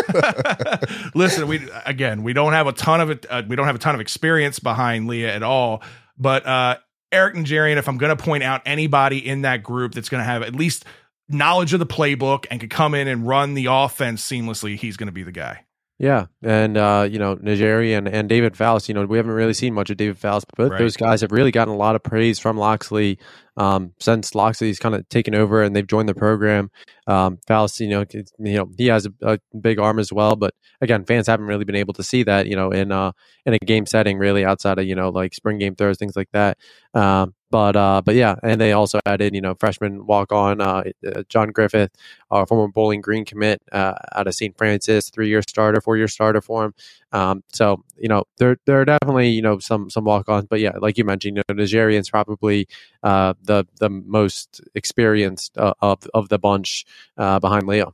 Listen, 1.15 1.48
we 1.48 1.67
again, 1.86 2.24
we 2.24 2.34
don't 2.34 2.54
have 2.54 2.67
a 2.67 2.74
ton 2.74 3.00
of 3.00 3.10
it. 3.12 3.26
Uh, 3.30 3.43
we 3.48 3.56
don't 3.56 3.67
have 3.67 3.76
a 3.76 3.80
ton 3.80 3.96
of 3.96 4.02
experience 4.02 4.60
behind 4.60 5.08
Leah 5.08 5.34
at 5.34 5.43
all. 5.43 5.84
But 6.17 6.46
uh, 6.48 6.78
Eric 7.12 7.36
Najarian, 7.36 7.78
if 7.78 7.88
I'm 7.88 7.98
going 7.98 8.15
to 8.15 8.22
point 8.22 8.43
out 8.43 8.62
anybody 8.65 9.26
in 9.26 9.43
that 9.43 9.62
group 9.62 9.93
that's 9.93 10.10
going 10.10 10.22
to 10.22 10.26
have 10.26 10.41
at 10.41 10.56
least 10.56 10.86
knowledge 11.30 11.74
of 11.74 11.80
the 11.80 11.86
playbook 11.86 12.46
and 12.50 12.60
could 12.60 12.72
come 12.72 12.96
in 12.96 13.08
and 13.08 13.28
run 13.28 13.54
the 13.54 13.67
offense 13.70 14.28
seamlessly, 14.28 14.78
he's 14.78 14.98
going 14.98 15.08
to 15.08 15.13
be 15.13 15.24
the 15.24 15.32
guy. 15.32 15.63
Yeah, 16.00 16.28
and 16.44 16.78
uh, 16.78 17.08
you 17.10 17.18
know 17.18 17.38
Najarian 17.38 17.98
and, 17.98 18.08
and 18.08 18.30
David 18.30 18.56
Faust. 18.56 18.88
You 18.88 18.94
know 18.94 19.06
we 19.06 19.18
haven't 19.18 19.32
really 19.32 19.56
seen 19.56 19.74
much 19.74 19.90
of 19.90 19.98
David 19.98 20.20
Faust, 20.20 20.46
but 20.48 20.58
both 20.58 20.72
right. 20.72 20.78
those 20.78 20.96
guys 20.96 21.22
have 21.22 21.32
really 21.32 21.52
gotten 21.52 21.74
a 21.74 21.78
lot 21.78 21.96
of 21.96 22.04
praise 22.04 22.38
from 22.38 22.56
Locksley 22.56 23.18
um, 23.58 23.94
since 24.00 24.36
Locksley's 24.36 24.78
kind 24.78 24.94
of 24.94 25.10
taken 25.10 25.34
over 25.34 25.64
and 25.64 25.76
they've 25.76 25.88
joined 25.88 26.08
the 26.08 26.14
program. 26.14 26.70
Um, 27.08 27.40
Faust, 27.48 27.80
you 27.80 27.88
know, 27.88 28.06
you 28.14 28.24
know, 28.38 28.70
he 28.78 28.88
has 28.88 29.08
a, 29.08 29.12
a, 29.24 29.40
big 29.60 29.80
arm 29.80 29.98
as 29.98 30.14
well, 30.14 30.36
but 30.36 30.54
again, 30.82 31.04
fans 31.04 31.26
haven't 31.26 31.48
really 31.48 31.66
been 31.66 31.76
able 31.76 31.96
to 31.96 32.04
see 32.04 32.22
that, 32.24 32.46
you 32.46 32.56
know, 32.56 32.70
in 32.70 32.92
uh, 32.92 33.14
in 33.48 33.56
a 33.56 33.60
game 33.60 33.88
setting, 33.88 34.20
really 34.20 34.46
outside 34.46 34.78
of 34.78 34.86
you 34.86 34.94
know 34.94 35.10
like 35.10 35.34
spring 35.34 35.58
game 35.58 35.76
throws, 35.76 35.98
things 35.98 36.16
like 36.16 36.30
that. 36.34 36.60
Um, 36.94 37.34
but 37.50 37.76
uh, 37.76 38.02
but 38.04 38.16
yeah, 38.16 38.36
and 38.44 38.60
they 38.60 38.74
also 38.74 39.00
added 39.06 39.34
you 39.34 39.42
know 39.42 39.56
freshman 39.56 40.06
walk 40.06 40.32
on 40.32 40.62
uh, 40.62 40.84
uh, 41.06 41.24
John 41.30 41.50
Griffith, 41.50 41.92
uh, 42.32 42.46
former 42.46 42.68
Bowling 42.68 43.02
Green 43.02 43.26
commit 43.26 43.62
uh, 43.72 43.94
out 44.16 44.28
of 44.28 44.34
St. 44.34 44.58
Francis, 44.58 45.10
three 45.10 45.30
year 45.30 45.42
starter, 45.42 45.82
four 45.82 45.98
year 45.98 46.08
starter 46.08 46.42
for 46.42 46.66
him. 46.66 46.74
Um, 47.12 47.44
so 47.54 47.84
you 47.98 48.10
know 48.10 48.26
there 48.38 48.58
there 48.66 48.82
are 48.82 48.86
definitely 48.86 49.30
you 49.30 49.42
know 49.42 49.60
some 49.60 49.90
some 49.90 50.04
walk 50.04 50.28
ons, 50.30 50.46
but 50.50 50.60
yeah, 50.60 50.74
like 50.80 50.98
you 50.98 51.06
mentioned, 51.06 51.38
you 51.38 51.44
know 51.48 51.64
Najarian's 51.64 52.10
probably 52.10 52.68
uh, 53.04 53.34
the 53.42 53.66
the 53.80 53.90
most 53.90 54.62
experienced 54.76 55.58
uh, 55.58 55.74
of 55.82 56.00
of 56.14 56.30
the 56.30 56.40
bunch 56.40 56.86
uh, 57.18 57.40
behind 57.40 57.68
Leo. 57.68 57.94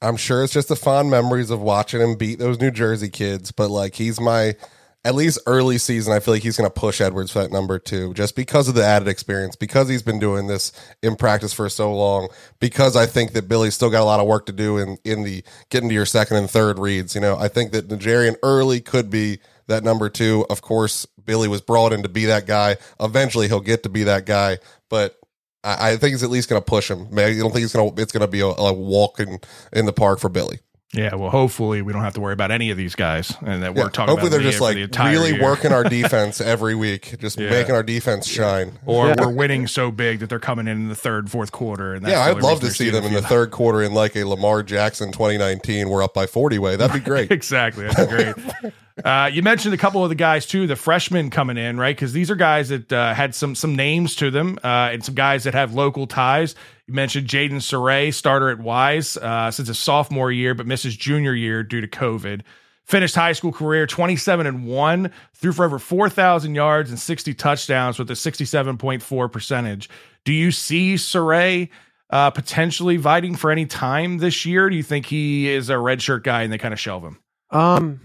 I'm 0.00 0.16
sure 0.16 0.42
it's 0.42 0.52
just 0.52 0.68
the 0.68 0.76
fond 0.76 1.10
memories 1.10 1.50
of 1.50 1.60
watching 1.60 2.00
him 2.00 2.16
beat 2.16 2.40
those 2.40 2.60
New 2.60 2.72
Jersey 2.72 3.08
kids, 3.08 3.52
but 3.52 3.70
like 3.70 3.94
he's 3.94 4.20
my 4.20 4.56
at 5.04 5.14
least 5.16 5.40
early 5.46 5.78
season, 5.78 6.12
I 6.12 6.20
feel 6.20 6.34
like 6.34 6.44
he's 6.44 6.56
going 6.56 6.70
to 6.70 6.80
push 6.80 7.00
Edwards 7.00 7.32
for 7.32 7.40
that 7.40 7.50
number 7.50 7.78
two, 7.78 8.14
just 8.14 8.36
because 8.36 8.68
of 8.68 8.74
the 8.74 8.84
added 8.84 9.08
experience, 9.08 9.56
because 9.56 9.88
he's 9.88 10.02
been 10.02 10.20
doing 10.20 10.46
this 10.46 10.72
in 11.02 11.16
practice 11.16 11.52
for 11.52 11.68
so 11.68 11.92
long. 11.92 12.28
Because 12.60 12.94
I 12.96 13.06
think 13.06 13.32
that 13.32 13.48
Billy's 13.48 13.74
still 13.74 13.90
got 13.90 14.02
a 14.02 14.04
lot 14.04 14.20
of 14.20 14.26
work 14.26 14.46
to 14.46 14.52
do 14.52 14.78
in 14.78 14.98
in 15.04 15.24
the 15.24 15.42
getting 15.70 15.88
to 15.88 15.94
your 15.94 16.06
second 16.06 16.36
and 16.36 16.48
third 16.48 16.78
reads. 16.78 17.14
You 17.14 17.20
know, 17.20 17.36
I 17.36 17.48
think 17.48 17.72
that 17.72 17.88
Najarian 17.88 18.36
early 18.42 18.80
could 18.80 19.10
be 19.10 19.40
that 19.66 19.82
number 19.82 20.08
two. 20.08 20.46
Of 20.48 20.62
course, 20.62 21.06
Billy 21.24 21.48
was 21.48 21.60
brought 21.60 21.92
in 21.92 22.02
to 22.04 22.08
be 22.08 22.26
that 22.26 22.46
guy. 22.46 22.76
Eventually, 23.00 23.48
he'll 23.48 23.60
get 23.60 23.82
to 23.82 23.88
be 23.88 24.04
that 24.04 24.24
guy, 24.24 24.58
but 24.88 25.18
I, 25.64 25.92
I 25.92 25.96
think 25.96 26.12
he's 26.12 26.22
at 26.22 26.30
least 26.30 26.48
going 26.48 26.60
to 26.60 26.64
push 26.64 26.90
him. 26.90 27.08
I 27.18 27.36
don't 27.36 27.52
think 27.52 27.64
it's 27.64 27.72
going 27.72 27.94
to 27.94 28.02
it's 28.02 28.12
going 28.12 28.22
to 28.22 28.28
be 28.28 28.40
a, 28.40 28.46
a 28.46 28.72
walk 28.72 29.18
in, 29.20 29.40
in 29.72 29.86
the 29.86 29.92
park 29.92 30.20
for 30.20 30.28
Billy. 30.28 30.60
Yeah, 30.94 31.14
well, 31.14 31.30
hopefully 31.30 31.80
we 31.80 31.94
don't 31.94 32.02
have 32.02 32.12
to 32.14 32.20
worry 32.20 32.34
about 32.34 32.50
any 32.50 32.70
of 32.70 32.76
these 32.76 32.94
guys, 32.94 33.34
and 33.40 33.62
that 33.62 33.74
we're 33.74 33.88
talking. 33.88 34.10
Hopefully, 34.10 34.28
they're 34.28 34.42
just 34.42 34.60
like 34.60 34.76
the 34.76 34.88
really 35.04 35.32
year. 35.32 35.42
working 35.42 35.72
our 35.72 35.84
defense 35.88 36.38
every 36.38 36.74
week, 36.74 37.18
just 37.18 37.40
yeah. 37.40 37.48
making 37.48 37.74
our 37.74 37.82
defense 37.82 38.26
shine. 38.26 38.78
Or 38.84 39.08
yeah. 39.08 39.14
we're 39.18 39.32
winning 39.32 39.66
so 39.66 39.90
big 39.90 40.20
that 40.20 40.28
they're 40.28 40.38
coming 40.38 40.68
in 40.68 40.76
in 40.76 40.88
the 40.88 40.94
third, 40.94 41.30
fourth 41.30 41.50
quarter. 41.50 41.94
And 41.94 42.06
yeah, 42.06 42.20
I'd 42.20 42.42
love 42.42 42.60
to 42.60 42.70
see 42.70 42.90
them 42.90 43.04
in 43.04 43.14
the 43.14 43.22
third 43.22 43.50
quarter 43.50 43.82
in 43.82 43.94
like 43.94 44.14
a 44.16 44.24
Lamar 44.24 44.62
Jackson 44.62 45.12
2019. 45.12 45.88
We're 45.88 46.02
up 46.02 46.12
by 46.12 46.26
40 46.26 46.58
way. 46.58 46.76
That'd 46.76 46.92
be 46.92 47.00
great. 47.00 47.30
exactly, 47.30 47.86
that'd 47.86 48.10
be 48.10 48.14
great. 48.14 48.74
Uh, 49.04 49.30
you 49.32 49.42
mentioned 49.42 49.74
a 49.74 49.78
couple 49.78 50.02
of 50.02 50.08
the 50.08 50.14
guys 50.14 50.46
too, 50.46 50.66
the 50.66 50.76
freshmen 50.76 51.30
coming 51.30 51.56
in, 51.56 51.78
right? 51.78 51.96
Because 51.96 52.12
these 52.12 52.30
are 52.30 52.34
guys 52.34 52.68
that 52.68 52.92
uh, 52.92 53.14
had 53.14 53.34
some 53.34 53.54
some 53.54 53.74
names 53.74 54.16
to 54.16 54.30
them, 54.30 54.58
uh, 54.62 54.90
and 54.92 55.04
some 55.04 55.14
guys 55.14 55.44
that 55.44 55.54
have 55.54 55.74
local 55.74 56.06
ties. 56.06 56.54
You 56.86 56.94
mentioned 56.94 57.28
Jayden 57.28 57.56
Sauray, 57.56 58.12
starter 58.12 58.50
at 58.50 58.58
Wise 58.58 59.16
uh, 59.16 59.50
since 59.50 59.68
his 59.68 59.78
sophomore 59.78 60.30
year, 60.30 60.54
but 60.54 60.66
misses 60.66 60.96
junior 60.96 61.34
year 61.34 61.62
due 61.62 61.80
to 61.80 61.88
COVID. 61.88 62.42
Finished 62.84 63.14
high 63.14 63.32
school 63.32 63.52
career 63.52 63.86
27 63.86 64.46
and 64.46 64.66
1, 64.66 65.10
threw 65.34 65.52
for 65.52 65.64
over 65.64 65.78
4,000 65.78 66.54
yards 66.54 66.90
and 66.90 66.98
60 66.98 67.32
touchdowns 67.34 67.98
with 67.98 68.10
a 68.10 68.14
67.4 68.14 69.32
percentage. 69.32 69.88
Do 70.24 70.32
you 70.32 70.50
see 70.50 70.94
Sauray 70.94 71.68
uh, 72.10 72.30
potentially 72.30 72.98
fighting 72.98 73.36
for 73.36 73.50
any 73.50 73.66
time 73.66 74.18
this 74.18 74.44
year? 74.44 74.68
Do 74.68 74.76
you 74.76 74.82
think 74.82 75.06
he 75.06 75.48
is 75.48 75.70
a 75.70 75.74
redshirt 75.74 76.24
guy 76.24 76.42
and 76.42 76.52
they 76.52 76.58
kind 76.58 76.74
of 76.74 76.80
shelve 76.80 77.04
him? 77.04 77.18
Um, 77.50 78.00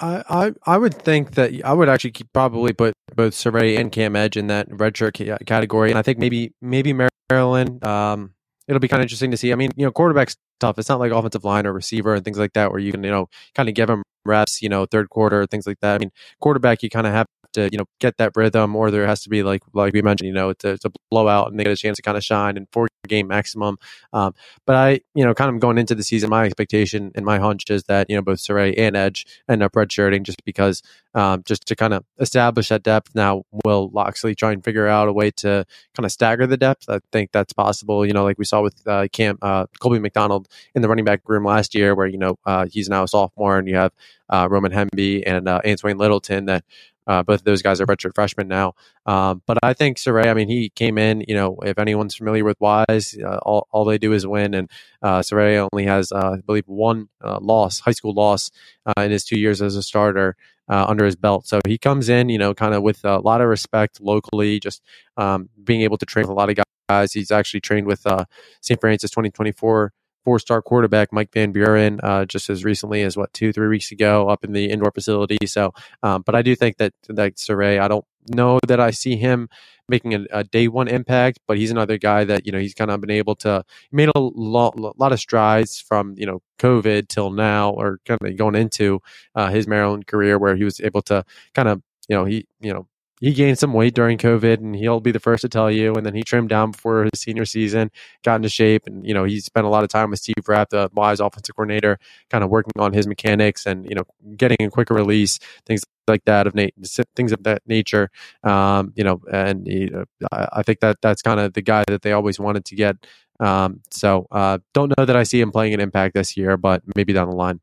I, 0.00 0.52
I 0.66 0.78
would 0.78 0.94
think 0.94 1.32
that 1.32 1.52
I 1.64 1.72
would 1.72 1.88
actually 1.88 2.12
probably 2.32 2.72
put 2.72 2.94
both 3.14 3.34
Sauray 3.34 3.78
and 3.78 3.92
Cam 3.92 4.16
Edge 4.16 4.36
in 4.36 4.48
that 4.48 4.68
redshirt 4.68 5.46
category, 5.46 5.90
and 5.90 5.98
I 5.98 6.02
think 6.02 6.18
maybe 6.18 6.52
maybe 6.60 6.94
Maryland. 7.30 7.84
Um, 7.84 8.34
it'll 8.68 8.80
be 8.80 8.88
kind 8.88 9.00
of 9.00 9.04
interesting 9.04 9.30
to 9.30 9.36
see. 9.36 9.52
I 9.52 9.56
mean, 9.56 9.70
you 9.76 9.84
know, 9.84 9.92
quarterback's 9.92 10.36
tough. 10.60 10.78
It's 10.78 10.88
not 10.88 11.00
like 11.00 11.12
offensive 11.12 11.44
line 11.44 11.66
or 11.66 11.72
receiver 11.72 12.14
and 12.14 12.24
things 12.24 12.38
like 12.38 12.52
that 12.54 12.70
where 12.70 12.80
you 12.80 12.92
can 12.92 13.04
you 13.04 13.10
know 13.10 13.28
kind 13.54 13.68
of 13.68 13.74
give 13.74 13.88
them 13.88 14.02
reps, 14.24 14.62
you 14.62 14.68
know, 14.68 14.86
third 14.86 15.10
quarter 15.10 15.46
things 15.46 15.66
like 15.66 15.80
that. 15.80 15.94
I 15.94 15.98
mean, 15.98 16.10
quarterback 16.40 16.82
you 16.82 16.90
kind 16.90 17.06
of 17.06 17.12
have 17.12 17.26
to 17.54 17.68
you 17.72 17.78
know 17.78 17.86
get 18.00 18.16
that 18.18 18.32
rhythm, 18.36 18.76
or 18.76 18.90
there 18.90 19.06
has 19.06 19.22
to 19.22 19.28
be 19.28 19.42
like 19.42 19.62
like 19.72 19.92
we 19.92 20.02
mentioned, 20.02 20.28
you 20.28 20.34
know, 20.34 20.50
it's 20.50 20.64
a, 20.64 20.70
it's 20.70 20.84
blowout 21.10 21.50
and 21.50 21.58
they 21.58 21.64
get 21.64 21.72
a 21.72 21.76
chance 21.76 21.96
to 21.96 22.02
kind 22.02 22.16
of 22.16 22.24
shine 22.24 22.56
in 22.56 22.66
four 22.72 22.88
game 23.08 23.26
maximum. 23.28 23.76
Um, 24.12 24.34
but 24.66 24.76
I 24.76 25.00
you 25.14 25.24
know 25.24 25.34
kind 25.34 25.54
of 25.54 25.60
going 25.60 25.78
into 25.78 25.94
the 25.94 26.02
season, 26.02 26.30
my 26.30 26.44
expectation 26.44 27.12
and 27.14 27.24
my 27.24 27.38
hunch 27.38 27.70
is 27.70 27.84
that 27.84 28.08
you 28.08 28.16
know 28.16 28.22
both 28.22 28.38
Sauray 28.38 28.74
and 28.78 28.96
Edge 28.96 29.26
end 29.48 29.62
up 29.62 29.72
redshirting 29.72 30.22
just 30.22 30.44
because 30.44 30.82
um, 31.14 31.42
just 31.46 31.66
to 31.66 31.76
kind 31.76 31.94
of 31.94 32.04
establish 32.18 32.68
that 32.68 32.82
depth. 32.82 33.14
Now, 33.14 33.44
will 33.64 33.90
Locksley 33.92 34.34
try 34.34 34.52
and 34.52 34.64
figure 34.64 34.86
out 34.86 35.08
a 35.08 35.12
way 35.12 35.30
to 35.32 35.64
kind 35.96 36.04
of 36.04 36.12
stagger 36.12 36.46
the 36.46 36.56
depth? 36.56 36.88
I 36.88 37.00
think 37.12 37.30
that's 37.32 37.52
possible. 37.52 38.04
You 38.04 38.12
know, 38.12 38.24
like 38.24 38.38
we 38.38 38.44
saw 38.44 38.62
with 38.62 38.82
uh, 38.86 39.06
uh, 39.42 39.66
Colby 39.80 39.98
McDonald 40.00 40.48
in 40.74 40.82
the 40.82 40.88
running 40.88 41.04
back 41.04 41.20
room 41.26 41.44
last 41.44 41.74
year, 41.74 41.94
where 41.94 42.06
you 42.06 42.18
know 42.18 42.36
uh, 42.44 42.66
he's 42.70 42.88
now 42.88 43.04
a 43.04 43.08
sophomore, 43.08 43.58
and 43.58 43.68
you 43.68 43.76
have 43.76 43.92
uh, 44.28 44.48
Roman 44.50 44.72
Hemby 44.72 45.22
and 45.26 45.48
uh, 45.48 45.60
Antwain 45.64 45.98
Littleton 45.98 46.46
that 46.46 46.64
uh, 47.06 47.22
both 47.22 47.40
of 47.40 47.44
those 47.44 47.62
guys 47.62 47.80
are 47.80 47.86
redshirt 47.86 48.14
freshmen 48.14 48.48
now. 48.48 48.74
Um, 49.06 49.42
but 49.46 49.58
I 49.62 49.72
think 49.72 49.98
Sauray, 49.98 50.26
I 50.26 50.34
mean, 50.34 50.48
he 50.48 50.70
came 50.70 50.98
in, 50.98 51.24
you 51.28 51.34
know, 51.34 51.56
if 51.62 51.78
anyone's 51.78 52.14
familiar 52.14 52.44
with 52.44 52.60
Wise, 52.60 53.16
uh, 53.22 53.38
all, 53.42 53.68
all 53.70 53.84
they 53.84 53.98
do 53.98 54.12
is 54.12 54.26
win. 54.26 54.54
And 54.54 54.70
uh, 55.02 55.20
Sauray 55.20 55.66
only 55.72 55.86
has, 55.86 56.12
uh, 56.12 56.36
I 56.38 56.40
believe, 56.40 56.66
one 56.66 57.08
uh, 57.22 57.38
loss, 57.40 57.80
high 57.80 57.92
school 57.92 58.14
loss 58.14 58.50
uh, 58.86 59.02
in 59.02 59.10
his 59.10 59.24
two 59.24 59.38
years 59.38 59.60
as 59.62 59.76
a 59.76 59.82
starter. 59.82 60.36
Uh, 60.66 60.86
under 60.88 61.04
his 61.04 61.14
belt. 61.14 61.46
So 61.46 61.60
he 61.68 61.76
comes 61.76 62.08
in, 62.08 62.30
you 62.30 62.38
know, 62.38 62.54
kind 62.54 62.72
of 62.72 62.82
with 62.82 63.04
a 63.04 63.18
lot 63.18 63.42
of 63.42 63.48
respect 63.48 64.00
locally, 64.00 64.58
just 64.58 64.80
um, 65.18 65.50
being 65.62 65.82
able 65.82 65.98
to 65.98 66.06
train 66.06 66.22
with 66.22 66.30
a 66.30 66.32
lot 66.32 66.48
of 66.48 66.56
guys. 66.88 67.12
He's 67.12 67.30
actually 67.30 67.60
trained 67.60 67.86
with 67.86 68.06
uh, 68.06 68.24
St. 68.62 68.80
Francis 68.80 69.10
2024 69.10 69.92
four 70.24 70.38
star 70.38 70.62
quarterback 70.62 71.12
Mike 71.12 71.32
Van 71.32 71.52
Buren 71.52 72.00
uh, 72.02 72.24
just 72.24 72.50
as 72.50 72.64
recently 72.64 73.02
as 73.02 73.16
what 73.16 73.32
two 73.32 73.52
three 73.52 73.68
weeks 73.68 73.92
ago 73.92 74.28
up 74.28 74.44
in 74.44 74.52
the 74.52 74.70
indoor 74.70 74.90
facility. 74.90 75.46
So, 75.46 75.72
um, 76.02 76.22
but 76.22 76.34
I 76.34 76.42
do 76.42 76.54
think 76.56 76.78
that 76.78 76.92
that 77.08 77.36
Sauray, 77.36 77.80
I 77.80 77.88
don't 77.88 78.04
know 78.28 78.58
that 78.66 78.80
I 78.80 78.90
see 78.90 79.16
him 79.16 79.48
making 79.88 80.14
a, 80.14 80.24
a, 80.30 80.44
day 80.44 80.66
one 80.66 80.88
impact, 80.88 81.40
but 81.46 81.58
he's 81.58 81.70
another 81.70 81.98
guy 81.98 82.24
that 82.24 82.46
you 82.46 82.52
know 82.52 82.58
he's 82.58 82.74
kind 82.74 82.90
of 82.90 83.00
been 83.00 83.10
able 83.10 83.34
to 83.36 83.64
made 83.92 84.10
a 84.14 84.18
lot, 84.18 84.78
lot 84.98 85.12
of 85.12 85.20
strides 85.20 85.80
from 85.80 86.14
you 86.16 86.26
know 86.26 86.40
COVID 86.58 87.08
till 87.08 87.30
now, 87.30 87.70
or 87.70 88.00
kind 88.06 88.20
of 88.22 88.36
going 88.36 88.54
into 88.54 89.00
uh, 89.34 89.48
his 89.48 89.66
Maryland 89.66 90.06
career 90.06 90.38
where 90.38 90.56
he 90.56 90.64
was 90.64 90.80
able 90.80 91.02
to 91.02 91.24
kind 91.54 91.68
of 91.68 91.82
you 92.08 92.16
know 92.16 92.24
he 92.24 92.46
you 92.60 92.72
know 92.72 92.86
he 93.24 93.32
gained 93.32 93.58
some 93.58 93.72
weight 93.72 93.94
during 93.94 94.18
COVID, 94.18 94.58
and 94.58 94.76
he'll 94.76 95.00
be 95.00 95.10
the 95.10 95.18
first 95.18 95.40
to 95.40 95.48
tell 95.48 95.70
you. 95.70 95.94
And 95.94 96.04
then 96.04 96.14
he 96.14 96.22
trimmed 96.22 96.50
down 96.50 96.72
before 96.72 97.04
his 97.04 97.22
senior 97.22 97.46
season, 97.46 97.90
got 98.22 98.36
into 98.36 98.50
shape, 98.50 98.82
and 98.86 99.06
you 99.06 99.14
know 99.14 99.24
he 99.24 99.40
spent 99.40 99.64
a 99.64 99.70
lot 99.70 99.82
of 99.82 99.88
time 99.88 100.10
with 100.10 100.18
Steve 100.18 100.46
Rapp, 100.46 100.68
the 100.68 100.90
Wise 100.92 101.20
offensive 101.20 101.56
coordinator, 101.56 101.98
kind 102.28 102.44
of 102.44 102.50
working 102.50 102.72
on 102.78 102.92
his 102.92 103.06
mechanics 103.06 103.64
and 103.64 103.86
you 103.88 103.94
know 103.94 104.04
getting 104.36 104.58
a 104.60 104.68
quicker 104.68 104.92
release, 104.92 105.38
things 105.64 105.80
like 106.06 106.22
that 106.26 106.46
of 106.46 106.54
Nate, 106.54 106.74
things 107.16 107.32
of 107.32 107.42
that 107.44 107.62
nature. 107.66 108.10
Um, 108.42 108.92
you 108.94 109.04
know, 109.04 109.22
and 109.32 109.66
he, 109.66 109.90
I 110.30 110.62
think 110.62 110.80
that 110.80 110.98
that's 111.00 111.22
kind 111.22 111.40
of 111.40 111.54
the 111.54 111.62
guy 111.62 111.84
that 111.88 112.02
they 112.02 112.12
always 112.12 112.38
wanted 112.38 112.66
to 112.66 112.76
get 112.76 112.96
Um, 113.40 113.80
so 113.90 114.26
uh, 114.32 114.58
don't 114.74 114.92
know 114.98 115.06
that 115.06 115.16
I 115.16 115.22
see 115.22 115.40
him 115.40 115.50
playing 115.50 115.72
an 115.72 115.80
impact 115.80 116.14
this 116.14 116.36
year, 116.36 116.58
but 116.58 116.82
maybe 116.94 117.14
down 117.14 117.30
the 117.30 117.36
line. 117.36 117.60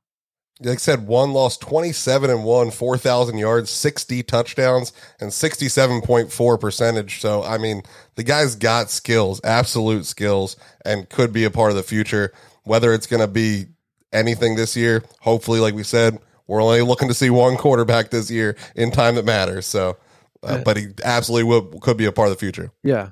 Like 0.61 0.75
I 0.75 0.77
said, 0.77 1.07
one 1.07 1.33
lost 1.33 1.61
27 1.61 2.29
and 2.29 2.43
one, 2.43 2.69
4,000 2.69 3.37
yards, 3.37 3.71
60 3.71 4.21
touchdowns, 4.23 4.93
and 5.19 5.31
67.4 5.31 6.59
percentage. 6.59 7.19
So, 7.19 7.43
I 7.43 7.57
mean, 7.57 7.81
the 8.15 8.23
guy's 8.23 8.55
got 8.55 8.91
skills, 8.91 9.41
absolute 9.43 10.05
skills, 10.05 10.55
and 10.85 11.09
could 11.09 11.33
be 11.33 11.45
a 11.45 11.51
part 11.51 11.71
of 11.71 11.77
the 11.77 11.83
future. 11.83 12.31
Whether 12.63 12.93
it's 12.93 13.07
going 13.07 13.21
to 13.21 13.27
be 13.27 13.65
anything 14.13 14.55
this 14.55 14.75
year, 14.75 15.03
hopefully, 15.21 15.59
like 15.59 15.73
we 15.73 15.83
said, 15.83 16.19
we're 16.45 16.61
only 16.61 16.81
looking 16.81 17.07
to 17.07 17.13
see 17.13 17.29
one 17.29 17.57
quarterback 17.57 18.11
this 18.11 18.29
year 18.29 18.55
in 18.75 18.91
time 18.91 19.15
that 19.15 19.25
matters. 19.25 19.65
So, 19.65 19.97
uh, 20.43 20.59
but 20.63 20.77
he 20.77 20.87
absolutely 21.03 21.45
will, 21.45 21.79
could 21.79 21.97
be 21.97 22.05
a 22.05 22.11
part 22.11 22.27
of 22.27 22.35
the 22.35 22.39
future. 22.39 22.71
Yeah. 22.83 23.11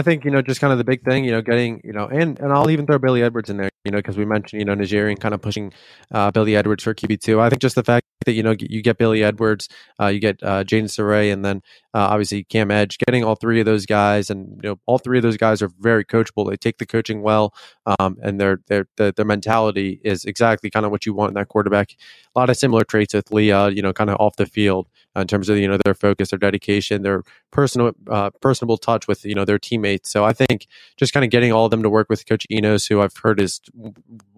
I 0.00 0.02
think 0.02 0.24
you 0.24 0.30
know 0.30 0.40
just 0.40 0.62
kind 0.62 0.72
of 0.72 0.78
the 0.78 0.84
big 0.84 1.04
thing, 1.04 1.24
you 1.24 1.30
know, 1.30 1.42
getting 1.42 1.82
you 1.84 1.92
know, 1.92 2.06
and 2.06 2.40
and 2.40 2.52
I'll 2.54 2.70
even 2.70 2.86
throw 2.86 2.98
Billy 2.98 3.22
Edwards 3.22 3.50
in 3.50 3.58
there, 3.58 3.68
you 3.84 3.92
know, 3.92 3.98
because 3.98 4.16
we 4.16 4.24
mentioned 4.24 4.58
you 4.60 4.64
know 4.64 4.74
Najarian 4.74 5.20
kind 5.20 5.34
of 5.34 5.42
pushing 5.42 5.74
uh, 6.10 6.30
Billy 6.30 6.56
Edwards 6.56 6.82
for 6.82 6.94
QB 6.94 7.20
two. 7.20 7.38
I 7.38 7.50
think 7.50 7.60
just 7.60 7.74
the 7.74 7.84
fact 7.84 8.06
that 8.24 8.32
you 8.32 8.42
know 8.42 8.54
you 8.58 8.80
get 8.80 8.96
Billy 8.96 9.22
Edwards, 9.22 9.68
uh, 10.00 10.06
you 10.06 10.18
get 10.18 10.42
uh, 10.42 10.64
Jayden 10.64 10.84
Sauray, 10.84 11.30
and 11.30 11.44
then 11.44 11.62
uh, 11.92 12.08
obviously 12.10 12.44
Cam 12.44 12.70
Edge, 12.70 12.98
getting 12.98 13.24
all 13.24 13.34
three 13.34 13.60
of 13.60 13.66
those 13.66 13.86
guys, 13.86 14.30
and 14.30 14.60
you 14.62 14.70
know 14.70 14.80
all 14.86 14.98
three 14.98 15.18
of 15.18 15.22
those 15.22 15.36
guys 15.36 15.60
are 15.62 15.70
very 15.80 16.04
coachable. 16.04 16.48
They 16.48 16.56
take 16.56 16.78
the 16.78 16.86
coaching 16.86 17.22
well, 17.22 17.54
um, 17.98 18.16
and 18.22 18.40
their 18.40 18.60
their 18.68 18.86
their, 18.96 19.12
their 19.12 19.24
mentality 19.24 20.00
is 20.04 20.24
exactly 20.24 20.70
kind 20.70 20.86
of 20.86 20.92
what 20.92 21.04
you 21.04 21.14
want 21.14 21.30
in 21.30 21.34
that 21.34 21.48
quarterback. 21.48 21.96
A 22.34 22.38
lot 22.38 22.50
of 22.50 22.56
similar 22.56 22.84
traits 22.84 23.14
with 23.14 23.32
Leah, 23.32 23.70
you 23.70 23.82
know, 23.82 23.92
kind 23.92 24.10
of 24.10 24.16
off 24.20 24.36
the 24.36 24.46
field 24.46 24.88
in 25.16 25.26
terms 25.26 25.48
of 25.48 25.56
you 25.58 25.66
know 25.66 25.78
their 25.84 25.94
focus, 25.94 26.30
their 26.30 26.38
dedication, 26.38 27.02
their 27.02 27.22
personal 27.50 27.92
uh, 28.08 28.30
personable 28.40 28.76
touch 28.76 29.08
with 29.08 29.24
you 29.24 29.34
know 29.34 29.44
their 29.44 29.58
teammates. 29.58 30.10
So 30.10 30.24
I 30.24 30.32
think 30.32 30.66
just 30.96 31.12
kind 31.12 31.24
of 31.24 31.30
getting 31.30 31.52
all 31.52 31.64
of 31.64 31.70
them 31.70 31.82
to 31.82 31.90
work 31.90 32.08
with 32.08 32.26
Coach 32.26 32.46
Enos, 32.50 32.86
who 32.86 33.00
I've 33.00 33.16
heard 33.16 33.40
is 33.40 33.60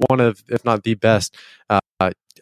one 0.08 0.20
of, 0.20 0.42
if 0.48 0.64
not 0.64 0.84
the 0.84 0.94
best, 0.94 1.36
uh, 1.68 1.80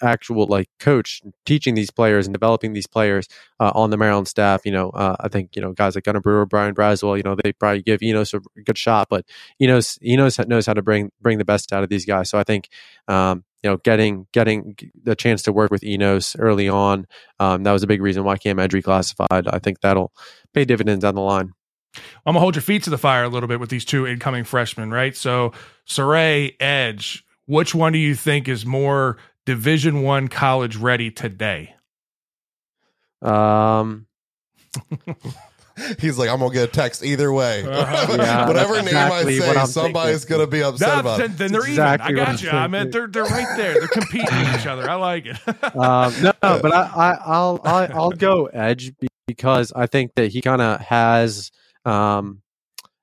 actual 0.02 0.46
like 0.46 0.68
coach 0.78 1.22
teaching 1.44 1.74
these 1.74 1.90
players 1.90 2.26
and 2.26 2.34
developing 2.34 2.72
these 2.72 2.86
players 2.86 3.28
uh, 3.58 3.72
on 3.74 3.90
the 3.90 3.96
Maryland 3.96 4.28
staff. 4.28 4.62
You 4.64 4.72
know, 4.72 4.90
uh, 4.90 5.16
I 5.20 5.28
think 5.28 5.56
you 5.56 5.62
know 5.62 5.72
guys 5.72 5.94
like 5.94 6.04
Gunter 6.04 6.20
Brewer, 6.20 6.46
Brian 6.46 6.74
Braswell. 6.74 7.16
You 7.16 7.22
know, 7.22 7.36
they 7.42 7.52
probably 7.52 7.82
give 7.82 8.02
Enos 8.02 8.34
a 8.34 8.40
good 8.64 8.78
shot, 8.78 9.08
but 9.10 9.24
Enos 9.60 9.98
Enos 10.02 10.38
knows 10.40 10.66
how 10.66 10.74
to 10.74 10.82
bring 10.82 11.10
bring 11.20 11.38
the 11.38 11.44
best 11.44 11.72
out 11.72 11.82
of 11.82 11.88
these 11.88 12.04
guys. 12.04 12.30
So 12.30 12.38
I 12.38 12.44
think 12.44 12.68
um, 13.08 13.44
you 13.62 13.70
know, 13.70 13.76
getting 13.78 14.26
getting 14.32 14.76
the 15.02 15.14
chance 15.14 15.42
to 15.42 15.52
work 15.52 15.70
with 15.70 15.84
Enos 15.84 16.34
early 16.36 16.68
on, 16.68 17.06
um, 17.38 17.62
that 17.64 17.72
was 17.72 17.82
a 17.82 17.86
big 17.86 18.00
reason 18.00 18.24
why 18.24 18.36
Cam 18.36 18.58
Edge 18.58 18.72
reclassified. 18.72 19.48
I 19.52 19.58
think 19.58 19.80
that'll 19.80 20.12
pay 20.54 20.64
dividends 20.64 21.02
down 21.02 21.14
the 21.14 21.20
line. 21.20 21.52
I'm 21.94 22.32
gonna 22.32 22.40
hold 22.40 22.54
your 22.54 22.62
feet 22.62 22.84
to 22.84 22.90
the 22.90 22.98
fire 22.98 23.24
a 23.24 23.28
little 23.28 23.48
bit 23.48 23.60
with 23.60 23.70
these 23.70 23.84
two 23.84 24.06
incoming 24.06 24.44
freshmen, 24.44 24.90
right? 24.90 25.16
So 25.16 25.52
Sauray, 25.86 26.54
Edge, 26.60 27.24
which 27.46 27.74
one 27.74 27.92
do 27.92 27.98
you 27.98 28.14
think 28.14 28.48
is 28.48 28.64
more 28.64 29.18
Division 29.54 30.02
One 30.02 30.28
college 30.28 30.76
ready 30.76 31.10
today? 31.10 31.74
Um. 33.20 34.06
He's 35.98 36.18
like, 36.18 36.28
I'm 36.30 36.38
gonna 36.38 36.54
get 36.54 36.68
a 36.68 36.72
text 36.72 37.02
either 37.04 37.32
way. 37.32 37.64
Uh-huh. 37.68 38.16
Yeah, 38.16 38.46
Whatever 38.46 38.74
that's 38.74 38.86
name 38.86 38.94
exactly 38.94 39.40
I 39.40 39.64
say, 39.64 39.72
somebody's 39.72 40.20
thinking. 40.24 40.36
gonna 40.36 40.46
be 40.50 40.62
upset 40.62 40.94
No, 40.94 41.00
about 41.00 41.18
then, 41.18 41.30
it. 41.32 41.38
then 41.38 41.50
they're 41.52 41.66
exactly 41.66 42.12
even. 42.12 42.22
I 42.22 42.26
got 42.32 42.42
you. 42.44 42.50
I 42.50 42.68
mean, 42.68 42.90
they're 42.90 43.08
they're 43.08 43.24
right 43.24 43.56
there. 43.56 43.74
They're 43.74 43.88
competing 43.88 44.38
with 44.38 44.60
each 44.60 44.66
other. 44.68 44.88
I 44.88 44.94
like 44.94 45.26
it. 45.26 45.36
um, 45.76 46.14
no, 46.22 46.32
no, 46.44 46.60
but 46.62 46.72
I, 46.72 46.82
I, 46.94 47.18
I'll, 47.24 47.60
I, 47.64 47.86
I'll 47.86 48.10
go 48.10 48.46
Edge 48.46 48.92
because 49.26 49.72
I 49.74 49.86
think 49.88 50.14
that 50.14 50.30
he 50.30 50.42
kind 50.42 50.62
of 50.62 50.80
has, 50.80 51.50
um, 51.84 52.40
I 52.42 52.49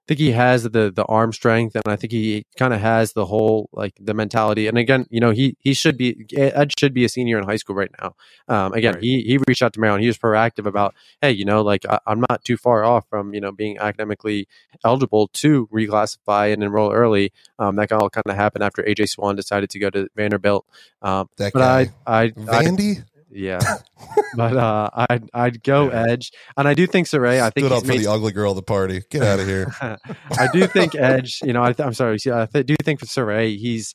think 0.08 0.20
he 0.20 0.32
has 0.32 0.64
the 0.64 0.92
the 0.92 1.06
arm 1.06 1.34
strength, 1.34 1.76
and 1.76 1.84
I 1.88 1.96
think 1.96 2.12
he 2.14 2.46
kind 2.58 2.74
of 2.74 2.80
has 2.80 3.14
the 3.14 3.26
whole 3.26 3.70
like 3.74 3.94
the 4.00 4.14
mentality. 4.14 4.68
And 4.68 4.78
again, 4.78 5.06
you 5.10 5.20
know, 5.20 5.32
he 5.32 5.56
he 5.60 5.74
should 5.74 5.98
be 5.98 6.26
Ed 6.36 6.72
should 6.80 6.94
be 6.94 7.04
a 7.06 7.10
senior 7.10 7.38
in 7.38 7.44
high 7.44 7.58
school 7.58 7.76
right 7.76 7.92
now. 8.02 8.16
Um, 8.48 8.74
again, 8.74 8.96
Right. 8.96 9.04
he 9.04 9.22
he 9.24 9.38
reached 9.48 9.62
out 9.62 9.74
to 9.74 9.80
Maryland. 9.80 10.02
He 10.04 10.08
was 10.08 10.18
proactive 10.18 10.66
about, 10.66 10.96
hey, 11.22 11.32
you 11.32 11.46
know, 11.46 11.62
like 11.62 11.86
I, 11.90 12.00
I'm 12.08 12.24
not 12.30 12.44
too 12.44 12.58
far 12.58 12.84
off 12.84 13.06
from 13.10 13.34
you 13.34 13.42
know 13.42 13.52
being 13.52 13.78
academically 13.78 14.48
eligible 14.86 15.28
to 15.34 15.68
reclassify 15.68 16.54
and 16.54 16.64
enroll 16.64 16.92
early. 16.94 17.34
Um, 17.60 17.76
that 17.76 17.92
all 17.92 18.10
kind 18.10 18.24
of 18.28 18.36
happened 18.36 18.64
after 18.64 18.84
AJ 18.84 19.10
Swann 19.10 19.36
decided 19.36 19.70
to 19.72 19.80
go 19.80 19.90
to 19.90 20.08
Vanderbilt. 20.16 20.66
Um, 21.02 21.30
That 21.38 21.54
but 21.54 21.60
guy, 21.60 21.92
I, 22.06 22.22
I, 22.22 22.24
I 22.24 22.64
Vandy, 22.64 23.04
yeah, 23.32 23.60
but 24.36 24.56
uh, 24.56 24.90
I'd 25.10 25.30
I'd 25.34 25.64
go 25.64 25.90
Edge, 25.90 26.32
and 26.56 26.68
I 26.68 26.74
do 26.74 26.88
think 26.88 27.08
Sauray. 27.08 27.42
I 27.42 27.50
think 27.50 27.66
stood 27.66 27.72
he's 27.72 27.82
up 27.82 27.86
for 27.86 27.88
made, 27.88 28.02
the 28.02 28.12
ugly 28.12 28.32
girl 28.32 28.52
of 28.52 28.56
the 28.56 28.64
party. 28.64 29.04
Get 29.10 29.24
out 29.24 29.40
of 29.40 29.48
here. 29.48 29.74
I 29.82 30.48
do 30.54 30.68
think 30.68 30.96
Edge. 30.96 31.40
You 31.44 31.54
know, 31.54 31.64
I 31.64 31.74
th- 31.74 31.86
I'm 31.86 31.94
sorry. 31.94 32.18
I 32.32 32.46
th- 32.46 32.66
do 32.66 32.76
think 32.84 33.00
for 33.00 33.06
Sauray, 33.06 33.58
he's 33.58 33.94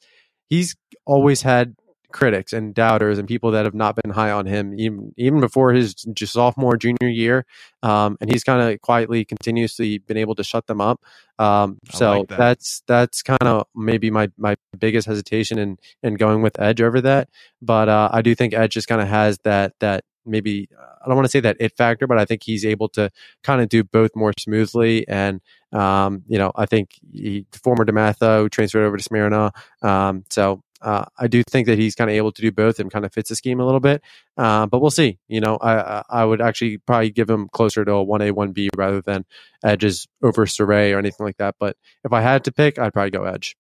he's 0.49 0.77
always 1.07 1.43
had 1.43 1.75
critics 2.13 2.53
and 2.53 2.75
doubters 2.75 3.19
and 3.19 3.27
people 3.27 3.51
that 3.53 3.65
have 3.65 3.75
not 3.75 3.97
been 3.97 4.13
high 4.13 4.31
on 4.31 4.47
him 4.47 4.79
even 4.79 5.13
even 5.17 5.41
before 5.41 5.73
his 5.73 5.95
sophomore 6.25 6.77
junior 6.77 7.09
year. 7.09 7.45
Um, 7.83 8.17
and 8.21 8.31
he's 8.31 8.45
kind 8.45 8.63
of 8.63 8.81
quietly 8.81 9.25
continuously 9.25 9.99
been 9.99 10.17
able 10.17 10.35
to 10.37 10.45
shut 10.45 10.67
them 10.67 10.81
up. 10.81 11.01
Um, 11.39 11.79
so 11.91 12.21
like 12.21 12.29
that. 12.29 12.39
that's 12.39 12.83
that's 12.87 13.23
kind 13.23 13.43
of 13.43 13.67
maybe 13.75 14.11
my 14.11 14.31
my 14.37 14.55
biggest 14.79 15.07
hesitation 15.07 15.59
in 15.59 15.79
in 16.03 16.15
going 16.15 16.43
with 16.43 16.61
edge 16.61 16.81
over 16.81 17.01
that. 17.01 17.29
But 17.61 17.89
uh, 17.89 18.09
i 18.13 18.23
do 18.23 18.35
think 18.35 18.55
edge 18.55 18.73
just 18.73 18.89
kind 18.89 19.01
of 19.01 19.09
has 19.09 19.39
that 19.45 19.75
that 19.81 20.05
maybe 20.25 20.69
i 20.79 21.07
don't 21.07 21.17
want 21.17 21.25
to 21.25 21.31
say 21.31 21.41
that 21.41 21.57
it 21.59 21.77
factor 21.77 22.07
but 22.07 22.17
i 22.17 22.25
think 22.25 22.45
he's 22.45 22.65
able 22.65 22.89
to 22.89 23.11
kind 23.43 23.61
of 23.61 23.69
do 23.69 23.83
both 23.83 24.15
more 24.15 24.33
smoothly. 24.39 25.07
And 25.09 25.41
um, 25.73 26.23
you 26.29 26.39
know 26.39 26.53
i 26.55 26.67
think 26.67 26.91
he 27.13 27.47
former 27.53 27.85
DeMatha 27.85 28.51
transferred 28.51 28.85
over 28.85 28.97
to 28.97 29.03
smyrna. 29.03 29.53
Um, 29.83 30.25
so 30.31 30.63
uh, 30.83 31.05
I 31.19 31.27
do 31.29 31.43
think 31.43 31.67
that 31.69 31.79
he's 31.79 31.95
kind 31.95 32.11
of 32.11 32.17
able 32.17 32.33
to 32.33 32.43
do 32.43 32.51
both 32.53 32.79
and 32.81 32.91
kind 32.91 33.05
of 33.05 33.13
fits 33.13 33.29
the 33.29 33.37
scheme 33.37 33.61
a 33.61 33.65
little 33.65 33.81
bit. 33.81 34.03
Uh, 34.37 34.67
but 34.67 34.81
we'll 34.81 34.91
see. 34.91 35.19
You 35.29 35.41
know, 35.41 35.57
I 35.63 36.03
I- 36.11 36.25
would 36.25 36.41
actually 36.41 36.79
probably 36.79 37.11
give 37.11 37.31
him 37.31 37.49
closer 37.53 37.85
to 37.85 37.93
a 37.93 38.03
one 38.03 38.23
A 38.23 38.31
one 38.33 38.53
B 38.53 38.69
rather 38.77 39.01
than 39.01 39.25
edges 39.65 40.07
over 40.23 40.45
Sauray 40.47 40.95
or 40.95 40.99
anything 40.99 41.25
like 41.25 41.37
that. 41.39 41.55
But 41.59 41.77
if 42.05 42.13
I 42.13 42.21
had 42.21 42.45
to 42.45 42.53
pick, 42.53 42.79
I'd 42.79 42.93
probably 42.93 43.11
go 43.11 43.25
edge. 43.25 43.57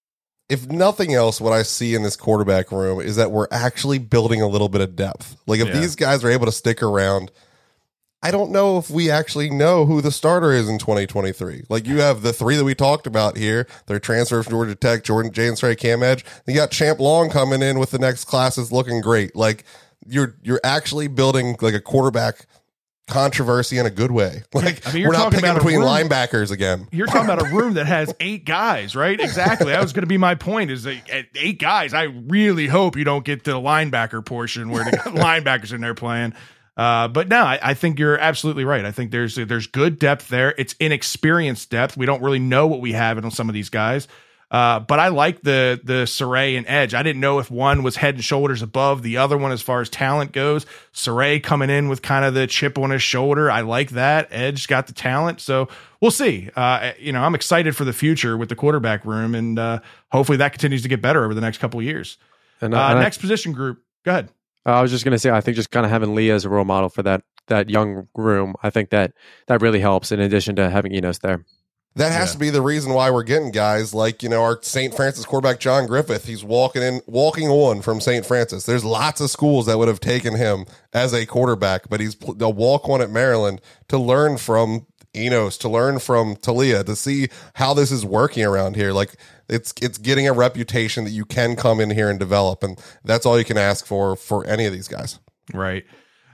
if 0.49 0.69
nothing 0.69 1.15
else, 1.15 1.41
what 1.41 1.53
I 1.55 1.63
see 1.63 1.95
in 1.95 2.03
this 2.03 2.17
quarterback 2.17 2.71
room 2.73 3.01
is 3.01 3.17
that 3.17 3.31
we're 3.31 3.47
actually 3.51 3.99
building 3.99 4.43
a 4.43 4.49
little 4.49 4.69
bit 4.69 4.83
of 4.83 4.95
depth. 4.97 5.37
Like 5.47 5.61
if 5.61 5.69
Yeah. 5.69 5.81
these 5.81 5.97
guys 5.97 6.23
are 6.25 6.31
able 6.31 6.45
to 6.47 6.53
stick 6.53 6.83
around, 6.83 7.31
I 8.23 8.31
don't 8.31 8.53
know 8.53 8.79
if 8.79 8.89
we 8.89 9.11
actually 9.11 9.51
know 9.51 9.85
who 9.85 10.01
the 10.01 10.13
starter 10.13 10.53
is 10.53 10.69
in 10.69 10.79
2023. 10.79 11.65
Like 11.69 11.87
you 11.87 11.99
have 12.01 12.23
the 12.23 12.33
three 12.33 12.57
that 12.57 12.65
we 12.65 12.75
talked 12.75 13.07
about 13.07 13.37
here. 13.37 13.67
They're 13.87 13.99
transferred 13.99 14.45
from 14.45 14.53
Georgia 14.53 14.75
Tech, 14.77 15.03
Jordan 15.03 15.33
James 15.33 15.63
Ray, 15.63 15.75
Cam 15.75 16.03
Edge. 16.03 16.25
You 16.47 16.55
got 16.55 16.71
Champ 16.71 17.01
Long 17.01 17.31
coming 17.31 17.63
in 17.63 17.79
with 17.79 17.91
the 17.91 17.99
next 17.99 18.25
class 18.25 18.57
is 18.59 18.71
looking 18.71 19.01
great. 19.01 19.35
Like 19.35 19.65
you're 20.07 20.37
you're 20.43 20.61
actually 20.63 21.09
building 21.09 21.57
like 21.61 21.75
a 21.75 21.81
quarterback 21.81 22.47
controversy 23.09 23.79
in 23.79 23.87
a 23.87 23.91
good 23.91 24.13
way. 24.13 24.43
Like 24.55 24.87
I 24.87 24.93
mean, 24.93 25.07
we're 25.07 25.13
not 25.13 25.25
talking 25.25 25.39
picking 25.41 25.51
about 25.51 25.59
between 25.59 25.79
room- 25.81 25.89
linebackers 25.89 26.53
again. 26.53 26.87
You're 26.93 27.07
talking 27.09 27.25
about 27.25 27.43
a 27.43 27.53
room 27.53 27.75
that 27.75 27.87
has 27.87 28.15
eight 28.21 28.45
guys, 28.45 28.95
right? 28.95 29.19
Exactly. 29.19 29.73
That 29.73 29.83
was 29.83 29.93
going 29.93 30.03
to 30.03 30.07
be 30.07 30.19
my 30.19 30.37
point. 30.37 30.71
Is 30.71 30.85
that 30.85 31.03
eh, 31.11 31.23
eight 31.35 31.59
guys? 31.59 31.95
I 31.95 32.05
really 32.05 32.69
hope 32.69 32.97
you 32.97 33.03
don't 33.03 33.25
get 33.25 33.43
to 33.45 33.53
the 33.53 33.61
linebacker 33.61 34.25
portion 34.25 34.71
where 34.71 34.85
the 34.85 34.91
linebackers 35.11 35.73
in 35.73 35.81
there 35.81 35.95
playing. 35.95 36.35
Uh, 36.77 37.09
but 37.09 37.29
no, 37.29 37.43
I, 37.43 37.59
I 37.63 37.75
think 37.75 37.99
you're 37.99 38.19
absolutely 38.19 38.65
right. 38.65 38.85
I 38.85 38.93
think 38.93 39.11
there's 39.11 39.35
there's 39.37 39.67
good 39.67 39.99
depth 39.99 40.29
there. 40.29 40.55
It's 40.57 40.75
inexperienced 40.81 41.71
depth. 41.71 41.97
We 41.97 42.07
don't 42.07 42.23
really 42.23 42.39
know 42.39 42.67
what 42.67 42.81
we 42.81 42.93
have 42.93 43.19
in 43.19 43.31
some 43.31 43.49
of 43.49 43.55
these 43.55 43.69
guys. 43.69 44.09
Uh, 44.51 44.79
but 44.81 44.99
I 45.01 45.09
like 45.09 45.41
the 45.43 45.81
the 45.83 46.05
Sauray 46.05 46.59
and 46.59 46.67
Edge. 46.69 46.93
I 46.93 47.03
didn't 47.03 47.21
know 47.21 47.39
if 47.39 47.51
one 47.51 47.83
was 47.83 47.97
head 47.97 48.17
and 48.17 48.25
shoulders 48.25 48.61
above 48.61 49.03
the 49.03 49.17
other 49.17 49.39
one 49.39 49.51
as 49.51 49.63
far 49.63 49.81
as 49.81 49.89
talent 49.89 50.33
goes. 50.33 50.67
Sauray 50.93 51.43
coming 51.43 51.71
in 51.71 51.89
with 51.89 52.03
kind 52.03 52.25
of 52.25 52.35
the 52.35 52.47
chip 52.47 52.77
on 52.79 52.91
his 52.91 53.03
shoulder. 53.03 53.51
I 53.51 53.63
like 53.63 53.91
that. 53.91 54.29
Edge 54.31 54.69
got 54.69 54.87
the 54.89 54.93
talent, 54.93 55.41
so 55.41 55.69
we'll 56.03 56.11
see. 56.11 56.51
Uh, 56.55 56.93
you 56.99 57.13
know, 57.13 57.23
I'm 57.23 57.35
excited 57.35 57.75
for 57.75 57.87
the 57.87 57.95
future 57.95 58.37
with 58.37 58.51
the 58.51 58.57
quarterback 58.57 59.07
room, 59.07 59.35
and 59.35 59.59
uh, 59.59 59.81
hopefully 60.11 60.37
that 60.39 60.53
continues 60.53 60.83
to 60.83 60.89
get 60.89 61.01
better 61.01 61.25
over 61.25 61.33
the 61.33 61.41
next 61.41 61.57
couple 61.59 61.81
of 61.81 61.85
years. 61.87 62.19
And, 62.61 62.75
Uh, 62.75 62.79
and 62.91 62.99
I- 62.99 63.03
next 63.03 63.19
position 63.19 63.53
group, 63.53 63.83
go 64.05 64.11
ahead. 64.11 64.29
I, 64.65 64.83
was 64.83 64.91
just 64.91 65.05
going 65.05 65.13
to 65.13 65.19
say, 65.19 65.31
I 65.31 65.41
think 65.41 65.57
just 65.57 65.71
kind 65.71 65.85
of 65.87 65.91
having 65.91 66.15
Leah 66.15 66.35
as 66.35 66.45
a 66.45 66.49
role 66.49 66.65
model 66.65 66.89
for 66.89 67.03
that 67.03 67.23
that 67.49 67.69
young 67.69 68.07
room, 68.15 68.55
I 68.63 68.71
think 68.71 68.91
that 68.91 69.13
that 69.49 69.61
really 69.63 69.81
helps. 69.81 70.13
In 70.13 70.21
addition 70.21 70.57
to 70.57 70.71
having 70.71 70.95
Enos 70.95 71.19
there. 71.19 71.45
That 71.97 72.13
has 72.13 72.31
Yeah. 72.31 72.33
to 72.33 72.39
be 72.39 72.51
the 72.51 72.63
reason 72.63 72.95
why 72.95 73.11
we're 73.11 73.23
getting 73.25 73.51
guys 73.51 73.93
like 73.93 74.23
you 74.23 74.29
know 74.31 74.43
our 74.43 74.59
St. 74.63 74.95
Francis 74.95 75.27
quarterback 75.27 75.61
John 75.61 75.87
Griffith. 75.87 76.25
He's 76.25 76.43
walking 76.43 76.83
in, 76.83 77.03
walking 77.07 77.49
on 77.49 77.83
from 77.83 78.01
St. 78.01 78.25
Francis. 78.25 78.65
There's 78.65 78.85
lots 78.85 79.21
of 79.21 79.29
schools 79.31 79.67
that 79.67 79.77
would 79.77 79.89
have 79.89 80.01
taken 80.01 80.37
him 80.37 80.65
as 80.95 81.13
a 81.13 81.27
quarterback, 81.27 81.91
but 81.91 82.01
he's 82.01 82.15
pl- 82.15 82.43
a 82.43 82.49
walk 82.49 82.89
on 82.89 83.03
at 83.03 83.11
Maryland 83.11 83.61
to 83.89 83.99
learn 83.99 84.39
from 84.39 84.87
Enos, 85.15 85.59
to 85.59 85.69
learn 85.69 85.99
from 85.99 86.37
Taulia, 86.37 86.83
to 86.87 86.97
see 86.97 87.29
how 87.57 87.75
this 87.75 87.91
is 87.93 88.07
working 88.07 88.45
around 88.45 88.77
here. 88.77 88.93
Like 88.95 89.15
it's 89.53 89.75
it's 89.83 89.99
getting 89.99 90.27
a 90.27 90.33
reputation 90.33 91.05
that 91.05 91.11
you 91.11 91.25
can 91.25 91.57
come 91.57 91.81
in 91.81 91.91
here 91.91 92.09
and 92.09 92.19
develop, 92.19 92.63
and 92.63 92.81
that's 93.05 93.27
all 93.27 93.39
you 93.39 93.45
can 93.45 93.59
ask 93.59 93.87
for 93.87 94.17
for 94.17 94.47
any 94.47 94.65
of 94.65 94.73
these 94.73 94.89
guys. 94.89 95.19
Right. 95.53 95.85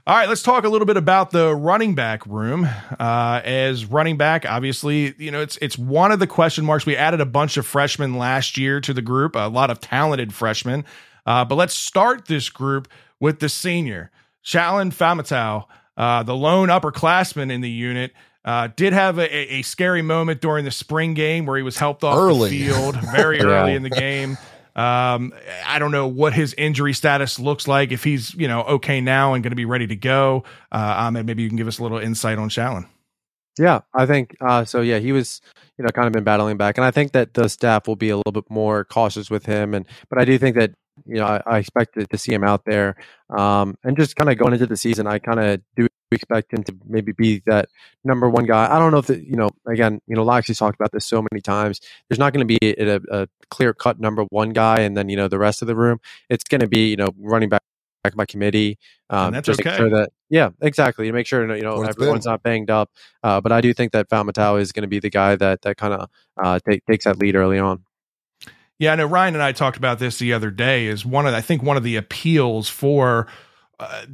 All 0.06 0.16
right, 0.16 0.26
let's 0.26 0.42
talk 0.42 0.64
a 0.64 0.70
little 0.70 0.86
bit 0.86 0.96
about 0.96 1.32
the 1.32 1.54
running 1.54 1.94
back 1.94 2.24
room. 2.24 2.66
Uh, 2.98 3.42
as 3.44 3.84
running 3.84 4.16
back, 4.16 4.46
obviously, 4.46 5.14
you 5.18 5.30
know 5.30 5.42
it's 5.42 5.58
it's 5.60 5.76
one 5.76 6.12
of 6.12 6.18
the 6.18 6.26
question 6.26 6.64
marks. 6.64 6.86
We 6.86 6.96
added 6.96 7.20
a 7.20 7.26
bunch 7.26 7.58
of 7.58 7.66
freshmen 7.66 8.14
last 8.16 8.56
year 8.56 8.80
to 8.80 8.94
the 8.94 9.02
group, 9.02 9.36
a 9.36 9.48
lot 9.48 9.68
of 9.68 9.80
talented 9.80 10.32
freshmen. 10.32 10.86
Uh, 11.26 11.44
but 11.44 11.56
let's 11.56 11.74
start 11.74 12.26
this 12.26 12.48
group 12.48 12.88
with 13.20 13.40
the 13.40 13.50
senior, 13.50 14.10
Challen 14.42 14.92
Faamatau, 14.92 15.66
uh, 15.98 16.22
the 16.22 16.34
lone 16.34 16.68
upperclassman 16.68 17.52
in 17.52 17.60
the 17.60 17.70
unit. 17.70 18.12
Uh, 18.49 18.66
did 18.76 18.94
have 18.94 19.18
a, 19.18 19.57
a, 19.57 19.61
scary 19.61 20.01
moment 20.01 20.40
during 20.40 20.64
the 20.64 20.70
spring 20.70 21.12
game 21.12 21.44
where 21.44 21.59
he 21.59 21.62
was 21.62 21.76
helped 21.76 22.03
off 22.03 22.16
early. 22.16 22.49
the 22.49 22.64
field 22.64 22.96
very 23.12 23.38
early 23.40 23.74
in 23.74 23.82
the 23.82 23.90
game. 23.90 24.38
Um, 24.74 25.34
I 25.66 25.78
don't 25.78 25.90
know 25.90 26.07
what 26.07 26.32
his 26.32 26.55
injury 26.55 26.94
status 26.94 27.38
looks 27.38 27.68
like. 27.68 27.92
If 27.92 28.05
he's 28.05 28.32
you 28.32 28.49
know 28.49 28.62
okay 28.62 29.03
now 29.03 29.34
and 29.34 29.44
going 29.44 29.51
to 29.51 29.57
be 29.57 29.66
ready 29.66 29.86
to 29.88 29.96
go, 29.96 30.44
uh, 30.72 30.94
Ahmed, 30.96 31.26
maybe 31.26 31.42
you 31.42 31.51
can 31.51 31.59
give 31.59 31.68
us 31.68 31.78
a 31.78 31.82
little 31.82 31.99
insight 31.99 32.38
on 32.38 32.49
Challen. 32.49 32.86
Yeah, 33.59 33.80
I 33.92 34.07
think 34.07 34.34
uh, 34.40 34.64
so. 34.64 34.80
Yeah, 34.80 34.99
he 34.99 35.12
was 35.12 35.42
you 35.76 35.84
know 35.84 35.90
kind 35.90 36.07
of 36.07 36.14
been 36.14 36.24
battling 36.24 36.57
back, 36.57 36.78
and 36.78 36.86
I 36.86 36.90
think 36.90 37.12
that 37.12 37.34
the 37.34 37.49
staff 37.49 37.86
will 37.86 37.96
be 37.96 38.09
a 38.09 38.16
little 38.16 38.32
bit 38.32 38.49
more 38.49 38.84
cautious 38.84 39.28
with 39.28 39.44
him. 39.44 39.74
And 39.74 39.84
but 40.09 40.18
I 40.18 40.24
do 40.24 40.38
think 40.38 40.57
that 40.57 40.70
you 41.05 41.16
know 41.16 41.26
I, 41.26 41.42
I 41.44 41.59
expected 41.59 42.09
to 42.09 42.16
see 42.16 42.32
him 42.32 42.44
out 42.44 42.64
there, 42.64 42.96
um, 43.36 43.76
and 43.84 43.94
just 43.94 44.16
kind 44.16 44.30
of 44.30 44.38
going 44.38 44.55
into 44.55 44.66
the 44.66 44.76
season, 44.76 45.07
I 45.07 45.18
kind 45.18 45.40
of 45.40 45.61
do 45.76 45.88
expect 46.16 46.52
him 46.52 46.64
to 46.64 46.74
maybe 46.86 47.12
be 47.12 47.42
that 47.46 47.68
number 48.04 48.28
one 48.28 48.44
guy. 48.44 48.74
I 48.74 48.78
don't 48.78 48.92
know 48.92 48.98
if 48.98 49.06
the, 49.06 49.18
you 49.18 49.36
know, 49.36 49.50
again, 49.66 50.00
you 50.06 50.16
know, 50.16 50.24
Locksley's 50.24 50.59
talked 50.59 50.76
about 50.78 50.92
this 50.92 51.06
so 51.06 51.22
many 51.30 51.40
times. 51.40 51.80
There's 52.09 52.18
not 52.18 52.32
going 52.32 52.46
to 52.46 52.59
be 52.59 52.59
a, 52.62 53.00
a 53.11 53.28
clear 53.50 53.74
cut 53.74 54.00
number 54.00 54.24
one 54.30 54.50
guy, 54.50 54.80
and 54.80 54.96
then 54.96 55.09
you 55.09 55.16
know 55.16 55.28
the 55.28 55.38
rest 55.38 55.62
of 55.62 55.68
the 55.68 55.76
room. 55.76 55.98
It's 56.28 56.44
going 56.44 56.61
to 56.61 56.68
be 56.68 56.88
you 56.88 56.96
know 56.96 57.11
running 57.18 57.48
back 57.48 57.62
by 58.16 58.24
committee. 58.24 58.78
Um, 59.11 59.32
that's 59.32 59.46
just 59.46 59.61
okay. 59.61 59.76
Sure 59.76 59.90
that 59.90 60.11
yeah, 60.30 60.50
exactly. 60.61 61.06
To 61.06 61.12
make 61.12 61.26
sure 61.26 61.42
you 61.56 61.62
know 61.62 61.82
everyone's 61.82 62.24
been. 62.24 62.32
not 62.32 62.42
banged 62.42 62.70
up. 62.70 62.90
Uh, 63.22 63.40
but 63.40 63.52
I 63.52 63.61
do 63.61 63.72
think 63.74 63.92
that 63.92 64.09
Faamatau 64.09 64.61
is 64.61 64.72
going 64.72 64.82
to 64.82 64.88
be 64.88 64.98
the 64.98 65.11
guy 65.11 65.36
that 65.36 65.62
that 65.62 65.76
kind 65.76 65.94
of 65.94 66.11
uh, 66.42 66.59
take, 66.68 66.84
takes 66.86 67.04
that 67.04 67.18
lead 67.18 67.34
early 67.34 67.59
on. 67.59 67.84
Yeah, 68.78 68.92
I 68.92 68.96
know 68.96 69.06
Ryan 69.06 69.34
and 69.34 69.42
I 69.42 69.52
talked 69.52 69.76
about 69.76 69.98
this 69.98 70.18
the 70.18 70.32
other 70.32 70.50
day. 70.50 70.86
Is 70.86 71.04
one 71.04 71.26
of 71.26 71.34
I 71.34 71.40
think 71.40 71.62
one 71.62 71.76
of 71.76 71.82
the 71.82 71.96
appeals 71.96 72.68
for 72.68 73.26
uh, 73.80 74.06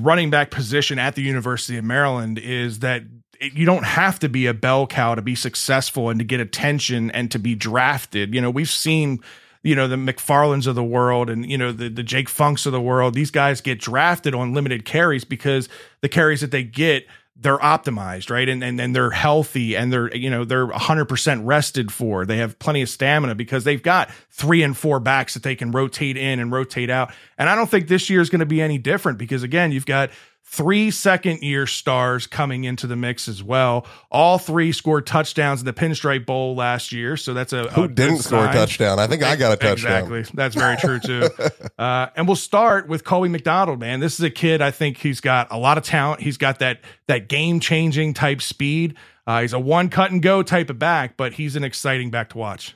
running 0.00 0.30
back 0.30 0.50
position 0.50 0.98
at 0.98 1.14
the 1.14 1.22
University 1.22 1.76
of 1.76 1.84
Maryland 1.84 2.38
is 2.38 2.80
that 2.80 3.02
it, 3.40 3.54
you 3.54 3.66
don't 3.66 3.84
have 3.84 4.18
to 4.20 4.28
be 4.28 4.46
a 4.46 4.54
bell 4.54 4.86
cow 4.86 5.14
to 5.14 5.22
be 5.22 5.34
successful 5.34 6.10
and 6.10 6.18
to 6.20 6.24
get 6.24 6.40
attention 6.40 7.10
and 7.10 7.30
to 7.30 7.38
be 7.38 7.54
drafted. 7.54 8.34
You 8.34 8.40
know, 8.40 8.50
we've 8.50 8.70
seen 8.70 9.20
you 9.62 9.74
know 9.74 9.88
the 9.88 9.96
McFarlands 9.96 10.66
of 10.66 10.74
the 10.74 10.84
world 10.84 11.28
and 11.28 11.50
you 11.50 11.58
know 11.58 11.72
the 11.72 11.88
the 11.88 12.02
Jake 12.02 12.28
Funks 12.28 12.66
of 12.66 12.72
the 12.72 12.80
world. 12.80 13.14
These 13.14 13.30
guys 13.30 13.60
get 13.60 13.78
drafted 13.78 14.34
on 14.34 14.54
limited 14.54 14.84
carries 14.84 15.24
because 15.24 15.68
the 16.00 16.08
carries 16.08 16.40
that 16.40 16.50
they 16.50 16.62
get 16.62 17.06
they're 17.40 17.58
optimized, 17.58 18.30
right? 18.30 18.48
And, 18.48 18.62
and 18.62 18.78
and 18.80 18.94
they're 18.94 19.10
healthy 19.10 19.76
and 19.76 19.92
they're 19.92 20.14
you 20.14 20.28
know 20.28 20.44
they're 20.44 20.66
100% 20.66 21.40
rested 21.44 21.92
for. 21.92 22.26
They 22.26 22.36
have 22.36 22.58
plenty 22.58 22.82
of 22.82 22.88
stamina 22.88 23.34
because 23.34 23.64
they've 23.64 23.82
got 23.82 24.10
three 24.30 24.62
and 24.62 24.76
four 24.76 25.00
backs 25.00 25.34
that 25.34 25.42
they 25.42 25.56
can 25.56 25.70
rotate 25.70 26.16
in 26.16 26.38
and 26.38 26.52
rotate 26.52 26.90
out. 26.90 27.12
And 27.38 27.48
I 27.48 27.54
don't 27.54 27.70
think 27.70 27.88
this 27.88 28.10
year 28.10 28.20
is 28.20 28.28
going 28.28 28.40
to 28.40 28.46
be 28.46 28.60
any 28.60 28.78
different 28.78 29.18
because 29.18 29.42
again, 29.42 29.72
you've 29.72 29.86
got 29.86 30.10
three 30.50 30.90
second 30.90 31.42
year 31.42 31.64
stars 31.64 32.26
coming 32.26 32.64
into 32.64 32.88
the 32.88 32.96
mix 32.96 33.28
as 33.28 33.40
well. 33.40 33.86
All 34.10 34.36
three 34.36 34.72
scored 34.72 35.06
touchdowns 35.06 35.60
in 35.60 35.66
the 35.66 35.72
Pinstripe 35.72 36.26
Bowl 36.26 36.56
last 36.56 36.90
year, 36.90 37.16
so 37.16 37.32
that's 37.32 37.52
a 37.52 37.70
who 37.70 37.84
a 37.84 37.88
didn't 37.88 38.18
score 38.18 38.46
a 38.46 38.52
touchdown. 38.52 38.98
I 38.98 39.06
think 39.06 39.22
I 39.22 39.36
got 39.36 39.52
a 39.52 39.56
touchdown. 39.56 40.02
Exactly, 40.02 40.24
that's 40.34 40.56
very 40.56 40.76
true 40.76 40.98
too. 40.98 41.28
uh, 41.78 42.08
and 42.16 42.26
we'll 42.26 42.34
start 42.34 42.88
with 42.88 43.04
Colby 43.04 43.28
McDonald. 43.28 43.78
Man, 43.78 44.00
this 44.00 44.14
is 44.14 44.24
a 44.24 44.30
kid. 44.30 44.60
I 44.60 44.72
think 44.72 44.98
he's 44.98 45.20
got 45.20 45.46
a 45.52 45.56
lot 45.56 45.78
of 45.78 45.84
talent. 45.84 46.20
He's 46.20 46.36
got 46.36 46.58
that 46.58 46.80
that 47.06 47.28
game 47.28 47.60
changing 47.60 48.14
type 48.14 48.42
speed. 48.42 48.96
Uh, 49.26 49.42
he's 49.42 49.52
a 49.52 49.60
one 49.60 49.88
cut 49.88 50.10
and 50.10 50.20
go 50.20 50.42
type 50.42 50.68
of 50.68 50.78
back, 50.80 51.16
but 51.16 51.34
he's 51.34 51.54
an 51.54 51.62
exciting 51.62 52.10
back 52.10 52.30
to 52.30 52.38
watch. 52.38 52.74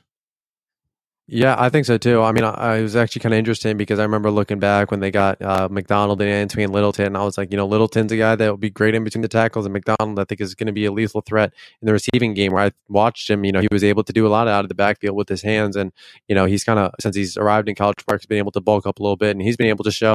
Yeah, 1.26 1.56
I 1.58 1.70
think 1.70 1.86
so 1.86 1.96
too. 1.96 2.20
I 2.20 2.32
mean, 2.32 2.44
I, 2.44 2.50
I 2.50 2.82
was 2.82 2.94
actually 2.96 3.20
kind 3.20 3.32
of 3.32 3.38
interesting 3.38 3.78
because 3.78 3.98
I 3.98 4.02
remember 4.02 4.30
looking 4.30 4.58
back 4.58 4.90
when 4.90 5.00
they 5.00 5.10
got 5.10 5.40
uh, 5.40 5.68
McDonald 5.70 6.20
and 6.20 6.50
Antwain 6.50 6.68
Littleton. 6.68 7.06
And 7.06 7.16
I 7.16 7.24
was 7.24 7.38
like, 7.38 7.50
you 7.50 7.56
know, 7.56 7.66
Littleton's 7.66 8.12
a 8.12 8.18
guy 8.18 8.36
that 8.36 8.46
will 8.50 8.58
be 8.58 8.68
great 8.68 8.94
in 8.94 9.04
between 9.04 9.22
the 9.22 9.28
tackles, 9.28 9.64
and 9.64 9.72
McDonald, 9.72 10.18
I 10.18 10.24
think, 10.24 10.42
is 10.42 10.54
going 10.54 10.66
to 10.66 10.72
be 10.74 10.84
a 10.84 10.92
lethal 10.92 11.22
threat 11.22 11.54
in 11.80 11.86
the 11.86 11.92
receiving 11.94 12.34
game. 12.34 12.52
Where 12.52 12.64
I 12.64 12.72
watched 12.88 13.30
him, 13.30 13.42
you 13.44 13.52
know, 13.52 13.60
he 13.60 13.68
was 13.72 13.82
able 13.82 14.04
to 14.04 14.12
do 14.12 14.26
a 14.26 14.28
lot 14.28 14.48
out 14.48 14.66
of 14.66 14.68
the 14.68 14.74
backfield 14.74 15.16
with 15.16 15.30
his 15.30 15.40
hands, 15.40 15.76
and 15.76 15.92
you 16.28 16.34
know, 16.34 16.44
he's 16.44 16.62
kind 16.62 16.78
of 16.78 16.92
since 17.00 17.16
he's 17.16 17.38
arrived 17.38 17.70
in 17.70 17.74
College 17.74 18.04
Park, 18.06 18.20
he's 18.20 18.26
been 18.26 18.38
able 18.38 18.52
to 18.52 18.60
bulk 18.60 18.86
up 18.86 18.98
a 18.98 19.02
little 19.02 19.16
bit, 19.16 19.30
and 19.30 19.40
he's 19.40 19.56
been 19.56 19.68
able 19.68 19.84
to 19.84 19.92
show 19.92 20.14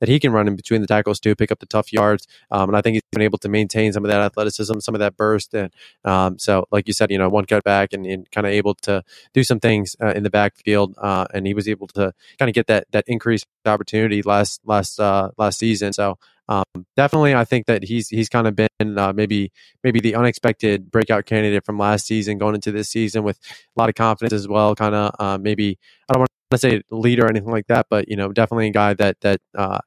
that 0.00 0.08
he 0.08 0.18
can 0.18 0.32
run 0.32 0.48
in 0.48 0.56
between 0.56 0.80
the 0.80 0.86
tackles 0.86 1.20
too, 1.20 1.34
pick 1.34 1.52
up 1.52 1.60
the 1.60 1.66
tough 1.66 1.92
yards, 1.92 2.26
um, 2.50 2.68
and 2.70 2.76
I 2.76 2.80
think 2.80 2.94
he's 2.94 3.02
been 3.12 3.22
able 3.22 3.38
to 3.38 3.48
maintain 3.48 3.92
some 3.92 4.04
of 4.04 4.10
that 4.10 4.20
athleticism, 4.20 4.80
some 4.80 4.94
of 4.94 4.98
that 4.98 5.16
burst, 5.16 5.54
and 5.54 5.72
um, 6.04 6.38
so, 6.38 6.66
like 6.70 6.88
you 6.88 6.94
said, 6.94 7.10
you 7.10 7.18
know, 7.18 7.28
one 7.28 7.44
cut 7.44 7.64
back 7.64 7.92
and, 7.92 8.06
and 8.06 8.30
kind 8.30 8.46
of 8.46 8.52
able 8.52 8.74
to 8.82 9.02
do 9.32 9.44
some 9.44 9.60
things 9.60 9.96
uh, 10.02 10.12
in 10.14 10.22
the 10.22 10.30
backfield. 10.30 10.94
Uh, 10.98 11.26
and 11.32 11.46
he 11.46 11.54
was 11.54 11.68
able 11.68 11.86
to 11.88 12.12
kind 12.38 12.48
of 12.48 12.54
get 12.54 12.66
that 12.66 12.86
that 12.92 13.04
increased 13.06 13.46
opportunity 13.66 14.22
last 14.22 14.60
last 14.64 14.98
uh, 14.98 15.30
last 15.36 15.58
season. 15.58 15.92
So 15.92 16.18
um, 16.48 16.64
definitely, 16.96 17.34
I 17.34 17.44
think 17.44 17.66
that 17.66 17.84
he's 17.84 18.08
he's 18.08 18.28
kind 18.28 18.46
of 18.46 18.56
been 18.56 18.98
uh, 18.98 19.12
maybe 19.12 19.52
maybe 19.84 20.00
the 20.00 20.14
unexpected 20.14 20.90
breakout 20.90 21.26
candidate 21.26 21.64
from 21.64 21.78
last 21.78 22.06
season 22.06 22.38
going 22.38 22.54
into 22.54 22.72
this 22.72 22.88
season 22.88 23.22
with 23.22 23.38
a 23.76 23.80
lot 23.80 23.88
of 23.88 23.94
confidence 23.94 24.32
as 24.32 24.48
well. 24.48 24.74
Kind 24.74 24.94
of 24.94 25.14
uh, 25.18 25.38
maybe 25.38 25.78
I 26.08 26.12
don't 26.12 26.20
want 26.20 26.30
to 26.50 26.58
say 26.58 26.82
leader 26.90 27.26
or 27.26 27.30
anything 27.30 27.50
like 27.50 27.68
that, 27.68 27.86
but 27.88 28.08
you 28.08 28.16
know, 28.16 28.32
definitely 28.32 28.68
a 28.68 28.72
guy 28.72 28.94
that 28.94 29.20
that 29.20 29.40
uh, 29.56 29.78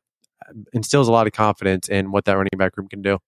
instills 0.74 1.08
a 1.08 1.12
lot 1.12 1.28
of 1.28 1.34
confidence 1.34 1.90
in 1.90 2.12
what 2.12 2.26
that 2.26 2.34
running 2.34 2.58
back 2.58 2.78
room 2.78 2.88
can 2.88 3.02
do. 3.02 3.20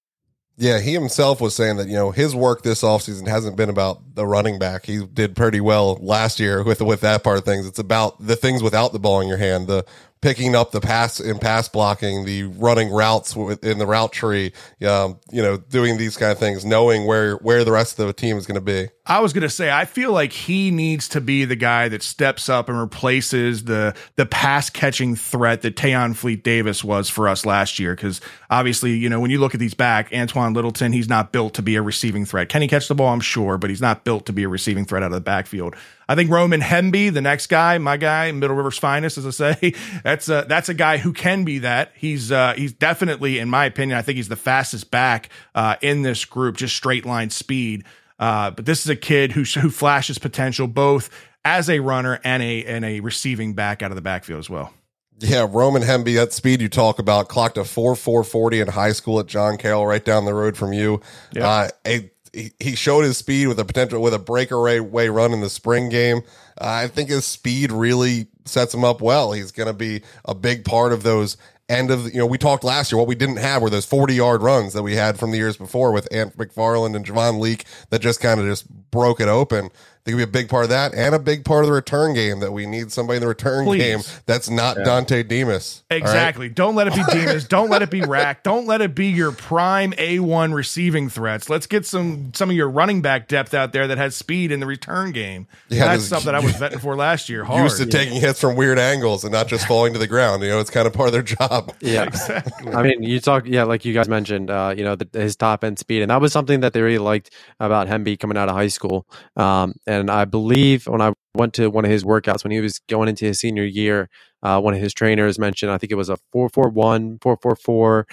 Yeah, 0.59 0.79
he 0.79 0.93
himself 0.93 1.39
was 1.39 1.53
saying 1.53 1.77
that, 1.77 1.87
you 1.87 1.93
know, 1.93 2.09
his 2.09 2.33
work 2.33 2.63
this 2.63 2.81
offseason 2.81 3.27
hasn't 3.27 3.57
been 3.57 3.69
about 3.69 4.15
the 4.15 4.25
running 4.25 4.57
back. 4.57 4.87
He 4.87 5.05
did 5.05 5.35
pretty 5.35 5.61
well 5.61 5.99
last 6.01 6.39
year 6.39 6.63
with 6.63 6.81
with 6.81 7.01
that 7.01 7.23
part 7.23 7.37
of 7.37 7.45
things. 7.45 7.67
It's 7.67 7.77
about 7.77 8.25
the 8.25 8.35
things 8.35 8.63
without 8.63 8.91
the 8.91 8.97
ball 8.97 9.21
in 9.21 9.27
your 9.27 9.37
hand, 9.37 9.67
the 9.67 9.85
picking 10.21 10.55
up 10.55 10.71
the 10.71 10.81
pass 10.81 11.19
in 11.19 11.39
pass 11.39 11.69
blocking, 11.69 12.25
the 12.25 12.43
running 12.43 12.89
routes 12.89 13.35
in 13.35 13.77
the 13.77 13.85
route 13.85 14.11
tree, 14.11 14.53
um, 14.87 15.19
you 15.31 15.41
know, 15.41 15.57
doing 15.57 15.97
these 15.97 16.17
kind 16.17 16.31
of 16.31 16.39
things, 16.39 16.65
knowing 16.65 17.05
where 17.05 17.35
where 17.37 17.63
the 17.63 17.71
rest 17.71 17.99
of 17.99 18.07
the 18.07 18.13
team 18.13 18.37
is 18.37 18.45
going 18.45 18.55
to 18.55 18.61
be. 18.61 18.89
I 19.05 19.21
was 19.21 19.31
going 19.31 19.43
to 19.43 19.49
say, 19.49 19.71
I 19.71 19.85
feel 19.85 20.11
like 20.11 20.33
he 20.33 20.69
needs 20.69 21.07
to 21.09 21.21
be 21.21 21.45
the 21.45 21.55
guy 21.55 21.87
that 21.89 22.03
steps 22.03 22.49
up 22.49 22.67
and 22.67 22.77
replaces 22.79 23.63
the 23.63 23.95
the 24.15 24.25
pass 24.25 24.69
catching 24.69 25.15
threat 25.15 25.61
that 25.61 25.75
Tayon 25.75 26.15
Fleet 26.15 26.43
Davis 26.43 26.83
was 26.83 27.09
for 27.09 27.27
us 27.27 27.45
last 27.45 27.79
year. 27.79 27.95
Because 27.95 28.19
obviously, 28.49 28.93
you 28.93 29.09
know, 29.09 29.19
when 29.19 29.31
you 29.31 29.39
look 29.39 29.53
at 29.53 29.59
these 29.59 29.73
back, 29.73 30.11
Antwain 30.11 30.55
Littleton, 30.55 30.91
he's 30.91 31.09
not 31.09 31.31
built 31.31 31.53
to 31.55 31.61
be 31.61 31.75
a 31.75 31.81
receiving 31.81 32.25
threat. 32.25 32.49
Can 32.49 32.61
he 32.61 32.67
catch 32.67 32.87
the 32.87 32.95
ball? 32.95 33.13
I'm 33.13 33.21
sure, 33.21 33.57
but 33.57 33.69
he's 33.69 33.81
not 33.81 34.03
built 34.03 34.25
to 34.25 34.33
be 34.33 34.43
a 34.43 34.49
receiving 34.49 34.85
threat 34.85 35.03
out 35.03 35.07
of 35.07 35.13
the 35.13 35.21
backfield. 35.21 35.75
I 36.09 36.15
think 36.15 36.31
Roman 36.31 36.61
Hemby, 36.61 37.13
the 37.13 37.21
next 37.21 37.47
guy, 37.47 37.77
my 37.77 37.97
guy, 37.97 38.31
Middle 38.31 38.55
River's 38.55 38.77
finest, 38.77 39.17
as 39.17 39.25
I 39.25 39.55
say, 39.55 39.73
that's 40.03 40.29
a, 40.29 40.45
that's 40.47 40.69
a 40.69 40.73
guy 40.73 40.97
who 40.97 41.11
can 41.13 41.43
be 41.43 41.59
that. 41.59 41.91
He's 41.95 42.31
uh, 42.31 42.53
he's 42.55 42.73
definitely, 42.73 43.39
in 43.39 43.49
my 43.49 43.65
opinion, 43.65 43.97
I 43.97 44.01
think 44.01 44.15
he's 44.17 44.29
the 44.29 44.35
fastest 44.35 44.89
back 44.91 45.29
uh, 45.53 45.75
in 45.81 46.03
this 46.03 46.23
group, 46.25 46.57
just 46.57 46.75
straight 46.75 47.05
line 47.05 47.29
speed. 47.29 47.83
Uh, 48.19 48.51
but 48.51 48.65
this 48.65 48.81
is 48.81 48.89
a 48.89 48.95
kid 48.95 49.33
who 49.33 49.43
who 49.43 49.69
flashes 49.69 50.17
potential 50.17 50.67
both 50.67 51.09
as 51.45 51.69
a 51.69 51.79
runner 51.79 52.19
and 52.23 52.41
a 52.41 52.65
and 52.65 52.83
a 52.83 52.99
receiving 52.99 53.53
back 53.53 53.81
out 53.81 53.91
of 53.91 53.95
the 53.95 54.01
backfield 54.01 54.39
as 54.39 54.49
well. 54.49 54.73
Yeah, 55.19 55.47
Roman 55.49 55.81
Hemby, 55.81 56.15
that 56.15 56.31
speed 56.31 56.61
you 56.61 56.69
talk 56.69 56.99
about, 56.99 57.27
clocked 57.27 57.57
a 57.57 57.63
four 57.63 57.95
four 57.95 58.23
forty 58.23 58.59
in 58.59 58.67
high 58.67 58.91
school 58.91 59.19
at 59.19 59.27
John 59.27 59.57
Carroll, 59.57 59.85
right 59.85 60.03
down 60.03 60.25
the 60.25 60.33
road 60.33 60.55
from 60.55 60.73
you. 60.73 61.01
Yeah. 61.31 61.47
Uh, 61.47 61.69
a 61.85 62.11
he, 62.59 62.75
showed 62.75 63.03
his 63.03 63.17
speed 63.17 63.47
with 63.47 63.59
a 63.59 63.65
potential 63.65 64.01
with 64.01 64.13
a 64.13 64.19
breakaway 64.19 64.79
way 64.79 65.09
run 65.09 65.33
in 65.33 65.41
the 65.41 65.49
spring 65.49 65.89
game. 65.89 66.21
Uh, 66.59 66.83
I 66.83 66.87
think 66.87 67.09
his 67.09 67.25
speed 67.25 67.71
really 67.71 68.27
sets 68.45 68.73
him 68.73 68.83
up 68.83 69.01
well. 69.01 69.31
He's 69.31 69.51
going 69.51 69.67
to 69.67 69.73
be 69.73 70.01
a 70.25 70.35
big 70.35 70.65
part 70.65 70.93
of 70.93 71.03
those 71.03 71.37
end 71.69 71.91
of 71.91 72.05
you 72.13 72.19
know 72.19 72.25
we 72.25 72.37
talked 72.37 72.63
last 72.63 72.91
year 72.91 72.97
what 72.97 73.07
we 73.07 73.15
didn't 73.15 73.37
have 73.37 73.61
were 73.61 73.69
those 73.69 73.85
40 73.85 74.13
yard 74.15 74.41
runs 74.41 74.71
that 74.71 74.83
we 74.83 74.95
had 74.95 75.19
from 75.19 75.31
the 75.31 75.37
years 75.37 75.57
before 75.57 75.91
with 75.91 76.07
Ant 76.13 76.37
McFarland 76.37 76.95
and 76.95 77.05
Javon 77.05 77.39
Leake 77.39 77.65
that 77.89 77.99
just 77.99 78.21
kind 78.21 78.39
of 78.39 78.45
just 78.45 78.69
broke 78.89 79.19
it 79.19 79.27
open 79.27 79.69
they 80.07 80.13
could 80.13 80.17
be 80.19 80.23
a 80.23 80.27
big 80.27 80.47
part 80.47 80.63
of 80.63 80.69
that 80.69 80.93
and 80.95 81.13
a 81.13 81.19
big 81.19 81.43
part 81.43 81.65
of 81.65 81.67
the 81.67 81.73
return 81.73 82.13
game 82.13 82.39
that 82.39 82.53
we 82.53 82.65
need 82.65 82.93
somebody 82.93 83.17
in 83.17 83.21
the 83.21 83.27
return 83.27 83.65
Please. 83.65 83.79
game 83.79 83.99
that's 84.25 84.49
not 84.49 84.77
yeah. 84.77 84.85
Dontay 84.85 85.27
Demus. 85.27 85.83
Exactly. 85.89 86.47
Right? 86.47 86.55
Don't 86.55 86.75
let 86.75 86.87
it 86.87 86.95
be 86.95 87.03
Demus. 87.11 87.43
Don't 87.43 87.69
let 87.69 87.81
it 87.81 87.89
be 87.89 88.01
Rack. 88.01 88.41
Don't 88.41 88.65
let 88.65 88.79
it 88.79 88.95
be 88.95 89.07
your 89.07 89.33
prime 89.33 89.91
A1 89.91 90.53
receiving 90.53 91.09
threats. 91.09 91.49
Let's 91.49 91.67
get 91.67 91.85
some 91.85 92.31
some 92.33 92.49
of 92.49 92.55
your 92.55 92.69
running 92.69 93.01
back 93.01 93.27
depth 93.27 93.53
out 93.53 93.73
there 93.73 93.85
that 93.87 93.97
has 93.97 94.15
speed 94.15 94.53
in 94.53 94.61
the 94.61 94.65
return 94.65 95.11
game. 95.11 95.45
Yeah, 95.67 95.87
that's 95.87 96.05
something 96.05 96.33
I 96.33 96.39
was 96.39 96.53
vetting 96.53 96.79
for 96.79 96.95
last 96.95 97.27
year. 97.27 97.43
Hard. 97.43 97.63
Used 97.67 97.77
to 97.77 97.85
taking 97.85 98.21
hits 98.21 98.39
from 98.39 98.55
weird 98.55 98.79
angles 98.79 99.25
and 99.25 99.33
not 99.33 99.49
just 99.49 99.67
falling 99.67 99.91
to 99.91 99.99
the 99.99 100.07
ground. 100.07 100.41
You 100.41 100.49
know, 100.49 100.59
it's 100.61 100.69
kind 100.69 100.87
of 100.87 100.93
part 100.93 101.07
of 101.07 101.13
their 101.13 101.21
job. 101.21 101.73
Yeah, 101.81 102.03
exactly. 102.07 102.71
I 102.71 102.81
mean, 102.81 103.03
you 103.03 103.19
talk, 103.19 103.45
yeah, 103.45 103.63
like 103.63 103.83
you 103.83 103.93
guys 103.93 104.07
mentioned, 104.07 104.49
uh, 104.49 104.73
you 104.77 104.85
know, 104.85 104.95
the, 104.95 105.07
his 105.19 105.35
top 105.35 105.65
end 105.65 105.79
speed, 105.79 106.01
and 106.01 106.11
that 106.11 106.21
was 106.21 106.31
something 106.31 106.61
that 106.61 106.71
they 106.71 106.81
really 106.81 106.97
liked 106.97 107.31
about 107.59 107.87
Hemby 107.87 108.17
coming 108.17 108.37
out 108.37 108.47
of 108.47 108.55
high 108.55 108.69
school. 108.69 109.05
Um, 109.35 109.75
and 109.85 109.96
I 110.09 110.25
believe 110.25 110.87
when 110.87 111.01
I 111.01 111.13
went 111.35 111.53
to 111.55 111.69
one 111.69 111.85
of 111.85 111.91
his 111.91 112.03
workouts 112.03 112.43
when 112.43 112.51
he 112.51 112.59
was 112.59 112.79
going 112.89 113.09
into 113.09 113.25
his 113.25 113.39
senior 113.39 113.63
year, 113.65 114.09
uh, 114.43 114.59
one 114.59 114.73
of 114.73 114.79
his 114.79 114.93
trainers 114.93 115.39
mentioned, 115.39 115.71
I 115.71 115.77
think 115.77 115.91
it 115.91 115.95
was 115.95 116.09
a 116.09 116.17
441, 116.31 117.19
444, 117.21 118.07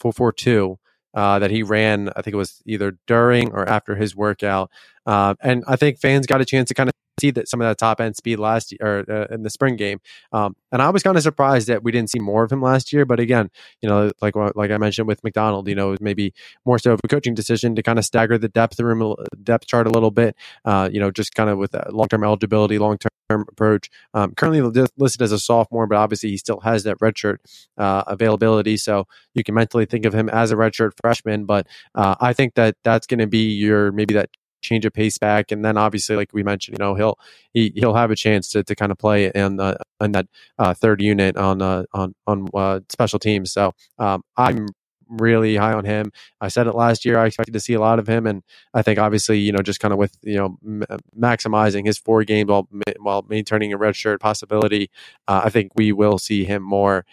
four 0.00 0.12
four 0.12 0.32
two 0.32 0.78
uh, 1.14 1.38
that 1.38 1.50
he 1.50 1.62
ran. 1.62 2.10
I 2.16 2.22
think 2.22 2.34
it 2.34 2.38
was 2.38 2.62
either 2.66 2.98
during 3.06 3.52
or 3.52 3.68
after 3.68 3.94
his 3.96 4.16
workout, 4.16 4.70
uh, 5.06 5.34
and 5.42 5.64
I 5.68 5.76
think 5.76 6.00
fans 6.00 6.26
got 6.26 6.40
a 6.40 6.44
chance 6.44 6.68
to 6.68 6.74
kind 6.74 6.88
of 6.88 6.94
see 7.20 7.30
that 7.32 7.48
some 7.48 7.60
of 7.60 7.68
that 7.68 7.78
top 7.78 8.00
end 8.00 8.16
speed 8.16 8.38
last 8.38 8.72
year 8.72 8.80
or 9.08 9.12
uh, 9.12 9.26
in 9.34 9.42
the 9.42 9.50
spring 9.50 9.76
game. 9.76 10.00
Um, 10.32 10.56
and 10.72 10.80
I 10.82 10.90
was 10.90 11.02
kind 11.02 11.16
of 11.16 11.22
surprised 11.22 11.68
that 11.68 11.82
we 11.82 11.92
didn't 11.92 12.10
see 12.10 12.18
more 12.18 12.44
of 12.44 12.52
him 12.52 12.62
last 12.62 12.92
year. 12.92 13.04
But 13.04 13.20
again, 13.20 13.50
you 13.82 13.88
know, 13.88 14.10
like 14.20 14.34
like 14.36 14.70
I 14.70 14.78
mentioned 14.78 15.08
with 15.08 15.22
McDonald, 15.24 15.68
you 15.68 15.74
know, 15.74 15.96
maybe 16.00 16.32
more 16.64 16.78
so 16.78 16.92
of 16.92 17.00
a 17.04 17.08
coaching 17.08 17.34
decision 17.34 17.74
to 17.76 17.82
kind 17.82 17.98
of 17.98 18.04
stagger 18.04 18.38
the 18.38 18.48
depth 18.48 18.78
room 18.80 19.14
depth 19.42 19.66
chart 19.66 19.86
a 19.86 19.90
little 19.90 20.10
bit. 20.10 20.36
Uh, 20.64 20.88
you 20.92 21.00
know, 21.00 21.10
just 21.10 21.34
kind 21.34 21.50
of 21.50 21.58
with 21.58 21.74
long 21.90 22.08
term 22.08 22.24
eligibility, 22.24 22.78
long 22.78 22.98
term 22.98 23.44
approach. 23.48 23.90
Um, 24.14 24.32
currently 24.34 24.60
listed 24.96 25.22
as 25.22 25.32
a 25.32 25.38
sophomore, 25.38 25.86
but 25.86 25.96
obviously 25.96 26.30
he 26.30 26.36
still 26.36 26.60
has 26.60 26.84
that 26.84 26.98
redshirt 26.98 27.36
uh, 27.78 28.04
availability, 28.06 28.76
so 28.76 29.06
you 29.34 29.44
can 29.44 29.54
mentally 29.54 29.86
think 29.86 30.04
of 30.04 30.14
him 30.14 30.28
as 30.28 30.50
a 30.50 30.56
redshirt 30.56 30.92
freshman. 31.02 31.44
But 31.44 31.66
uh, 31.94 32.16
I 32.20 32.32
think 32.32 32.54
that 32.54 32.76
that's 32.84 33.06
going 33.06 33.20
to 33.20 33.26
be 33.26 33.52
your 33.52 33.92
maybe 33.92 34.14
that 34.14 34.30
change 34.60 34.84
of 34.84 34.92
pace 34.92 35.18
back, 35.18 35.50
and 35.50 35.64
then 35.64 35.76
obviously, 35.76 36.16
like 36.16 36.30
we 36.32 36.42
mentioned, 36.42 36.78
you 36.78 36.84
know, 36.84 36.94
he'll 36.94 37.18
he, 37.52 37.72
he'll 37.74 37.94
have 37.94 38.10
a 38.10 38.16
chance 38.16 38.48
to, 38.50 38.62
to 38.64 38.74
kind 38.74 38.92
of 38.92 38.98
play 38.98 39.30
in 39.34 39.56
the 39.56 39.76
in 40.00 40.12
that 40.12 40.26
uh, 40.58 40.74
third 40.74 41.00
unit 41.00 41.36
on 41.36 41.62
uh, 41.62 41.84
on 41.92 42.14
on 42.26 42.48
uh, 42.54 42.80
special 42.88 43.18
teams. 43.18 43.52
So 43.52 43.72
um, 43.98 44.22
I'm 44.36 44.68
really 45.08 45.56
high 45.56 45.72
on 45.72 45.84
him. 45.84 46.12
I 46.40 46.48
said 46.48 46.66
it 46.66 46.74
last 46.74 47.04
year. 47.04 47.18
I 47.18 47.26
expected 47.26 47.52
to 47.52 47.60
see 47.60 47.74
a 47.74 47.80
lot 47.80 47.98
of 47.98 48.08
him, 48.08 48.26
and 48.26 48.42
I 48.72 48.82
think 48.82 48.98
obviously, 48.98 49.38
you 49.38 49.52
know, 49.52 49.62
just 49.62 49.80
kind 49.80 49.92
of 49.92 49.98
with 49.98 50.16
you 50.22 50.36
know 50.36 50.58
m- 50.64 50.84
maximizing 51.18 51.86
his 51.86 51.98
four 51.98 52.24
games 52.24 52.48
while 52.48 52.68
while 53.00 53.24
maintaining 53.28 53.72
a 53.72 53.76
red 53.76 53.96
shirt 53.96 54.20
possibility, 54.20 54.90
uh, 55.28 55.42
I 55.44 55.50
think 55.50 55.72
we 55.74 55.92
will 55.92 56.18
see 56.18 56.44
him 56.44 56.62
more 56.62 57.04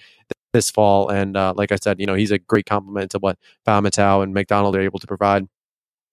this 0.54 0.70
fall. 0.70 1.10
And 1.10 1.36
uh, 1.38 1.54
like 1.56 1.72
I 1.72 1.76
said, 1.76 2.00
you 2.00 2.06
know, 2.06 2.16
he's 2.16 2.32
a 2.32 2.40
great 2.40 2.66
complement 2.66 3.12
to 3.12 3.20
what 3.20 3.38
Faamatau 3.66 4.24
and 4.24 4.34
McDonald 4.34 4.76
are 4.76 4.82
able 4.82 5.00
to 5.00 5.08
provide. 5.08 5.48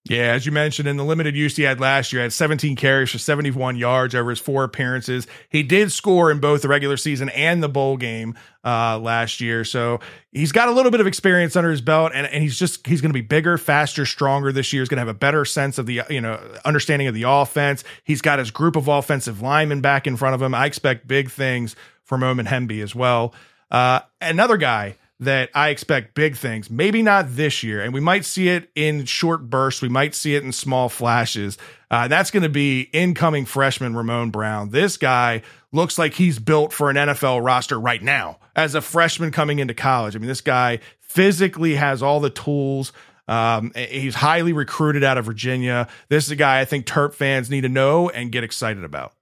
Yeah, 0.07 0.33
as 0.33 0.45
you 0.45 0.53
mentioned, 0.53 0.87
in 0.87 0.99
the 0.99 1.05
limited 1.05 1.35
use 1.35 1.57
he 1.57 1.63
had 1.63 1.81
last 1.81 2.13
year, 2.13 2.21
had 2.21 2.33
17 2.35 2.77
carries 2.77 3.11
for 3.11 3.17
71 3.17 3.77
yards 3.77 4.15
over 4.15 4.29
his 4.29 4.39
four 4.39 4.63
appearances. 4.63 5.27
He 5.49 5.63
did 5.63 5.93
score 5.93 6.31
in 6.31 6.41
both 6.41 6.61
the 6.61 6.69
regular 6.69 6.99
season 6.99 7.31
and 7.31 7.63
the 7.63 7.71
bowl 7.71 7.97
game 7.97 8.35
uh, 8.63 8.99
last 8.99 9.41
year, 9.41 9.65
so 9.65 10.01
he's 10.31 10.53
got 10.53 10.69
a 10.69 10.73
little 10.73 10.91
bit 10.91 11.01
of 11.01 11.07
experience 11.07 11.57
under 11.57 11.71
his 11.71 11.81
belt, 11.81 12.13
and, 12.15 12.27
and 12.27 12.43
he's 12.43 12.59
just 12.59 12.87
he's 12.87 13.01
going 13.01 13.11
to 13.11 13.15
be 13.15 13.23
bigger, 13.23 13.57
faster, 13.57 14.05
stronger 14.05 14.53
this 14.53 14.75
year. 14.75 14.83
He's 14.83 14.91
going 14.91 14.99
to 14.99 15.07
have 15.07 15.09
a 15.09 15.19
better 15.19 15.47
sense 15.47 15.79
of 15.79 15.87
the 15.87 16.03
you 16.11 16.21
know 16.21 16.39
understanding 16.67 17.09
of 17.09 17.15
the 17.15 17.23
offense. 17.23 17.83
He's 18.05 18.21
got 18.21 18.39
his 18.39 18.51
group 18.51 18.77
of 18.77 18.89
offensive 18.89 19.41
linemen 19.41 19.81
back 19.81 20.07
in 20.07 20.19
front 20.19 20.35
of 20.35 20.43
him. 20.43 20.55
I 20.55 20.67
expect 20.67 21.09
big 21.09 21.31
things 21.31 21.77
from 22.03 22.23
Roman 22.23 22.45
Hemby 22.45 22.83
as 22.83 22.95
well. 22.95 23.33
Uh, 23.71 24.01
another 24.21 24.59
guy 24.59 24.97
that 25.25 25.51
I 25.55 25.69
expect 25.69 26.15
big 26.15 26.37
things. 26.37 26.71
Maybe 26.71 27.03
not 27.03 27.37
this 27.37 27.63
year, 27.63 27.83
and 27.83 27.93
we 27.93 28.01
might 28.01 28.25
see 28.25 28.49
it 28.49 28.71
in 28.75 29.05
short 29.05 29.51
bursts. 29.51 29.83
We 29.83 29.89
might 29.89 30.15
see 30.15 30.35
it 30.35 30.43
in 30.43 30.53
small 30.53 30.89
flashes. 30.89 31.59
Uh, 31.91 32.09
that's 32.09 32.31
going 32.31 32.43
to 32.43 32.49
be 32.49 32.83
incoming 32.93 33.45
freshman 33.45 33.95
Ramon 33.95 34.31
Brown. 34.31 34.71
This 34.71 34.97
guy 34.97 35.43
looks 35.73 35.99
like 35.99 36.15
he's 36.15 36.39
built 36.39 36.73
for 36.73 36.91
an 36.91 36.97
NFL 36.97 37.45
roster 37.45 37.79
right 37.79 38.03
now 38.03 38.39
as 38.57 38.75
a 38.75 38.81
freshman 38.81 39.31
coming 39.31 39.59
into 39.59 39.75
college. 39.75 40.17
I 40.17 40.19
mean, 40.19 40.29
this 40.29 40.41
guy 40.41 40.81
physically 41.01 41.75
has 41.75 42.03
all 42.03 42.21
the 42.21 42.31
tools. 42.31 42.93
Um, 43.27 43.73
he's 43.77 44.15
highly 44.15 44.53
recruited 44.53 45.03
out 45.03 45.19
of 45.19 45.25
Virginia. 45.25 45.89
This 46.09 46.25
is 46.25 46.31
a 46.31 46.37
guy 46.37 46.61
I 46.61 46.65
think 46.65 46.87
Terp 46.87 47.15
fans 47.15 47.51
need 47.51 47.63
to 47.63 47.69
know 47.69 48.09
and 48.09 48.31
get 48.31 48.45
excited 48.45 48.85
about. 48.85 49.13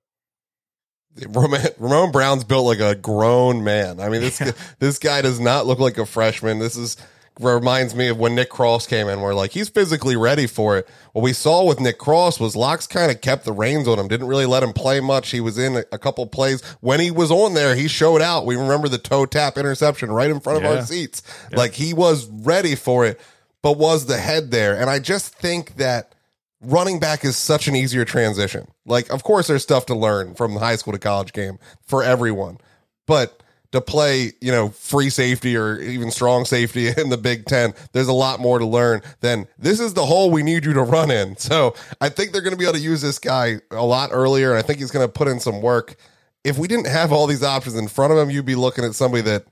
Ramon 1.28 2.10
Brown's 2.10 2.44
built 2.44 2.66
like 2.66 2.80
a 2.80 2.94
grown 2.94 3.64
man. 3.64 4.00
I 4.00 4.08
mean, 4.08 4.22
this 4.22 4.40
yeah. 4.40 4.52
this 4.78 4.98
guy 4.98 5.22
does 5.22 5.40
not 5.40 5.66
look 5.66 5.78
like 5.78 5.98
a 5.98 6.06
freshman. 6.06 6.58
This 6.58 6.76
is 6.76 6.96
reminds 7.40 7.94
me 7.94 8.08
of 8.08 8.18
when 8.18 8.34
Nick 8.34 8.50
Cross 8.50 8.86
came 8.86 9.08
in. 9.08 9.20
We're 9.20 9.34
like, 9.34 9.52
he's 9.52 9.68
physically 9.68 10.16
ready 10.16 10.46
for 10.46 10.78
it. 10.78 10.88
What 11.12 11.22
we 11.22 11.32
saw 11.32 11.64
with 11.64 11.80
Nick 11.80 11.98
Cross 11.98 12.38
was 12.38 12.54
Locks 12.54 12.86
kind 12.86 13.10
of 13.10 13.20
kept 13.20 13.44
the 13.44 13.52
reins 13.52 13.88
on 13.88 13.98
him, 13.98 14.08
didn't 14.08 14.26
really 14.26 14.46
let 14.46 14.62
him 14.62 14.72
play 14.72 15.00
much. 15.00 15.30
He 15.30 15.40
was 15.40 15.58
in 15.58 15.84
a, 15.92 15.98
couple 15.98 16.26
plays. 16.26 16.62
When 16.80 17.00
he 17.00 17.10
was 17.10 17.30
on 17.30 17.54
there, 17.54 17.74
he 17.74 17.88
showed 17.88 18.20
out. 18.20 18.44
We 18.44 18.56
remember 18.56 18.88
the 18.88 18.98
toe 18.98 19.26
tap 19.26 19.56
interception 19.56 20.10
right 20.12 20.30
in 20.30 20.40
front 20.40 20.64
of 20.64 20.70
our 20.70 20.82
seats. 20.82 21.22
Yeah. 21.50 21.58
Like 21.58 21.74
he 21.74 21.94
was 21.94 22.28
ready 22.28 22.74
for 22.74 23.06
it, 23.06 23.20
but 23.62 23.78
was 23.78 24.06
the 24.06 24.18
head 24.18 24.50
there. 24.50 24.78
And 24.78 24.90
I 24.90 24.98
just 24.98 25.34
think 25.34 25.76
that 25.76 26.14
running 26.62 26.98
back 26.98 27.24
is 27.24 27.36
such 27.36 27.68
an 27.68 27.76
easier 27.76 28.04
transition. 28.04 28.68
Like, 28.86 29.10
of 29.10 29.22
course, 29.22 29.46
there's 29.46 29.62
stuff 29.62 29.86
to 29.86 29.94
learn 29.94 30.34
from 30.34 30.54
the 30.54 30.60
high 30.60 30.76
school 30.76 30.92
to 30.92 30.98
college 30.98 31.32
game 31.32 31.58
for 31.82 32.02
everyone, 32.02 32.58
but 33.06 33.42
to 33.72 33.80
play, 33.80 34.32
you 34.40 34.52
know, 34.52 34.68
free 34.68 35.10
safety 35.10 35.56
or 35.56 35.78
even 35.80 36.10
strong 36.10 36.44
safety 36.44 36.88
in 36.96 37.08
the 37.08 37.16
Big 37.16 37.46
Ten, 37.46 37.74
there's 37.92 38.08
a 38.08 38.12
lot 38.12 38.38
more 38.38 38.58
to 38.58 38.66
learn 38.66 39.02
than 39.20 39.48
this 39.58 39.80
is 39.80 39.94
the 39.94 40.06
hole 40.06 40.30
we 40.30 40.42
need 40.42 40.64
you 40.64 40.72
to 40.74 40.82
run 40.82 41.10
in. 41.10 41.36
So 41.42 41.74
I 42.00 42.08
think 42.08 42.32
they're 42.32 42.40
going 42.40 42.52
to 42.52 42.58
be 42.58 42.64
able 42.64 42.74
to 42.74 42.80
use 42.80 43.02
this 43.02 43.18
guy 43.18 43.56
a 43.72 43.84
lot 43.84 44.10
earlier, 44.12 44.50
and 44.50 44.58
I 44.58 44.62
think 44.62 44.78
he's 44.78 44.90
going 44.90 45.06
to 45.06 45.12
put 45.12 45.28
in 45.28 45.40
some 45.40 45.60
work. 45.60 45.96
If 46.44 46.56
we 46.56 46.68
didn't 46.68 46.86
have 46.86 47.12
all 47.12 47.26
these 47.26 47.42
options 47.42 47.74
in 47.74 47.88
front 47.88 48.12
of 48.12 48.18
him, 48.18 48.30
you'd 48.30 48.46
be 48.46 48.54
looking 48.54 48.84
at 48.84 48.94
somebody 48.94 49.22
that 49.22 49.44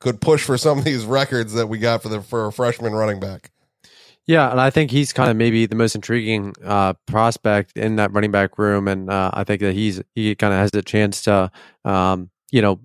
could 0.00 0.20
push 0.20 0.44
for 0.44 0.58
some 0.58 0.78
of 0.78 0.84
these 0.84 1.04
records 1.04 1.54
that 1.54 1.68
we 1.68 1.78
got 1.78 2.02
for 2.02 2.08
the 2.08 2.20
for 2.20 2.46
a 2.46 2.52
freshman 2.52 2.92
running 2.92 3.20
back. 3.20 3.50
Yeah, 4.30 4.48
and 4.52 4.60
I 4.60 4.70
think 4.70 4.92
he's 4.92 5.12
kind 5.12 5.28
of 5.28 5.36
maybe 5.36 5.66
the 5.66 5.74
most 5.74 5.96
intriguing 5.96 6.54
uh, 6.64 6.92
prospect 7.06 7.76
in 7.76 7.96
that 7.96 8.12
running 8.12 8.30
back 8.30 8.58
room, 8.58 8.86
and 8.86 9.10
uh, 9.10 9.32
I 9.34 9.42
think 9.42 9.60
that 9.60 9.72
he's 9.74 10.00
he 10.14 10.36
kind 10.36 10.52
of 10.54 10.60
has 10.60 10.70
a 10.72 10.82
chance 10.82 11.22
to, 11.22 11.50
um, 11.84 12.30
you 12.52 12.62
know, 12.62 12.78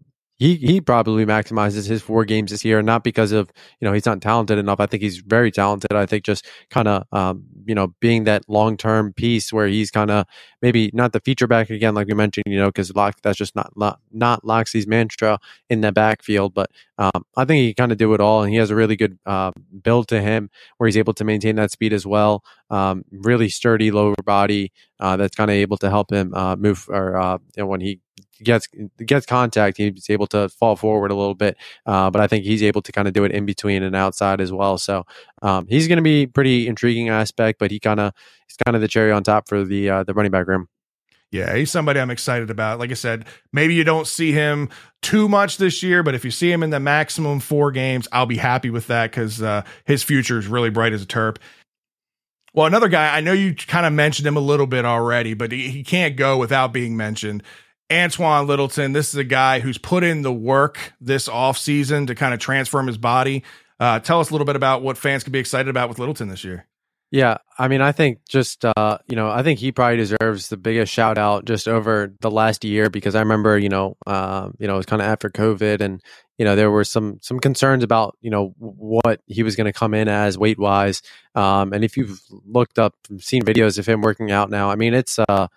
he 0.46 0.56
he 0.58 0.80
probably 0.80 1.26
maximizes 1.26 1.88
his 1.88 2.04
four 2.04 2.24
games 2.24 2.52
this 2.52 2.64
year, 2.64 2.82
not 2.84 3.04
because 3.04 3.32
of 3.32 3.50
you 3.80 3.86
know 3.86 3.94
he's 3.94 4.06
not 4.06 4.22
talented 4.22 4.60
enough. 4.60 4.80
I 4.80 4.86
think 4.86 5.02
he's 5.02 5.18
very 5.18 5.52
talented. 5.52 5.92
I 5.94 6.06
think 6.06 6.24
just 6.24 6.46
kind 6.70 6.88
of 6.88 7.04
um, 7.12 7.44
you 7.66 7.74
know 7.74 7.96
being 8.00 8.26
that 8.26 8.44
long 8.48 8.78
term 8.78 9.12
piece 9.14 9.52
where 9.52 9.68
he's 9.68 9.90
kind 9.90 10.12
of 10.12 10.28
maybe 10.62 10.92
not 10.94 11.14
the 11.14 11.20
feature 11.20 11.48
back 11.48 11.70
again, 11.72 11.96
like 11.96 12.08
we 12.08 12.14
mentioned, 12.14 12.44
you 12.48 12.58
know, 12.58 12.68
because 12.68 12.96
Lock 12.96 13.16
that's 13.24 13.38
just 13.38 13.56
not 13.56 13.74
not, 14.12 14.46
Locksley's 14.46 14.88
mantra 14.88 15.40
in 15.70 15.82
the 15.82 15.92
backfield. 15.92 16.54
But 16.54 16.70
um, 17.00 17.26
I 17.36 17.46
think 17.46 17.62
he 17.62 17.74
kind 17.74 17.92
of 17.92 17.98
do 17.98 18.14
it 18.14 18.22
all, 18.22 18.44
and 18.44 18.52
he 18.52 18.58
has 18.60 18.70
a 18.70 18.76
really 18.76 18.96
good 18.96 19.18
uh, 19.26 19.52
build 19.82 20.08
to 20.10 20.22
him 20.22 20.52
where 20.78 20.88
he's 20.88 20.98
able 20.98 21.14
to 21.14 21.24
maintain 21.24 21.56
that 21.56 21.72
speed 21.72 21.92
as 21.92 22.06
well. 22.06 22.44
Um, 22.70 23.04
really 23.12 23.50
sturdy 23.50 23.90
lower 23.90 24.16
body 24.24 24.72
uh, 25.00 25.18
that's 25.18 25.36
kind 25.36 25.50
of 25.50 25.56
able 25.56 25.78
to 25.78 25.90
help 25.90 26.12
him 26.12 26.34
uh, 26.34 26.56
move 26.56 26.88
or 26.90 27.18
uh, 27.18 27.38
you 27.56 27.64
know, 27.64 27.68
when 27.68 27.82
he 27.82 28.00
gets 28.44 28.68
gets 29.06 29.26
contact, 29.26 29.78
he's 29.78 30.10
able 30.10 30.28
to 30.28 30.50
fall 30.50 30.76
forward 30.76 31.12
a 31.12 31.16
little 31.16 31.36
bit. 31.36 31.58
Uh, 31.86 32.10
but 32.10 32.22
I 32.22 32.28
think 32.28 32.46
he's 32.46 32.64
able 32.64 32.82
to 32.82 32.92
kind 32.92 33.08
of 33.08 33.14
do 33.14 33.24
it 33.24 33.32
in 33.32 33.46
between 33.46 33.84
and 33.84 33.96
outside 33.96 34.42
as 34.42 34.52
well. 34.52 34.78
So 34.78 35.06
um, 35.42 35.68
he's 35.68 35.88
going 35.88 35.98
to 35.98 36.04
be 36.04 36.28
pretty 36.28 36.68
intriguing 36.68 37.10
aspect, 37.10 37.60
but 37.60 37.72
he 37.72 37.80
kind 37.80 38.00
of 38.00 38.14
he's 38.48 38.58
kind 38.66 38.76
of 38.76 38.82
the 38.82 38.88
cherry 38.88 39.12
on 39.12 39.24
top 39.24 39.48
for 39.48 39.64
the 39.64 39.90
uh, 39.90 40.04
the 40.04 40.14
running 40.14 40.32
back 40.32 40.48
room. 40.48 40.68
Yeah, 41.32 41.56
he's 41.56 41.72
somebody 41.72 42.00
I'm 42.00 42.12
excited 42.12 42.50
about. 42.50 42.80
Like 42.80 42.92
I 42.92 42.94
said, 42.94 43.26
maybe 43.52 43.74
you 43.74 43.84
don't 43.84 44.08
see 44.08 44.32
him 44.32 44.70
too 45.02 45.28
much 45.28 45.58
this 45.58 45.84
year, 45.84 46.02
but 46.02 46.16
if 46.16 46.24
you 46.24 46.32
see 46.32 46.52
him 46.52 46.64
in 46.64 46.70
the 46.70 46.80
maximum 46.80 47.40
four 47.42 47.72
games, 47.72 48.08
I'll 48.12 48.26
be 48.26 48.38
happy 48.38 48.70
with 48.70 48.88
that 48.88 49.12
because 49.12 49.42
uh, 49.42 49.64
his 49.84 50.02
future 50.02 50.38
is 50.38 50.48
really 50.48 50.70
bright 50.70 50.94
as 50.94 51.04
a 51.04 51.06
Terp. 51.06 51.38
Well, 52.56 52.68
another 52.68 52.88
guy, 52.88 53.14
I 53.14 53.20
know 53.20 53.34
you 53.34 53.54
kind 53.54 53.86
of 53.86 53.92
mentioned 53.92 54.26
him 54.26 54.38
a 54.38 54.42
little 54.42 54.66
bit 54.66 54.86
already, 54.86 55.34
but 55.34 55.52
he, 55.52 55.68
he 55.68 55.84
can't 55.84 56.16
go 56.16 56.38
without 56.38 56.72
being 56.72 56.96
mentioned. 56.96 57.44
Antwain 57.90 58.48
Littleton, 58.48 58.94
this 58.94 59.10
is 59.10 59.16
a 59.16 59.26
guy 59.26 59.60
who's 59.60 59.78
put 59.78 60.06
in 60.06 60.22
the 60.22 60.32
work 60.32 60.94
this 61.02 61.28
offseason 61.28 62.08
to 62.08 62.16
kind 62.16 62.34
of 62.34 62.40
transform 62.40 62.88
his 62.88 62.98
body. 62.98 63.44
Uh, 63.78 64.00
tell 64.00 64.22
us 64.22 64.30
a 64.30 64.34
little 64.34 64.46
bit 64.46 64.56
about 64.56 64.82
what 64.82 64.98
fans 64.98 65.24
can 65.24 65.34
be 65.34 65.40
excited 65.40 65.68
about 65.68 65.90
with 65.90 66.00
Littleton 66.00 66.30
this 66.30 66.46
year. 66.46 66.66
Yeah, 67.12 67.38
I 67.60 67.68
mean, 67.68 67.82
I 67.82 67.92
think 67.92 68.20
just 68.28 68.66
uh, 68.66 68.98
you 69.08 69.16
know, 69.16 69.30
I 69.30 69.44
think 69.44 69.60
he 69.60 69.72
probably 69.72 69.98
deserves 69.98 70.50
the 70.50 70.58
biggest 70.58 70.92
shout 70.92 71.18
out 71.18 71.46
just 71.46 71.68
over 71.68 72.14
the 72.22 72.32
last 72.32 72.66
year 72.66 72.90
because 72.90 73.16
I 73.16 73.20
remember, 73.20 73.58
you 73.60 73.70
know, 73.70 73.96
uh, 74.08 74.50
you 74.60 74.68
know, 74.68 74.74
it 74.74 74.78
was 74.78 74.86
kind 74.86 75.02
of 75.02 75.08
after 75.08 75.30
COVID, 75.30 75.82
and 75.82 76.02
you 76.38 76.46
know, 76.46 76.56
there 76.56 76.72
were 76.72 76.84
some 76.84 77.20
some 77.22 77.40
concerns 77.40 77.84
about 77.84 78.18
you 78.22 78.30
know 78.30 78.54
what 78.58 79.22
he 79.28 79.44
was 79.44 79.56
going 79.56 79.66
to 79.66 79.74
come 79.74 79.94
in 79.94 80.08
as 80.08 80.38
weight 80.38 80.60
wise. 80.60 81.02
Um, 81.34 81.74
and 81.74 81.84
if 81.84 81.96
you've 81.98 82.22
looked 82.46 82.78
up, 82.78 82.96
seen 83.20 83.44
videos 83.44 83.78
of 83.78 83.86
him 83.86 84.02
working 84.02 84.32
out 84.32 84.50
now, 84.50 84.70
I 84.70 84.76
mean, 84.76 84.94
it's 84.94 85.18
uh, 85.20 85.48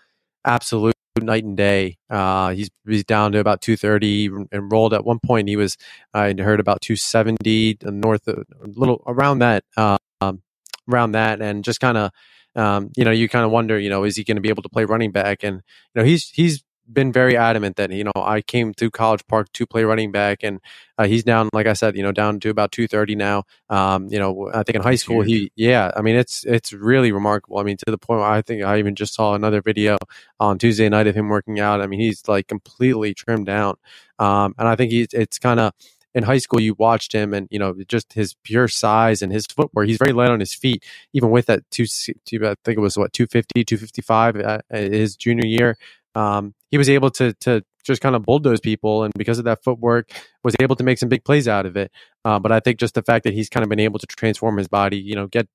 absolute 0.44 0.94
night 1.20 1.44
and 1.44 1.56
day. 1.56 1.98
Uh, 2.08 2.50
he's 2.50 2.70
he's 2.86 3.04
down 3.04 3.32
to 3.32 3.38
about 3.38 3.60
230 3.60 4.46
and 4.52 4.72
rolled 4.72 4.94
at 4.94 5.04
one 5.04 5.18
point. 5.18 5.48
He 5.48 5.56
was 5.56 5.76
I 6.14 6.34
heard 6.38 6.60
about 6.60 6.80
270 6.80 7.78
north 7.82 8.28
of, 8.28 8.44
a 8.62 8.68
little 8.68 9.02
around 9.06 9.40
that 9.40 9.64
um, 9.76 10.42
around 10.90 11.12
that, 11.12 11.40
and 11.40 11.64
just 11.64 11.80
kind 11.80 11.98
of 11.98 12.10
um, 12.54 12.90
you 12.96 13.04
know 13.04 13.10
you 13.10 13.28
kind 13.28 13.44
of 13.44 13.50
wonder 13.50 13.78
you 13.78 13.90
know 13.90 14.04
is 14.04 14.16
he 14.16 14.24
going 14.24 14.36
to 14.36 14.40
be 14.40 14.48
able 14.48 14.62
to 14.62 14.68
play 14.68 14.84
running 14.84 15.12
back? 15.12 15.42
And 15.42 15.56
you 15.94 16.00
know 16.00 16.04
he's 16.04 16.30
he's 16.30 16.62
been 16.92 17.12
very 17.12 17.36
adamant 17.36 17.76
that 17.76 17.90
you 17.92 18.04
know 18.04 18.12
I 18.16 18.40
came 18.40 18.74
to 18.74 18.90
College 18.90 19.26
Park 19.26 19.52
to 19.52 19.66
play 19.66 19.84
running 19.84 20.12
back, 20.12 20.42
and 20.42 20.60
uh, 20.96 21.06
he's 21.06 21.24
down, 21.24 21.48
like 21.52 21.66
I 21.66 21.74
said, 21.74 21.96
you 21.96 22.02
know, 22.02 22.12
down 22.12 22.40
to 22.40 22.50
about 22.50 22.72
two 22.72 22.88
thirty 22.88 23.14
now. 23.14 23.44
Um, 23.68 24.08
you 24.10 24.18
know, 24.18 24.50
I 24.52 24.62
think 24.62 24.76
in 24.76 24.82
high 24.82 24.96
school 24.96 25.22
he, 25.22 25.52
yeah, 25.56 25.90
I 25.96 26.02
mean, 26.02 26.16
it's 26.16 26.44
it's 26.44 26.72
really 26.72 27.12
remarkable. 27.12 27.58
I 27.58 27.62
mean, 27.62 27.76
to 27.78 27.90
the 27.90 27.98
point 27.98 28.20
where 28.20 28.28
I 28.28 28.42
think 28.42 28.64
I 28.64 28.78
even 28.78 28.94
just 28.94 29.14
saw 29.14 29.34
another 29.34 29.60
video 29.60 29.96
on 30.40 30.58
Tuesday 30.58 30.88
night 30.88 31.06
of 31.06 31.14
him 31.14 31.28
working 31.28 31.60
out. 31.60 31.80
I 31.80 31.86
mean, 31.86 32.00
he's 32.00 32.26
like 32.28 32.48
completely 32.48 33.14
trimmed 33.14 33.46
down, 33.46 33.76
um, 34.18 34.54
and 34.58 34.68
I 34.68 34.76
think 34.76 34.90
he's 34.92 35.08
it's 35.12 35.38
kind 35.38 35.60
of 35.60 35.72
in 36.14 36.24
high 36.24 36.38
school 36.38 36.60
you 36.60 36.74
watched 36.74 37.12
him 37.12 37.32
and 37.34 37.46
you 37.50 37.58
know 37.58 37.74
just 37.86 38.12
his 38.12 38.34
pure 38.42 38.68
size 38.68 39.22
and 39.22 39.32
his 39.32 39.46
footwork. 39.46 39.86
He's 39.86 39.98
very 39.98 40.12
light 40.12 40.30
on 40.30 40.40
his 40.40 40.54
feet, 40.54 40.84
even 41.12 41.30
with 41.30 41.46
that 41.46 41.70
two. 41.70 41.86
two 42.24 42.46
I 42.46 42.54
think 42.64 42.78
it 42.78 42.80
was 42.80 42.96
what 42.96 43.12
250, 43.12 43.64
255 43.64 44.36
uh, 44.36 44.58
his 44.70 45.16
junior 45.16 45.46
year. 45.46 45.78
Um, 46.14 46.54
he 46.70 46.78
was 46.78 46.88
able 46.88 47.10
to 47.12 47.32
to 47.40 47.62
just 47.84 48.02
kind 48.02 48.14
of 48.14 48.24
bulldoze 48.24 48.60
people, 48.60 49.04
and 49.04 49.12
because 49.16 49.38
of 49.38 49.44
that 49.44 49.62
footwork, 49.62 50.10
was 50.44 50.54
able 50.60 50.76
to 50.76 50.84
make 50.84 50.98
some 50.98 51.08
big 51.08 51.24
plays 51.24 51.48
out 51.48 51.66
of 51.66 51.76
it. 51.76 51.90
Uh, 52.24 52.38
but 52.38 52.52
I 52.52 52.60
think 52.60 52.78
just 52.78 52.94
the 52.94 53.02
fact 53.02 53.24
that 53.24 53.34
he's 53.34 53.48
kind 53.48 53.62
of 53.62 53.70
been 53.70 53.80
able 53.80 53.98
to 53.98 54.06
transform 54.06 54.58
his 54.58 54.68
body, 54.68 54.98
you 54.98 55.14
know, 55.14 55.26
get 55.26 55.48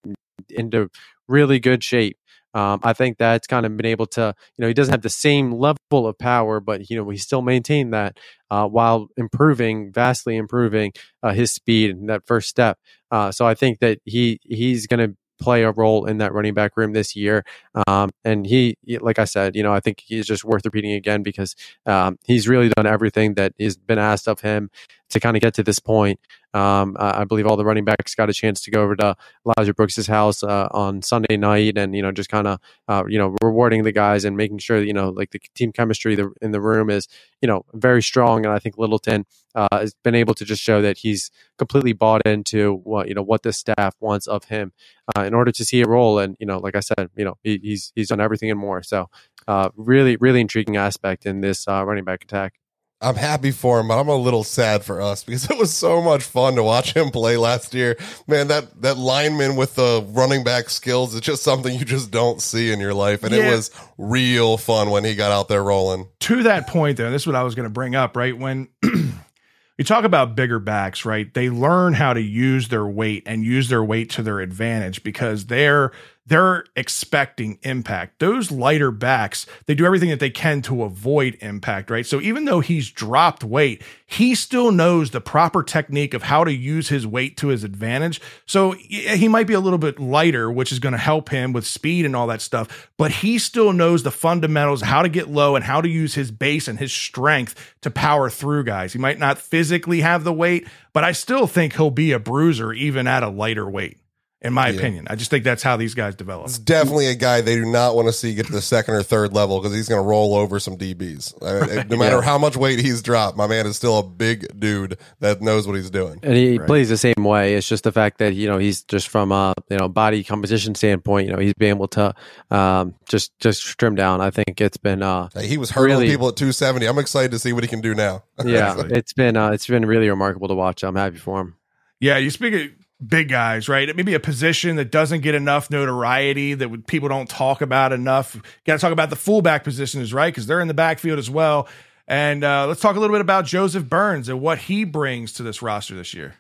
into 0.50 0.90
really 1.28 1.60
good 1.60 1.84
shape. 1.84 2.18
Um, 2.56 2.80
I 2.84 2.94
think 2.94 3.18
that's 3.18 3.48
kind 3.48 3.66
of 3.66 3.76
been 3.76 3.88
able 3.88 4.06
to, 4.08 4.36
you 4.58 4.62
know, 4.62 4.68
he 4.68 4.76
doesn't 4.76 4.92
have 4.92 5.02
the 5.02 5.10
same 5.10 5.52
level 5.52 6.08
of 6.08 6.18
power, 6.20 6.60
but 6.60 6.90
you 6.90 6.96
know, 6.96 7.10
he 7.10 7.18
still 7.18 7.42
maintained 7.42 7.94
that 7.94 8.20
uh, 8.52 8.68
while 8.68 9.08
improving, 9.18 9.92
vastly 9.92 10.38
improving 10.38 10.94
uh, 11.24 11.34
his 11.34 11.52
speed 11.52 11.90
and 11.92 12.10
that 12.10 12.28
first 12.28 12.50
step. 12.50 12.78
Uh, 13.10 13.32
so 13.32 13.48
I 13.48 13.56
think 13.56 13.80
that 13.80 14.00
he 14.06 14.40
he's 14.44 14.86
going 14.86 15.00
to 15.00 15.18
play 15.40 15.64
a 15.64 15.72
role 15.72 16.06
in 16.06 16.18
that 16.20 16.34
running 16.34 16.54
back 16.54 16.78
room 16.78 16.94
this 16.94 17.16
year. 17.16 17.44
Um, 17.88 18.12
and 18.24 18.46
he, 18.46 18.78
like 19.02 19.20
I 19.20 19.26
said, 19.26 19.56
you 19.56 19.64
know, 19.64 19.74
I 19.74 19.80
think 19.80 20.02
he's 20.06 20.26
just 20.26 20.44
worth 20.44 20.66
repeating 20.66 20.94
again 20.94 21.24
because 21.24 21.56
um, 21.86 22.18
he's 22.24 22.48
really 22.48 22.70
done 22.70 22.86
everything 22.86 23.34
that 23.36 23.54
has 23.60 23.78
been 23.78 24.00
asked 24.00 24.28
of 24.28 24.42
him 24.42 24.70
to 25.10 25.20
kind 25.20 25.36
of 25.36 25.42
get 25.42 25.54
to 25.56 25.64
this 25.64 25.80
point. 25.80 26.20
Um, 26.54 26.96
I 27.00 27.24
believe 27.24 27.48
all 27.48 27.58
the 27.58 27.66
running 27.66 27.86
backs 27.86 28.14
got 28.16 28.30
a 28.30 28.34
chance 28.34 28.62
to 28.62 28.72
go 28.72 28.84
over 28.84 28.96
to 28.98 29.16
Elijah 29.46 29.74
Brooks's 29.74 30.08
house 30.08 30.44
uh, 30.44 30.68
on 30.72 31.02
Sunday 31.02 31.38
night, 31.38 31.78
and 31.78 31.96
you 31.96 32.02
know, 32.02 32.12
just 32.12 32.30
kind 32.30 32.48
of 32.48 32.60
uh, 32.88 33.04
you 33.08 33.18
know 33.18 33.36
rewarding 33.42 33.84
the 33.84 33.92
guys 33.92 34.26
and 34.26 34.38
making 34.38 34.60
sure 34.60 34.80
that, 34.80 34.86
you 34.86 34.94
know 34.94 35.10
like 35.10 35.32
the 35.32 35.40
team 35.56 35.72
chemistry 35.72 36.18
in 36.42 36.52
the 36.52 36.62
room 36.62 36.90
is 36.90 37.08
you 37.42 37.48
know 37.48 37.66
very 37.74 38.02
strong. 38.02 38.46
And 38.46 38.54
I 38.54 38.60
think 38.60 38.78
Littleton 38.78 39.26
uh, 39.56 39.68
has 39.72 39.96
been 40.04 40.16
able 40.16 40.34
to 40.36 40.46
just 40.46 40.62
show 40.62 40.82
that 40.82 41.00
he's 41.00 41.32
completely 41.58 41.94
bought 41.94 42.26
into 42.26 42.82
what 42.84 43.08
you 43.08 43.16
know 43.16 43.24
what 43.24 43.44
the 43.44 43.54
staff 43.54 43.96
wants 44.00 44.28
of 44.28 44.46
him 44.46 44.74
uh, 45.16 45.24
in 45.24 45.34
order 45.34 45.52
to 45.52 45.66
see 45.66 45.82
a 45.82 45.88
role. 45.88 46.20
And 46.20 46.36
you 46.40 46.46
know, 46.46 46.60
like 46.60 46.76
I 46.76 46.82
said, 46.82 47.10
you 47.16 47.26
know, 47.26 47.38
he, 47.44 47.60
he's 47.62 47.92
he's 47.96 48.10
done 48.10 48.22
everything 48.22 48.52
and 48.52 48.60
more. 48.60 48.84
So 48.84 49.10
uh, 49.48 49.70
really, 49.76 50.16
really 50.18 50.42
intriguing 50.42 50.78
aspect 50.78 51.26
in 51.26 51.42
this 51.42 51.68
uh, 51.68 51.84
running 51.86 52.04
back 52.04 52.24
attack. 52.24 52.60
I'm 53.04 53.16
happy 53.16 53.52
for 53.52 53.80
him, 53.80 53.90
but 53.90 54.00
I'm 54.00 54.08
a 54.08 54.16
little 54.16 54.44
sad 54.44 54.84
for 54.84 55.02
us 55.02 55.24
because 55.24 55.50
it 55.50 55.58
was 55.58 55.74
so 55.74 56.02
much 56.02 56.24
fun 56.24 56.56
to 56.56 56.64
watch 56.64 56.94
him 56.94 57.12
play 57.12 57.38
last 57.38 57.74
year. 57.74 57.98
Man, 58.28 58.48
that 58.48 58.82
that 58.82 58.98
lineman 58.98 59.56
with 59.56 59.76
the 59.76 60.06
running 60.10 60.44
back 60.44 60.70
skills 60.70 61.14
is 61.14 61.22
just 61.22 61.44
something 61.44 61.78
you 61.78 61.86
just 61.86 62.12
don't 62.12 62.42
see 62.42 62.72
in 62.72 62.80
your 62.80 62.94
life, 62.94 63.24
and 63.24 63.34
yeah. 63.34 63.48
it 63.48 63.52
was 63.52 63.72
real 63.98 64.58
fun 64.58 64.90
when 64.90 65.04
he 65.04 65.16
got 65.16 65.32
out 65.32 65.50
there 65.50 65.64
rolling. 65.64 66.08
To 66.22 66.44
that 66.44 66.68
point, 66.68 66.98
though, 66.98 67.12
this 67.12 67.24
is 67.24 67.28
what 67.28 67.36
I 67.36 67.44
was 67.44 67.56
going 67.56 67.66
to 67.66 67.74
bring 67.74 67.96
up. 67.96 68.16
Right 68.16 68.38
when 68.38 68.70
you 68.84 69.84
talk 69.84 70.06
about 70.06 70.36
bigger 70.36 70.60
backs, 70.60 71.04
right? 71.06 71.32
They 71.34 71.50
learn 71.50 71.94
how 71.94 72.14
to 72.14 72.22
use 72.22 72.70
their 72.70 72.86
weight 72.86 73.24
and 73.26 73.44
use 73.44 73.70
their 73.70 73.84
weight 73.84 74.12
to 74.12 74.24
their 74.24 74.40
advantage 74.40 75.04
because 75.04 75.48
they're 75.48 75.92
they're 76.26 76.66
expecting 76.76 77.60
impact. 77.64 78.20
Those 78.20 78.50
lighter 78.50 78.92
backs, 78.92 79.46
they 79.66 79.76
do 79.76 79.86
everything 79.86 80.10
that 80.10 80.22
they 80.22 80.30
can 80.30 80.62
to 80.64 80.84
avoid 80.84 81.38
impact, 81.42 81.90
right? 81.90 82.06
So 82.06 82.22
even 82.22 82.46
though 82.46 82.62
he's 82.62 82.90
dropped 82.90 83.44
weight, 83.44 83.84
he 84.06 84.34
still 84.34 84.72
knows 84.72 85.12
the 85.12 85.20
proper 85.20 85.64
technique 85.64 86.14
of 86.14 86.24
how 86.24 86.46
to 86.46 86.54
use 86.54 86.88
his 86.88 87.06
weight 87.06 87.36
to 87.38 87.48
his 87.48 87.66
advantage. 87.66 88.22
So 88.46 88.72
he 88.72 89.28
might 89.28 89.48
be 89.48 89.54
a 89.54 89.60
little 89.60 89.80
bit 89.80 90.00
lighter, 90.00 90.50
which 90.50 90.72
is 90.72 90.80
going 90.80 90.94
to 90.94 90.98
help 90.98 91.30
him 91.30 91.52
with 91.52 91.68
speed 91.68 92.06
and 92.06 92.16
all 92.16 92.28
that 92.28 92.42
stuff, 92.42 92.90
but 92.98 93.12
he 93.12 93.38
still 93.38 93.74
knows 93.74 94.04
the 94.04 94.12
fundamentals, 94.12 94.82
how 94.82 95.02
to 95.02 95.10
get 95.10 95.30
low 95.30 95.56
and 95.58 95.66
how 95.66 95.82
to 95.82 95.90
use 95.90 96.16
his 96.16 96.32
base 96.32 96.70
and 96.70 96.80
his 96.80 96.94
strength 96.94 97.76
to 97.82 97.92
power 97.92 98.30
through 98.30 98.64
guys. 98.64 98.94
He 98.94 99.00
might 99.00 99.20
not 99.20 99.40
physically 99.40 100.00
have 100.02 100.24
the 100.24 100.34
weight, 100.34 100.68
but 100.94 101.04
I 101.04 101.12
still 101.12 101.48
think 101.48 101.76
he'll 101.76 101.92
be 101.92 102.14
a 102.14 102.20
bruiser 102.20 102.72
even 102.72 103.08
at 103.08 103.24
a 103.24 103.30
lighter 103.30 103.70
weight 103.70 103.98
in 104.44 104.52
my 104.52 104.70
yeah. 104.70 104.78
opinion. 104.78 105.08
I 105.10 105.16
just 105.16 105.32
think 105.32 105.46
that's 105.46 105.64
how 105.64 105.78
these 105.78 105.94
guys 105.94 106.16
develop. 106.16 106.48
It's 106.48 106.58
definitely 106.58 107.08
a 107.08 107.16
guy 107.16 107.42
they 107.42 107.56
do 107.56 107.66
not 107.66 107.96
want 107.96 108.10
to 108.10 108.14
see 108.14 108.36
get 108.36 108.48
to 108.48 108.52
the 108.52 108.62
second 108.62 108.96
or 108.96 109.04
third 109.04 109.34
level 109.34 109.60
because 109.60 109.74
he's 109.74 109.88
going 109.88 110.02
to 110.02 110.08
roll 110.08 110.36
over 110.36 110.60
some 110.60 110.78
DBs. 110.78 111.42
Right. 111.42 111.90
no 111.90 111.98
matter 111.98 112.18
yeah. 112.18 112.22
how 112.22 112.38
much 112.38 112.58
weight 112.58 112.80
he's 112.80 113.02
dropped, 113.02 113.38
my 113.38 113.48
man 113.48 113.66
is 113.66 113.78
still 113.78 113.98
a 114.00 114.04
big 114.04 114.60
dude 114.60 114.98
that 115.20 115.42
knows 115.42 115.66
what 115.66 115.78
he's 115.78 115.90
doing. 115.90 116.20
And 116.24 116.36
he 116.36 116.58
right. 116.58 116.68
plays 116.68 116.90
the 116.90 116.98
same 116.98 117.16
way. 117.20 117.56
It's 117.56 117.68
just 117.68 117.86
the 117.86 117.92
fact 117.92 118.18
that 118.18 118.34
you 118.34 118.48
know 118.48 118.58
he's 118.58 118.84
just 118.84 119.08
from 119.08 119.32
a 119.32 119.54
you 119.70 119.78
know 119.78 119.88
body 119.88 120.24
composition 120.24 120.76
standpoint. 120.76 121.28
You 121.28 121.34
know 121.34 121.40
he's 121.40 121.54
been 121.54 121.70
able 121.70 121.88
to 121.90 122.14
um, 122.52 122.96
just 123.08 123.38
just 123.40 123.62
trim 123.80 123.96
down. 123.96 124.20
I 124.20 124.30
think 124.30 124.60
it's 124.60 124.78
been 124.78 125.02
uh, 125.02 125.30
hey, 125.34 125.48
he 125.48 125.58
was 125.58 125.72
hurting 125.72 125.96
really, 125.96 126.10
people 126.10 126.28
at 126.28 126.36
270. 126.36 126.86
I'm 126.86 127.00
excited 127.00 127.32
to 127.32 127.40
see 127.40 127.54
what 127.54 127.64
he 127.64 127.70
can 127.70 127.82
do 127.82 127.96
now. 127.96 128.24
yeah, 128.44 128.76
it's 128.90 129.14
been 129.14 129.38
uh, 129.38 129.52
it's 129.52 129.68
been 129.68 129.86
really 129.86 130.10
remarkable 130.10 130.50
to 130.50 130.56
watch. 130.56 130.84
I'm 130.84 130.96
happy 130.96 131.18
for 131.18 131.40
him. 131.40 131.56
Yeah, 132.00 132.18
you 132.18 132.32
speak 132.32 132.54
of 132.54 132.83
big 133.08 133.30
guys, 133.30 133.68
right? 133.70 133.94
Maybe 133.96 134.14
a 134.14 134.20
position 134.20 134.76
that 134.78 134.92
doesn't 134.92 135.22
get 135.22 135.36
enough 135.36 135.70
notoriety 135.70 136.54
that 136.54 136.88
people 136.88 137.10
don't 137.10 137.30
talk 137.30 137.62
about 137.62 137.92
enough. 137.92 138.36
Got 138.66 138.74
to 138.74 138.80
talk 138.80 138.92
about 138.92 139.10
the 139.10 139.16
fullback 139.16 139.64
position, 139.64 140.02
is 140.02 140.14
right? 140.14 140.34
Because 140.34 140.48
they're 140.48 140.62
in 140.62 140.68
the 140.68 140.74
backfield 140.74 141.20
as 141.20 141.30
well. 141.30 141.68
And 142.08 142.44
uh, 142.44 142.68
let's 142.68 142.82
talk 142.82 142.96
a 142.96 143.00
little 143.00 143.14
bit 143.14 143.22
about 143.22 143.46
Joseph 143.46 143.88
Burns 143.88 144.30
and 144.30 144.42
what 144.42 144.58
he 144.58 144.84
brings 144.84 145.34
to 145.34 145.44
this 145.44 145.62
roster 145.62 145.96
this 145.96 146.14
year. 146.14 146.36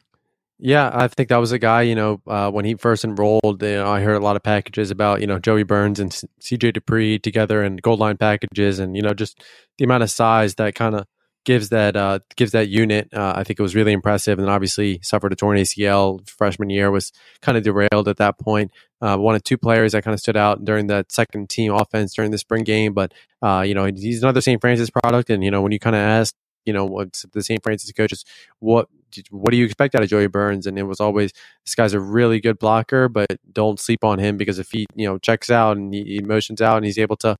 Yeah, 0.59 0.91
I 0.93 1.07
think 1.07 1.29
that 1.29 1.37
was 1.37 1.51
a 1.51 1.59
guy, 1.59 1.81
you 1.81 1.95
know, 1.95 2.21
uh, 2.27 2.49
when 2.49 2.63
he 2.63 2.75
first 2.75 3.03
enrolled, 3.03 3.61
you 3.61 3.75
know, 3.75 3.89
I 3.89 4.01
heard 4.01 4.15
a 4.15 4.23
lot 4.23 4.35
of 4.35 4.43
packages 4.43 4.91
about, 4.91 5.19
you 5.19 5.27
know, 5.27 5.39
Joey 5.39 5.63
Burns 5.63 5.99
and 5.99 6.11
CJ 6.11 6.73
Dippre 6.73 7.21
together 7.21 7.63
and 7.63 7.81
gold 7.81 7.99
line 7.99 8.17
packages 8.17 8.79
and, 8.79 8.95
you 8.95 9.01
know, 9.01 9.13
just 9.13 9.43
the 9.77 9.83
amount 9.83 10.03
of 10.03 10.11
size 10.11 10.55
that 10.55 10.75
kind 10.75 10.95
of 10.95 11.07
gives 11.45 11.69
that 11.69 11.95
uh, 11.95 12.19
gives 12.35 12.51
that 12.51 12.69
unit. 12.69 13.13
Uh, 13.13 13.33
I 13.35 13.43
think 13.43 13.59
it 13.59 13.63
was 13.63 13.75
really 13.75 13.91
impressive, 13.91 14.39
and 14.39 14.49
obviously 14.49 14.99
suffered 15.01 15.33
a 15.33 15.35
torn 15.35 15.57
ACL 15.57 16.27
freshman 16.29 16.69
year. 16.69 16.91
Was 16.91 17.11
kind 17.41 17.57
of 17.57 17.63
derailed 17.63 18.07
at 18.07 18.17
that 18.17 18.39
point. 18.39 18.71
Uh, 19.01 19.17
one 19.17 19.35
of 19.35 19.43
two 19.43 19.57
players 19.57 19.91
that 19.91 20.03
kind 20.03 20.13
of 20.13 20.19
stood 20.19 20.37
out 20.37 20.63
during 20.63 20.87
that 20.87 21.11
second 21.11 21.49
team 21.49 21.73
offense 21.73 22.13
during 22.13 22.31
the 22.31 22.37
spring 22.37 22.63
game. 22.63 22.93
But 22.93 23.13
uh, 23.41 23.63
you 23.65 23.73
know, 23.73 23.85
he's 23.85 24.23
another 24.23 24.41
St. 24.41 24.61
Francis 24.61 24.89
product, 24.89 25.29
and 25.29 25.43
you 25.43 25.51
know, 25.51 25.61
when 25.61 25.71
you 25.71 25.79
kind 25.79 25.95
of 25.95 26.01
ask, 26.01 26.33
you 26.65 26.73
know, 26.73 26.85
what's 26.85 27.25
the 27.33 27.43
St. 27.43 27.61
Francis 27.61 27.91
coaches, 27.91 28.23
what 28.59 28.87
what 29.29 29.51
do 29.51 29.57
you 29.57 29.65
expect 29.65 29.95
out 29.95 30.03
of 30.03 30.09
Joey 30.09 30.27
Burns? 30.27 30.65
And 30.65 30.79
it 30.79 30.83
was 30.83 30.99
always 30.99 31.31
this 31.65 31.75
guy's 31.75 31.93
a 31.93 31.99
really 31.99 32.39
good 32.39 32.57
blocker, 32.57 33.09
but 33.09 33.37
don't 33.51 33.79
sleep 33.79 34.03
on 34.03 34.19
him 34.19 34.37
because 34.37 34.59
if 34.59 34.71
he 34.71 34.85
you 34.95 35.07
know 35.07 35.17
checks 35.17 35.49
out 35.49 35.77
and 35.77 35.93
he, 35.93 36.03
he 36.03 36.21
motions 36.21 36.61
out 36.61 36.77
and 36.77 36.85
he's 36.85 36.97
able 36.97 37.17
to 37.17 37.35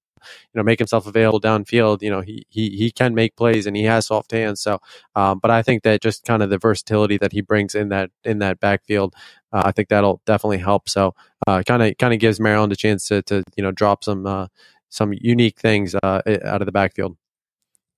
you 0.53 0.59
know 0.59 0.63
make 0.63 0.79
himself 0.79 1.07
available 1.07 1.41
downfield. 1.41 2.01
You 2.01 2.09
know 2.09 2.21
he 2.21 2.45
he 2.49 2.69
he 2.69 2.91
can 2.91 3.13
make 3.13 3.35
plays 3.35 3.65
and 3.65 3.75
he 3.75 3.83
has 3.83 4.07
soft 4.07 4.31
hands. 4.31 4.61
So, 4.61 4.79
um, 5.15 5.39
but 5.39 5.51
I 5.51 5.61
think 5.61 5.83
that 5.83 6.01
just 6.01 6.25
kind 6.25 6.43
of 6.43 6.49
the 6.49 6.57
versatility 6.57 7.17
that 7.17 7.31
he 7.31 7.41
brings 7.41 7.75
in 7.75 7.89
that 7.89 8.11
in 8.23 8.39
that 8.39 8.59
backfield, 8.59 9.13
uh, 9.51 9.63
I 9.65 9.71
think 9.71 9.89
that'll 9.89 10.21
definitely 10.25 10.59
help. 10.59 10.89
So, 10.89 11.15
kind 11.45 11.83
of 11.83 11.97
kind 11.97 12.13
of 12.13 12.19
gives 12.19 12.39
Maryland 12.39 12.73
a 12.73 12.77
chance 12.77 13.07
to 13.07 13.21
to 13.23 13.43
you 13.55 13.63
know 13.63 13.71
drop 13.71 14.03
some 14.03 14.25
uh, 14.25 14.47
some 14.89 15.13
unique 15.13 15.59
things 15.59 15.95
uh, 15.95 16.21
out 16.43 16.61
of 16.61 16.65
the 16.65 16.71
backfield. 16.71 17.17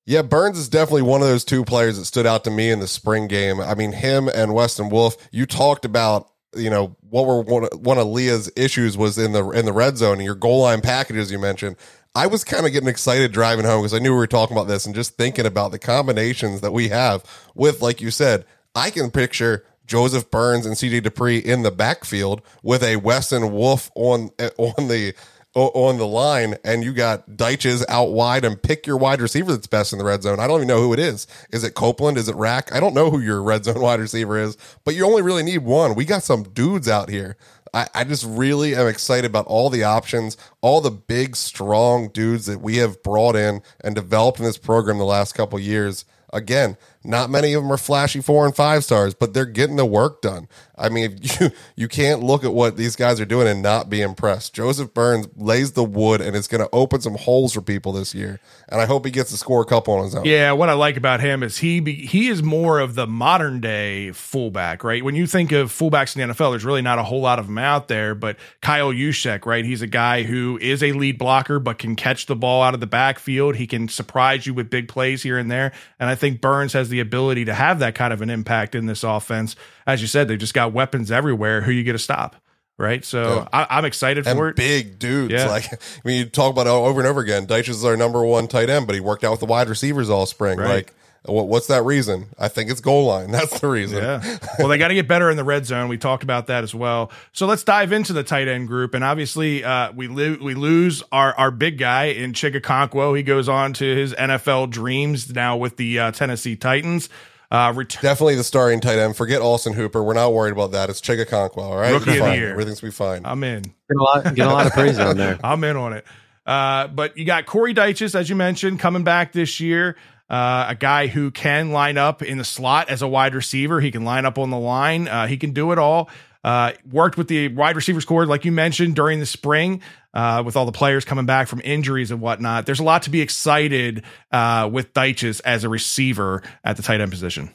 Yeah, 0.08 0.22
Burns 0.22 0.60
is 0.60 0.70
definitely 0.70 1.02
one 1.02 1.22
of 1.22 1.28
those 1.28 1.44
two 1.44 1.66
players 1.66 1.98
that 1.98 2.06
stood 2.06 2.28
out 2.28 2.44
to 2.44 2.52
me 2.52 2.70
in 2.70 2.80
the 2.80 2.88
spring 2.88 3.28
game. 3.28 3.60
I 3.60 3.74
mean, 3.74 3.92
him 3.92 4.28
and 4.28 4.54
Weston 4.54 4.90
Wolff. 4.90 5.18
You 5.32 5.48
talked 5.48 5.84
about 5.84 6.30
you 6.56 6.70
know 6.70 6.96
what 7.10 7.26
were 7.26 7.42
one, 7.42 7.64
one 7.74 7.98
of 7.98 8.08
Leah's 8.08 8.52
issues 8.56 8.98
was 8.98 9.18
in 9.18 9.34
the 9.34 9.50
in 9.50 9.66
the 9.66 9.74
red 9.74 9.98
zone 9.98 10.14
and 10.14 10.24
your 10.24 10.36
goal 10.36 10.62
line 10.62 10.82
packages 10.82 11.32
you 11.32 11.40
mentioned. 11.40 11.76
I 12.16 12.28
was 12.28 12.45
kind 12.45 12.66
of 12.66 12.72
getting 12.72 12.88
excited 12.88 13.34
driving 13.34 13.66
home 13.66 13.82
because 13.82 13.93
I 13.93 13.99
knew 13.99 14.11
we 14.11 14.18
were 14.18 14.26
talking 14.26 14.55
about 14.55 14.70
this 14.70 14.86
and 14.86 14.95
just 14.95 15.18
thinking 15.18 15.45
about 15.45 15.72
the 15.72 15.80
combinations 15.80 16.61
that 16.61 16.72
we 16.72 16.88
have 16.88 17.24
with, 17.55 17.82
like 17.82 17.99
you 17.99 18.09
said, 18.09 18.45
I 18.74 18.89
can 18.89 19.11
picture 19.11 19.66
Joseph 19.86 20.32
Burns 20.32 20.66
and 20.66 20.76
CJ 20.76 21.01
Dippre 21.01 21.43
in 21.43 21.63
the 21.63 21.72
backfield 21.72 22.41
with 22.63 22.84
a 22.84 22.95
Weston 22.95 23.51
Wolff 23.51 23.91
on 23.95 24.32
eh, 24.39 24.49
on 24.57 24.88
the 24.88 25.13
on 25.53 25.97
the 25.97 26.07
line, 26.07 26.55
and 26.66 26.84
you 26.84 26.93
got 26.93 27.30
Dyches 27.30 27.86
out 27.88 28.11
wide 28.11 28.43
and 28.43 28.61
pick 28.61 28.86
your 28.86 28.97
wide 28.97 29.22
receiver 29.22 29.53
that's 29.53 29.68
best 29.68 29.93
in 29.93 29.99
the 29.99 30.05
red 30.05 30.22
zone. 30.22 30.39
I 30.39 30.47
don't 30.47 30.57
even 30.57 30.68
know 30.68 30.82
who 30.82 30.91
it 30.91 30.99
is. 30.99 31.28
Is 31.51 31.63
it 31.63 31.76
Copeland? 31.76 32.18
Is 32.18 32.28
it 32.28 32.36
Rack? 32.36 32.74
I 32.74 32.82
don't 32.82 32.93
know 32.93 33.09
who 33.09 33.20
your 33.20 33.41
red 33.41 33.63
zone 33.63 33.80
wide 33.82 34.01
receiver 34.01 34.38
is, 34.38 34.57
but 34.84 34.95
you 34.95 35.05
only 35.05 35.22
really 35.22 35.43
need 35.43 35.59
one. 35.59 35.95
We 35.95 36.03
got 36.03 36.24
some 36.24 36.43
dudes 36.43 36.89
out 36.89 37.09
here 37.09 37.38
I, 37.76 37.88
I 37.94 38.04
just 38.06 38.26
really 38.26 38.74
am 38.74 38.88
excited 38.88 39.26
about 39.26 39.48
all 39.48 39.70
the 39.70 39.84
options, 39.84 40.38
all 40.62 40.80
the 40.80 40.92
big, 40.92 41.36
strong 41.36 42.08
dudes 42.08 42.46
that 42.46 42.62
we 42.62 42.78
have 42.78 43.04
brought 43.04 43.36
in 43.36 43.62
and 43.84 43.94
developed 43.94 44.40
in 44.40 44.46
this 44.46 44.58
program 44.58 44.98
the 44.98 45.04
last 45.04 45.34
couple 45.34 45.60
years. 45.60 46.06
Again, 46.32 46.78
not 47.04 47.30
many 47.30 47.54
of 47.54 47.64
them 47.64 47.72
are 47.72 47.78
flashy 47.78 48.22
four 48.22 48.46
and 48.46 48.56
five 48.56 48.86
stars, 48.86 49.14
but 49.14 49.34
they're 49.34 49.46
getting 49.46 49.76
the 49.76 49.86
work 49.86 50.22
done. 50.22 50.48
I 50.78 50.90
mean, 50.90 51.20
you 51.22 51.52
you 51.76 51.88
can't 51.88 52.24
look 52.24 52.44
at 52.44 52.54
what 52.54 52.78
these 52.78 52.96
guys 52.96 53.20
are 53.20 53.26
doing 53.26 53.48
and 53.48 53.62
not 53.62 53.90
be 53.90 54.02
impressed. 54.02 54.54
Joseph 54.54 54.94
Burns 54.94 55.28
lays 55.36 55.74
the 55.74 55.84
wood 55.84 56.22
and 56.22 56.36
it's 56.36 56.48
going 56.48 56.62
to 56.62 56.70
open 56.74 57.02
some 57.02 57.16
holes 57.16 57.54
for 57.54 57.62
people 57.62 57.92
this 57.92 58.14
year. 58.14 58.40
And 58.70 58.82
I 58.82 58.86
hope 58.86 59.06
he 59.06 59.12
gets 59.12 59.32
to 59.32 59.38
score 59.38 59.62
a 59.62 59.66
couple 59.66 59.94
on 59.94 60.06
his 60.06 60.16
own. 60.16 60.26
Yeah, 60.26 60.52
what 60.54 60.70
I 60.70 60.74
like 60.74 60.98
about 60.98 61.20
him 61.20 61.44
is 61.44 61.58
he 61.58 61.80
be, 61.80 61.94
he 61.94 62.30
is 62.30 62.42
more 62.42 62.80
of 62.80 62.96
the 62.96 63.08
modern 63.08 63.62
day 63.62 64.12
fullback, 64.12 64.84
right? 64.84 65.04
When 65.04 65.16
you 65.16 65.28
think 65.28 65.52
of 65.52 65.72
fullbacks 65.72 66.16
in 66.16 66.28
the 66.28 66.34
NFL, 66.34 66.52
there's 66.52 66.66
really 66.66 66.82
not 66.82 67.00
a 67.00 67.04
whole 67.04 67.22
lot 67.22 67.40
of 67.40 67.48
them 67.48 67.58
out 67.58 67.88
there. 67.88 68.16
But 68.16 68.38
Kyle 68.62 68.92
Juszczyk, 68.92 69.46
right? 69.46 69.64
He's 69.64 69.82
a 69.82 69.88
guy 69.88 70.24
who 70.24 70.58
is 70.62 70.82
a 70.82 70.94
lead 70.94 71.18
blocker 71.18 71.60
but 71.60 71.78
can 71.78 71.96
catch 71.96 72.26
the 72.26 72.36
ball 72.36 72.64
out 72.64 72.74
of 72.74 72.80
the 72.80 72.88
backfield. 72.88 73.56
He 73.56 73.68
can 73.68 73.88
surprise 73.88 74.46
you 74.46 74.54
with 74.54 74.70
big 74.70 74.88
plays 74.88 75.24
here 75.24 75.38
and 75.38 75.50
there. 75.50 75.72
And 76.00 76.10
I 76.10 76.16
think 76.16 76.42
Burns 76.42 76.74
has 76.74 76.90
the 76.90 77.00
ability 77.00 77.46
to 77.46 77.54
have 77.54 77.80
that 77.80 77.96
kind 77.96 78.14
of 78.14 78.22
an 78.22 78.30
impact 78.30 78.76
in 78.76 78.86
this 78.86 79.04
offense. 79.04 79.56
As 79.88 80.02
you 80.02 80.08
said, 80.08 80.28
they've 80.28 80.40
just 80.40 80.56
got 80.56 80.64
weapons 80.74 81.11
everywhere. 81.11 81.61
Who 81.61 81.72
you 81.72 81.84
get 81.84 81.93
to 81.93 81.99
stop? 81.99 82.36
Right, 82.78 83.05
so 83.05 83.24
Yeah. 83.24 83.47
I, 83.53 83.78
I'm 83.78 83.86
excited 83.86 84.28
and 84.28 84.38
for 84.38 84.49
it. 84.49 84.57
big 84.57 84.99
dudes. 84.99 85.32
Yeah. 85.34 85.47
Like 85.47 85.72
I 85.74 85.78
mean, 86.03 86.18
you 86.18 86.26
talk 86.26 86.51
about 86.51 86.68
it 86.68 86.72
over 86.72 86.99
and 86.99 87.07
over 87.07 87.22
again. 87.22 87.47
Deitch 87.47 87.70
is 87.70 87.86
our 87.86 87.95
number 87.95 88.22
one 88.26 88.49
tight 88.49 88.70
end, 88.70 88.86
but 88.86 88.95
he 88.95 88.99
worked 88.99 89.24
out 89.24 89.32
with 89.32 89.39
the 89.39 89.45
wide 89.45 89.70
receivers 89.70 90.09
all 90.09 90.26
spring. 90.26 90.57
Right. 90.59 90.68
Like, 90.68 90.93
what, 91.24 91.47
what's 91.47 91.68
that 91.68 91.84
reason? 91.84 92.28
I 92.38 92.49
think 92.49 92.70
it's 92.70 92.82
goal 92.82 93.05
line. 93.05 93.32
That's 93.32 93.61
the 93.61 93.68
reason. 93.70 93.99
Yeah. 93.99 94.38
Well, 94.59 94.68
they 94.68 94.78
got 94.78 94.89
to 94.89 94.93
get 94.93 95.07
better 95.07 95.30
in 95.30 95.38
the 95.38 95.43
red 95.45 95.66
zone. 95.66 95.88
We 95.88 95.97
talked 95.97 96.24
about 96.24 96.47
that 96.47 96.63
as 96.66 96.76
well. 96.76 97.11
So 97.32 97.45
let's 97.45 97.63
dive 97.63 97.91
into 97.93 98.11
the 98.13 98.24
tight 98.24 98.47
end 98.49 98.68
group. 98.68 98.93
And 98.93 99.03
obviously, 99.05 99.63
uh, 99.63 99.91
we 99.93 100.07
lo- 100.09 100.38
we 100.41 100.53
lose 100.53 101.01
our 101.13 101.34
our 101.36 101.51
big 101.51 101.78
guy 101.78 102.05
in 102.05 102.34
Chig 102.34 102.59
Okonkwo. 102.59 103.16
He 103.16 103.24
goes 103.24 103.47
on 103.47 103.72
to 103.74 103.86
his 103.86 104.13
NFL 104.16 104.70
dreams 104.72 105.34
now 105.34 105.55
with 105.55 105.78
the 105.78 105.97
uh, 105.99 106.11
Tennessee 106.11 106.57
Titans. 106.57 107.07
Uh, 107.52 107.74
ret- 107.76 107.98
Definitely 108.02 108.36
the 108.36 108.43
starting 108.43 108.80
tight 108.82 108.98
end. 109.00 109.16
Forget 109.16 109.41
Austin 109.41 109.74
Hooper. 109.74 110.04
We're 110.04 110.14
not 110.14 110.34
worried 110.34 110.52
about 110.52 110.72
that. 110.72 110.89
It's 110.89 111.00
Chig 111.02 111.24
Okonkwo. 111.24 111.58
All 111.58 111.78
right, 111.78 111.91
Rookie 111.91 112.18
of 112.18 112.26
the 112.26 112.36
year. 112.36 112.52
Everything's 112.52 112.82
be 112.82 112.91
fine. 112.91 113.26
I'm 113.26 113.43
in. 113.43 113.62
Get 113.64 113.74
a 114.00 114.04
lot, 114.04 114.36
get 114.36 114.48
a 114.48 114.52
lot 114.52 114.66
of 114.68 114.74
praise 114.74 115.00
on 115.00 115.18
there. 115.18 115.39
I'm 115.43 115.64
in 115.64 115.78
on 115.78 115.93
it. 115.93 116.06
Uh, 116.46 116.88
but 116.88 117.18
you 117.18 117.26
got 117.26 117.46
Corey 117.46 117.74
Dyches, 117.74 118.16
as 118.16 118.30
you 118.30 118.36
mentioned, 118.36 118.80
coming 118.80 119.04
back 119.04 119.32
this 119.32 119.60
year. 119.60 119.96
Uh, 120.28 120.66
a 120.70 120.76
guy 120.76 121.06
who 121.06 121.30
can 121.30 121.72
line 121.72 121.98
up 122.00 122.24
in 122.24 122.39
the 122.39 122.43
slot 122.43 122.89
as 122.89 123.04
a 123.04 123.08
wide 123.08 123.36
receiver. 123.36 123.80
He 123.80 123.91
can 123.91 124.04
line 124.06 124.26
up 124.26 124.39
on 124.39 124.50
the 124.50 124.58
line. 124.58 125.08
Uh, 125.08 125.28
he 125.28 125.38
can 125.38 125.52
do 125.52 125.72
it 125.72 125.78
all. 125.78 126.10
Uh, 126.46 126.74
worked 126.91 127.18
with 127.18 127.28
the 127.28 127.48
wide 127.48 127.76
receivers 127.76 128.06
core, 128.06 128.28
like 128.28 128.46
you 128.46 128.52
mentioned, 128.52 128.96
during 128.96 129.20
the 129.20 129.26
spring, 129.26 129.82
uh, 130.14 130.43
with 130.46 130.56
all 130.56 130.68
the 130.68 130.72
players 130.72 131.04
coming 131.04 131.26
back 131.26 131.48
from 131.48 131.60
injuries 131.64 132.12
and 132.12 132.22
whatnot. 132.22 132.68
There's 132.68 132.80
a 132.80 132.84
lot 132.84 133.02
to 133.04 133.10
be 133.10 133.22
excited 133.22 134.04
uh, 134.32 134.70
with 134.72 134.93
Dyches 134.93 135.41
as 135.43 135.64
a 135.64 135.70
receiver 135.70 136.43
at 136.64 136.78
the 136.78 136.84
tight 136.84 137.02
end 137.02 137.10
position. 137.10 137.50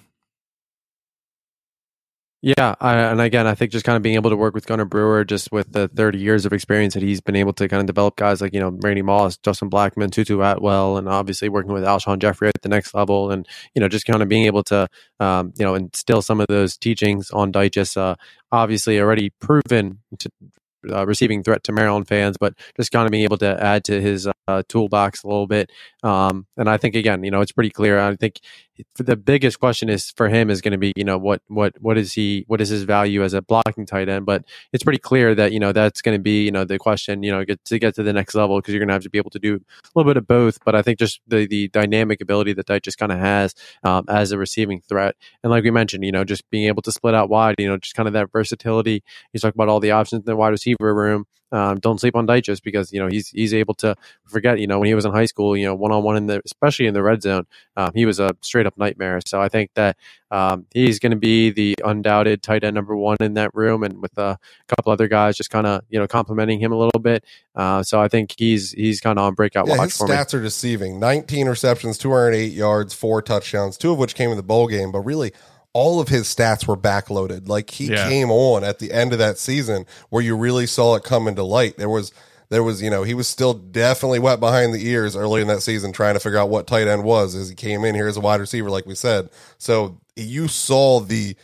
Yeah, 2.42 2.74
I, 2.80 2.94
and 2.94 3.20
again, 3.20 3.46
I 3.46 3.54
think 3.54 3.70
just 3.70 3.84
kind 3.84 3.96
of 3.96 4.02
being 4.02 4.14
able 4.14 4.30
to 4.30 4.36
work 4.36 4.54
with 4.54 4.66
Gunter 4.66 4.86
Brewer, 4.86 5.26
just 5.26 5.52
with 5.52 5.72
the 5.72 5.88
30 5.88 6.18
years 6.18 6.46
of 6.46 6.54
experience 6.54 6.94
that 6.94 7.02
he's 7.02 7.20
been 7.20 7.36
able 7.36 7.52
to 7.52 7.68
kind 7.68 7.80
of 7.82 7.86
develop 7.86 8.16
guys 8.16 8.40
like 8.40 8.54
you 8.54 8.60
know 8.60 8.70
Randy 8.80 9.02
Moss, 9.02 9.36
Justin 9.36 9.68
Blackmon, 9.68 10.10
Tutu 10.10 10.40
Atwell, 10.40 10.96
and 10.96 11.06
obviously 11.06 11.50
working 11.50 11.72
with 11.72 11.82
Alshon 11.82 12.18
Jeffery 12.18 12.48
at 12.48 12.62
the 12.62 12.70
next 12.70 12.94
level, 12.94 13.30
and 13.30 13.46
you 13.74 13.80
know 13.80 13.88
just 13.88 14.06
kind 14.06 14.22
of 14.22 14.28
being 14.30 14.46
able 14.46 14.62
to 14.64 14.88
um, 15.20 15.52
you 15.58 15.66
know 15.66 15.74
instill 15.74 16.22
some 16.22 16.40
of 16.40 16.46
those 16.48 16.78
teachings 16.78 17.30
on 17.30 17.52
Dyches. 17.52 17.94
Uh, 17.94 18.14
obviously, 18.50 18.98
already 18.98 19.28
proven 19.28 19.98
to, 20.18 20.30
uh, 20.88 21.06
receiving 21.06 21.42
threat 21.42 21.64
to 21.64 21.72
Maryland 21.72 22.08
fans, 22.08 22.36
but 22.38 22.54
just 22.76 22.90
kind 22.90 23.06
of 23.06 23.12
being 23.12 23.24
able 23.24 23.38
to 23.38 23.62
add 23.62 23.84
to 23.84 24.00
his 24.00 24.28
uh, 24.48 24.62
toolbox 24.68 25.22
a 25.22 25.28
little 25.28 25.46
bit. 25.46 25.70
Um, 26.02 26.46
and 26.56 26.68
I 26.68 26.76
think 26.76 26.94
again, 26.94 27.24
you 27.24 27.30
know, 27.30 27.40
it's 27.40 27.52
pretty 27.52 27.70
clear. 27.70 27.98
I 27.98 28.16
think 28.16 28.40
the 28.96 29.16
biggest 29.16 29.60
question 29.60 29.88
is 29.88 30.10
for 30.16 30.28
him 30.28 30.48
is 30.50 30.60
going 30.60 30.72
to 30.72 30.78
be, 30.78 30.92
you 30.96 31.04
know, 31.04 31.18
what 31.18 31.42
what 31.48 31.74
what 31.80 31.98
is 31.98 32.12
he 32.14 32.44
what 32.46 32.60
is 32.60 32.68
his 32.68 32.84
value 32.84 33.22
as 33.22 33.34
a 33.34 33.42
blocking 33.42 33.84
tight 33.86 34.08
end? 34.08 34.24
But 34.26 34.44
it's 34.72 34.84
pretty 34.84 34.98
clear 34.98 35.34
that 35.34 35.52
you 35.52 35.60
know 35.60 35.72
that's 35.72 36.00
going 36.00 36.16
to 36.16 36.22
be 36.22 36.44
you 36.44 36.50
know 36.50 36.64
the 36.64 36.78
question. 36.78 37.22
You 37.22 37.32
know, 37.32 37.44
get 37.44 37.64
to 37.66 37.78
get 37.78 37.94
to 37.96 38.02
the 38.02 38.12
next 38.12 38.34
level 38.34 38.58
because 38.58 38.72
you're 38.72 38.80
going 38.80 38.88
to 38.88 38.94
have 38.94 39.02
to 39.02 39.10
be 39.10 39.18
able 39.18 39.30
to 39.30 39.38
do 39.38 39.56
a 39.56 39.88
little 39.94 40.10
bit 40.10 40.16
of 40.16 40.26
both. 40.26 40.58
But 40.64 40.74
I 40.74 40.82
think 40.82 40.98
just 40.98 41.20
the 41.26 41.46
the 41.46 41.68
dynamic 41.68 42.20
ability 42.20 42.52
that 42.54 42.66
Dyche 42.66 42.82
just 42.82 42.98
kind 42.98 43.12
of 43.12 43.18
has 43.18 43.54
um, 43.84 44.04
as 44.08 44.32
a 44.32 44.38
receiving 44.38 44.80
threat, 44.80 45.16
and 45.42 45.50
like 45.50 45.64
we 45.64 45.70
mentioned, 45.70 46.04
you 46.04 46.12
know, 46.12 46.24
just 46.24 46.48
being 46.50 46.66
able 46.66 46.82
to 46.82 46.92
split 46.92 47.14
out 47.14 47.28
wide, 47.28 47.56
you 47.58 47.68
know, 47.68 47.76
just 47.76 47.94
kind 47.94 48.06
of 48.06 48.14
that 48.14 48.32
versatility. 48.32 49.02
You 49.32 49.40
talk 49.40 49.54
about 49.54 49.68
all 49.68 49.80
the 49.80 49.90
options 49.90 50.20
in 50.20 50.26
the 50.26 50.36
wide 50.36 50.48
receiver 50.48 50.69
room. 50.78 51.26
Um, 51.52 51.80
don't 51.80 51.98
sleep 51.98 52.14
on 52.14 52.28
Dyches 52.28 52.62
because 52.62 52.92
you 52.92 53.00
know 53.00 53.08
he's 53.08 53.28
he's 53.30 53.52
able 53.52 53.74
to 53.74 53.96
forget. 54.24 54.60
You 54.60 54.68
know 54.68 54.78
when 54.78 54.86
he 54.86 54.94
was 54.94 55.04
in 55.04 55.10
high 55.10 55.24
school, 55.24 55.56
you 55.56 55.66
know 55.66 55.74
one 55.74 55.90
on 55.90 56.04
one 56.04 56.16
in 56.16 56.26
the 56.26 56.40
especially 56.44 56.86
in 56.86 56.94
the 56.94 57.02
red 57.02 57.22
zone, 57.22 57.44
um, 57.76 57.90
he 57.92 58.06
was 58.06 58.20
a 58.20 58.36
straight 58.40 58.66
up 58.66 58.78
nightmare. 58.78 59.18
So 59.26 59.40
I 59.40 59.48
think 59.48 59.70
that 59.74 59.96
um, 60.30 60.66
he's 60.72 61.00
going 61.00 61.10
to 61.10 61.16
be 61.18 61.50
the 61.50 61.74
undoubted 61.84 62.44
tight 62.44 62.62
end 62.62 62.74
number 62.76 62.94
one 62.94 63.16
in 63.18 63.34
that 63.34 63.50
room, 63.52 63.82
and 63.82 64.00
with 64.00 64.16
a 64.16 64.38
couple 64.68 64.92
other 64.92 65.08
guys 65.08 65.36
just 65.36 65.50
kind 65.50 65.66
of 65.66 65.82
you 65.88 65.98
know 65.98 66.06
complimenting 66.06 66.60
him 66.60 66.70
a 66.70 66.78
little 66.78 67.00
bit. 67.00 67.24
Uh, 67.56 67.82
so 67.82 68.00
I 68.00 68.06
think 68.06 68.32
he's 68.38 68.70
he's 68.70 69.00
kind 69.00 69.18
of 69.18 69.24
on 69.24 69.34
breakout 69.34 69.66
Yeah, 69.66 69.76
watch 69.76 69.86
his 69.86 69.96
for 69.96 70.06
me. 70.06 70.14
stats 70.14 70.32
are 70.34 70.40
deceiving. 70.42 71.00
19 71.00 71.48
receptions, 71.48 71.98
208 71.98 72.52
yards, 72.52 72.94
four 72.94 73.22
touchdowns, 73.22 73.76
two 73.76 73.90
of 73.90 73.98
which 73.98 74.14
came 74.14 74.30
in 74.30 74.36
the 74.36 74.44
bowl 74.44 74.68
game, 74.68 74.92
but 74.92 75.00
really 75.00 75.32
all 75.72 76.00
of 76.00 76.08
his 76.08 76.26
stats 76.26 76.66
were 76.66 76.76
backloaded. 76.76 77.48
Like 77.48 77.70
he 77.70 77.86
Yeah. 77.86 78.08
came 78.08 78.30
on 78.30 78.64
at 78.64 78.78
the 78.80 78.92
end 78.92 79.12
of 79.12 79.18
that 79.20 79.38
season 79.38 79.86
where 80.08 80.22
you 80.22 80.36
really 80.36 80.66
saw 80.66 80.96
it 80.96 81.04
come 81.04 81.28
into 81.28 81.42
light. 81.44 81.76
There 81.78 81.88
was 81.88 82.12
there 82.48 82.64
was, 82.64 82.82
you 82.82 82.90
know, 82.90 83.04
he 83.04 83.14
was 83.14 83.28
still 83.28 83.54
definitely 83.54 84.18
wet 84.18 84.40
behind 84.40 84.74
the 84.74 84.84
ears 84.84 85.14
early 85.14 85.40
in 85.40 85.46
that 85.46 85.62
season 85.62 85.92
trying 85.92 86.14
to 86.14 86.20
figure 86.20 86.36
out 86.36 86.48
what 86.48 86.66
tight 86.66 86.88
end 86.88 87.04
was 87.04 87.36
as 87.36 87.48
he 87.48 87.54
came 87.54 87.84
in 87.84 87.94
here 87.94 88.08
as 88.08 88.16
a 88.16 88.20
wide 88.20 88.40
receiver, 88.40 88.68
like 88.68 88.86
we 88.86 88.96
said. 88.96 89.30
So 89.58 90.00
you 90.16 90.48
saw 90.48 90.98
the 90.98 91.36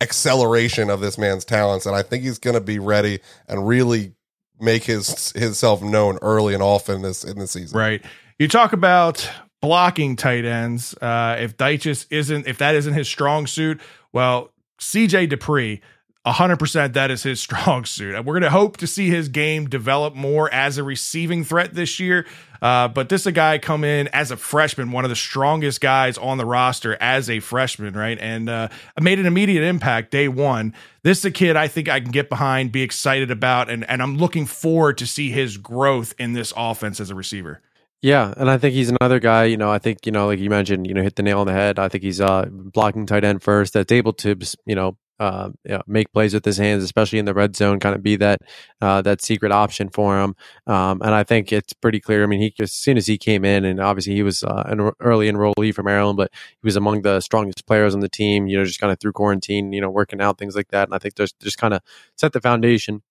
acceleration 0.00 0.90
of 0.90 1.00
this 1.00 1.18
man's 1.18 1.44
talents, 1.44 1.86
and 1.86 1.94
I 1.94 2.02
think 2.02 2.24
he's 2.24 2.38
gonna 2.38 2.60
be 2.60 2.78
ready 2.78 3.20
and 3.48 3.68
really 3.68 4.12
make 4.60 4.84
his 4.84 5.30
himself 5.32 5.80
known 5.82 6.18
early 6.22 6.54
and 6.54 6.62
often 6.62 7.02
this 7.02 7.22
in 7.22 7.38
the 7.38 7.46
season. 7.46 7.78
Right. 7.78 8.02
You 8.38 8.48
talk 8.48 8.72
about 8.72 9.28
blocking 9.60 10.16
tight 10.16 10.44
ends. 10.44 10.94
Uh, 10.94 11.36
if 11.38 11.56
Dyches 11.56 12.06
isn't, 12.10 12.46
if 12.46 12.58
that 12.58 12.74
isn't 12.74 12.94
his 12.94 13.08
strong 13.08 13.46
suit, 13.46 13.80
well, 14.12 14.50
CJ 14.78 15.30
Dippre, 15.30 15.80
100% 16.26 16.92
that 16.92 17.10
is 17.10 17.22
his 17.22 17.40
strong 17.48 17.84
suit. 17.84 18.14
We're 18.24 18.34
going 18.34 18.42
to 18.42 18.50
hope 18.50 18.76
to 18.78 18.86
see 18.86 19.08
his 19.08 19.28
game 19.28 19.68
develop 19.68 20.14
more 20.14 20.52
as 20.52 20.78
a 20.78 20.82
receiving 20.82 21.44
threat 21.44 21.74
this 21.74 21.98
year. 21.98 22.26
Uh, 22.60 22.88
but 22.88 23.08
this 23.08 23.24
a 23.24 23.32
guy 23.32 23.58
come 23.58 23.84
in 23.84 24.08
as 24.08 24.30
a 24.30 24.36
freshman, 24.36 24.90
one 24.90 25.04
of 25.04 25.10
the 25.10 25.16
strongest 25.16 25.80
guys 25.80 26.18
on 26.18 26.38
the 26.38 26.44
roster 26.44 26.96
as 27.00 27.30
a 27.30 27.38
freshman, 27.38 27.94
right? 27.94 28.18
And 28.18 28.48
uh, 28.48 28.68
made 29.00 29.20
an 29.20 29.26
immediate 29.26 29.62
impact 29.62 30.10
day 30.10 30.26
one. 30.26 30.74
This 31.02 31.18
is 31.18 31.24
a 31.24 31.30
kid 31.30 31.56
I 31.56 31.68
think 31.68 31.88
I 31.88 32.00
can 32.00 32.10
get 32.10 32.28
behind, 32.28 32.72
be 32.72 32.82
excited 32.82 33.30
about, 33.30 33.70
and, 33.70 33.88
and 33.88 34.02
I'm 34.02 34.16
looking 34.16 34.44
forward 34.44 34.98
to 34.98 35.06
see 35.06 35.30
his 35.30 35.56
growth 35.56 36.14
in 36.18 36.32
this 36.32 36.52
offense 36.56 36.98
as 36.98 37.10
a 37.10 37.14
receiver. 37.14 37.60
Yeah, 38.00 38.32
and 38.36 38.48
I 38.48 38.58
think 38.58 38.74
he's 38.74 38.90
another 38.90 39.18
guy. 39.18 39.44
You 39.44 39.56
know, 39.56 39.70
I 39.70 39.78
think 39.78 40.06
you 40.06 40.12
know, 40.12 40.26
like 40.28 40.38
you 40.38 40.50
mentioned, 40.50 40.86
you 40.86 40.94
know, 40.94 41.02
hit 41.02 41.16
the 41.16 41.22
nail 41.22 41.40
on 41.40 41.46
the 41.46 41.52
head. 41.52 41.78
I 41.78 41.88
think 41.88 42.04
he's 42.04 42.20
uh 42.20 42.46
blocking 42.50 43.06
tight 43.06 43.24
end 43.24 43.42
first. 43.42 43.72
That's 43.72 43.90
able 43.90 44.12
to, 44.14 44.36
you 44.66 44.76
know, 44.76 44.96
uh, 45.18 45.50
you 45.64 45.72
know, 45.72 45.82
make 45.88 46.12
plays 46.12 46.32
with 46.32 46.44
his 46.44 46.58
hands, 46.58 46.84
especially 46.84 47.18
in 47.18 47.24
the 47.24 47.34
red 47.34 47.56
zone, 47.56 47.80
kind 47.80 47.96
of 47.96 48.02
be 48.04 48.14
that 48.16 48.40
uh, 48.80 49.02
that 49.02 49.20
secret 49.20 49.50
option 49.50 49.88
for 49.88 50.16
him. 50.20 50.36
Um, 50.68 51.02
and 51.02 51.12
I 51.12 51.24
think 51.24 51.52
it's 51.52 51.72
pretty 51.72 51.98
clear. 51.98 52.22
I 52.22 52.26
mean, 52.26 52.40
he 52.40 52.54
as 52.60 52.72
soon 52.72 52.96
as 52.98 53.08
he 53.08 53.18
came 53.18 53.44
in, 53.44 53.64
and 53.64 53.80
obviously 53.80 54.14
he 54.14 54.22
was 54.22 54.44
uh, 54.44 54.62
an 54.66 54.92
early 55.00 55.28
enrollee 55.28 55.74
for 55.74 55.82
Maryland, 55.82 56.16
but 56.18 56.30
he 56.32 56.66
was 56.66 56.76
among 56.76 57.02
the 57.02 57.20
strongest 57.20 57.66
players 57.66 57.94
on 57.94 58.00
the 58.00 58.08
team. 58.08 58.46
You 58.46 58.58
know, 58.58 58.64
just 58.64 58.78
kind 58.80 58.92
of 58.92 59.00
through 59.00 59.12
quarantine, 59.12 59.72
you 59.72 59.80
know, 59.80 59.90
working 59.90 60.20
out 60.20 60.38
things 60.38 60.54
like 60.54 60.68
that. 60.68 60.86
And 60.86 60.94
I 60.94 60.98
think 60.98 61.16
there's 61.16 61.32
just 61.32 61.58
kind 61.58 61.74
of 61.74 61.80
set 62.16 62.32
the 62.32 62.40
foundation 62.40 63.02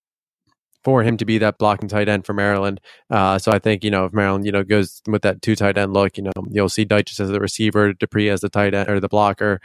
for 0.88 1.04
him 1.04 1.18
to 1.18 1.26
be 1.26 1.38
that 1.38 1.58
blocking 1.58 1.90
tight 1.90 2.08
end 2.08 2.26
for 2.26 2.32
Maryland. 2.32 2.80
Uh, 3.10 3.38
so 3.38 3.52
I 3.52 3.60
think, 3.60 3.84
you 3.84 3.92
know, 3.92 4.06
if 4.06 4.14
Maryland, 4.14 4.46
you 4.46 4.54
know, 4.54 4.64
goes 4.64 5.02
with 5.06 5.22
that 5.24 5.42
two 5.42 5.54
tight 5.54 5.78
end 5.78 5.92
look, 5.92 6.18
you 6.18 6.24
know, 6.24 6.32
you'll 6.50 6.70
see 6.70 6.86
Dyches 6.86 7.20
as 7.20 7.28
the 7.28 7.42
receiver, 7.42 7.94
Dippre 7.94 8.32
as 8.32 8.40
the 8.40 8.48
tight 8.48 8.74
end 8.74 8.88
or 8.90 9.02
the 9.02 9.10
blocker. 9.10 9.60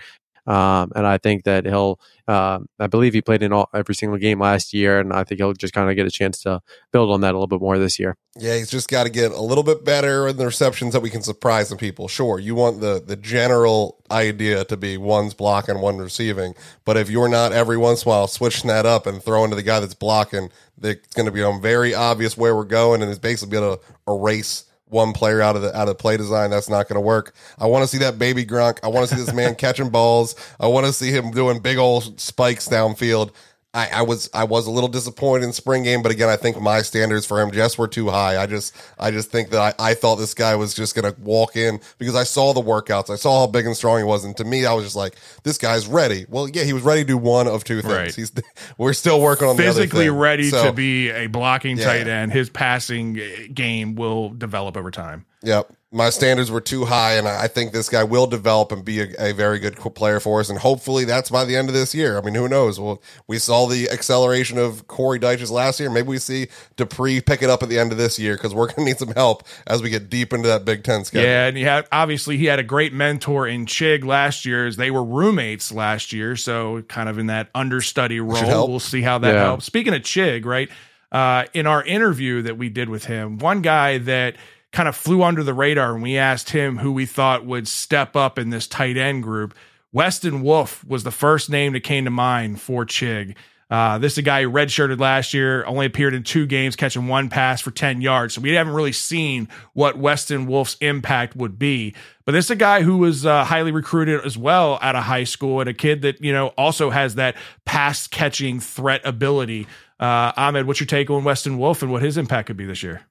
Um, 0.46 0.90
and 0.96 1.06
I 1.06 1.18
think 1.18 1.44
that 1.44 1.66
he'll, 1.66 2.00
uh, 2.26 2.58
I 2.78 2.86
believe 2.88 3.14
he 3.14 3.22
played 3.22 3.42
in 3.42 3.52
all, 3.52 3.68
every 3.72 3.94
single 3.94 4.18
game 4.18 4.40
last 4.40 4.72
year, 4.72 4.98
and 4.98 5.12
I 5.12 5.22
think 5.22 5.40
he'll 5.40 5.52
just 5.52 5.72
kind 5.72 5.88
of 5.88 5.94
get 5.94 6.06
a 6.06 6.10
chance 6.10 6.42
to 6.42 6.60
build 6.92 7.10
on 7.10 7.20
that 7.20 7.30
a 7.30 7.38
little 7.38 7.46
bit 7.46 7.60
more 7.60 7.78
this 7.78 7.98
year. 7.98 8.16
Yeah, 8.36 8.56
he's 8.56 8.70
just 8.70 8.88
got 8.88 9.04
to 9.04 9.10
get 9.10 9.30
a 9.30 9.40
little 9.40 9.62
bit 9.62 9.84
better 9.84 10.26
in 10.28 10.36
the 10.38 10.46
receptions 10.46 10.94
that 10.94 11.00
we 11.00 11.10
can 11.10 11.22
surprise 11.22 11.68
some 11.68 11.78
people. 11.78 12.08
Sure, 12.08 12.38
you 12.38 12.54
want 12.54 12.80
the 12.80 13.02
the 13.04 13.16
general 13.16 14.02
idea 14.10 14.64
to 14.64 14.76
be 14.76 14.96
one's 14.96 15.34
blocking, 15.34 15.80
one 15.80 15.98
receiving, 15.98 16.54
but 16.84 16.96
if 16.96 17.08
you're 17.08 17.28
not 17.28 17.52
every 17.52 17.76
once 17.76 18.02
in 18.02 18.08
a 18.08 18.10
while 18.10 18.26
switching 18.26 18.68
that 18.68 18.86
up 18.86 19.06
and 19.06 19.22
throwing 19.22 19.50
to 19.50 19.56
the 19.56 19.62
guy 19.62 19.80
that's 19.80 19.94
blocking, 19.94 20.50
it's 20.82 21.14
going 21.14 21.26
to 21.26 21.32
become 21.32 21.60
very 21.60 21.94
obvious 21.94 22.36
where 22.36 22.56
we're 22.56 22.64
going, 22.64 23.02
and 23.02 23.10
it's 23.10 23.20
basically 23.20 23.52
going 23.52 23.76
to 23.76 23.84
erase 24.08 24.64
one 24.92 25.12
player 25.12 25.40
out 25.40 25.56
of 25.56 25.62
the 25.62 25.76
out 25.76 25.88
of 25.88 25.98
play 25.98 26.16
design. 26.16 26.50
That's 26.50 26.68
not 26.68 26.88
going 26.88 26.96
to 26.96 27.00
work. 27.00 27.34
I 27.58 27.66
want 27.66 27.82
to 27.82 27.88
see 27.88 27.98
that 27.98 28.18
baby 28.18 28.44
Gronk. 28.44 28.78
I 28.82 28.88
want 28.88 29.08
to 29.08 29.14
see 29.14 29.20
this 29.20 29.34
man 29.34 29.54
catching 29.56 29.90
balls. 29.90 30.34
I 30.60 30.66
want 30.66 30.86
to 30.86 30.92
see 30.92 31.10
him 31.10 31.30
doing 31.30 31.60
big 31.60 31.78
old 31.78 32.20
spikes 32.20 32.68
downfield. 32.68 33.32
I, 33.74 33.88
I 33.88 34.02
was 34.02 34.28
I 34.34 34.44
was 34.44 34.66
a 34.66 34.70
little 34.70 34.88
disappointed 34.88 35.44
in 35.44 35.52
spring 35.54 35.82
game, 35.82 36.02
but 36.02 36.12
again, 36.12 36.28
I 36.28 36.36
think 36.36 36.60
my 36.60 36.82
standards 36.82 37.24
for 37.24 37.40
him 37.40 37.50
just 37.50 37.78
were 37.78 37.88
too 37.88 38.10
high. 38.10 38.36
I 38.36 38.46
just 38.46 38.76
I 38.98 39.10
just 39.10 39.30
think 39.30 39.48
that 39.50 39.74
I, 39.80 39.90
I 39.90 39.94
thought 39.94 40.16
this 40.16 40.34
guy 40.34 40.54
was 40.56 40.74
just 40.74 40.94
gonna 40.94 41.14
walk 41.18 41.56
in 41.56 41.80
because 41.96 42.14
I 42.14 42.24
saw 42.24 42.52
the 42.52 42.60
workouts, 42.60 43.08
I 43.08 43.16
saw 43.16 43.40
how 43.40 43.46
big 43.46 43.64
and 43.64 43.74
strong 43.74 43.96
he 43.98 44.04
was, 44.04 44.24
and 44.24 44.36
to 44.36 44.44
me, 44.44 44.66
I 44.66 44.74
was 44.74 44.84
just 44.84 44.96
like, 44.96 45.16
this 45.42 45.56
guy's 45.56 45.86
ready. 45.86 46.26
Well, 46.28 46.48
yeah, 46.50 46.64
he 46.64 46.74
was 46.74 46.82
ready 46.82 47.00
to 47.00 47.06
do 47.06 47.16
one 47.16 47.48
of 47.48 47.64
two 47.64 47.80
things. 47.80 47.94
Right. 47.94 48.14
He's 48.14 48.30
we're 48.78 48.92
still 48.92 49.22
working 49.22 49.48
on 49.48 49.56
the 49.56 49.62
other 49.66 49.80
physically 49.80 50.10
ready 50.10 50.50
So, 50.50 50.64
to 50.66 50.72
be 50.72 51.08
a 51.08 51.28
blocking 51.28 51.78
Yeah. 51.78 51.84
tight 51.84 52.08
end. 52.08 52.30
His 52.32 52.50
passing 52.50 53.18
game 53.54 53.94
will 53.94 54.28
develop 54.30 54.76
over 54.76 54.90
time. 54.90 55.24
Yep. 55.42 55.72
My 55.94 56.08
standards 56.08 56.50
were 56.50 56.62
too 56.62 56.86
high, 56.86 57.16
and 57.16 57.28
I 57.28 57.48
think 57.48 57.72
this 57.72 57.90
guy 57.90 58.02
will 58.02 58.26
develop 58.26 58.72
and 58.72 58.82
be 58.82 59.00
a, 59.00 59.08
a, 59.18 59.32
very 59.32 59.58
good 59.58 59.76
player 59.76 60.20
for 60.20 60.40
us. 60.40 60.48
And 60.48 60.58
hopefully, 60.58 61.04
that's 61.04 61.28
by 61.28 61.44
the 61.44 61.54
end 61.54 61.68
of 61.68 61.74
this 61.74 61.94
year. 61.94 62.16
I 62.16 62.22
mean, 62.22 62.34
who 62.34 62.48
knows? 62.48 62.80
Well, 62.80 63.02
we 63.26 63.38
saw 63.38 63.66
the 63.66 63.90
acceleration 63.90 64.56
of 64.56 64.88
Corey 64.88 65.18
Dyches 65.18 65.50
last 65.50 65.78
year. 65.78 65.90
Maybe 65.90 66.08
we 66.08 66.18
see 66.18 66.46
Dippre 66.78 67.24
pick 67.24 67.42
it 67.42 67.50
up 67.50 67.62
at 67.62 67.68
the 67.68 67.78
end 67.78 67.92
of 67.92 67.98
this 67.98 68.18
year 68.18 68.36
because 68.36 68.54
we're 68.54 68.68
going 68.68 68.76
to 68.76 68.84
need 68.84 68.98
some 68.98 69.12
help 69.12 69.42
as 69.66 69.82
we 69.82 69.90
get 69.90 70.08
deep 70.08 70.32
into 70.32 70.48
that 70.48 70.64
Big 70.64 70.82
Ten 70.82 71.04
schedule. 71.04 71.28
Yeah, 71.28 71.46
and 71.46 71.58
he 71.58 71.62
had 71.62 71.86
obviously 71.92 72.38
he 72.38 72.46
had 72.46 72.58
a 72.58 72.64
great 72.64 72.94
mentor 72.94 73.46
in 73.46 73.66
Chig 73.66 74.02
last 74.02 74.46
year. 74.46 74.66
As 74.66 74.76
they 74.76 74.90
were 74.90 75.04
roommates 75.04 75.70
last 75.70 76.12
year, 76.14 76.36
so 76.36 76.80
kind 76.88 77.10
of 77.10 77.18
in 77.18 77.26
that 77.26 77.50
understudy 77.54 78.18
role. 78.18 78.66
We'll 78.66 78.80
see 78.80 79.02
how 79.02 79.18
that 79.18 79.34
yeah. 79.34 79.42
helps. 79.42 79.66
Speaking 79.66 79.92
of 79.92 80.00
Chig, 80.00 80.46
right? 80.46 80.70
Uh, 81.12 81.44
in 81.52 81.66
our 81.66 81.84
interview 81.84 82.40
that 82.40 82.56
we 82.56 82.70
did 82.70 82.88
with 82.88 83.04
him, 83.04 83.36
one 83.36 83.60
guy 83.60 83.98
that 83.98 84.36
kind 84.72 84.88
of 84.88 84.96
flew 84.96 85.22
under 85.22 85.42
the 85.42 85.54
radar 85.54 85.94
and 85.94 86.02
we 86.02 86.16
asked 86.16 86.50
him 86.50 86.78
who 86.78 86.92
we 86.92 87.06
thought 87.06 87.44
would 87.44 87.68
step 87.68 88.16
up 88.16 88.38
in 88.38 88.50
this 88.50 88.66
tight 88.66 88.96
end 88.96 89.22
group. 89.22 89.54
Weston 89.92 90.42
Wolff 90.42 90.84
was 90.84 91.04
the 91.04 91.10
first 91.10 91.50
name 91.50 91.74
that 91.74 91.80
came 91.80 92.04
to 92.04 92.10
mind 92.10 92.60
for 92.60 92.86
Chig. 92.86 93.36
Uh, 93.72 93.96
this 93.96 94.12
is 94.12 94.18
a 94.18 94.22
guy 94.22 94.42
who 94.42 94.50
redshirted 94.50 95.00
last 95.00 95.32
year, 95.32 95.64
only 95.64 95.86
appeared 95.86 96.12
in 96.12 96.22
two 96.22 96.44
games, 96.44 96.76
catching 96.76 97.08
one 97.08 97.30
pass 97.30 97.62
for 97.62 97.70
10 97.70 98.02
yards. 98.02 98.34
So 98.34 98.42
we 98.42 98.50
haven't 98.50 98.74
really 98.74 98.92
seen 98.92 99.48
what 99.72 99.96
Weston 99.96 100.46
Wolff's 100.46 100.76
impact 100.82 101.36
would 101.36 101.58
be. 101.58 101.94
But 102.26 102.32
this 102.32 102.46
is 102.46 102.50
a 102.50 102.56
guy 102.56 102.82
who 102.82 102.98
was 102.98 103.24
uh, 103.24 103.44
highly 103.44 103.72
recruited 103.72 104.26
as 104.26 104.36
well 104.36 104.78
out 104.82 104.94
of 104.94 105.04
high 105.04 105.24
school 105.24 105.60
and 105.60 105.70
a 105.70 105.74
kid 105.74 106.02
that, 106.02 106.22
you 106.22 106.34
know, 106.34 106.48
also 106.48 106.90
has 106.90 107.14
that 107.14 107.34
pass 107.64 108.06
catching 108.06 108.60
threat 108.60 109.00
ability. 109.06 109.66
Uh, 109.98 110.32
Ahmed, 110.36 110.66
what's 110.66 110.80
your 110.80 110.86
take 110.86 111.08
on 111.08 111.24
Weston 111.24 111.56
Wolff 111.56 111.80
and 111.82 111.90
what 111.90 112.02
his 112.02 112.18
impact 112.18 112.48
could 112.48 112.58
be 112.58 112.66
this 112.66 112.82
year? 112.82 113.06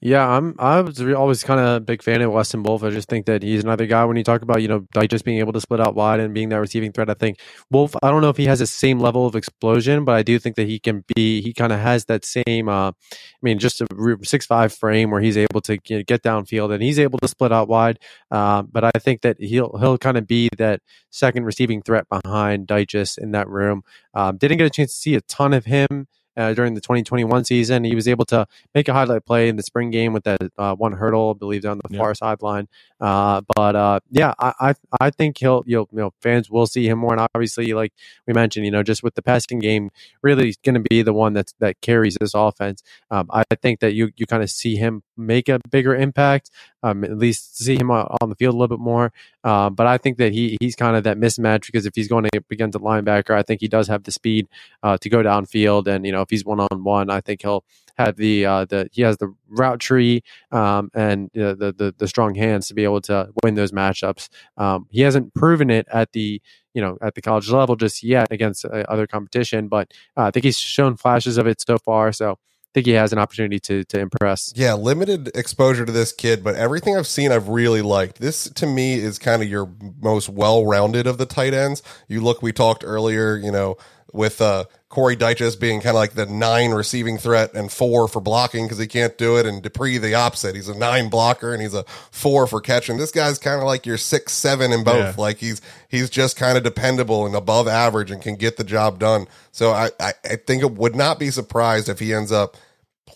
Yeah, 0.00 0.28
I'm. 0.28 0.54
I 0.60 0.80
was 0.80 1.00
always 1.00 1.42
kind 1.42 1.58
of 1.58 1.66
a 1.76 1.80
big 1.80 2.04
fan 2.04 2.22
of 2.22 2.30
Weston 2.30 2.62
Wolff. 2.62 2.84
I 2.84 2.90
just 2.90 3.08
think 3.08 3.26
that 3.26 3.42
he's 3.42 3.64
another 3.64 3.84
guy. 3.84 4.04
When 4.04 4.16
you 4.16 4.22
talk 4.22 4.42
about 4.42 4.62
you 4.62 4.68
know 4.68 4.86
like 4.94 5.10
just 5.10 5.24
being 5.24 5.40
able 5.40 5.52
to 5.54 5.60
split 5.60 5.80
out 5.80 5.96
wide 5.96 6.20
and 6.20 6.32
being 6.32 6.50
that 6.50 6.60
receiving 6.60 6.92
threat, 6.92 7.10
I 7.10 7.14
think 7.14 7.40
Wolff. 7.72 7.96
I 8.00 8.10
don't 8.12 8.22
know 8.22 8.28
if 8.28 8.36
he 8.36 8.44
has 8.46 8.60
the 8.60 8.66
same 8.68 9.00
level 9.00 9.26
of 9.26 9.34
explosion, 9.34 10.04
but 10.04 10.14
I 10.14 10.22
do 10.22 10.38
think 10.38 10.54
that 10.54 10.68
he 10.68 10.78
can 10.78 11.02
be. 11.16 11.42
He 11.42 11.52
kind 11.52 11.72
of 11.72 11.80
has 11.80 12.04
that 12.04 12.24
same. 12.24 12.68
Uh, 12.68 12.90
I 12.90 12.94
mean, 13.42 13.58
just 13.58 13.80
a 13.80 13.86
six 14.22 14.46
five 14.46 14.72
frame 14.72 15.10
where 15.10 15.20
he's 15.20 15.36
able 15.36 15.60
to 15.62 15.78
get 15.78 16.22
downfield 16.22 16.72
and 16.72 16.80
he's 16.80 17.00
able 17.00 17.18
to 17.18 17.26
split 17.26 17.50
out 17.50 17.66
wide. 17.68 17.98
Uh, 18.30 18.62
but 18.62 18.84
I 18.84 18.92
think 19.00 19.22
that 19.22 19.40
he'll 19.40 19.76
he'll 19.78 19.98
kind 19.98 20.16
of 20.16 20.28
be 20.28 20.48
that 20.58 20.80
second 21.10 21.44
receiving 21.44 21.82
threat 21.82 22.06
behind 22.08 22.68
Dyches 22.68 23.18
in 23.18 23.32
that 23.32 23.48
room. 23.48 23.82
Um, 24.14 24.36
didn't 24.36 24.58
get 24.58 24.66
a 24.68 24.70
chance 24.70 24.92
to 24.92 24.98
see 24.98 25.14
a 25.16 25.20
ton 25.22 25.52
of 25.52 25.64
him 25.64 26.06
uh, 26.38 26.54
during 26.54 26.74
the 26.74 26.80
2021 26.80 27.44
season. 27.44 27.84
He 27.84 27.94
was 27.94 28.08
able 28.08 28.24
to 28.26 28.46
make 28.74 28.88
a 28.88 28.92
highlight 28.92 29.26
play 29.26 29.48
in 29.48 29.56
the 29.56 29.62
spring 29.62 29.90
game 29.90 30.12
with 30.12 30.24
that 30.24 30.40
uh, 30.56 30.74
one 30.74 30.92
hurdle, 30.92 31.34
I 31.34 31.38
believe, 31.38 31.62
down 31.62 31.78
the 31.78 31.92
yep. 31.92 31.98
far 31.98 32.14
sideline. 32.14 32.68
Uh, 33.00 33.42
but 33.54 33.76
uh, 33.76 34.00
yeah, 34.10 34.34
I, 34.38 34.52
I, 34.60 34.74
I 35.00 35.10
think 35.10 35.38
he'll 35.38 35.62
you'll, 35.66 35.88
you 35.92 35.98
know 35.98 36.12
fans 36.22 36.48
will 36.48 36.66
see 36.66 36.88
him 36.88 37.00
more, 37.00 37.12
and 37.12 37.20
obviously, 37.34 37.72
like 37.74 37.92
we 38.26 38.32
mentioned, 38.32 38.64
you 38.64 38.70
know, 38.70 38.82
just 38.82 39.02
with 39.02 39.14
the 39.14 39.22
passing 39.22 39.58
game, 39.58 39.90
really 40.22 40.54
going 40.64 40.74
to 40.74 40.88
be 40.88 41.02
the 41.02 41.12
one 41.12 41.34
that 41.34 41.52
that 41.58 41.80
carries 41.80 42.16
this 42.20 42.32
offense. 42.34 42.82
Um, 43.10 43.28
I 43.30 43.44
think 43.60 43.80
that 43.80 43.94
you 43.94 44.10
you 44.16 44.26
kind 44.26 44.42
of 44.42 44.50
see 44.50 44.76
him 44.76 45.02
make 45.16 45.48
a 45.48 45.58
bigger 45.70 45.94
impact, 45.94 46.50
um, 46.82 47.04
at 47.04 47.18
least 47.18 47.58
see 47.58 47.76
him 47.76 47.90
on, 47.90 48.28
the 48.28 48.36
field 48.36 48.54
a 48.54 48.58
little 48.58 48.76
bit 48.76 48.82
more. 48.82 49.12
Um, 49.48 49.74
but 49.74 49.86
I 49.86 49.96
think 49.96 50.18
that 50.18 50.32
he 50.32 50.58
he's 50.60 50.76
kind 50.76 50.94
of 50.94 51.04
that 51.04 51.16
mismatch 51.16 51.64
because 51.66 51.86
if 51.86 51.94
he's 51.94 52.06
going 52.06 52.24
to 52.24 52.42
against 52.50 52.76
a 52.76 52.80
linebacker, 52.80 53.34
I 53.34 53.42
think 53.42 53.62
he 53.62 53.68
does 53.68 53.88
have 53.88 54.02
the 54.02 54.12
speed 54.12 54.46
uh, 54.82 54.98
to 54.98 55.08
go 55.08 55.22
downfield, 55.22 55.86
and 55.86 56.04
you 56.04 56.12
know 56.12 56.20
if 56.20 56.28
he's 56.28 56.44
one 56.44 56.60
on 56.60 56.84
one, 56.84 57.08
I 57.08 57.22
think 57.22 57.40
he'll 57.40 57.64
have 57.96 58.16
the 58.16 58.44
uh, 58.44 58.64
the 58.66 58.90
he 58.92 59.00
has 59.02 59.16
the 59.16 59.34
route 59.48 59.80
tree 59.80 60.22
um, 60.52 60.90
and 60.92 61.30
the, 61.32 61.74
the 61.74 61.94
the 61.96 62.08
strong 62.08 62.34
hands 62.34 62.68
to 62.68 62.74
be 62.74 62.84
able 62.84 63.00
to 63.02 63.30
win 63.42 63.54
those 63.54 63.72
matchups. 63.72 64.28
Um, 64.58 64.86
he 64.90 65.00
hasn't 65.00 65.32
proven 65.32 65.70
it 65.70 65.86
at 65.90 66.12
the 66.12 66.42
you 66.74 66.82
know 66.82 66.98
at 67.00 67.14
the 67.14 67.22
college 67.22 67.48
level 67.48 67.74
just 67.74 68.02
yet 68.02 68.28
against 68.30 68.66
uh, 68.66 68.84
other 68.86 69.06
competition, 69.06 69.68
but 69.68 69.94
uh, 70.14 70.24
I 70.24 70.30
think 70.30 70.44
he's 70.44 70.58
shown 70.58 70.98
flashes 70.98 71.38
of 71.38 71.46
it 71.46 71.62
so 71.66 71.78
far. 71.78 72.12
So 72.12 72.38
think 72.78 72.86
he 72.86 72.92
has 72.92 73.12
an 73.12 73.18
opportunity 73.18 73.58
to 73.58 73.84
to 73.84 73.98
impress. 73.98 74.52
Yeah, 74.54 74.74
limited 74.74 75.30
exposure 75.34 75.84
to 75.84 75.92
this 75.92 76.12
kid, 76.12 76.44
but 76.44 76.54
everything 76.54 76.96
I've 76.96 77.06
seen, 77.06 77.32
I've 77.32 77.48
really 77.48 77.82
liked. 77.82 78.20
This 78.20 78.48
to 78.50 78.66
me 78.66 78.94
is 78.94 79.18
kind 79.18 79.42
of 79.42 79.48
your 79.48 79.68
most 80.00 80.28
well 80.28 80.64
rounded 80.64 81.06
of 81.06 81.18
the 81.18 81.26
tight 81.26 81.54
ends. 81.54 81.82
You 82.06 82.20
look, 82.20 82.42
we 82.42 82.52
talked 82.52 82.84
earlier, 82.86 83.36
you 83.36 83.50
know, 83.50 83.76
with 84.12 84.40
uh, 84.40 84.64
Corey 84.88 85.16
Dyches 85.16 85.58
being 85.58 85.80
kind 85.80 85.90
of 85.90 85.96
like 85.96 86.12
the 86.12 86.24
nine 86.24 86.70
receiving 86.70 87.18
threat 87.18 87.52
and 87.52 87.70
four 87.70 88.08
for 88.08 88.20
blocking 88.20 88.64
because 88.64 88.78
he 88.78 88.86
can't 88.86 89.18
do 89.18 89.36
it, 89.36 89.44
and 89.44 89.62
Dippre 89.62 90.00
the 90.00 90.14
opposite. 90.14 90.54
He's 90.54 90.68
a 90.68 90.78
nine 90.78 91.08
blocker 91.10 91.52
and 91.52 91.60
he's 91.60 91.74
a 91.74 91.84
four 92.10 92.46
for 92.46 92.60
catching. 92.60 92.96
This 92.96 93.10
guy's 93.10 93.38
kind 93.38 93.60
of 93.60 93.66
like 93.66 93.86
your 93.86 93.98
six 93.98 94.32
seven 94.32 94.72
in 94.72 94.84
both. 94.84 94.96
Yeah. 94.96 95.14
Like 95.18 95.38
he's 95.38 95.60
he's 95.88 96.08
just 96.08 96.36
kind 96.36 96.56
of 96.56 96.64
dependable 96.64 97.26
and 97.26 97.34
above 97.34 97.66
average 97.66 98.10
and 98.10 98.22
can 98.22 98.36
get 98.36 98.56
the 98.56 98.64
job 98.64 98.98
done. 98.98 99.26
So 99.50 99.72
I, 99.72 99.90
I 99.98 100.12
I 100.24 100.36
think 100.36 100.62
it 100.62 100.72
would 100.72 100.94
not 100.94 101.18
be 101.18 101.30
surprised 101.30 101.88
if 101.88 101.98
he 101.98 102.14
ends 102.14 102.32
up 102.32 102.56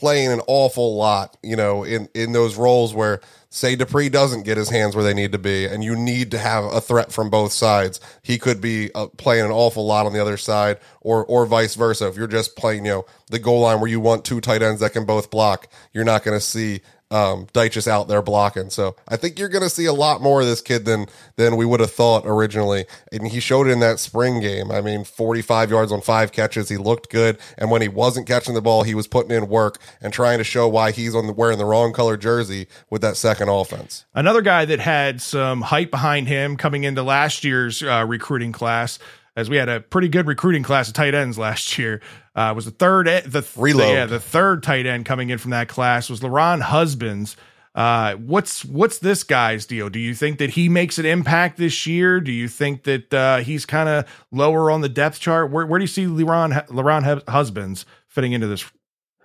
playing 0.03 0.33
an 0.33 0.41
awful 0.49 0.97
lot, 0.97 1.37
you 1.45 1.55
know, 1.55 1.85
in 1.85 2.09
in 2.13 2.33
those 2.33 2.57
roles 2.57 2.93
where 2.93 3.21
say 3.51 3.77
Dippre 3.77 4.11
doesn't 4.11 4.43
get 4.43 4.57
his 4.57 4.69
hands 4.69 4.97
where 4.97 5.05
they 5.05 5.15
need 5.15 5.31
to 5.31 5.39
be, 5.39 5.65
and 5.65 5.85
you 5.85 5.95
need 5.95 6.33
to 6.33 6.39
have 6.39 6.65
a 6.65 6.81
threat 6.81 7.13
from 7.13 7.31
both 7.31 7.53
sides. 7.53 8.01
He 8.21 8.37
could 8.37 8.61
be 8.61 8.91
uh, 8.97 9.07
playing 9.17 9.45
an 9.45 9.53
awful 9.53 9.87
lot 9.87 10.05
on 10.05 10.13
the 10.13 10.21
other 10.21 10.37
side, 10.37 10.81
or 11.03 11.25
or 11.27 11.47
vice 11.47 11.77
versa. 11.77 12.09
If 12.09 12.17
you're 12.17 12.27
just 12.27 12.57
playing, 12.57 12.85
you 12.85 12.91
know, 12.91 13.07
the 13.31 13.39
goal 13.39 13.61
line 13.61 13.79
where 13.79 13.89
you 13.89 14.01
want 14.01 14.25
two 14.25 14.41
tight 14.41 14.61
ends 14.61 14.81
that 14.81 14.93
can 14.93 15.05
both 15.05 15.31
block, 15.31 15.69
you're 15.93 16.03
not 16.03 16.25
going 16.25 16.37
to 16.37 16.45
see 16.45 16.81
um, 17.13 17.47
Dyches 17.53 17.87
out 17.87 18.09
there 18.09 18.23
blocking. 18.23 18.71
So 18.71 18.97
I 19.07 19.17
think 19.17 19.39
you're 19.39 19.51
going 19.51 19.63
to 19.63 19.71
see 19.71 19.85
a 19.85 19.93
lot 19.93 20.23
more 20.23 20.41
of 20.41 20.47
this 20.47 20.63
kid 20.63 20.87
than 20.87 21.07
than 21.37 21.57
we 21.57 21.67
would 21.67 21.81
have 21.81 21.93
thought 21.93 22.25
originally. 22.27 22.87
And 23.13 23.29
he 23.29 23.39
showed 23.39 23.67
it 23.67 23.71
in 23.71 23.81
that 23.81 24.01
spring 24.01 24.41
game. 24.41 24.73
I 24.73 24.81
mean, 24.81 25.05
45 25.05 25.71
yards 25.71 25.93
on 25.93 26.01
five 26.01 26.33
catches. 26.33 26.71
He 26.71 26.79
looked 26.79 27.11
good. 27.11 27.39
And 27.59 27.71
when 27.71 27.83
he 27.83 27.89
wasn't 27.89 28.27
catching 28.27 28.55
the 28.55 28.63
ball, 28.63 28.83
he 28.83 28.95
was 28.95 29.07
putting 29.07 29.31
in 29.31 29.49
work 29.49 29.79
and 30.01 30.13
trying 30.13 30.39
to 30.39 30.45
show 30.45 30.67
why 30.67 30.91
he's 30.91 31.15
on 31.15 31.27
the, 31.27 31.33
wearing 31.33 31.59
the 31.59 31.67
wrong 31.67 31.93
color 31.93 32.17
jersey 32.17 32.67
with 32.89 33.03
that 33.03 33.17
second 33.17 33.51
offense. 33.51 34.07
Another 34.15 34.41
guy 34.41 34.65
that 34.65 34.81
had 34.81 35.21
some 35.21 35.61
hype 35.61 35.91
behind 35.91 36.29
him 36.29 36.57
coming 36.57 36.85
into 36.85 37.03
last 37.03 37.45
year's 37.45 37.83
uh, 37.83 38.05
recruiting 38.09 38.53
class 38.53 38.99
as 39.37 39.49
we 39.49 39.57
had 39.57 39.69
a 39.69 39.81
pretty 39.81 40.09
good 40.09 40.27
recruiting 40.27 40.63
class 40.63 40.89
of 40.89 40.95
tight 40.95 41.15
ends 41.15 41.39
last 41.39 41.79
year. 41.79 42.01
Uh, 42.35 42.53
was 42.55 42.65
the 42.65 42.71
third 42.71 43.07
the 43.07 43.47
reload. 43.57 43.89
The, 43.89 43.93
yeah, 43.93 44.07
the 44.07 44.21
third 44.21 44.63
tight 44.63 44.87
end 44.87 45.05
coming 45.05 45.31
in 45.31 45.39
from 45.39 45.51
that 45.51 45.69
class 45.69 46.09
was 46.09 46.21
LaRon 46.21 46.61
Husbands. 46.61 47.37
Uh, 47.75 48.15
what's 48.17 48.65
what's 48.65 48.99
this 48.99 49.25
guy's 49.25 49.65
deal? 49.65 49.89
Do 49.89 49.99
you 49.99 50.15
think 50.15 50.39
that 50.39 50.51
he 50.51 50.69
makes 50.69 50.99
an 50.99 51.07
impact 51.07 51.57
this 51.57 51.87
year? 51.87 52.21
Do 52.21 52.31
you 52.31 52.47
think 52.49 52.85
that 52.85 53.15
uh, 53.15 53.39
he's 53.39 53.65
kind 53.65 53.89
of 53.89 54.07
lower 54.31 54.71
on 54.71 54.83
the 54.83 54.91
depth 54.91 55.21
chart? 55.21 55.51
Where 55.51 55.67
where 55.67 55.79
do 55.79 55.83
you 55.83 55.89
see 55.89 56.05
LaRon 56.05 56.67
LaRon 56.69 57.29
Husbands 57.29 57.87
fitting 58.09 58.33
into 58.33 58.47
this 58.47 58.71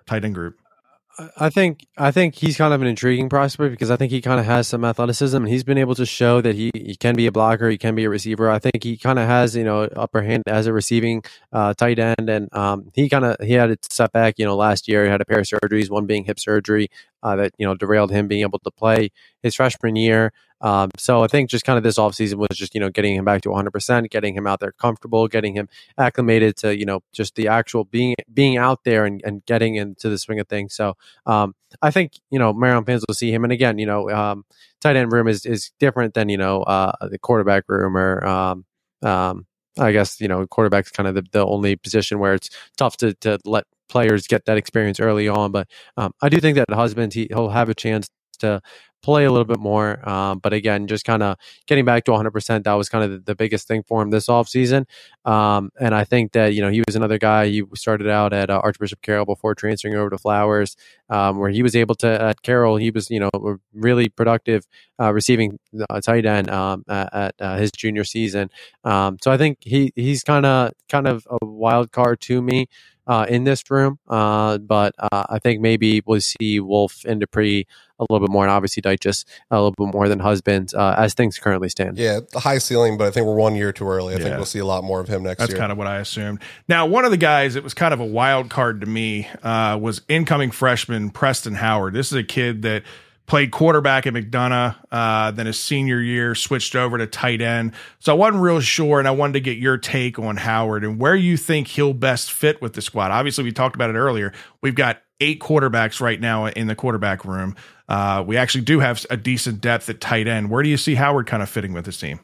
tight 0.05 0.23
end 0.23 0.35
group? 0.35 0.57
I 1.36 1.49
think 1.49 1.88
I 1.97 2.11
think 2.11 2.36
he's 2.36 2.57
kind 2.57 2.74
of 2.74 2.82
an 2.82 2.88
intriguing 2.88 3.28
prospect 3.28 3.72
because 3.72 3.89
I 3.89 3.95
think 3.95 4.11
he 4.11 4.22
kind 4.22 4.39
of 4.39 4.45
has 4.45 4.68
some 4.68 4.86
athleticism 4.86 5.38
and 5.38 5.47
he's 5.47 5.63
been 5.63 5.80
able 5.80 5.95
to 5.95 6.05
show 6.05 6.41
that 6.41 6.53
he, 6.53 6.70
he 6.76 6.95
can 6.95 7.15
be 7.15 7.26
a 7.26 7.32
blocker, 7.32 7.70
he 7.70 7.78
can 7.78 7.95
be 7.95 8.03
a 8.03 8.09
receiver. 8.09 8.51
I 8.51 8.59
think 8.59 8.84
he 8.84 8.97
kind 8.97 9.18
of 9.18 9.28
has 9.28 9.55
you 9.55 9.63
know 9.63 9.84
upper 9.95 10.22
hand 10.22 10.43
as 10.45 10.68
a 10.68 10.74
receiving 10.74 11.24
uh, 11.51 11.74
tight 11.74 11.97
end, 11.97 12.30
and 12.30 12.53
um, 12.53 12.91
he 12.93 13.09
kind 13.09 13.26
of 13.26 13.38
he 13.41 13.53
had 13.53 13.72
a 13.72 13.78
setback 13.89 14.36
you 14.38 14.45
know 14.45 14.55
last 14.55 14.88
year. 14.88 15.05
He 15.05 15.09
had 15.09 15.22
a 15.22 15.26
pair 15.26 15.39
of 15.39 15.45
surgeries, 15.45 15.89
one 15.89 16.05
being 16.05 16.26
hip 16.26 16.39
surgery 16.39 16.89
uh, 17.24 17.36
that 17.38 17.53
you 17.57 17.65
know 17.65 17.74
derailed 17.74 18.11
him 18.11 18.28
being 18.28 18.41
able 18.41 18.59
to 18.59 18.72
play 18.72 19.09
his 19.41 19.55
freshman 19.55 19.95
year. 19.95 20.34
Um, 20.61 20.89
so 20.97 21.23
I 21.23 21.27
think 21.27 21.49
just 21.49 21.65
kind 21.65 21.77
of 21.77 21.83
this 21.83 21.97
offseason 21.97 22.35
was 22.35 22.49
just, 22.57 22.73
you 22.73 22.81
know, 22.81 22.89
getting 22.89 23.15
him 23.15 23.25
back 23.25 23.41
to 23.41 23.49
100%, 23.49 24.09
getting 24.09 24.35
him 24.35 24.47
out 24.47 24.59
there 24.59 24.71
comfortable, 24.71 25.27
getting 25.27 25.53
him 25.55 25.69
acclimated 25.97 26.57
to, 26.57 26.77
you 26.77 26.85
know, 26.85 27.01
just 27.13 27.35
the 27.35 27.47
actual 27.47 27.83
being 27.83 28.15
being 28.33 28.57
out 28.57 28.83
there 28.83 29.05
and, 29.05 29.21
and 29.23 29.45
getting 29.45 29.75
into 29.75 30.09
the 30.09 30.17
swing 30.17 30.39
of 30.39 30.47
things. 30.47 30.75
So 30.75 30.95
um, 31.25 31.53
I 31.81 31.91
think, 31.91 32.13
you 32.31 32.39
know, 32.39 32.53
Maryland 32.53 32.87
fans 32.87 33.03
will 33.07 33.15
see 33.15 33.31
him. 33.31 33.43
And 33.43 33.53
again, 33.53 33.77
you 33.77 33.85
know, 33.85 34.09
um, 34.09 34.45
tight 34.81 34.95
end 34.95 35.11
room 35.11 35.27
is, 35.27 35.45
is 35.45 35.71
different 35.79 36.13
than, 36.13 36.29
you 36.29 36.37
know, 36.37 36.63
uh, 36.63 37.07
the 37.07 37.19
quarterback 37.19 37.65
room 37.67 37.95
or, 37.95 38.25
um, 38.25 38.65
um, 39.03 39.45
I 39.79 39.91
guess, 39.91 40.19
you 40.19 40.27
know, 40.27 40.45
quarterback's 40.47 40.91
kind 40.91 41.07
of 41.07 41.15
the, 41.15 41.23
the 41.31 41.45
only 41.45 41.75
position 41.75 42.17
where 42.19 42.33
it's 42.33 42.49
tough 42.77 42.97
to, 42.97 43.13
to 43.15 43.37
let 43.45 43.65
players 43.89 44.27
get 44.27 44.45
that 44.45 44.57
experience 44.57 44.99
early 44.99 45.27
on. 45.27 45.51
But 45.51 45.67
um, 45.97 46.13
I 46.21 46.29
do 46.29 46.39
think 46.39 46.55
that 46.55 46.71
Husband, 46.73 47.13
he, 47.13 47.27
he'll 47.29 47.49
have 47.49 47.69
a 47.69 47.75
chance 47.75 48.09
to 48.39 48.61
play 49.01 49.25
a 49.25 49.31
little 49.31 49.45
bit 49.45 49.59
more. 49.59 50.07
Um, 50.07 50.39
but 50.39 50.53
again, 50.53 50.87
just 50.87 51.05
kind 51.05 51.23
of 51.23 51.37
getting 51.65 51.85
back 51.85 52.03
to 52.05 52.11
100%, 52.11 52.63
that 52.63 52.73
was 52.73 52.89
kind 52.89 53.03
of 53.03 53.11
the, 53.11 53.19
the 53.19 53.35
biggest 53.35 53.67
thing 53.67 53.83
for 53.87 54.01
him 54.01 54.09
this 54.09 54.27
offseason. 54.27 54.85
Um, 55.25 55.71
and 55.79 55.93
I 55.95 56.03
think 56.03 56.33
that, 56.33 56.53
you 56.53 56.61
know, 56.61 56.69
he 56.69 56.81
was 56.87 56.95
another 56.95 57.17
guy, 57.17 57.47
he 57.47 57.63
started 57.75 58.07
out 58.07 58.33
at 58.33 58.49
uh, 58.49 58.59
Archbishop 58.63 59.01
Carroll 59.01 59.25
before 59.25 59.55
transferring 59.55 59.95
over 59.95 60.09
to 60.09 60.17
Flowers, 60.17 60.75
um, 61.09 61.37
where 61.37 61.49
he 61.49 61.63
was 61.63 61.75
able 61.75 61.95
to, 61.95 62.07
at 62.07 62.41
Carroll, 62.41 62.77
he 62.77 62.91
was, 62.91 63.09
you 63.09 63.19
know, 63.19 63.29
really 63.73 64.09
productive 64.09 64.65
uh, 64.99 65.13
receiving 65.13 65.59
uh, 65.89 66.01
tight 66.01 66.25
end 66.25 66.49
um, 66.49 66.83
at, 66.87 67.13
at 67.13 67.35
uh, 67.39 67.57
his 67.57 67.71
junior 67.71 68.03
season. 68.03 68.49
Um, 68.83 69.17
so 69.21 69.31
I 69.31 69.37
think 69.37 69.59
he 69.61 69.91
he's 69.95 70.23
kind 70.23 70.45
of 70.45 70.71
kind 70.89 71.07
of 71.07 71.27
a 71.29 71.45
wild 71.45 71.91
card 71.91 72.19
to 72.21 72.41
me 72.41 72.67
uh, 73.07 73.25
in 73.27 73.43
this 73.45 73.69
room. 73.71 73.97
Uh, 74.07 74.57
but 74.57 74.93
uh, 74.99 75.23
I 75.29 75.39
think 75.39 75.61
maybe 75.61 76.01
we'll 76.05 76.21
see 76.21 76.59
Wolff 76.59 77.03
and 77.05 77.21
Dippre 77.21 77.65
a 77.99 78.05
little 78.09 78.25
bit 78.25 78.31
more, 78.31 78.43
and 78.43 78.51
obviously 78.51 78.81
Dyches 78.81 79.25
a 79.49 79.55
little 79.55 79.71
bit 79.71 79.93
more 79.93 80.07
than 80.07 80.19
Husbands 80.19 80.73
uh, 80.73 80.95
as 80.97 81.13
things 81.15 81.39
currently 81.39 81.69
stand. 81.69 81.97
Yeah, 81.97 82.19
the 82.31 82.39
high 82.39 82.59
ceiling, 82.59 82.97
but 82.97 83.07
I 83.07 83.11
think 83.11 83.25
we're 83.25 83.35
one 83.35 83.55
year 83.55 83.71
too 83.71 83.87
early. 83.87 84.13
I 84.13 84.19
think 84.19 84.35
we'll 84.35 84.45
see 84.45 84.59
a 84.59 84.65
lot 84.65 84.83
more 84.83 84.99
of 84.99 85.07
him 85.07 85.23
next 85.23 85.39
That's 85.39 85.49
year. 85.49 85.55
That's 85.55 85.61
kind 85.61 85.71
of 85.71 85.77
what 85.77 85.87
I 85.87 85.97
assumed. 85.97 86.41
Now, 86.67 86.85
one 86.85 87.05
of 87.05 87.11
the 87.11 87.17
guys 87.17 87.55
that 87.55 87.63
was 87.63 87.73
kind 87.73 87.93
of 87.93 87.99
a 87.99 88.05
wild 88.05 88.49
card 88.49 88.81
to 88.81 88.87
me 88.87 89.27
uh, 89.41 89.79
was 89.81 90.01
incoming 90.07 90.51
freshman 90.51 91.09
Preston 91.09 91.55
Howard. 91.55 91.93
This 91.93 92.11
is 92.11 92.17
a 92.17 92.23
kid 92.23 92.61
that 92.61 92.83
played 93.28 93.51
quarterback 93.51 94.07
at 94.07 94.13
McDonogh, 94.13 94.75
uh, 94.89 95.32
then 95.32 95.45
his 95.45 95.59
senior 95.59 95.99
year 95.99 96.34
switched 96.34 96.75
over 96.75 96.97
to 96.97 97.05
tight 97.05 97.41
end. 97.41 97.73
So 97.99 98.13
I 98.13 98.15
wasn't 98.15 98.41
real 98.41 98.61
sure, 98.61 98.99
and 98.99 99.07
I 99.07 99.11
wanted 99.11 99.34
to 99.34 99.41
get 99.41 99.57
your 99.57 99.78
take 99.78 100.17
on 100.17 100.38
Howard 100.38 100.84
and 100.84 100.97
where 100.99 101.15
you 101.15 101.38
think 101.38 101.67
he'll 101.67 101.93
best 101.93 102.32
fit 102.32 102.61
with 102.61 102.73
the 102.73 102.82
squad. 102.82 103.11
Obviously, 103.11 103.43
we 103.43 103.51
talked 103.51 103.75
about 103.75 103.89
it 103.89 103.97
earlier. 103.97 104.34
We've 104.61 104.75
got 104.75 105.01
eight 105.19 105.39
quarterbacks 105.39 105.99
right 105.99 106.19
now 106.19 106.47
in 106.47 106.67
the 106.67 106.75
quarterback 106.75 107.25
room. 107.25 107.55
Uh, 107.89 108.23
we 108.25 108.38
actually 108.38 108.63
do 108.63 108.80
have 108.80 109.05
a 109.09 109.17
decent 109.17 109.61
depth 109.61 109.89
at 109.89 109.99
tight 109.99 110.28
end. 110.28 110.49
Where 110.49 110.63
do 110.63 110.69
you 110.69 110.78
see 110.78 110.95
Howard 110.95 111.28
kind 111.28 111.43
of 111.43 111.49
fitting 111.49 111.73
with 111.73 111.86
this 111.86 111.99
team? 111.99 112.21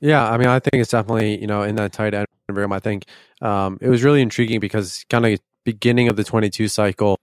Yeah, 0.00 0.28
I 0.28 0.36
mean, 0.36 0.48
I 0.48 0.58
think 0.58 0.80
it's 0.80 0.90
definitely 0.90 1.40
you 1.40 1.46
know 1.46 1.62
in 1.62 1.76
that 1.76 1.92
tight 1.92 2.12
end 2.12 2.26
room. 2.48 2.72
I 2.72 2.80
think 2.80 3.04
um, 3.40 3.78
it 3.80 3.88
was 3.88 4.02
really 4.02 4.20
intriguing 4.20 4.60
because 4.60 5.06
kind 5.08 5.24
of 5.24 5.38
beginning 5.64 6.08
of 6.08 6.16
the 6.16 6.24
22 6.24 6.68
cycle. 6.68 7.18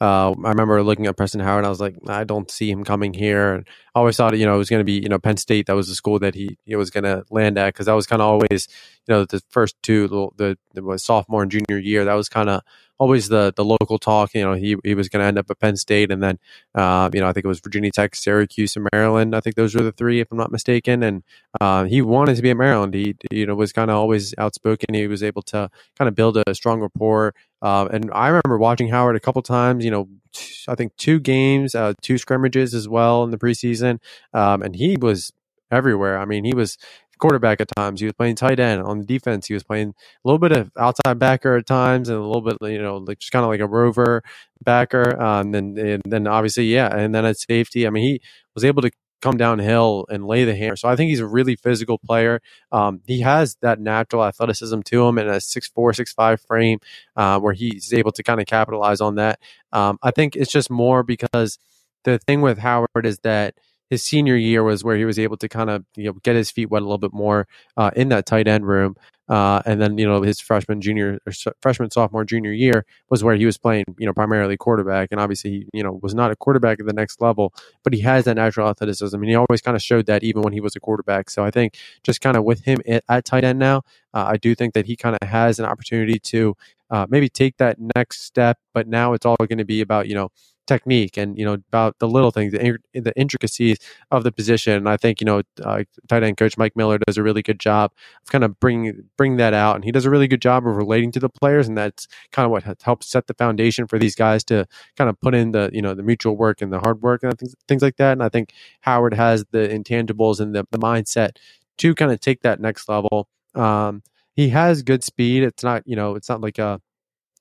Uh, 0.00 0.30
I 0.44 0.50
remember 0.50 0.82
looking 0.82 1.06
at 1.06 1.16
Preston 1.16 1.40
Howard, 1.40 1.58
and 1.58 1.66
I 1.66 1.70
was 1.70 1.80
like, 1.80 1.96
I 2.06 2.22
don't 2.24 2.50
see 2.50 2.70
him 2.70 2.84
coming 2.84 3.12
here. 3.12 3.54
And 3.54 3.66
I 3.94 3.98
always 3.98 4.16
thought, 4.16 4.38
you 4.38 4.46
know, 4.46 4.54
it 4.54 4.58
was 4.58 4.70
going 4.70 4.80
to 4.80 4.84
be, 4.84 5.00
you 5.00 5.08
know, 5.08 5.18
Penn 5.18 5.36
State. 5.36 5.66
That 5.66 5.74
was 5.74 5.88
the 5.88 5.94
school 5.94 6.20
that 6.20 6.34
he, 6.34 6.56
he 6.64 6.76
was 6.76 6.90
going 6.90 7.04
to 7.04 7.24
land 7.30 7.58
at 7.58 7.74
because 7.74 7.86
that 7.86 7.94
was 7.94 8.06
kind 8.06 8.22
of 8.22 8.28
always, 8.28 8.68
you 9.06 9.14
know, 9.14 9.24
the 9.24 9.42
first 9.50 9.74
two, 9.82 10.06
the, 10.36 10.56
the, 10.74 10.98
sophomore 10.98 11.42
and 11.42 11.50
junior 11.50 11.78
year. 11.78 12.04
That 12.04 12.14
was 12.14 12.28
kind 12.28 12.48
of 12.48 12.62
always 12.98 13.28
the 13.28 13.52
the 13.56 13.64
local 13.64 13.98
talk. 13.98 14.34
You 14.34 14.42
know, 14.42 14.54
he 14.54 14.76
he 14.84 14.94
was 14.94 15.08
going 15.08 15.20
to 15.22 15.26
end 15.26 15.38
up 15.38 15.50
at 15.50 15.58
Penn 15.58 15.76
State, 15.76 16.10
and 16.10 16.22
then, 16.22 16.38
uh, 16.74 17.10
you 17.12 17.20
know, 17.20 17.28
I 17.28 17.32
think 17.32 17.44
it 17.44 17.48
was 17.48 17.60
Virginia 17.60 17.90
Tech, 17.90 18.14
Syracuse, 18.14 18.76
and 18.76 18.88
Maryland. 18.92 19.34
I 19.34 19.40
think 19.40 19.56
those 19.56 19.74
were 19.74 19.82
the 19.82 19.92
three, 19.92 20.20
if 20.20 20.28
I'm 20.30 20.38
not 20.38 20.52
mistaken. 20.52 21.02
And 21.02 21.22
uh, 21.60 21.84
he 21.84 22.02
wanted 22.02 22.36
to 22.36 22.42
be 22.42 22.50
at 22.50 22.56
Maryland. 22.56 22.94
He, 22.94 23.16
you 23.30 23.46
know, 23.46 23.54
was 23.54 23.72
kind 23.72 23.90
of 23.90 23.96
always 23.96 24.34
outspoken. 24.38 24.94
He 24.94 25.06
was 25.06 25.22
able 25.22 25.42
to 25.42 25.70
kind 25.96 26.08
of 26.08 26.14
build 26.14 26.36
a 26.46 26.54
strong 26.54 26.80
rapport. 26.80 27.34
Uh, 27.60 27.88
and 27.92 28.10
I 28.12 28.28
remember 28.28 28.58
watching 28.58 28.88
Howard 28.88 29.16
a 29.16 29.20
couple 29.20 29.42
times. 29.42 29.84
You 29.84 29.90
know, 29.90 30.08
t- 30.32 30.64
I 30.68 30.74
think 30.74 30.96
two 30.96 31.20
games, 31.20 31.74
uh, 31.74 31.94
two 32.02 32.18
scrimmages 32.18 32.74
as 32.74 32.88
well 32.88 33.24
in 33.24 33.30
the 33.30 33.38
preseason, 33.38 33.98
um, 34.32 34.62
and 34.62 34.74
he 34.76 34.96
was 34.96 35.32
everywhere. 35.70 36.18
I 36.18 36.24
mean, 36.24 36.44
he 36.44 36.54
was 36.54 36.78
quarterback 37.18 37.60
at 37.60 37.68
times. 37.76 38.00
He 38.00 38.06
was 38.06 38.14
playing 38.14 38.36
tight 38.36 38.60
end 38.60 38.82
on 38.82 38.98
the 38.98 39.04
defense. 39.04 39.46
He 39.46 39.54
was 39.54 39.64
playing 39.64 39.88
a 39.88 39.92
little 40.24 40.38
bit 40.38 40.52
of 40.52 40.70
outside 40.78 41.18
backer 41.18 41.56
at 41.56 41.66
times, 41.66 42.08
and 42.08 42.18
a 42.18 42.24
little 42.24 42.42
bit, 42.42 42.56
you 42.62 42.80
know, 42.80 42.98
like 42.98 43.18
just 43.18 43.32
kind 43.32 43.44
of 43.44 43.50
like 43.50 43.60
a 43.60 43.66
rover 43.66 44.22
backer. 44.62 45.20
Um, 45.20 45.54
and, 45.54 45.78
and 45.78 46.02
then 46.06 46.26
obviously, 46.26 46.66
yeah, 46.66 46.94
and 46.94 47.14
then 47.14 47.24
at 47.24 47.38
safety, 47.38 47.86
I 47.86 47.90
mean, 47.90 48.04
he 48.04 48.20
was 48.54 48.64
able 48.64 48.82
to 48.82 48.90
come 49.20 49.36
downhill 49.36 50.06
and 50.10 50.26
lay 50.26 50.44
the 50.44 50.54
hammer. 50.54 50.76
So 50.76 50.88
I 50.88 50.96
think 50.96 51.08
he's 51.08 51.20
a 51.20 51.26
really 51.26 51.56
physical 51.56 51.98
player. 51.98 52.40
Um, 52.72 53.00
he 53.06 53.20
has 53.20 53.56
that 53.62 53.80
natural 53.80 54.24
athleticism 54.24 54.80
to 54.80 55.06
him 55.06 55.18
and 55.18 55.28
a 55.28 55.40
six 55.40 55.68
four, 55.68 55.92
six 55.92 56.12
five 56.12 56.40
frame 56.40 56.78
uh, 57.16 57.38
where 57.40 57.54
he's 57.54 57.92
able 57.92 58.12
to 58.12 58.22
kind 58.22 58.40
of 58.40 58.46
capitalize 58.46 59.00
on 59.00 59.16
that. 59.16 59.40
Um, 59.72 59.98
I 60.02 60.10
think 60.10 60.36
it's 60.36 60.52
just 60.52 60.70
more 60.70 61.02
because 61.02 61.58
the 62.04 62.18
thing 62.18 62.40
with 62.40 62.58
Howard 62.58 63.04
is 63.04 63.18
that 63.20 63.54
his 63.90 64.04
senior 64.04 64.36
year 64.36 64.62
was 64.62 64.84
where 64.84 64.96
he 64.96 65.04
was 65.04 65.18
able 65.18 65.36
to 65.38 65.48
kind 65.48 65.70
of 65.70 65.84
you 65.96 66.04
know 66.04 66.12
get 66.22 66.36
his 66.36 66.50
feet 66.50 66.70
wet 66.70 66.82
a 66.82 66.84
little 66.84 66.98
bit 66.98 67.12
more 67.12 67.46
uh, 67.76 67.90
in 67.96 68.08
that 68.10 68.26
tight 68.26 68.48
end 68.48 68.66
room. 68.66 68.96
Uh, 69.28 69.60
and 69.66 69.78
then 69.78 69.98
you 69.98 70.06
know 70.06 70.22
his 70.22 70.40
freshman, 70.40 70.80
junior, 70.80 71.18
or 71.26 71.32
freshman, 71.60 71.90
sophomore, 71.90 72.24
junior 72.24 72.50
year 72.50 72.86
was 73.10 73.22
where 73.22 73.36
he 73.36 73.44
was 73.44 73.58
playing 73.58 73.84
you 73.98 74.06
know 74.06 74.12
primarily 74.14 74.56
quarterback, 74.56 75.08
and 75.10 75.20
obviously 75.20 75.50
he 75.50 75.66
you 75.74 75.82
know 75.82 75.98
was 76.02 76.14
not 76.14 76.30
a 76.30 76.36
quarterback 76.36 76.80
at 76.80 76.86
the 76.86 76.94
next 76.94 77.20
level, 77.20 77.52
but 77.84 77.92
he 77.92 78.00
has 78.00 78.24
that 78.24 78.36
natural 78.36 78.68
athleticism, 78.68 79.14
and 79.16 79.28
he 79.28 79.34
always 79.34 79.60
kind 79.60 79.76
of 79.76 79.82
showed 79.82 80.06
that 80.06 80.24
even 80.24 80.40
when 80.40 80.54
he 80.54 80.60
was 80.60 80.74
a 80.76 80.80
quarterback. 80.80 81.28
So 81.28 81.44
I 81.44 81.50
think 81.50 81.76
just 82.02 82.22
kind 82.22 82.38
of 82.38 82.44
with 82.44 82.64
him 82.64 82.80
at, 82.88 83.04
at 83.06 83.26
tight 83.26 83.44
end 83.44 83.58
now, 83.58 83.82
uh, 84.14 84.24
I 84.28 84.38
do 84.38 84.54
think 84.54 84.72
that 84.72 84.86
he 84.86 84.96
kind 84.96 85.16
of 85.20 85.28
has 85.28 85.58
an 85.58 85.66
opportunity 85.66 86.18
to 86.18 86.56
uh, 86.90 87.06
maybe 87.10 87.28
take 87.28 87.58
that 87.58 87.76
next 87.96 88.22
step. 88.22 88.58
But 88.72 88.88
now 88.88 89.12
it's 89.12 89.26
all 89.26 89.36
going 89.36 89.58
to 89.58 89.66
be 89.66 89.82
about 89.82 90.08
you 90.08 90.14
know 90.14 90.30
technique 90.68 91.16
and 91.16 91.36
you 91.36 91.44
know 91.44 91.54
about 91.54 91.98
the 91.98 92.06
little 92.06 92.30
things, 92.30 92.52
the, 92.52 92.78
the 92.92 93.12
intricacies 93.16 93.78
of 94.12 94.22
the 94.22 94.30
position. 94.30 94.74
And 94.74 94.88
I 94.88 94.96
think 94.96 95.20
you 95.20 95.24
know 95.24 95.42
uh, 95.64 95.82
tight 96.08 96.22
end 96.22 96.36
coach 96.36 96.56
Mike 96.56 96.76
Miller 96.76 96.98
does 96.98 97.16
a 97.16 97.22
really 97.22 97.42
good 97.42 97.58
job 97.58 97.90
of 98.22 98.30
kind 98.30 98.44
of 98.44 98.60
bringing 98.60 99.04
bring 99.16 99.38
that 99.38 99.54
out, 99.54 99.74
and 99.74 99.84
he 99.84 99.90
does 99.90 100.04
a 100.04 100.10
really 100.10 100.28
good 100.28 100.42
job 100.42 100.66
of 100.66 100.76
relating 100.76 101.10
to 101.12 101.20
the 101.20 101.28
players, 101.28 101.66
and 101.66 101.76
that's 101.76 102.06
kind 102.30 102.44
of 102.44 102.52
what 102.52 102.62
helped 102.82 103.02
set 103.02 103.26
the 103.26 103.34
foundation 103.34 103.88
for 103.88 103.98
these 103.98 104.14
guys 104.14 104.44
to 104.44 104.66
kind 104.96 105.10
of 105.10 105.20
put 105.20 105.34
in 105.34 105.50
the 105.52 105.70
you 105.72 105.82
know 105.82 105.94
the 105.94 106.02
mutual 106.02 106.36
work 106.36 106.62
and 106.62 106.72
the 106.72 106.78
hard 106.78 107.02
work 107.02 107.22
and 107.24 107.36
things 107.38 107.56
things 107.66 107.82
like 107.82 107.96
that. 107.96 108.12
And 108.12 108.22
I 108.22 108.28
think 108.28 108.52
Howard 108.82 109.14
has 109.14 109.44
the 109.50 109.66
intangibles 109.66 110.38
and 110.38 110.54
the, 110.54 110.64
the 110.70 110.78
mindset 110.78 111.30
to 111.78 111.94
kind 111.94 112.12
of 112.12 112.20
take 112.20 112.42
that 112.42 112.60
next 112.60 112.88
level. 112.88 113.28
Um, 113.54 114.02
he 114.34 114.50
has 114.50 114.82
good 114.82 115.02
speed. 115.02 115.42
It's 115.42 115.64
not 115.64 115.82
you 115.86 115.96
know 115.96 116.14
it's 116.14 116.28
not 116.28 116.40
like 116.40 116.58
a 116.58 116.80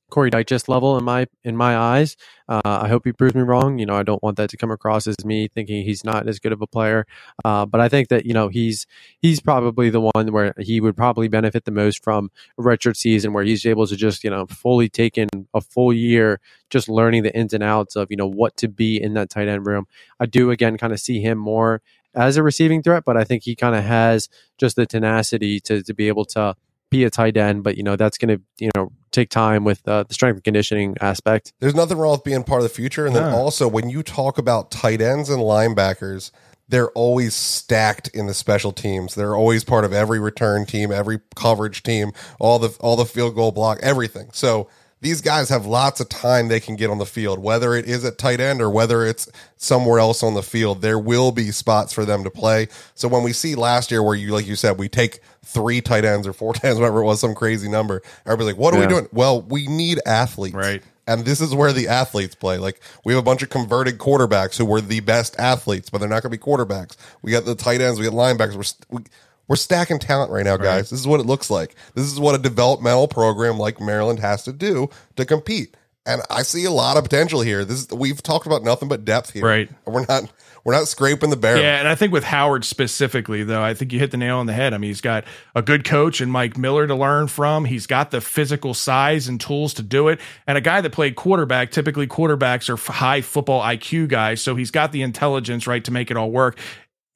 Corey 0.09 0.31
Dyches 0.31 0.69
level 0.69 0.97
in 0.97 1.03
my 1.03 1.27
in 1.43 1.57
my 1.57 1.77
eyes. 1.77 2.15
Uh, 2.47 2.61
I 2.63 2.87
hope 2.87 3.03
he 3.03 3.11
proves 3.11 3.35
me 3.35 3.41
wrong. 3.41 3.77
You 3.77 3.85
know, 3.85 3.95
I 3.95 4.03
don't 4.03 4.23
want 4.23 4.37
that 4.37 4.49
to 4.51 4.57
come 4.57 4.71
across 4.71 5.05
as 5.05 5.25
me 5.25 5.49
thinking 5.49 5.83
he's 5.83 6.05
not 6.05 6.27
as 6.27 6.39
good 6.39 6.53
of 6.53 6.61
a 6.61 6.67
player. 6.67 7.05
Uh, 7.43 7.65
but 7.65 7.81
I 7.81 7.89
think 7.89 8.07
that 8.07 8.25
you 8.25 8.33
know 8.33 8.47
he's 8.47 8.87
he's 9.19 9.41
probably 9.41 9.89
the 9.89 9.99
one 9.99 10.31
where 10.31 10.53
he 10.59 10.79
would 10.79 10.95
probably 10.95 11.27
benefit 11.27 11.65
the 11.65 11.71
most 11.71 12.03
from 12.03 12.31
a 12.57 12.61
redshirt 12.61 12.95
season, 12.95 13.33
where 13.33 13.43
he's 13.43 13.65
able 13.65 13.85
to 13.85 13.95
just 13.95 14.23
you 14.23 14.29
know 14.29 14.45
fully 14.45 14.87
take 14.87 15.17
in 15.17 15.27
a 15.53 15.59
full 15.59 15.91
year, 15.91 16.39
just 16.69 16.87
learning 16.87 17.23
the 17.23 17.35
ins 17.35 17.53
and 17.53 17.63
outs 17.63 17.95
of 17.95 18.07
you 18.09 18.17
know 18.17 18.27
what 18.27 18.55
to 18.57 18.69
be 18.69 19.01
in 19.01 19.13
that 19.15 19.29
tight 19.29 19.49
end 19.49 19.65
room. 19.65 19.87
I 20.19 20.25
do 20.25 20.51
again 20.51 20.77
kind 20.77 20.93
of 20.93 20.99
see 21.01 21.19
him 21.21 21.37
more 21.37 21.81
as 22.15 22.37
a 22.37 22.43
receiving 22.43 22.81
threat, 22.81 23.03
but 23.05 23.17
I 23.17 23.23
think 23.23 23.43
he 23.43 23.55
kind 23.55 23.75
of 23.75 23.83
has 23.83 24.29
just 24.57 24.77
the 24.77 24.85
tenacity 24.85 25.59
to 25.61 25.83
to 25.83 25.93
be 25.93 26.07
able 26.07 26.25
to 26.25 26.55
be 26.89 27.03
a 27.03 27.09
tight 27.09 27.37
end, 27.37 27.63
but 27.63 27.77
you 27.77 27.83
know 27.83 27.95
that's 27.95 28.17
going 28.17 28.37
to 28.37 28.41
you 28.59 28.71
know 28.75 28.91
take 29.11 29.29
time 29.29 29.63
with 29.63 29.87
uh, 29.87 30.03
the 30.03 30.13
strength 30.13 30.35
and 30.35 30.43
conditioning 30.43 30.95
aspect. 31.01 31.53
There's 31.59 31.75
nothing 31.75 31.97
wrong 31.97 32.11
with 32.11 32.23
being 32.23 32.43
part 32.43 32.61
of 32.61 32.63
the 32.63 32.73
future. 32.73 33.05
And 33.05 33.15
then 33.15 33.31
No. 33.31 33.37
also, 33.37 33.67
when 33.67 33.89
you 33.89 34.03
talk 34.03 34.37
about 34.37 34.69
tight 34.69 35.01
ends 35.01 35.29
and 35.29 35.41
linebackers, 35.41 36.31
they're 36.69 36.89
always 36.91 37.33
stacked 37.33 38.09
in 38.09 38.27
the 38.27 38.33
special 38.33 38.71
teams. 38.71 39.15
They're 39.15 39.35
always 39.35 39.63
part 39.63 39.85
of 39.85 39.93
every 39.93 40.19
return 40.19 40.65
team, 40.65 40.91
every 40.91 41.19
coverage 41.35 41.83
team, 41.83 42.11
all 42.39 42.59
the 42.59 42.75
all 42.79 42.95
the 42.95 43.05
field 43.05 43.35
goal 43.35 43.51
block, 43.51 43.79
everything. 43.81 44.29
So 44.33 44.67
these 45.01 45.21
guys 45.21 45.49
have 45.49 45.65
lots 45.65 45.99
of 45.99 46.09
time 46.09 46.47
they 46.47 46.59
can 46.59 46.75
get 46.75 46.89
on 46.89 46.97
the 46.97 47.05
field, 47.05 47.39
whether 47.39 47.75
it 47.75 47.85
is 47.85 48.03
at 48.03 48.17
tight 48.17 48.39
end 48.39 48.61
or 48.61 48.69
whether 48.69 49.05
it's 49.05 49.29
somewhere 49.55 49.99
else 49.99 50.23
on 50.23 50.33
the 50.33 50.41
field. 50.41 50.81
There 50.81 50.97
will 50.97 51.31
be 51.31 51.51
spots 51.51 51.93
for 51.93 52.03
them 52.03 52.23
to 52.23 52.31
play. 52.31 52.67
So 52.95 53.07
when 53.07 53.23
we 53.23 53.31
see 53.33 53.55
last 53.55 53.91
year 53.91 54.01
where 54.01 54.15
you, 54.15 54.33
like 54.33 54.47
you 54.47 54.55
said, 54.55 54.79
we 54.79 54.89
take 54.89 55.19
three 55.45 55.81
tight 55.81 56.03
ends 56.03 56.25
or 56.25 56.33
four 56.33 56.53
tight 56.55 56.65
ends, 56.65 56.79
whatever 56.79 57.01
it 57.01 57.05
was, 57.05 57.19
some 57.19 57.35
crazy 57.35 57.69
number. 57.69 58.01
Everybody's 58.25 58.53
like, 58.53 58.61
what 58.61 58.73
are 58.73 58.79
we 58.79 58.87
doing? 58.87 59.07
Well, 59.11 59.41
we 59.41 59.67
need 59.67 59.99
athletes. 60.05 60.55
Right. 60.55 60.81
And 61.05 61.23
this 61.23 61.39
is 61.39 61.55
where 61.55 61.71
the 61.71 61.87
athletes 61.87 62.35
play. 62.35 62.57
Like 62.57 62.81
we 63.05 63.13
have 63.13 63.19
a 63.19 63.23
bunch 63.23 63.41
of 63.41 63.49
converted 63.49 63.97
quarterbacks 63.99 64.57
who 64.57 64.65
were 64.65 64.81
the 64.81 64.99
best 64.99 65.39
athletes, 65.39 65.89
but 65.89 65.99
they're 65.99 66.09
not 66.09 66.23
going 66.23 66.31
to 66.31 66.37
be 66.37 66.43
quarterbacks. 66.43 66.97
We 67.21 67.31
got 67.31 67.45
the 67.45 67.55
tight 67.55 67.81
ends, 67.81 67.99
we 67.99 68.05
got 68.05 68.13
linebackers. 68.13 68.55
We're 68.89 68.97
we, 68.99 69.03
we're 69.47 69.55
stacking 69.55 69.99
talent 69.99 70.31
right 70.31 70.45
now, 70.45 70.57
guys. 70.57 70.89
This 70.89 70.99
is 70.99 71.07
what 71.07 71.19
it 71.19 71.25
looks 71.25 71.49
like. 71.49 71.75
This 71.95 72.05
is 72.05 72.19
what 72.19 72.35
a 72.35 72.37
developmental 72.37 73.07
program 73.07 73.57
like 73.57 73.79
Maryland 73.79 74.19
has 74.19 74.43
to 74.43 74.53
do 74.53 74.89
to 75.15 75.25
compete. 75.25 75.75
And 76.05 76.21
I 76.29 76.43
see 76.43 76.63
a 76.63 76.71
lot 76.71 76.95
of 76.95 77.03
potential 77.03 77.41
here. 77.41 77.65
This 77.65 77.79
is, 77.79 77.89
we've 77.89 78.23
talked 78.23 78.45
about 78.45 78.63
nothing 78.63 78.87
but 78.87 79.03
depth 79.03 79.31
here. 79.31 79.43
Right. 79.45 79.69
We're 79.85 80.05
not 80.07 80.31
we're 80.67 80.73
not 80.73 80.89
scraping 80.89 81.29
the 81.29 81.37
barrel. 81.37 81.61
Yeah, 81.61 81.79
and 81.79 81.87
I 81.87 81.95
think 81.95 82.11
with 82.11 82.25
Howard 82.25 82.65
specifically, 82.65 83.43
though, 83.43 83.61
I 83.61 83.73
think 83.73 83.93
you 83.93 83.99
hit 83.99 84.11
the 84.11 84.17
nail 84.17 84.39
on 84.39 84.47
the 84.47 84.53
head. 84.53 84.73
I 84.73 84.77
mean, 84.77 84.89
he's 84.89 84.99
got 84.99 85.23
a 85.55 85.61
good 85.61 85.85
coach 85.85 86.19
and 86.19 86.29
Mike 86.29 86.57
Miller 86.57 86.85
to 86.87 86.93
learn 86.93 87.27
from. 87.27 87.63
He's 87.63 87.87
got 87.87 88.11
the 88.11 88.19
physical 88.19 88.73
size 88.73 89.29
and 89.29 89.39
tools 89.39 89.73
to 89.75 89.81
do 89.81 90.09
it. 90.09 90.19
And 90.45 90.57
a 90.57 90.61
guy 90.61 90.81
that 90.81 90.91
played 90.91 91.15
quarterback, 91.15 91.71
typically 91.71 92.05
quarterbacks 92.05 92.67
are 92.69 92.75
high 92.75 93.21
football 93.21 93.61
IQ 93.61 94.09
guys, 94.09 94.41
so 94.41 94.55
he's 94.55 94.71
got 94.71 94.91
the 94.91 95.03
intelligence, 95.03 95.67
right, 95.67 95.83
to 95.85 95.91
make 95.91 96.11
it 96.11 96.17
all 96.17 96.31
work. 96.31 96.59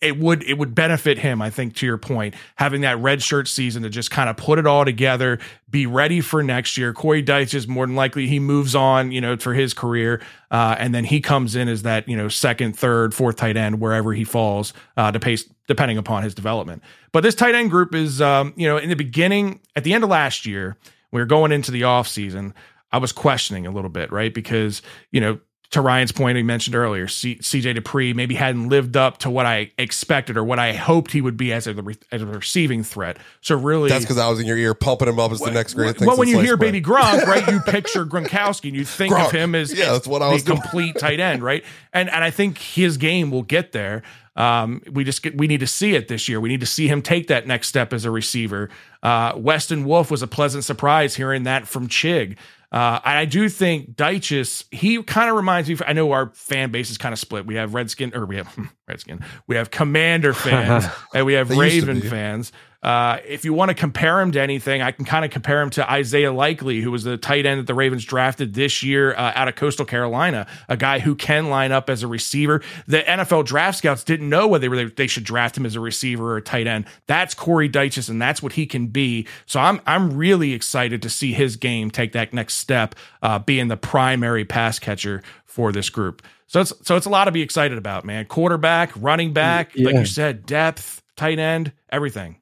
It 0.02 0.18
would 0.18 0.44
it 0.44 0.58
would 0.58 0.74
benefit 0.74 1.20
him, 1.20 1.44
I 1.44 1.52
think, 1.52 1.76
to 1.76 1.86
your 1.86 2.00
point, 2.00 2.34
having 2.56 2.82
that 2.82 2.98
red 2.98 3.22
shirt 3.22 3.48
season 3.48 3.84
to 3.84 3.90
just 3.90 4.10
kind 4.10 4.30
of 4.30 4.36
put 4.36 4.58
it 4.58 4.66
all 4.66 4.84
together, 4.84 5.38
be 5.70 5.86
ready 5.86 6.22
for 6.22 6.42
next 6.42 6.76
year. 6.76 6.92
Corey 6.92 7.24
Dyches 7.24 7.54
is 7.54 7.68
more 7.68 7.86
than 7.86 7.96
likely 7.96 8.26
he 8.26 8.40
moves 8.40 8.74
on, 8.74 9.12
you 9.12 9.22
know, 9.22 9.38
for 9.38 9.54
his 9.54 9.76
career, 9.76 10.20
uh, 10.50 10.76
and 10.80 10.96
then 10.96 11.04
he 11.04 11.22
comes 11.22 11.56
in 11.56 11.70
as 11.70 11.84
that 11.84 12.08
you 12.10 12.18
know 12.18 12.30
second, 12.30 12.76
third, 12.76 13.14
fourth 13.14 13.36
tight 13.36 13.58
end 13.58 13.80
wherever 13.80 14.12
he 14.12 14.24
falls, 14.24 14.74
uh, 14.98 15.12
to 15.12 15.20
pace, 15.20 15.48
depending 15.68 16.00
upon 16.00 16.24
his 16.24 16.34
development. 16.34 16.82
But 17.12 17.22
this 17.22 17.36
tight 17.36 17.54
end 17.54 17.70
group 17.70 17.94
is, 17.94 18.22
um, 18.22 18.54
you 18.56 18.68
know, 18.68 18.78
in 18.78 18.90
the 18.90 18.96
beginning, 18.96 19.60
at 19.76 19.84
the 19.84 19.94
end 19.94 20.04
of 20.04 20.10
last 20.10 20.46
year, 20.48 20.78
we 21.12 21.22
were 21.22 21.28
going 21.28 21.52
into 21.52 21.72
the 21.72 21.84
off 21.84 22.08
season. 22.08 22.54
I 22.92 22.98
was 22.98 23.12
questioning 23.12 23.68
a 23.68 23.72
little 23.72 23.90
bit, 23.90 24.12
right? 24.12 24.34
Because, 24.34 24.82
you 25.12 25.22
know, 25.22 25.40
to 25.72 25.82
Ryan's 25.82 26.12
point 26.12 26.36
he 26.36 26.44
mentioned 26.44 26.76
earlier, 26.76 27.08
C- 27.08 27.38
CJ 27.38 27.78
Dippre 27.78 28.14
maybe 28.14 28.36
hadn't 28.36 28.68
lived 28.70 28.98
up 28.98 29.20
to 29.20 29.30
what 29.30 29.46
I 29.46 29.72
expected 29.78 30.36
or 30.38 30.44
what 30.44 30.60
I 30.60 30.74
hoped 30.74 31.12
he 31.12 31.22
would 31.22 31.38
be 31.38 31.54
as 31.54 31.66
a, 31.66 31.76
as 32.12 32.22
a 32.22 32.26
receiving 32.26 32.84
threat. 32.84 33.18
So 33.40 33.56
really, 33.58 33.90
That's 33.90 34.04
because 34.04 34.18
I 34.18 34.30
was 34.30 34.40
in 34.42 34.46
your 34.46 34.58
ear 34.58 34.74
pumping 34.74 35.08
him 35.08 35.18
up 35.20 35.32
as 35.32 35.40
the 35.40 35.50
next 35.52 35.74
great 35.76 35.98
thing. 35.98 36.08
well, 36.08 36.18
when 36.18 36.28
you 36.28 36.40
hear. 36.40 36.58
Baby 36.58 36.82
Gronk, 36.82 37.26
right, 37.26 37.48
you 37.48 37.60
picture 37.66 38.06
Gronkowski 38.06 38.66
and 38.66 38.76
you 38.76 38.84
think 38.86 39.18
of 39.18 39.32
him 39.32 39.56
as 39.56 39.74
Yeah, 39.74 39.94
that's 39.94 40.08
what 40.08 40.22
I 40.22 40.28
the 40.28 40.34
was 40.34 40.44
doing. 40.44 40.60
complete 40.62 40.98
tight 41.00 41.20
end, 41.20 41.42
right? 41.42 41.64
And 41.94 42.10
and 42.10 42.24
I 42.24 42.30
think 42.32 42.58
his 42.58 42.98
game 42.98 43.32
will 43.32 43.44
get 43.44 43.72
there. 43.72 44.04
Um, 44.36 44.82
we 44.92 45.04
just 45.04 45.24
get, 45.24 45.38
we 45.38 45.48
need 45.48 45.60
to 45.60 45.68
see 45.68 45.94
it 45.96 46.08
this 46.08 46.30
year. 46.30 46.40
We 46.40 46.50
need 46.50 46.62
to 46.62 46.66
see 46.66 46.88
him 46.88 47.02
take 47.02 47.28
that 47.28 47.48
next 47.48 47.68
step 47.68 47.92
as 47.94 48.06
a 48.06 48.12
receiver. 48.12 48.70
Uh, 49.04 49.34
Weston 49.36 49.84
Wolff 49.84 50.10
was 50.10 50.22
a 50.22 50.28
pleasant 50.28 50.64
surprise 50.64 51.16
hearing 51.16 51.44
that 51.44 51.68
from 51.68 51.88
Chig. 51.90 52.38
Uh, 52.72 53.00
and 53.04 53.18
I 53.18 53.26
do 53.26 53.50
think 53.50 53.96
Dyches, 53.96 54.64
he 54.72 55.04
kind 55.04 55.30
of 55.30 55.36
reminds 55.36 55.70
me. 55.70 55.78
I 55.86 55.92
know 55.94 56.12
our 56.14 56.32
fan 56.34 56.72
base 56.72 56.90
is 56.90 56.98
kind 56.98 57.12
of 57.12 57.20
split. 57.20 57.46
We 57.46 57.56
have 57.56 57.74
Redskin, 57.74 58.16
or 58.16 58.26
we 58.26 58.38
have 58.38 58.48
Redskin, 58.88 59.24
we 59.48 59.58
have 59.58 59.72
Commander 59.72 60.34
fans, 60.34 60.86
and 61.14 61.26
we 61.26 61.34
have 61.34 61.50
They 61.50 61.56
used 61.56 61.86
to 61.86 61.92
Raven 61.92 62.10
fans. 62.10 62.52
Uh, 62.84 63.20
if 63.28 63.46
you 63.46 63.54
want 63.54 63.70
to 63.70 63.76
compare 63.76 64.20
him 64.20 64.32
to 64.32 64.42
anything, 64.42 64.82
I 64.82 64.92
can 64.92 65.06
kind 65.06 65.24
of 65.24 65.30
compare 65.30 65.62
him 65.62 65.70
to 65.72 65.92
Isaiah 65.92 66.34
Likely, 66.34 66.82
who 66.82 66.90
was 66.90 67.04
the 67.04 67.16
tight 67.16 67.46
end 67.46 67.60
that 67.60 67.68
the 67.68 67.76
Ravens 67.76 68.04
drafted 68.04 68.56
this 68.56 68.82
year 68.82 69.14
uh, 69.14 69.34
out 69.36 69.48
of 69.48 69.56
Coastal 69.56 69.86
Carolina, 69.86 70.48
a 70.68 70.76
guy 70.76 70.98
who 71.00 71.14
can 71.14 71.50
line 71.50 71.72
up 71.72 71.92
as 71.92 72.02
a 72.02 72.08
receiver. 72.08 72.62
The 72.88 73.02
NFL 73.02 73.46
draft 73.46 73.78
scouts 73.78 74.04
didn't 74.04 74.30
know 74.30 74.48
whether 74.48 74.68
they, 74.68 74.84
were, 74.84 74.90
they 74.90 75.06
should 75.06 75.24
draft 75.24 75.56
him 75.56 75.66
as 75.66 75.76
a 75.76 75.80
receiver 75.80 76.34
or 76.34 76.38
a 76.38 76.42
tight 76.42 76.66
end. 76.66 76.86
That's 77.06 77.36
Corey 77.36 77.70
Dyches, 77.70 78.10
and 78.10 78.20
that's 78.20 78.42
what 78.42 78.54
he 78.54 78.66
can 78.66 78.88
be. 78.88 79.28
So 79.46 79.60
I'm 79.60 79.80
I'm 79.86 80.18
really 80.18 80.54
excited 80.54 81.04
to 81.04 81.10
see 81.10 81.34
his 81.34 81.58
game 81.58 81.92
take 81.92 82.14
that 82.14 82.34
next 82.34 82.56
step, 82.56 82.96
uh, 83.22 83.38
being 83.40 83.68
the 83.68 83.78
primary 83.78 84.44
pass 84.46 84.80
catcher 84.80 85.22
for 85.46 85.72
this 85.72 85.90
group. 85.90 86.24
So 86.48 86.62
it's 86.62 86.74
so 86.82 86.96
it's 86.96 87.06
a 87.06 87.10
lot 87.10 87.26
to 87.26 87.32
be 87.32 87.42
excited 87.44 87.78
about, 87.78 88.06
man. 88.06 88.26
Quarterback, 88.26 88.92
running 88.96 89.34
back, 89.34 89.74
like 89.78 89.96
you 89.96 90.06
said, 90.06 90.46
depth, 90.46 91.04
tight 91.16 91.38
end, 91.38 91.72
everything. 91.90 92.41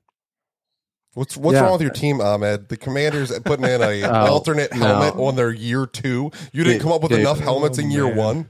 What's 1.15 1.35
what's 1.35 1.55
Yeah. 1.55 1.63
wrong 1.63 1.73
with 1.73 1.81
your 1.81 1.91
team, 1.91 2.21
Ahmed? 2.21 2.69
The 2.69 2.77
Commanders 2.77 3.31
putting 3.45 3.65
in 3.65 3.81
a 3.81 4.03
Oh, 4.03 4.33
alternate 4.33 4.71
no. 4.73 4.79
helmet 4.85 5.15
on 5.15 5.35
their 5.35 5.51
year 5.51 5.85
two. 5.85 6.31
You 6.53 6.63
didn't 6.63 6.81
come 6.81 6.91
up 6.91 7.01
with 7.01 7.11
enough 7.11 7.39
helmets 7.39 7.77
in 7.77 7.89
year 7.91 8.05
oh, 8.05 8.09
man. 8.09 8.17
one. 8.17 8.49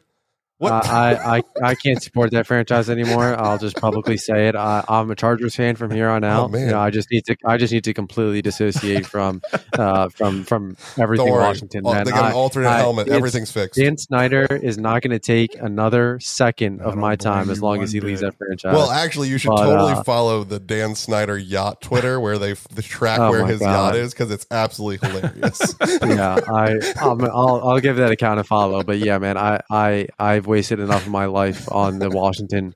What? 0.60 0.72
Uh, 0.74 0.82
I, 0.92 1.38
I 1.38 1.42
I 1.64 1.76
can't 1.76 2.04
support 2.04 2.32
that 2.32 2.46
franchise 2.46 2.90
anymore. 2.90 3.34
I'll 3.40 3.58
just 3.58 3.78
publicly 3.78 4.18
say 4.18 4.50
it. 4.50 4.56
I, 4.56 4.84
I'm 4.90 5.10
a 5.10 5.16
Chargers 5.16 5.56
fan 5.56 5.76
from 5.78 5.90
here 5.90 6.10
on 6.10 6.24
out. 6.26 6.54
Oh. 6.54 6.58
You 6.58 6.68
know, 6.68 6.80
I 6.80 6.90
just 6.90 7.10
need 7.12 7.24
to 7.28 7.38
I 7.46 7.56
just 7.58 7.72
need 7.72 7.86
to 7.86 7.94
completely 7.94 8.42
dissociate 8.42 9.06
from 9.06 9.42
uh, 9.78 10.10
from 10.10 10.44
from 10.44 10.76
everything 10.98 11.30
Washington. 11.30 11.84
Oh, 11.86 11.94
Man, 11.94 12.04
they 12.04 12.12
got 12.12 12.26
an 12.26 12.32
I- 12.32 12.36
alternate 12.36 12.68
I- 12.68 12.80
helmet. 12.80 13.08
Everything's 13.08 13.52
fixed. 13.52 13.80
Dan 13.80 13.98
Snyder 13.98 14.46
is 14.52 14.78
not 14.78 15.02
going 15.02 15.12
to 15.12 15.20
take 15.20 15.56
another 15.60 16.20
second 16.20 16.82
of 16.82 16.98
my 16.98 17.16
time 17.16 17.50
as 17.50 17.62
long 17.62 17.82
as 17.82 17.94
he 17.94 18.02
leaves 18.02 18.20
bit. 18.20 18.32
that 18.32 18.38
franchise. 18.38 18.74
well, 18.76 18.92
actually, 18.92 19.30
you 19.30 19.38
should 19.38 19.52
but, 19.52 19.64
totally 19.64 19.94
uh, 19.94 20.04
follow 20.04 20.44
the 20.44 20.60
Dan 20.60 20.94
Snyder 20.94 21.38
yacht 21.38 21.80
Twitter 21.82 22.20
where 22.20 22.38
they 22.38 22.54
the 22.76 22.82
track 22.82 23.20
Oh 23.20 23.32
where 23.32 23.46
his 23.46 23.60
God. 23.60 23.94
yacht 23.94 23.96
is 23.96 24.14
because 24.14 24.30
it's 24.30 24.46
absolutely 24.52 25.08
hilarious. 25.08 25.76
yeah, 26.04 26.38
I 26.54 26.76
I'll, 26.98 27.26
I'll 27.26 27.70
I'll 27.70 27.80
give 27.80 27.96
that 27.96 28.12
account 28.12 28.42
a 28.42 28.44
follow. 28.44 28.84
But 28.84 28.98
yeah, 28.98 29.18
man, 29.20 29.38
I 29.38 29.62
I 29.70 30.08
I've 30.20 30.49
wasted 30.50 30.80
enough 30.80 31.06
of 31.06 31.12
my 31.12 31.26
life 31.26 31.72
on 31.72 32.00
the 32.00 32.10
Washington. 32.10 32.76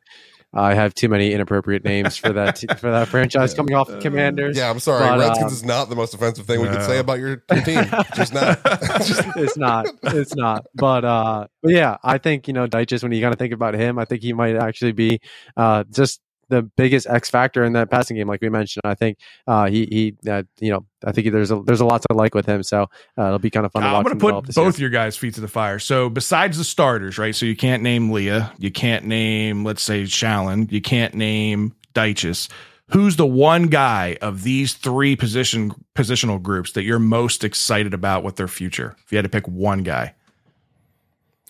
I 0.56 0.76
have 0.76 0.94
too 0.94 1.10
many 1.10 1.34
inappropriate 1.34 1.84
names 1.84 2.16
for 2.16 2.32
that 2.34 2.58
t- 2.58 2.68
for 2.68 2.92
that 2.92 3.08
franchise 3.08 3.54
coming 3.56 3.74
off 3.74 3.88
the 3.88 4.00
Commanders. 4.00 4.56
yeah, 4.56 4.70
I'm 4.70 4.80
sorry. 4.80 5.00
But, 5.00 5.20
Redskins 5.20 5.52
um, 5.52 5.54
is 5.54 5.66
not 5.66 5.90
the 5.90 5.96
most 5.96 6.14
offensive 6.14 6.46
thing 6.46 6.62
we 6.62 6.68
could 6.68 6.84
say 6.84 7.00
about 7.00 7.20
your 7.20 7.38
team. 7.66 7.86
Just 8.16 8.36
not. 8.36 8.60
it's 8.66 9.58
not. 9.58 9.88
It's 10.04 10.36
not. 10.36 10.68
But 10.76 11.04
uh, 11.04 11.48
but 11.64 11.72
yeah, 11.72 11.98
I 12.04 12.20
think 12.20 12.48
you 12.48 12.54
know 12.54 12.68
Dyches. 12.68 13.02
When 13.02 13.12
you 13.12 13.22
kind 13.22 13.34
of 13.34 13.40
think 13.40 13.52
about 13.54 13.74
him, 13.74 13.98
I 13.98 14.06
think 14.06 14.22
he 14.22 14.34
might 14.34 14.56
actually 14.56 14.92
be 14.92 15.20
uh 15.58 15.86
just 15.90 16.22
the 16.54 16.64
biggest 16.64 17.08
X 17.08 17.30
factor 17.30 17.64
in 17.64 17.74
that 17.74 17.90
passing 17.90 18.18
game, 18.18 18.28
like 18.28 18.42
we 18.42 18.50
mentioned. 18.50 18.82
I 18.86 18.96
think 18.96 19.18
uh 19.48 19.66
he 19.66 19.86
he 19.86 20.30
uh, 20.30 20.44
you 20.60 20.72
know 20.72 20.86
I 21.06 21.12
think 21.12 21.32
there's 21.32 21.52
a 21.52 21.62
there's 21.62 21.82
a 21.82 21.86
lot 21.86 22.02
to 22.02 22.16
like 22.16 22.36
with 22.36 22.46
him. 22.46 22.64
So 22.64 22.84
uh, 23.18 23.26
it'll 23.26 23.40
be 23.40 23.50
kind 23.50 23.66
of 23.66 23.72
fun 23.72 23.84
to 23.84 23.88
watch. 23.88 23.98
I'm 23.98 24.04
going 24.04 24.14
him 24.14 24.20
to 24.20 24.26
develop 24.26 24.46
put 24.46 24.48
this 24.48 24.56
both 24.56 24.80
year. 24.80 24.90
your 24.90 24.92
guys' 24.92 25.18
feet 25.18 25.36
to 25.36 25.42
the 25.42 25.48
fire. 25.48 25.80
So 25.80 26.10
besides 26.10 26.58
the 26.58 26.64
starters, 26.64 27.18
right? 27.18 27.36
So 27.36 27.46
you 27.46 27.56
can't 27.56 27.84
name 27.84 28.12
Leah, 28.12 28.54
you 28.58 28.72
can't 28.72 29.06
name, 29.06 29.64
let's 29.64 29.84
say, 29.84 30.04
Challen, 30.04 30.72
you 30.72 30.82
can't 30.82 31.14
name 31.14 31.76
Dyches. 31.94 32.50
Who's 32.90 33.16
the 33.16 33.26
one 33.26 33.68
guy 33.68 34.18
of 34.22 34.44
these 34.44 34.74
three 34.74 35.16
position 35.16 35.72
positional 35.96 36.42
groups 36.42 36.74
that 36.74 36.84
you're 36.84 37.00
most 37.00 37.44
excited 37.44 37.94
about 37.94 38.24
with 38.24 38.36
their 38.36 38.48
future? 38.48 38.96
If 39.04 39.12
you 39.12 39.18
had 39.18 39.24
to 39.24 39.30
pick 39.30 39.48
one 39.48 39.84
guy, 39.84 40.14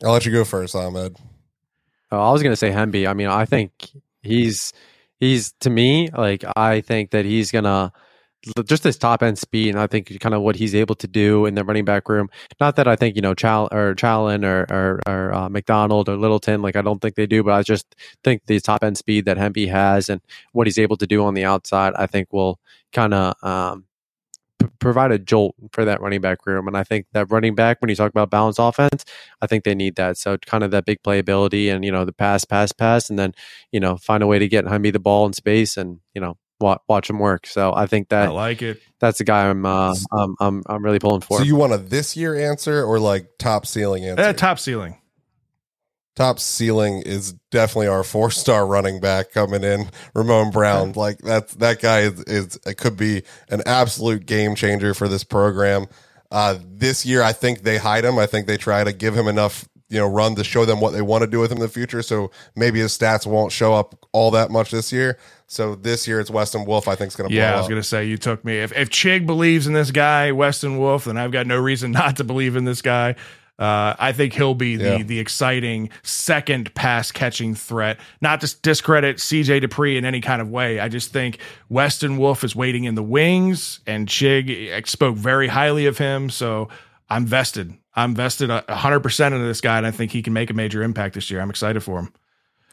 I'll 0.04 0.12
let 0.12 0.26
you 0.26 0.32
go 0.32 0.46
first, 0.46 0.76
Ahmed. 0.76 1.18
Oh, 2.12 2.20
I 2.20 2.32
was 2.32 2.44
going 2.44 2.54
to 2.54 2.58
say 2.58 2.70
Hemby. 2.70 3.08
I 3.08 3.14
mean, 3.14 3.28
I 3.28 3.46
think 3.46 3.90
he's 4.22 4.72
he's 5.24 5.54
to 5.62 5.70
me 5.70 6.10
like 6.12 6.44
I 6.56 6.82
think 6.82 7.12
that 7.12 7.26
he's 7.26 7.52
gonna 7.52 7.94
just 8.66 8.84
his 8.84 8.98
top 8.98 9.24
end 9.24 9.38
speed, 9.38 9.70
and 9.70 9.80
I 9.80 9.88
think 9.88 10.20
kind 10.20 10.36
of 10.36 10.42
what 10.42 10.56
he's 10.58 10.76
able 10.76 10.96
to 10.96 11.08
do 11.08 11.46
in 11.46 11.56
the 11.56 11.64
running 11.64 11.86
back 11.86 12.10
room. 12.10 12.30
Not 12.60 12.76
that 12.76 12.88
I 12.88 12.96
think 12.96 13.16
you 13.16 13.22
know 13.22 13.34
Chal 13.34 13.70
or 13.72 13.96
Challen 13.96 14.44
or 14.44 14.66
or, 14.70 15.00
or 15.08 15.34
uh, 15.34 15.50
McDonald 15.50 16.10
or 16.10 16.18
Littleton, 16.18 16.62
like 16.62 16.76
I 16.76 16.82
don't 16.82 17.02
think 17.02 17.16
they 17.16 17.26
do, 17.26 17.44
but 17.44 17.54
I 17.54 17.64
just 17.64 17.96
think 18.24 18.42
the 18.46 18.60
top 18.60 18.84
end 18.84 18.98
speed 18.98 19.26
that 19.26 19.38
Hemby 19.38 19.70
has 19.70 20.10
and 20.10 20.22
what 20.52 20.68
he's 20.68 20.80
able 20.80 20.98
to 20.98 21.08
do 21.08 21.24
on 21.24 21.34
the 21.34 21.46
outside, 21.46 21.94
I 21.96 22.08
think 22.08 22.34
will 22.34 22.60
kind 22.92 23.14
of 23.14 23.36
um, 23.44 23.86
p- 24.64 24.74
provide 24.80 25.12
a 25.12 25.20
jolt 25.20 25.56
for 25.72 25.86
that 25.86 26.02
running 26.02 26.22
back 26.22 26.46
room. 26.46 26.68
And 26.68 26.78
I 26.78 26.84
think 26.84 27.08
that 27.14 27.32
running 27.32 27.56
back, 27.56 27.82
when 27.82 27.90
you 27.90 27.96
talk 27.96 28.12
about 28.12 28.30
balanced 28.30 28.60
offense, 28.60 29.06
I 29.42 29.48
think 29.48 29.64
they 29.64 29.76
need 29.76 29.96
that. 29.96 30.18
So 30.18 30.38
kind 30.38 30.64
of 30.64 30.72
that 30.72 30.86
big 30.86 31.02
playability 31.04 31.74
and 31.74 31.84
you 31.84 31.92
know 31.92 32.06
the 32.06 32.14
pass, 32.14 32.46
pass, 32.46 32.72
pass, 32.72 33.10
and 33.10 33.20
then 33.20 33.34
you 33.72 33.80
know 33.80 33.98
find 33.98 34.24
a 34.24 34.28
way 34.28 34.40
to 34.40 34.48
get 34.48 34.66
Hemby 34.66 34.94
the 34.94 35.00
ball 35.00 35.26
in 35.26 35.34
space 35.34 35.78
and 35.78 36.00
you 36.14 36.22
know 36.22 36.38
watch, 36.60 36.82
watch 36.88 37.10
him 37.10 37.20
work. 37.20 37.46
So 37.46 37.74
I 37.74 37.86
think 37.86 38.10
that 38.10 38.30
I 38.30 38.32
like 38.32 38.62
it. 38.62 38.82
that's 39.00 39.18
the 39.18 39.24
guy 39.24 39.50
I'm 39.50 39.66
uh, 39.66 39.96
I'm, 40.12 40.36
I'm 40.40 40.64
I'm 40.66 40.84
really 40.84 41.00
pulling 41.00 41.22
for. 41.22 41.38
So 41.38 41.44
you 41.44 41.56
want 41.56 41.74
a 41.74 41.78
this 41.78 42.18
year 42.18 42.36
answer 42.36 42.84
or 42.84 43.00
like 43.00 43.38
top 43.38 43.66
ceiling 43.66 44.06
answer? 44.06 44.24
Uh, 44.24 44.34
top 44.34 44.60
ceiling. 44.60 44.98
Top 46.16 46.40
ceiling 46.40 47.02
is 47.04 47.34
definitely 47.50 47.88
our 47.88 48.04
four 48.04 48.30
star 48.30 48.68
running 48.68 49.00
back 49.00 49.32
coming 49.32 49.64
in, 49.64 49.90
Ramon 50.14 50.52
Brown. 50.52 50.92
Like 50.92 51.18
that's 51.18 51.56
that 51.56 51.82
guy 51.82 52.02
is, 52.02 52.20
is 52.26 52.60
it 52.68 52.78
could 52.78 52.96
be 52.96 53.24
an 53.50 53.64
absolute 53.66 54.28
game 54.28 54.54
changer 54.54 54.94
for 54.94 55.08
this 55.08 55.24
program. 55.24 55.88
Uh, 56.30 56.58
this 56.64 57.04
year, 57.06 57.24
I 57.24 57.32
think 57.32 57.62
they 57.62 57.78
hide 57.78 58.06
him. 58.06 58.20
I 58.20 58.28
think 58.28 58.46
they 58.46 58.58
try 58.58 58.84
to 58.84 58.92
give 58.92 59.16
him 59.16 59.28
enough, 59.28 59.68
you 59.90 60.00
know, 60.00 60.08
run 60.08 60.36
to 60.36 60.44
show 60.44 60.66
them 60.66 60.80
what 60.80 60.94
they 60.94 61.02
want 61.02 61.24
to 61.24 61.28
do 61.28 61.40
with 61.40 61.52
him 61.52 61.58
in 61.58 61.64
the 61.64 61.70
future. 61.70 62.02
So 62.02 62.32
maybe 62.56 62.80
his 62.80 62.96
stats 62.98 63.28
won't 63.28 63.52
show 63.52 63.74
up 63.74 64.06
all 64.12 64.32
that 64.32 64.52
much 64.52 64.70
this 64.70 64.92
year. 64.92 65.18
So 65.48 65.76
this 65.76 66.08
year, 66.08 66.20
it's 66.20 66.32
Weston 66.32 66.66
Wolff. 66.66 66.88
I 66.88 66.96
think 66.96 67.10
is 67.10 67.16
going 67.16 67.30
to 67.30 67.36
Yeah, 67.36 67.54
I 67.54 67.58
was 67.58 67.68
going 67.68 67.82
to 67.82 67.88
say 67.88 68.06
you 68.06 68.18
took 68.18 68.44
me. 68.46 68.58
If 68.60 68.72
if 68.74 68.90
Chig 68.90 69.26
believes 69.26 69.66
in 69.66 69.74
this 69.74 69.90
guy, 69.90 70.32
Weston 70.32 70.78
Wolff, 70.78 71.06
then 71.06 71.18
I've 71.18 71.32
got 71.32 71.48
no 71.48 71.58
reason 71.58 71.92
not 72.04 72.18
to 72.18 72.24
believe 72.24 72.56
in 72.56 72.66
this 72.66 72.84
guy. 72.84 73.16
Uh, 73.60 73.96
I 74.00 74.12
think 74.14 74.34
he'll 74.34 74.56
be 74.56 74.76
the 74.78 74.98
Yeah. 74.98 75.04
the 75.04 75.20
exciting 75.20 75.90
second 76.02 76.74
pass 76.74 77.12
catching 77.12 77.54
threat. 77.54 78.00
Not 78.20 78.42
to 78.42 78.56
discredit 78.62 79.18
CJ 79.18 79.62
Dippre 79.62 79.96
in 79.96 80.06
any 80.06 80.22
kind 80.22 80.42
of 80.42 80.50
way. 80.50 80.80
I 80.80 80.90
just 80.90 81.14
think 81.14 81.38
Weston 81.70 82.18
Wolff 82.18 82.44
is 82.44 82.56
waiting 82.56 82.86
in 82.86 82.96
the 82.96 83.04
wings, 83.04 83.80
and 83.86 84.08
Chig 84.08 84.88
spoke 84.88 85.16
very 85.16 85.48
highly 85.50 85.86
of 85.86 86.00
him. 86.00 86.30
So 86.32 86.70
I'm 87.10 87.26
vested. 87.28 87.74
I'm 87.96 88.16
vested 88.16 88.50
a 88.50 88.64
hundred 88.76 89.02
percent 89.02 89.36
into 89.36 89.46
this 89.46 89.62
guy, 89.62 89.78
and 89.78 89.86
I 89.86 89.92
think 89.92 90.12
he 90.12 90.24
can 90.24 90.34
make 90.34 90.50
a 90.50 90.54
major 90.56 90.82
impact 90.82 91.14
this 91.14 91.30
year. 91.30 91.40
I'm 91.40 91.52
excited 91.52 91.82
for 91.84 92.00
him. 92.00 92.12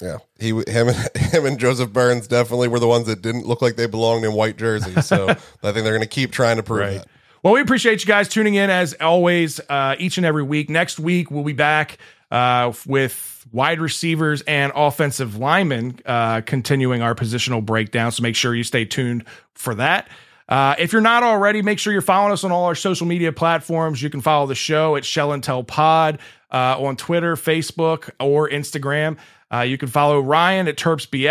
Yeah, 0.00 0.16
he, 0.38 0.48
him, 0.48 0.88
and 0.88 0.96
him, 1.16 1.44
and 1.44 1.58
Joseph 1.58 1.92
Burns 1.92 2.26
definitely 2.26 2.68
were 2.68 2.78
the 2.78 2.88
ones 2.88 3.06
that 3.06 3.20
didn't 3.20 3.46
look 3.46 3.60
like 3.60 3.76
they 3.76 3.84
belonged 3.86 4.24
in 4.24 4.32
white 4.32 4.56
jerseys. 4.56 5.04
So 5.04 5.28
I 5.28 5.34
think 5.34 5.74
they're 5.84 5.92
going 5.92 6.00
to 6.00 6.06
keep 6.06 6.30
trying 6.32 6.56
to 6.56 6.62
prove 6.62 6.80
Right. 6.80 6.96
that. 7.00 7.06
Well, 7.42 7.54
we 7.54 7.62
appreciate 7.62 8.02
you 8.02 8.06
guys 8.06 8.28
tuning 8.28 8.54
in 8.54 8.68
as 8.68 8.92
always, 8.94 9.60
uh, 9.68 9.96
each 9.98 10.18
and 10.18 10.26
every 10.26 10.42
week. 10.42 10.68
Next 10.68 11.00
week, 11.00 11.30
we'll 11.30 11.44
be 11.44 11.54
back 11.54 11.96
uh, 12.30 12.72
with 12.86 13.46
wide 13.50 13.80
receivers 13.80 14.42
and 14.42 14.72
offensive 14.74 15.38
linemen, 15.38 16.00
uh, 16.04 16.42
continuing 16.42 17.00
our 17.00 17.14
positional 17.14 17.64
breakdown. 17.64 18.12
So 18.12 18.22
make 18.22 18.36
sure 18.36 18.54
you 18.54 18.62
stay 18.62 18.84
tuned 18.84 19.24
for 19.54 19.74
that. 19.76 20.08
Uh, 20.50 20.74
if 20.78 20.92
you're 20.92 21.00
not 21.00 21.22
already, 21.22 21.62
make 21.62 21.78
sure 21.78 21.92
you're 21.92 22.02
following 22.02 22.32
us 22.32 22.44
on 22.44 22.52
all 22.52 22.64
our 22.64 22.74
social 22.74 23.06
media 23.06 23.32
platforms. 23.32 24.02
You 24.02 24.10
can 24.10 24.20
follow 24.20 24.46
the 24.46 24.54
show 24.54 24.96
at 24.96 25.04
Shell 25.04 25.32
and 25.32 25.42
Tell 25.42 25.64
Pod 25.64 26.18
uh, 26.52 26.76
on 26.78 26.96
Twitter, 26.96 27.36
Facebook, 27.36 28.10
or 28.18 28.50
Instagram. 28.50 29.16
Uh, 29.52 29.60
you 29.62 29.78
can 29.78 29.88
follow 29.88 30.20
Ryan 30.20 30.68
at 30.68 30.76
Terps 30.76 31.10
B. 31.10 31.22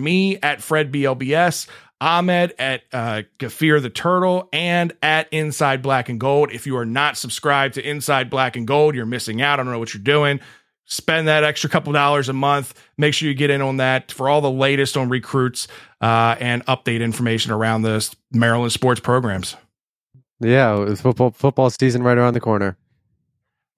Me 0.00 0.38
at 0.38 0.60
Fred 0.62 0.92
BLBS, 0.92 1.68
Ahmed 2.00 2.54
at 2.58 2.82
uh, 2.92 3.22
Gafir 3.38 3.80
the 3.80 3.90
Turtle, 3.90 4.48
and 4.52 4.92
at 5.02 5.32
Inside 5.32 5.82
Black 5.82 6.08
and 6.08 6.20
Gold. 6.20 6.50
If 6.52 6.66
you 6.66 6.76
are 6.76 6.86
not 6.86 7.16
subscribed 7.16 7.74
to 7.74 7.88
Inside 7.88 8.30
Black 8.30 8.56
and 8.56 8.66
Gold, 8.66 8.94
you're 8.94 9.06
missing 9.06 9.40
out. 9.40 9.58
I 9.58 9.62
don't 9.62 9.72
know 9.72 9.78
what 9.78 9.94
you're 9.94 10.02
doing. 10.02 10.40
Spend 10.86 11.28
that 11.28 11.44
extra 11.44 11.70
couple 11.70 11.92
dollars 11.94 12.28
a 12.28 12.34
month. 12.34 12.74
Make 12.98 13.14
sure 13.14 13.26
you 13.28 13.34
get 13.34 13.48
in 13.48 13.62
on 13.62 13.78
that 13.78 14.12
for 14.12 14.28
all 14.28 14.42
the 14.42 14.50
latest 14.50 14.96
on 14.98 15.08
recruits 15.08 15.66
uh, 16.02 16.36
and 16.38 16.64
update 16.66 17.00
information 17.00 17.52
around 17.52 17.82
the 17.82 18.14
Maryland 18.32 18.72
sports 18.72 19.00
programs. 19.00 19.56
Yeah, 20.40 20.94
football 20.96 21.30
football 21.30 21.70
season 21.70 22.02
right 22.02 22.18
around 22.18 22.34
the 22.34 22.40
corner. 22.40 22.76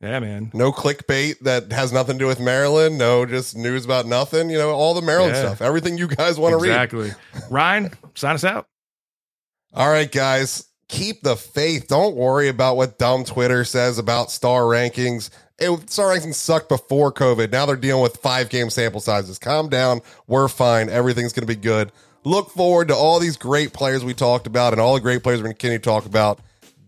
Yeah, 0.01 0.19
man. 0.21 0.51
No 0.53 0.73
clickbait 0.73 1.39
that 1.41 1.73
has 1.73 1.93
nothing 1.93 2.17
to 2.17 2.19
do 2.19 2.27
with 2.27 2.39
Maryland. 2.39 2.99
No, 2.99 3.25
just 3.25 3.57
news 3.57 3.85
about 3.87 4.07
nothing. 4.07 4.51
You 4.51 4.59
know, 4.59 4.71
all 4.71 4.93
the 4.95 5.01
Maryland 5.03 5.35
Yeah. 5.35 5.47
stuff. 5.47 5.63
Everything 5.63 5.97
you 5.97 6.07
guys 6.07 6.39
want 6.39 6.53
to 6.53 6.59
read. 6.59 6.71
Exactly. 6.71 7.13
Ryan, 7.51 7.91
sign 8.15 8.35
us 8.35 8.45
out. 8.45 8.69
All 9.73 9.89
right, 9.89 10.11
guys, 10.11 10.65
keep 10.89 11.23
the 11.23 11.37
faith. 11.37 11.89
Don't 11.89 12.15
worry 12.15 12.49
about 12.49 12.77
what 12.77 12.99
dumb 12.99 13.25
Twitter 13.25 13.65
says 13.65 13.99
about 13.99 14.31
star 14.31 14.63
rankings. 14.63 15.31
It, 15.59 15.89
star 15.91 16.15
rankings 16.15 16.35
sucked 16.35 16.69
before 16.69 17.11
COVID. 17.13 17.51
Now 17.51 17.65
they're 17.65 17.77
dealing 17.77 18.03
with 18.03 18.19
five 18.19 18.51
game 18.51 18.69
sample 18.69 19.01
sizes. 19.01 19.39
Calm 19.39 19.69
down. 19.71 20.03
We're 20.27 20.49
fine. 20.49 20.91
Everything's 20.91 21.33
going 21.33 21.47
to 21.47 21.55
be 21.55 21.61
good. 21.61 21.91
Look 22.25 22.51
forward 22.51 22.89
to 22.89 22.95
all 22.95 23.19
these 23.19 23.37
great 23.39 23.73
players 23.73 24.05
we 24.05 24.13
talked 24.13 24.47
about 24.47 24.73
and 24.75 24.81
all 24.81 24.95
the 24.95 25.01
great 25.01 25.23
players 25.23 25.39
we're 25.39 25.45
going 25.45 25.55
to 25.55 25.59
continue 25.59 25.79
to 25.79 25.85
talk 25.85 26.05
about. 26.05 26.41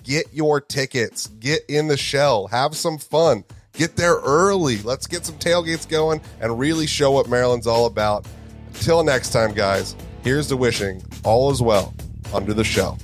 Get 0.08 0.32
your 0.32 0.58
tickets. 0.62 1.26
Get 1.26 1.66
in 1.68 1.86
the 1.86 1.98
shell. 1.98 2.46
Have 2.46 2.74
some 2.74 2.96
fun. 2.96 3.44
Get 3.74 3.94
there 3.94 4.14
early. 4.14 4.78
Let's 4.78 5.06
get 5.06 5.26
some 5.26 5.34
tailgates 5.34 5.86
going 5.86 6.22
and 6.40 6.58
really 6.58 6.86
show 6.86 7.10
what 7.10 7.28
Maryland's 7.28 7.66
all 7.66 7.84
about. 7.84 8.26
Until 8.68 9.04
next 9.04 9.34
time, 9.34 9.52
guys, 9.52 9.94
here's 10.24 10.48
the 10.48 10.56
wishing 10.56 11.02
all 11.24 11.50
is 11.50 11.60
well 11.60 11.92
under 12.32 12.54
the 12.54 12.64
shell. 12.64 12.96